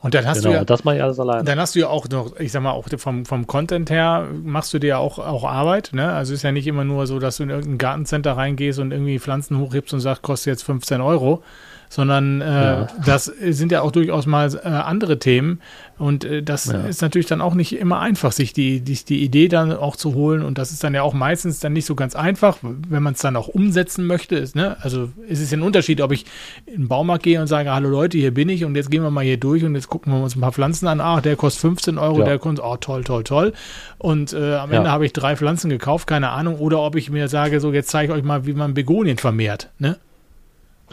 Und 0.00 0.14
dann 0.14 0.26
hast 0.26 0.38
genau, 0.38 0.50
du 0.50 0.56
ja, 0.56 0.64
das 0.64 0.82
mache 0.82 0.96
ich 0.96 1.02
alles 1.02 1.20
allein. 1.20 1.44
Dann 1.44 1.60
hast 1.60 1.76
du 1.76 1.80
ja 1.80 1.88
auch 1.88 2.08
noch, 2.08 2.36
ich 2.40 2.50
sag 2.50 2.62
mal, 2.62 2.72
auch 2.72 2.88
vom, 2.96 3.24
vom 3.24 3.46
Content 3.46 3.88
her 3.90 4.26
machst 4.42 4.74
du 4.74 4.80
dir 4.80 4.86
ja 4.88 4.98
auch, 4.98 5.18
auch 5.18 5.44
Arbeit, 5.44 5.90
ne? 5.92 6.10
Also 6.10 6.34
ist 6.34 6.42
ja 6.42 6.50
nicht 6.50 6.66
immer 6.66 6.84
nur 6.84 7.06
so, 7.06 7.20
dass 7.20 7.36
du 7.36 7.44
in 7.44 7.50
irgendein 7.50 7.78
Gartencenter 7.78 8.32
reingehst 8.32 8.80
und 8.80 8.90
irgendwie 8.90 9.20
Pflanzen 9.20 9.58
hochhebst 9.58 9.94
und 9.94 10.00
sagst, 10.00 10.22
kostet 10.22 10.54
jetzt 10.54 10.64
15 10.64 11.00
Euro, 11.00 11.44
sondern 11.92 12.40
äh, 12.40 12.44
ja. 12.44 12.86
das 13.04 13.26
sind 13.26 13.70
ja 13.70 13.82
auch 13.82 13.92
durchaus 13.92 14.24
mal 14.24 14.50
äh, 14.54 14.66
andere 14.66 15.18
Themen 15.18 15.60
und 15.98 16.24
äh, 16.24 16.42
das 16.42 16.64
ja. 16.64 16.80
ist 16.84 17.02
natürlich 17.02 17.26
dann 17.26 17.42
auch 17.42 17.52
nicht 17.52 17.76
immer 17.76 18.00
einfach, 18.00 18.32
sich 18.32 18.54
die, 18.54 18.80
die, 18.80 18.94
die 18.94 19.22
Idee 19.22 19.48
dann 19.48 19.76
auch 19.76 19.96
zu 19.96 20.14
holen 20.14 20.42
und 20.42 20.56
das 20.56 20.72
ist 20.72 20.82
dann 20.82 20.94
ja 20.94 21.02
auch 21.02 21.12
meistens 21.12 21.60
dann 21.60 21.74
nicht 21.74 21.84
so 21.84 21.94
ganz 21.94 22.16
einfach, 22.16 22.56
wenn 22.62 23.02
man 23.02 23.12
es 23.12 23.20
dann 23.20 23.36
auch 23.36 23.48
umsetzen 23.48 24.06
möchte. 24.06 24.36
Ist, 24.36 24.56
ne? 24.56 24.78
Also 24.80 25.10
es 25.28 25.38
ist 25.38 25.52
ja 25.52 25.58
ein 25.58 25.62
Unterschied, 25.62 26.00
ob 26.00 26.12
ich 26.12 26.24
in 26.64 26.84
den 26.84 26.88
Baumarkt 26.88 27.24
gehe 27.24 27.38
und 27.38 27.46
sage, 27.46 27.70
hallo 27.70 27.90
Leute, 27.90 28.16
hier 28.16 28.32
bin 28.32 28.48
ich 28.48 28.64
und 28.64 28.74
jetzt 28.74 28.90
gehen 28.90 29.02
wir 29.02 29.10
mal 29.10 29.22
hier 29.22 29.36
durch 29.36 29.62
und 29.62 29.74
jetzt 29.74 29.90
gucken 29.90 30.14
wir 30.14 30.22
uns 30.22 30.34
ein 30.34 30.40
paar 30.40 30.52
Pflanzen 30.52 30.86
an. 30.86 31.02
Ah, 31.02 31.20
der 31.20 31.36
kostet 31.36 31.60
15 31.60 31.98
Euro, 31.98 32.20
ja. 32.20 32.24
der 32.24 32.38
kostet, 32.38 32.64
oh 32.64 32.78
toll, 32.78 33.04
toll, 33.04 33.22
toll. 33.22 33.52
Und 33.98 34.32
äh, 34.32 34.54
am 34.54 34.72
Ende 34.72 34.90
habe 34.90 35.04
ich 35.04 35.12
drei 35.12 35.36
Pflanzen 35.36 35.68
gekauft, 35.68 36.06
keine 36.06 36.30
Ahnung. 36.30 36.56
Oder 36.58 36.80
ob 36.80 36.96
ich 36.96 37.10
mir 37.10 37.28
sage, 37.28 37.60
so 37.60 37.70
jetzt 37.70 37.90
zeige 37.90 38.14
ich 38.14 38.18
euch 38.18 38.24
mal, 38.24 38.46
wie 38.46 38.54
man 38.54 38.72
Begonien 38.72 39.18
vermehrt. 39.18 39.68
Ne? 39.78 39.98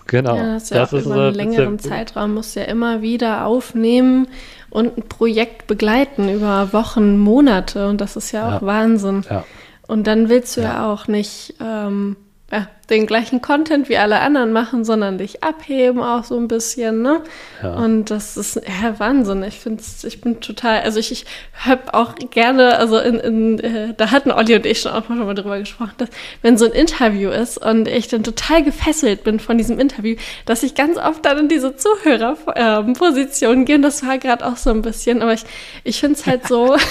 Genau. 0.08 0.36
Ja, 0.36 0.54
das, 0.54 0.70
ja 0.70 0.78
das 0.80 0.94
ist 0.94 1.06
über 1.06 1.28
einen 1.28 1.36
längeren 1.36 1.80
Zeitraum 1.80 2.34
musst 2.34 2.56
du 2.56 2.62
ja 2.62 2.66
immer 2.66 3.02
wieder 3.02 3.46
aufnehmen 3.46 4.28
und 4.70 4.98
ein 4.98 5.04
Projekt 5.08 5.68
begleiten 5.68 6.30
über 6.30 6.74
Wochen, 6.74 7.18
Monate 7.18 7.88
und 7.88 8.02
das 8.02 8.16
ist 8.16 8.32
ja 8.32 8.48
auch 8.48 8.62
ja. 8.62 8.68
Wahnsinn. 8.68 9.26
Ja. 9.30 9.44
Und 9.88 10.06
dann 10.06 10.30
willst 10.30 10.56
du 10.58 10.62
ja, 10.62 10.74
ja 10.74 10.94
auch 10.94 11.08
nicht 11.08 11.56
ähm, 11.60 12.16
ja, 12.52 12.68
den 12.90 13.06
gleichen 13.06 13.42
Content 13.42 13.90
wie 13.90 13.98
alle 13.98 14.20
anderen 14.20 14.52
machen, 14.52 14.84
sondern 14.84 15.20
dich 15.20 15.44
abheben 15.44 16.02
auch 16.02 16.24
so 16.24 16.36
ein 16.38 16.48
bisschen, 16.48 17.02
ne? 17.02 17.22
Ja. 17.62 17.76
Und 17.76 18.10
das 18.10 18.38
ist 18.38 18.56
ja 18.56 19.00
Wahnsinn. 19.00 19.44
Ich 19.44 19.60
finde 19.60 19.84
ich 20.04 20.22
bin 20.22 20.42
total, 20.42 20.82
also 20.82 21.00
ich, 21.00 21.12
ich 21.12 21.26
habe 21.54 21.94
auch 21.94 22.16
gerne, 22.32 22.78
also 22.78 22.98
in, 22.98 23.20
in 23.20 23.60
äh, 23.60 23.94
da 23.96 24.10
hatten 24.12 24.32
Olli 24.32 24.56
und 24.56 24.66
ich 24.66 24.82
schon 24.82 24.94
auch 24.94 25.08
mal 25.10 25.36
drüber 25.36 25.60
gesprochen, 25.60 25.94
dass 25.98 26.10
wenn 26.42 26.58
so 26.58 26.66
ein 26.66 26.72
Interview 26.72 27.30
ist 27.30 27.58
und 27.64 27.88
ich 27.88 28.08
dann 28.08 28.24
total 28.24 28.64
gefesselt 28.64 29.24
bin 29.24 29.40
von 29.40 29.58
diesem 29.58 29.80
Interview, 29.80 30.16
dass 30.46 30.64
ich 30.64 30.74
ganz 30.74 30.98
oft 30.98 31.24
dann 31.26 31.38
in 31.38 31.50
diese 31.50 31.76
Zuhörerposition 31.76 33.62
äh, 33.62 33.66
gehe 33.66 33.76
und 33.76 33.84
das 33.84 34.06
war 34.06 34.18
gerade 34.18 34.46
auch 34.48 34.58
so 34.58 34.72
ein 34.72 34.82
bisschen, 34.82 35.22
aber 35.22 35.34
ich, 35.34 35.44
ich 35.84 36.00
finde 36.00 36.18
es 36.20 36.26
halt 36.26 36.48
so 36.48 36.76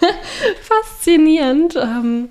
faszinierend. 0.62 1.76
Ähm, 1.76 2.30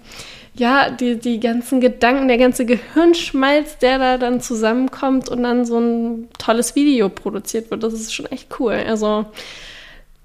ja, 0.60 0.90
die, 0.90 1.18
die 1.18 1.40
ganzen 1.40 1.80
Gedanken, 1.80 2.28
der 2.28 2.38
ganze 2.38 2.66
Gehirnschmalz, 2.66 3.78
der 3.78 3.98
da 3.98 4.18
dann 4.18 4.42
zusammenkommt 4.42 5.30
und 5.30 5.44
dann 5.44 5.66
so 5.66 5.80
ein 5.80 6.28
tolles 6.38 6.76
Video 6.76 7.10
produziert 7.10 7.72
wird, 7.72 7.82
das 7.82 7.94
ist 7.94 8.14
schon 8.14 8.26
echt 8.28 8.60
cool. 8.60 8.74
Also 8.74 9.26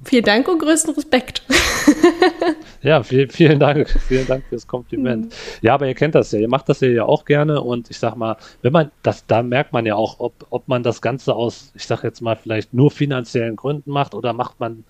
vielen 0.04 0.24
Dank 0.24 0.48
und 0.48 0.58
größten 0.58 0.92
Respekt. 0.94 1.42
ja, 2.82 3.02
viel, 3.04 3.28
vielen 3.28 3.60
Dank. 3.60 3.88
Vielen 4.08 4.26
Dank 4.26 4.44
fürs 4.48 4.66
Kompliment. 4.66 5.26
Mhm. 5.26 5.30
Ja, 5.62 5.74
aber 5.74 5.86
ihr 5.86 5.94
kennt 5.94 6.16
das 6.16 6.32
ja, 6.32 6.40
ihr 6.40 6.48
macht 6.48 6.68
das 6.68 6.80
ja 6.80 7.04
auch 7.04 7.24
gerne 7.24 7.60
und 7.60 7.88
ich 7.90 7.98
sag 7.98 8.16
mal, 8.16 8.36
wenn 8.62 8.72
man 8.72 8.90
das, 9.02 9.26
da 9.26 9.42
merkt 9.42 9.72
man 9.72 9.86
ja 9.86 9.94
auch, 9.94 10.18
ob, 10.18 10.46
ob 10.50 10.66
man 10.66 10.82
das 10.82 11.00
Ganze 11.00 11.34
aus, 11.34 11.70
ich 11.74 11.86
sag 11.86 12.02
jetzt 12.02 12.20
mal, 12.20 12.34
vielleicht 12.34 12.74
nur 12.74 12.90
finanziellen 12.90 13.54
Gründen 13.54 13.92
macht 13.92 14.14
oder 14.14 14.32
macht 14.32 14.58
man 14.58 14.84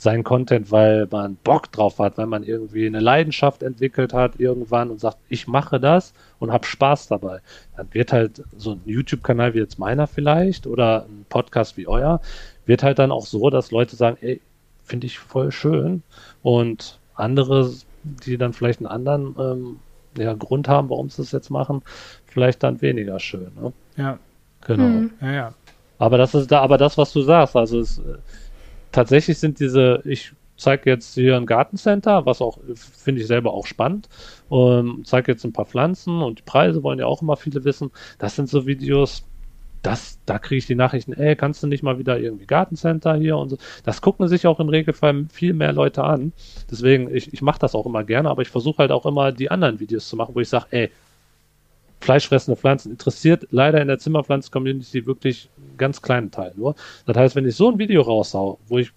seinen 0.00 0.24
Content, 0.24 0.70
weil 0.70 1.06
man 1.10 1.36
Bock 1.36 1.70
drauf 1.72 1.98
hat, 1.98 2.16
weil 2.16 2.26
man 2.26 2.42
irgendwie 2.42 2.86
eine 2.86 3.00
Leidenschaft 3.00 3.62
entwickelt 3.62 4.14
hat 4.14 4.40
irgendwann 4.40 4.90
und 4.90 4.98
sagt, 4.98 5.18
ich 5.28 5.46
mache 5.46 5.78
das 5.78 6.14
und 6.38 6.50
habe 6.52 6.66
Spaß 6.66 7.08
dabei. 7.08 7.40
Dann 7.76 7.88
wird 7.92 8.10
halt 8.10 8.42
so 8.56 8.72
ein 8.72 8.80
YouTube-Kanal 8.86 9.52
wie 9.52 9.58
jetzt 9.58 9.78
meiner 9.78 10.06
vielleicht 10.06 10.66
oder 10.66 11.04
ein 11.04 11.26
Podcast 11.28 11.76
wie 11.76 11.86
euer, 11.86 12.22
wird 12.64 12.82
halt 12.82 12.98
dann 12.98 13.12
auch 13.12 13.26
so, 13.26 13.50
dass 13.50 13.72
Leute 13.72 13.94
sagen, 13.94 14.16
ey, 14.22 14.40
finde 14.84 15.06
ich 15.06 15.18
voll 15.18 15.52
schön 15.52 16.02
und 16.42 16.98
andere, 17.14 17.70
die 18.02 18.38
dann 18.38 18.54
vielleicht 18.54 18.80
einen 18.80 18.86
anderen 18.86 19.36
ähm, 19.38 19.80
ja, 20.16 20.32
Grund 20.32 20.66
haben, 20.66 20.88
warum 20.88 21.10
sie 21.10 21.18
das 21.18 21.32
jetzt 21.32 21.50
machen, 21.50 21.82
vielleicht 22.24 22.62
dann 22.62 22.80
weniger 22.80 23.20
schön. 23.20 23.52
Ne? 23.60 23.72
Ja. 23.96 24.18
Genau. 24.66 24.84
Mhm. 24.84 25.10
Ja, 25.20 25.32
ja. 25.32 25.54
Aber 25.98 26.16
das 26.16 26.34
ist 26.34 26.50
da, 26.50 26.62
aber 26.62 26.78
das, 26.78 26.96
was 26.96 27.12
du 27.12 27.20
sagst, 27.20 27.54
also 27.54 27.80
es, 27.80 28.00
tatsächlich 28.92 29.38
sind 29.38 29.60
diese, 29.60 30.02
ich 30.04 30.32
zeige 30.56 30.90
jetzt 30.90 31.14
hier 31.14 31.36
ein 31.36 31.46
Gartencenter, 31.46 32.26
was 32.26 32.40
auch, 32.42 32.58
finde 32.74 33.22
ich 33.22 33.26
selber 33.26 33.54
auch 33.54 33.66
spannend, 33.66 34.08
ähm, 34.50 35.02
zeige 35.04 35.32
jetzt 35.32 35.44
ein 35.44 35.52
paar 35.52 35.64
Pflanzen 35.64 36.22
und 36.22 36.40
die 36.40 36.42
Preise 36.42 36.82
wollen 36.82 36.98
ja 36.98 37.06
auch 37.06 37.22
immer 37.22 37.36
viele 37.36 37.64
wissen. 37.64 37.90
Das 38.18 38.36
sind 38.36 38.48
so 38.48 38.66
Videos, 38.66 39.24
das, 39.82 40.18
da 40.26 40.38
kriege 40.38 40.58
ich 40.58 40.66
die 40.66 40.74
Nachrichten, 40.74 41.14
ey, 41.14 41.36
kannst 41.36 41.62
du 41.62 41.66
nicht 41.66 41.82
mal 41.82 41.98
wieder 41.98 42.18
irgendwie 42.18 42.46
Gartencenter 42.46 43.16
hier 43.16 43.38
und 43.38 43.48
so. 43.48 43.56
Das 43.84 44.02
gucken 44.02 44.28
sich 44.28 44.46
auch 44.46 44.60
im 44.60 44.68
Regelfall 44.68 45.26
viel 45.32 45.54
mehr 45.54 45.72
Leute 45.72 46.04
an. 46.04 46.32
Deswegen, 46.70 47.14
ich, 47.14 47.32
ich 47.32 47.40
mache 47.42 47.58
das 47.58 47.74
auch 47.74 47.86
immer 47.86 48.04
gerne, 48.04 48.28
aber 48.28 48.42
ich 48.42 48.48
versuche 48.48 48.78
halt 48.78 48.92
auch 48.92 49.06
immer 49.06 49.32
die 49.32 49.50
anderen 49.50 49.80
Videos 49.80 50.08
zu 50.08 50.16
machen, 50.16 50.34
wo 50.34 50.40
ich 50.40 50.48
sage, 50.48 50.66
ey, 50.70 50.90
fleischfressende 52.00 52.58
Pflanzen 52.58 52.90
interessiert 52.90 53.46
leider 53.50 53.80
in 53.80 53.88
der 53.88 53.98
Zimmerpflanzen-Community 53.98 55.06
wirklich 55.06 55.48
einen 55.56 55.76
ganz 55.76 56.02
kleinen 56.02 56.30
Teil 56.30 56.52
nur. 56.56 56.74
Das 57.06 57.16
heißt, 57.16 57.36
wenn 57.36 57.46
ich 57.46 57.56
so 57.56 57.70
ein 57.70 57.78
Video 57.78 58.02
raushau, 58.02 58.58
wo 58.66 58.78
ich, 58.78 58.90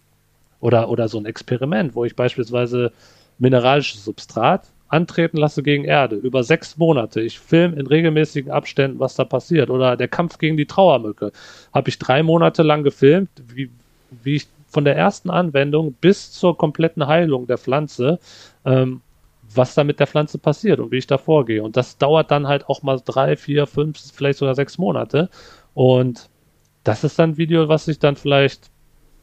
oder, 0.59 0.89
oder 0.89 1.07
so 1.07 1.19
ein 1.19 1.25
Experiment, 1.25 1.95
wo 1.95 2.05
ich 2.05 2.15
beispielsweise 2.15 2.91
mineralisches 3.39 4.05
Substrat 4.05 4.67
antreten 4.87 5.37
lasse 5.37 5.63
gegen 5.63 5.85
Erde 5.85 6.15
über 6.15 6.43
sechs 6.43 6.77
Monate. 6.77 7.19
Ich 7.21 7.39
filme 7.39 7.75
in 7.77 7.87
regelmäßigen 7.87 8.51
Abständen, 8.51 8.99
was 8.99 9.15
da 9.15 9.25
passiert. 9.25 9.69
Oder 9.71 9.97
der 9.97 10.07
Kampf 10.07 10.37
gegen 10.37 10.55
die 10.55 10.67
Trauermücke. 10.67 11.31
Habe 11.73 11.89
ich 11.89 11.97
drei 11.97 12.21
Monate 12.21 12.61
lang 12.61 12.83
gefilmt, 12.83 13.29
wie, 13.47 13.71
wie 14.23 14.35
ich 14.35 14.47
von 14.67 14.85
der 14.85 14.95
ersten 14.95 15.29
Anwendung 15.29 15.93
bis 15.93 16.31
zur 16.31 16.57
kompletten 16.57 17.07
Heilung 17.07 17.47
der 17.47 17.57
Pflanze 17.57 18.19
ähm, 18.65 19.01
was 19.55 19.75
da 19.75 19.83
mit 19.83 19.99
der 19.99 20.07
Pflanze 20.07 20.37
passiert 20.37 20.79
und 20.79 20.91
wie 20.91 20.97
ich 20.97 21.07
da 21.07 21.17
vorgehe. 21.17 21.63
Und 21.63 21.77
das 21.77 21.97
dauert 21.97 22.31
dann 22.31 22.47
halt 22.47 22.67
auch 22.67 22.83
mal 22.83 22.99
drei, 23.03 23.35
vier, 23.35 23.67
fünf, 23.67 23.99
vielleicht 24.13 24.39
sogar 24.39 24.55
sechs 24.55 24.77
Monate. 24.77 25.29
Und 25.73 26.29
das 26.83 27.03
ist 27.03 27.17
dann 27.19 27.31
ein 27.31 27.37
Video, 27.37 27.67
was 27.67 27.85
sich 27.85 27.99
dann 27.99 28.15
vielleicht, 28.15 28.69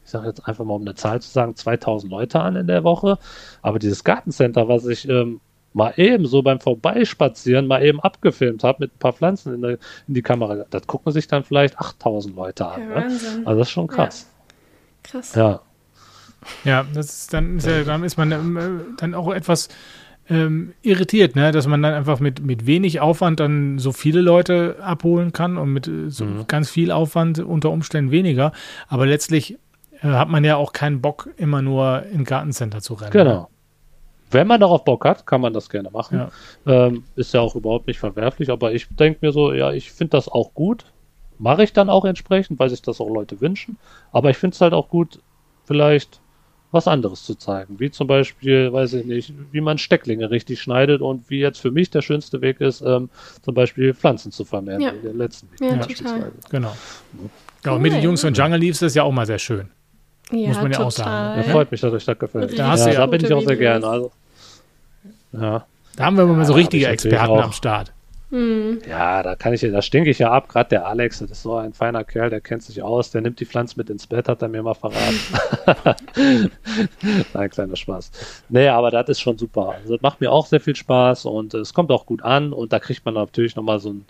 ich 0.04 0.10
sage 0.10 0.28
jetzt 0.28 0.46
einfach 0.46 0.64
mal 0.64 0.74
um 0.74 0.82
eine 0.82 0.94
Zahl 0.94 1.20
zu 1.20 1.30
sagen, 1.30 1.56
2000 1.56 2.10
Leute 2.10 2.40
an 2.40 2.56
in 2.56 2.66
der 2.66 2.84
Woche. 2.84 3.18
Aber 3.62 3.78
dieses 3.78 4.04
Gartencenter, 4.04 4.68
was 4.68 4.86
ich 4.86 5.08
ähm, 5.08 5.40
mal 5.72 5.92
eben 5.96 6.26
so 6.26 6.42
beim 6.42 6.60
Vorbeispazieren 6.60 7.66
mal 7.66 7.84
eben 7.84 8.00
abgefilmt 8.00 8.64
habe 8.64 8.78
mit 8.80 8.94
ein 8.94 8.98
paar 8.98 9.12
Pflanzen 9.12 9.54
in, 9.54 9.62
der, 9.62 9.70
in, 10.08 10.14
die 10.14 10.22
Kamera, 10.22 10.64
das 10.70 10.86
gucken 10.86 11.12
sich 11.12 11.28
dann 11.28 11.44
vielleicht 11.44 11.78
8000 11.78 12.34
Leute 12.34 12.66
an. 12.66 12.80
Ja, 12.80 13.00
ne? 13.00 13.04
Also 13.44 13.58
das 13.58 13.68
ist 13.68 13.72
schon 13.72 13.86
krass. 13.86 14.26
Ja. 14.26 15.10
Krass. 15.10 15.34
Ja. 15.34 15.60
Ja, 16.64 16.86
das 16.94 17.22
ist 17.22 17.34
dann, 17.34 17.58
ist 17.58 17.66
ja, 17.66 17.84
dann 17.84 18.02
ist 18.02 18.16
man 18.16 18.32
äh, 18.32 18.96
dann 18.96 19.14
auch 19.14 19.32
etwas 19.32 19.68
ähm, 20.30 20.72
irritiert, 20.82 21.34
ne? 21.34 21.50
dass 21.50 21.66
man 21.66 21.82
dann 21.82 21.92
einfach 21.92 22.20
mit, 22.20 22.40
mit 22.40 22.64
wenig 22.66 23.00
Aufwand 23.00 23.40
dann 23.40 23.78
so 23.78 23.92
viele 23.92 24.20
Leute 24.20 24.76
abholen 24.80 25.32
kann 25.32 25.58
und 25.58 25.72
mit 25.72 25.88
äh, 25.88 26.08
so 26.08 26.24
mhm. 26.24 26.46
ganz 26.46 26.70
viel 26.70 26.92
Aufwand 26.92 27.40
unter 27.40 27.70
Umständen 27.70 28.12
weniger. 28.12 28.52
Aber 28.88 29.06
letztlich 29.06 29.58
äh, 30.02 30.06
hat 30.06 30.28
man 30.28 30.44
ja 30.44 30.56
auch 30.56 30.72
keinen 30.72 31.00
Bock, 31.00 31.28
immer 31.36 31.62
nur 31.62 32.04
im 32.12 32.24
Gartencenter 32.24 32.80
zu 32.80 32.94
rennen. 32.94 33.10
Genau. 33.10 33.48
Wenn 34.30 34.46
man 34.46 34.60
darauf 34.60 34.84
Bock 34.84 35.04
hat, 35.04 35.26
kann 35.26 35.40
man 35.40 35.52
das 35.52 35.68
gerne 35.68 35.90
machen. 35.90 36.30
Ja. 36.64 36.86
Ähm, 36.86 37.02
ist 37.16 37.34
ja 37.34 37.40
auch 37.40 37.56
überhaupt 37.56 37.88
nicht 37.88 37.98
verwerflich, 37.98 38.50
aber 38.50 38.72
ich 38.72 38.86
denke 38.88 39.18
mir 39.22 39.32
so, 39.32 39.52
ja, 39.52 39.72
ich 39.72 39.90
finde 39.90 40.12
das 40.12 40.28
auch 40.28 40.54
gut. 40.54 40.84
Mache 41.38 41.64
ich 41.64 41.72
dann 41.72 41.90
auch 41.90 42.04
entsprechend, 42.04 42.60
weil 42.60 42.70
sich 42.70 42.82
das 42.82 43.00
auch 43.00 43.08
Leute 43.08 43.40
wünschen. 43.40 43.78
Aber 44.12 44.30
ich 44.30 44.36
finde 44.36 44.54
es 44.54 44.60
halt 44.60 44.74
auch 44.74 44.88
gut, 44.88 45.18
vielleicht 45.64 46.20
was 46.72 46.86
anderes 46.86 47.24
zu 47.24 47.34
zeigen. 47.34 47.80
Wie 47.80 47.90
zum 47.90 48.06
Beispiel, 48.06 48.72
weiß 48.72 48.94
ich 48.94 49.04
nicht, 49.04 49.32
wie 49.52 49.60
man 49.60 49.78
Stecklinge 49.78 50.30
richtig 50.30 50.60
schneidet 50.60 51.00
und 51.00 51.28
wie 51.28 51.40
jetzt 51.40 51.58
für 51.58 51.70
mich 51.70 51.90
der 51.90 52.02
schönste 52.02 52.40
Weg 52.40 52.60
ist, 52.60 52.80
ähm, 52.80 53.10
zum 53.42 53.54
Beispiel 53.54 53.94
Pflanzen 53.94 54.30
zu 54.30 54.44
vermehren. 54.44 54.80
Ja. 54.80 54.90
In 54.90 55.02
den 55.02 55.18
letzten 55.18 55.48
ja, 55.60 55.76
total. 55.76 56.32
Genau. 56.50 56.76
Ja, 57.64 57.72
und 57.72 57.82
mit 57.82 57.92
den 57.92 58.02
Jungs 58.02 58.20
von 58.20 58.32
Jungle 58.32 58.58
Leaves 58.58 58.82
ist 58.82 58.94
ja 58.94 59.02
auch 59.02 59.12
mal 59.12 59.26
sehr 59.26 59.38
schön. 59.38 59.68
Ja, 60.30 60.48
Muss 60.48 60.56
man 60.56 60.70
ja 60.70 60.78
total. 60.78 60.86
auch 60.86 60.90
sagen. 60.90 61.42
Ja, 61.42 61.52
freut 61.52 61.70
mich, 61.72 61.80
dass 61.80 61.92
euch 61.92 62.04
das 62.04 62.18
gefällt. 62.18 62.58
Da 62.58 62.68
hast 62.68 62.86
du 62.86 62.92
ja, 62.92 63.00
da 63.00 63.06
bin 63.06 63.24
ich 63.24 63.32
auch 63.32 63.42
sehr 63.42 63.56
gerne. 63.56 63.86
Also, 63.86 64.12
ja. 65.32 65.66
Da 65.96 66.04
haben 66.04 66.16
wir 66.16 66.24
mal 66.24 66.44
so 66.44 66.54
richtige 66.54 66.86
Experten 66.86 67.38
am 67.38 67.52
Start. 67.52 67.92
Hm. 68.30 68.80
Ja, 68.88 69.24
da 69.24 69.34
kann 69.34 69.52
ich, 69.52 69.60
da 69.60 69.82
stinke 69.82 70.10
ich 70.10 70.20
ja 70.20 70.30
ab. 70.30 70.48
Gerade 70.48 70.68
der 70.70 70.86
Alex, 70.86 71.18
das 71.18 71.30
ist 71.32 71.42
so 71.42 71.56
ein 71.56 71.72
feiner 71.72 72.04
Kerl, 72.04 72.30
der 72.30 72.40
kennt 72.40 72.62
sich 72.62 72.80
aus, 72.82 73.10
der 73.10 73.22
nimmt 73.22 73.40
die 73.40 73.44
Pflanze 73.44 73.74
mit 73.76 73.90
ins 73.90 74.06
Bett, 74.06 74.28
hat 74.28 74.40
er 74.42 74.48
mir 74.48 74.62
mal 74.62 74.74
verraten. 74.74 75.18
Nein, 77.34 77.50
kleiner 77.50 77.76
Spaß. 77.76 78.10
Nee, 78.48 78.68
aber 78.68 78.90
das 78.90 79.08
ist 79.08 79.20
schon 79.20 79.36
super. 79.36 79.70
Also, 79.70 79.94
das 79.94 80.02
macht 80.02 80.20
mir 80.20 80.30
auch 80.30 80.46
sehr 80.46 80.60
viel 80.60 80.76
Spaß 80.76 81.24
und 81.26 81.54
es 81.54 81.74
kommt 81.74 81.90
auch 81.90 82.06
gut 82.06 82.22
an 82.22 82.52
und 82.52 82.72
da 82.72 82.78
kriegt 82.78 83.04
man 83.04 83.14
natürlich 83.14 83.56
nochmal 83.56 83.80
so 83.80 83.90
einen 83.90 84.04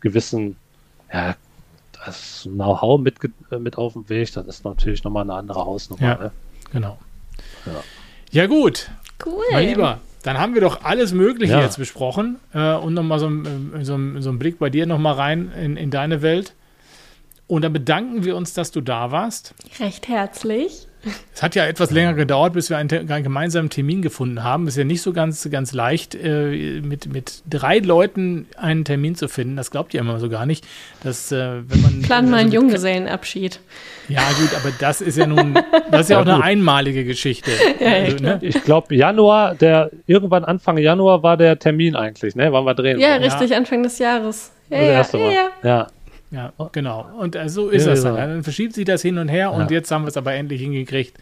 gewissen, 0.00 0.56
ja, 1.12 1.34
das 2.04 2.42
Know-how 2.48 3.00
mit, 3.00 3.16
mit 3.58 3.78
auf 3.78 3.94
dem 3.94 4.08
Weg. 4.08 4.32
Das 4.34 4.46
ist 4.46 4.64
natürlich 4.64 5.02
nochmal 5.04 5.22
eine 5.24 5.34
andere 5.34 5.64
Hausnummer. 5.64 6.02
Ja. 6.02 6.18
Ne? 6.18 6.30
Genau. 6.72 6.98
Ja. 7.66 7.72
Ja, 8.30 8.46
gut, 8.46 8.90
Cool. 9.24 9.44
mein 9.52 9.68
Lieber. 9.68 9.98
Dann 10.24 10.38
haben 10.38 10.54
wir 10.54 10.60
doch 10.60 10.82
alles 10.82 11.12
Mögliche 11.12 11.52
Ja. 11.52 11.60
jetzt 11.62 11.76
besprochen 11.78 12.40
äh, 12.52 12.74
und 12.74 12.94
nochmal 12.94 13.18
so, 13.20 13.28
äh, 13.28 13.84
so, 13.84 13.94
ein- 13.94 14.20
so 14.22 14.30
einen 14.30 14.38
Blick 14.40 14.58
bei 14.58 14.70
dir 14.70 14.86
nochmal 14.86 15.14
rein 15.14 15.52
in, 15.52 15.76
in 15.76 15.90
deine 15.90 16.20
Welt. 16.22 16.54
Und 17.46 17.62
dann 17.62 17.72
bedanken 17.74 18.24
wir 18.24 18.34
uns, 18.36 18.54
dass 18.54 18.70
du 18.72 18.80
da 18.80 19.10
warst. 19.12 19.54
Recht 19.78 20.08
herzlich. 20.08 20.88
Es 21.34 21.42
hat 21.42 21.54
ja 21.54 21.66
etwas 21.66 21.90
länger 21.90 22.14
gedauert, 22.14 22.52
bis 22.52 22.70
wir 22.70 22.76
einen, 22.78 22.90
einen 23.10 23.22
gemeinsamen 23.24 23.70
Termin 23.70 24.02
gefunden 24.02 24.42
haben. 24.44 24.66
Ist 24.68 24.76
ja 24.76 24.84
nicht 24.84 25.02
so 25.02 25.12
ganz, 25.12 25.48
ganz 25.50 25.72
leicht, 25.72 26.14
äh, 26.14 26.80
mit, 26.80 27.12
mit 27.12 27.42
drei 27.48 27.78
Leuten 27.78 28.46
einen 28.56 28.84
Termin 28.84 29.14
zu 29.14 29.28
finden. 29.28 29.56
Das 29.56 29.70
glaubt 29.70 29.94
ihr 29.94 30.00
immer 30.00 30.18
so 30.20 30.28
gar 30.28 30.46
nicht. 30.46 30.66
Dass, 31.02 31.32
äh, 31.32 31.62
wenn 31.68 31.82
man, 31.82 32.02
Plan 32.02 32.24
mal 32.26 32.32
also 32.32 32.36
einen 32.36 32.44
mit- 32.46 32.54
Junggesellenabschied. 32.54 33.60
Ja, 34.08 34.20
gut, 34.38 34.50
aber 34.54 34.72
das 34.78 35.00
ist 35.00 35.16
ja 35.16 35.26
nun, 35.26 35.54
das 35.90 36.02
ist 36.02 36.10
ja, 36.10 36.16
Ja, 36.16 36.22
auch 36.22 36.26
eine 36.26 36.36
gut. 36.36 36.44
einmalige 36.44 37.04
Geschichte. 37.04 37.50
Ja, 37.80 37.88
ja, 37.88 38.04
also, 38.04 38.16
ne? 38.18 38.38
Ich 38.42 38.62
glaube, 38.62 38.94
Januar, 38.94 39.54
der 39.54 39.90
irgendwann 40.06 40.44
Anfang 40.44 40.76
Januar 40.78 41.22
war 41.22 41.36
der 41.36 41.58
Termin 41.58 41.96
eigentlich, 41.96 42.34
ne? 42.36 42.52
Wann 42.52 42.64
wir 42.64 42.74
drehen. 42.74 43.00
Ja, 43.00 43.16
richtig, 43.16 43.54
Anfang 43.56 43.82
des 43.82 43.98
Jahres. 43.98 44.52
Ja, 44.70 44.76
ja, 44.78 44.82
erste 44.92 45.18
ja, 45.18 45.24
Mal. 45.62 45.86
Ja. 46.30 46.52
Ja, 46.58 46.68
genau. 46.72 47.06
Und 47.18 47.36
äh, 47.36 47.48
so 47.48 47.68
ist 47.68 47.84
Ja, 47.86 47.90
das 47.92 48.04
ja. 48.04 48.10
dann. 48.16 48.30
Dann 48.30 48.42
verschiebt 48.42 48.74
sich 48.74 48.84
das 48.84 49.02
hin 49.02 49.18
und 49.18 49.28
her 49.28 49.52
und 49.52 49.70
Ja. 49.70 49.76
jetzt 49.78 49.90
haben 49.90 50.04
wir 50.04 50.08
es 50.08 50.16
aber 50.16 50.34
endlich 50.34 50.60
hingekriegt. 50.60 51.16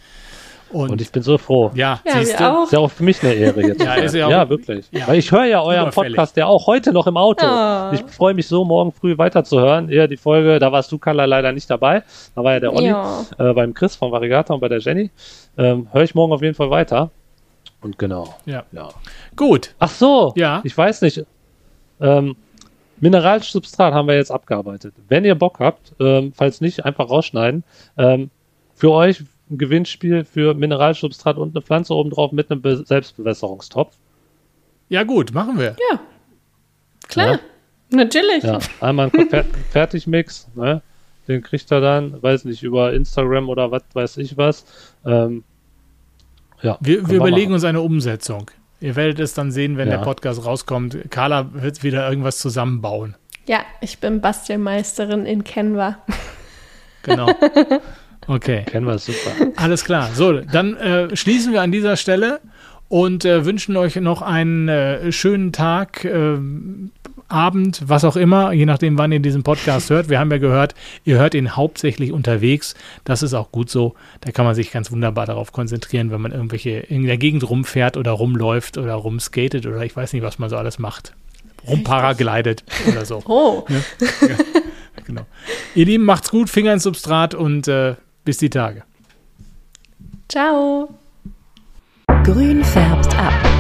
Und, 0.71 0.89
Und 0.91 1.03
ich 1.03 1.13
bin 1.13 1.23
so 1.23 1.37
froh. 1.37 1.71
ja, 1.75 2.01
Ja, 2.07 2.13
siehst 2.15 2.41
du. 2.41 2.51
auch. 2.51 2.65
Ist 2.65 2.73
ja 2.73 2.79
auch 2.79 2.91
für 2.91 3.05
mich 3.05 3.23
eine 3.23 3.35
Ehre 3.35 3.61
jetzt. 3.61 3.83
Ja, 3.83 3.93
ist 3.97 4.15
ja 4.15 4.27
auch- 4.27 4.31
ja 4.31 4.49
wirklich. 4.49 4.87
ja. 4.91 5.07
Weil 5.07 5.19
ich 5.19 5.31
höre 5.31 5.45
ja 5.45 5.61
euren 5.61 5.83
Überfällig. 5.89 6.13
Podcast 6.17 6.35
ja 6.39 6.47
auch 6.47 6.67
heute 6.67 6.95
noch 6.95 7.07
im 7.07 7.19
Auto. 7.19 7.45
Oh. 7.47 7.91
Ich 7.93 8.01
freue 8.05 8.33
mich 8.33 8.47
so, 8.47 8.65
morgen 8.65 8.91
früh 8.91 9.19
weiterzuhören. 9.19 9.91
Ja, 9.91 10.07
die 10.07 10.17
Folge, 10.17 10.59
da 10.59 10.73
warst 10.73 10.91
du, 10.91 10.97
Carla, 10.97 11.27
leider 11.27 11.53
nicht 11.53 11.69
dabei. 11.69 12.03
Da 12.35 12.43
war 12.43 12.55
ja 12.55 12.61
der 12.61 12.73
Olli 12.73 12.87
Ja. 12.87 13.21
äh, 13.39 13.53
beim 13.53 13.75
Chris 13.75 13.97
von 13.97 14.11
Varigata 14.13 14.55
und 14.55 14.61
bei 14.61 14.69
der 14.69 14.79
Jenny. 14.79 15.11
Ähm, 15.59 15.89
höre 15.93 16.05
ich 16.05 16.15
morgen 16.15 16.33
auf 16.33 16.41
jeden 16.41 16.55
Fall 16.55 16.71
weiter. 16.71 17.11
Und 17.83 17.99
genau. 17.99 18.35
Ja. 18.47 18.63
Ja. 18.73 18.89
Gut. 19.37 19.75
Ach 19.79 19.91
so. 19.91 20.33
Ja. 20.37 20.63
Ich 20.65 20.79
weiß 20.79 21.03
nicht. 21.03 21.23
Ähm, 22.01 22.35
mineralisches 23.03 23.53
Substrat 23.53 23.93
haben 23.93 24.09
wir 24.09 24.15
jetzt 24.17 24.31
abgearbeitet. 24.31 24.95
Wenn 25.09 25.25
ihr 25.25 25.35
Bock 25.35 25.59
habt, 25.59 25.93
ähm, 26.01 26.33
falls 26.35 26.61
nicht, 26.61 26.85
einfach 26.85 27.11
rausschneiden. 27.11 27.65
Ähm, 27.99 28.31
für 28.75 28.91
euch 28.93 29.23
ein 29.51 29.59
Gewinnspiel 29.59 30.25
für 30.25 30.55
mineralisches 30.55 31.01
Substrat 31.03 31.37
und 31.37 31.55
eine 31.55 31.63
Pflanze 31.63 31.95
obendrauf 31.95 32.33
mit 32.33 32.51
einem 32.51 32.63
Be 32.63 32.85
Selbstbewässerungstopf. 32.85 33.95
Ja, 34.89 35.03
gut, 35.03 35.35
machen 35.35 35.59
wir. 35.59 35.77
Ja. 35.91 36.01
Klar. 37.09 37.33
Ja. 37.33 37.41
Natürlich. 37.91 38.43
Ja, 38.43 38.59
einmal 38.81 39.11
ein 39.13 39.29
Fer 39.29 39.45
Fertigmix, 39.71 40.49
ne? 40.55 40.81
Den 41.29 41.43
kriegt 41.43 41.71
er 41.71 41.81
dann, 41.81 42.21
weiß 42.23 42.47
nicht, 42.47 42.63
über 42.63 42.93
Instagram 42.93 43.49
oder 43.49 43.71
was 43.71 43.83
weiß 43.93 44.17
ich 44.17 44.37
was. 44.37 44.65
Ähm, 45.05 45.45
ja, 46.63 46.79
Wir, 46.81 47.09
wir 47.09 47.17
überlegen 47.17 47.47
machen. 47.51 47.55
uns 47.55 47.65
eine 47.65 47.81
Umsetzung. 47.81 48.51
Ihr 48.83 48.97
werdet 48.97 49.19
es 49.21 49.33
dann 49.35 49.51
sehen, 49.53 49.77
wenn 49.77 49.89
Ja. 49.89 49.99
der 49.99 50.05
Podcast 50.05 50.45
rauskommt. 50.45 50.99
Carla 51.11 51.51
wird 51.55 51.83
wieder 51.83 52.09
irgendwas 52.09 52.39
zusammenbauen. 52.39 53.15
Ja, 53.47 53.61
ich 53.81 53.99
bin 53.99 54.21
Bastelmeisterin 54.21 55.25
in 55.27 55.45
Canva. 55.45 55.99
Genau. 57.03 57.29
Okay. 58.29 58.65
Wir 58.71 58.87
es 58.87 59.07
super. 59.07 59.33
Alles 59.57 59.85
klar. 59.85 60.09
So, 60.15 60.33
dann 60.41 60.77
äh, 60.77 61.17
schließen 61.17 61.53
wir 61.53 61.61
an 61.61 61.73
dieser 61.73 61.97
Stelle 61.97 62.39
und 62.89 63.25
äh, 63.25 63.45
wünschen 63.45 63.77
euch 63.77 63.97
noch 63.97 64.23
einen 64.23 64.69
äh, 64.69 65.11
schönen 65.11 65.51
Tag, 65.53 66.05
äh, 66.05 66.37
Abend, 67.33 67.83
was 67.87 68.05
auch 68.05 68.17
immer, 68.17 68.53
je 68.53 68.67
nachdem, 68.67 68.99
wann 68.99 69.11
ihr 69.11 69.21
diesen 69.21 69.43
Podcast 69.43 69.91
hört. 69.91 70.09
Wir 70.09 70.19
haben 70.21 70.31
ja 70.31 70.39
gehört, 70.39 70.75
ihr 71.05 71.19
hört 71.19 71.35
ihn 71.35 71.57
hauptsächlich 71.57 72.13
unterwegs. 72.13 72.75
Das 73.05 73.23
ist 73.23 73.35
auch 73.35 73.51
gut 73.51 73.71
so. 73.71 73.95
Da 74.21 74.31
kann 74.31 74.45
man 74.45 74.55
sich 74.55 74.71
ganz 74.71 74.93
wunderbar 74.93 75.27
darauf 75.27 75.53
konzentrieren, 75.53 76.11
wenn 76.11 76.21
man 76.21 76.33
irgendwelche 76.33 76.71
in 76.71 77.07
der 77.07 77.19
Gegend 77.19 77.49
rumfährt 77.49 77.97
oder 77.97 78.13
rumläuft 78.13 78.79
oder 78.79 78.95
rumskatet 78.95 79.67
oder 79.67 79.83
ich 79.83 79.97
weiß 79.97 80.13
nicht, 80.13 80.23
was 80.23 80.39
man 80.39 80.51
so 80.51 80.57
alles 80.57 80.79
macht. 80.79 81.15
Rumparaglidet 81.67 82.65
oder 82.89 83.05
so. 83.05 83.23
Oh, 83.27 83.65
Genau. 85.07 85.27
Ihr 85.75 85.87
Lieben, 85.87 86.05
macht's 86.05 86.31
gut, 86.31 86.51
Finger 86.51 86.73
ins 86.75 86.83
Substrat 86.85 87.35
und 87.35 87.67
äh, 87.67 87.97
bis 88.25 88.37
die 88.37 88.51
Tage. 88.51 88.85
ciao. 90.29 90.95
Grünfärber. 92.25 93.52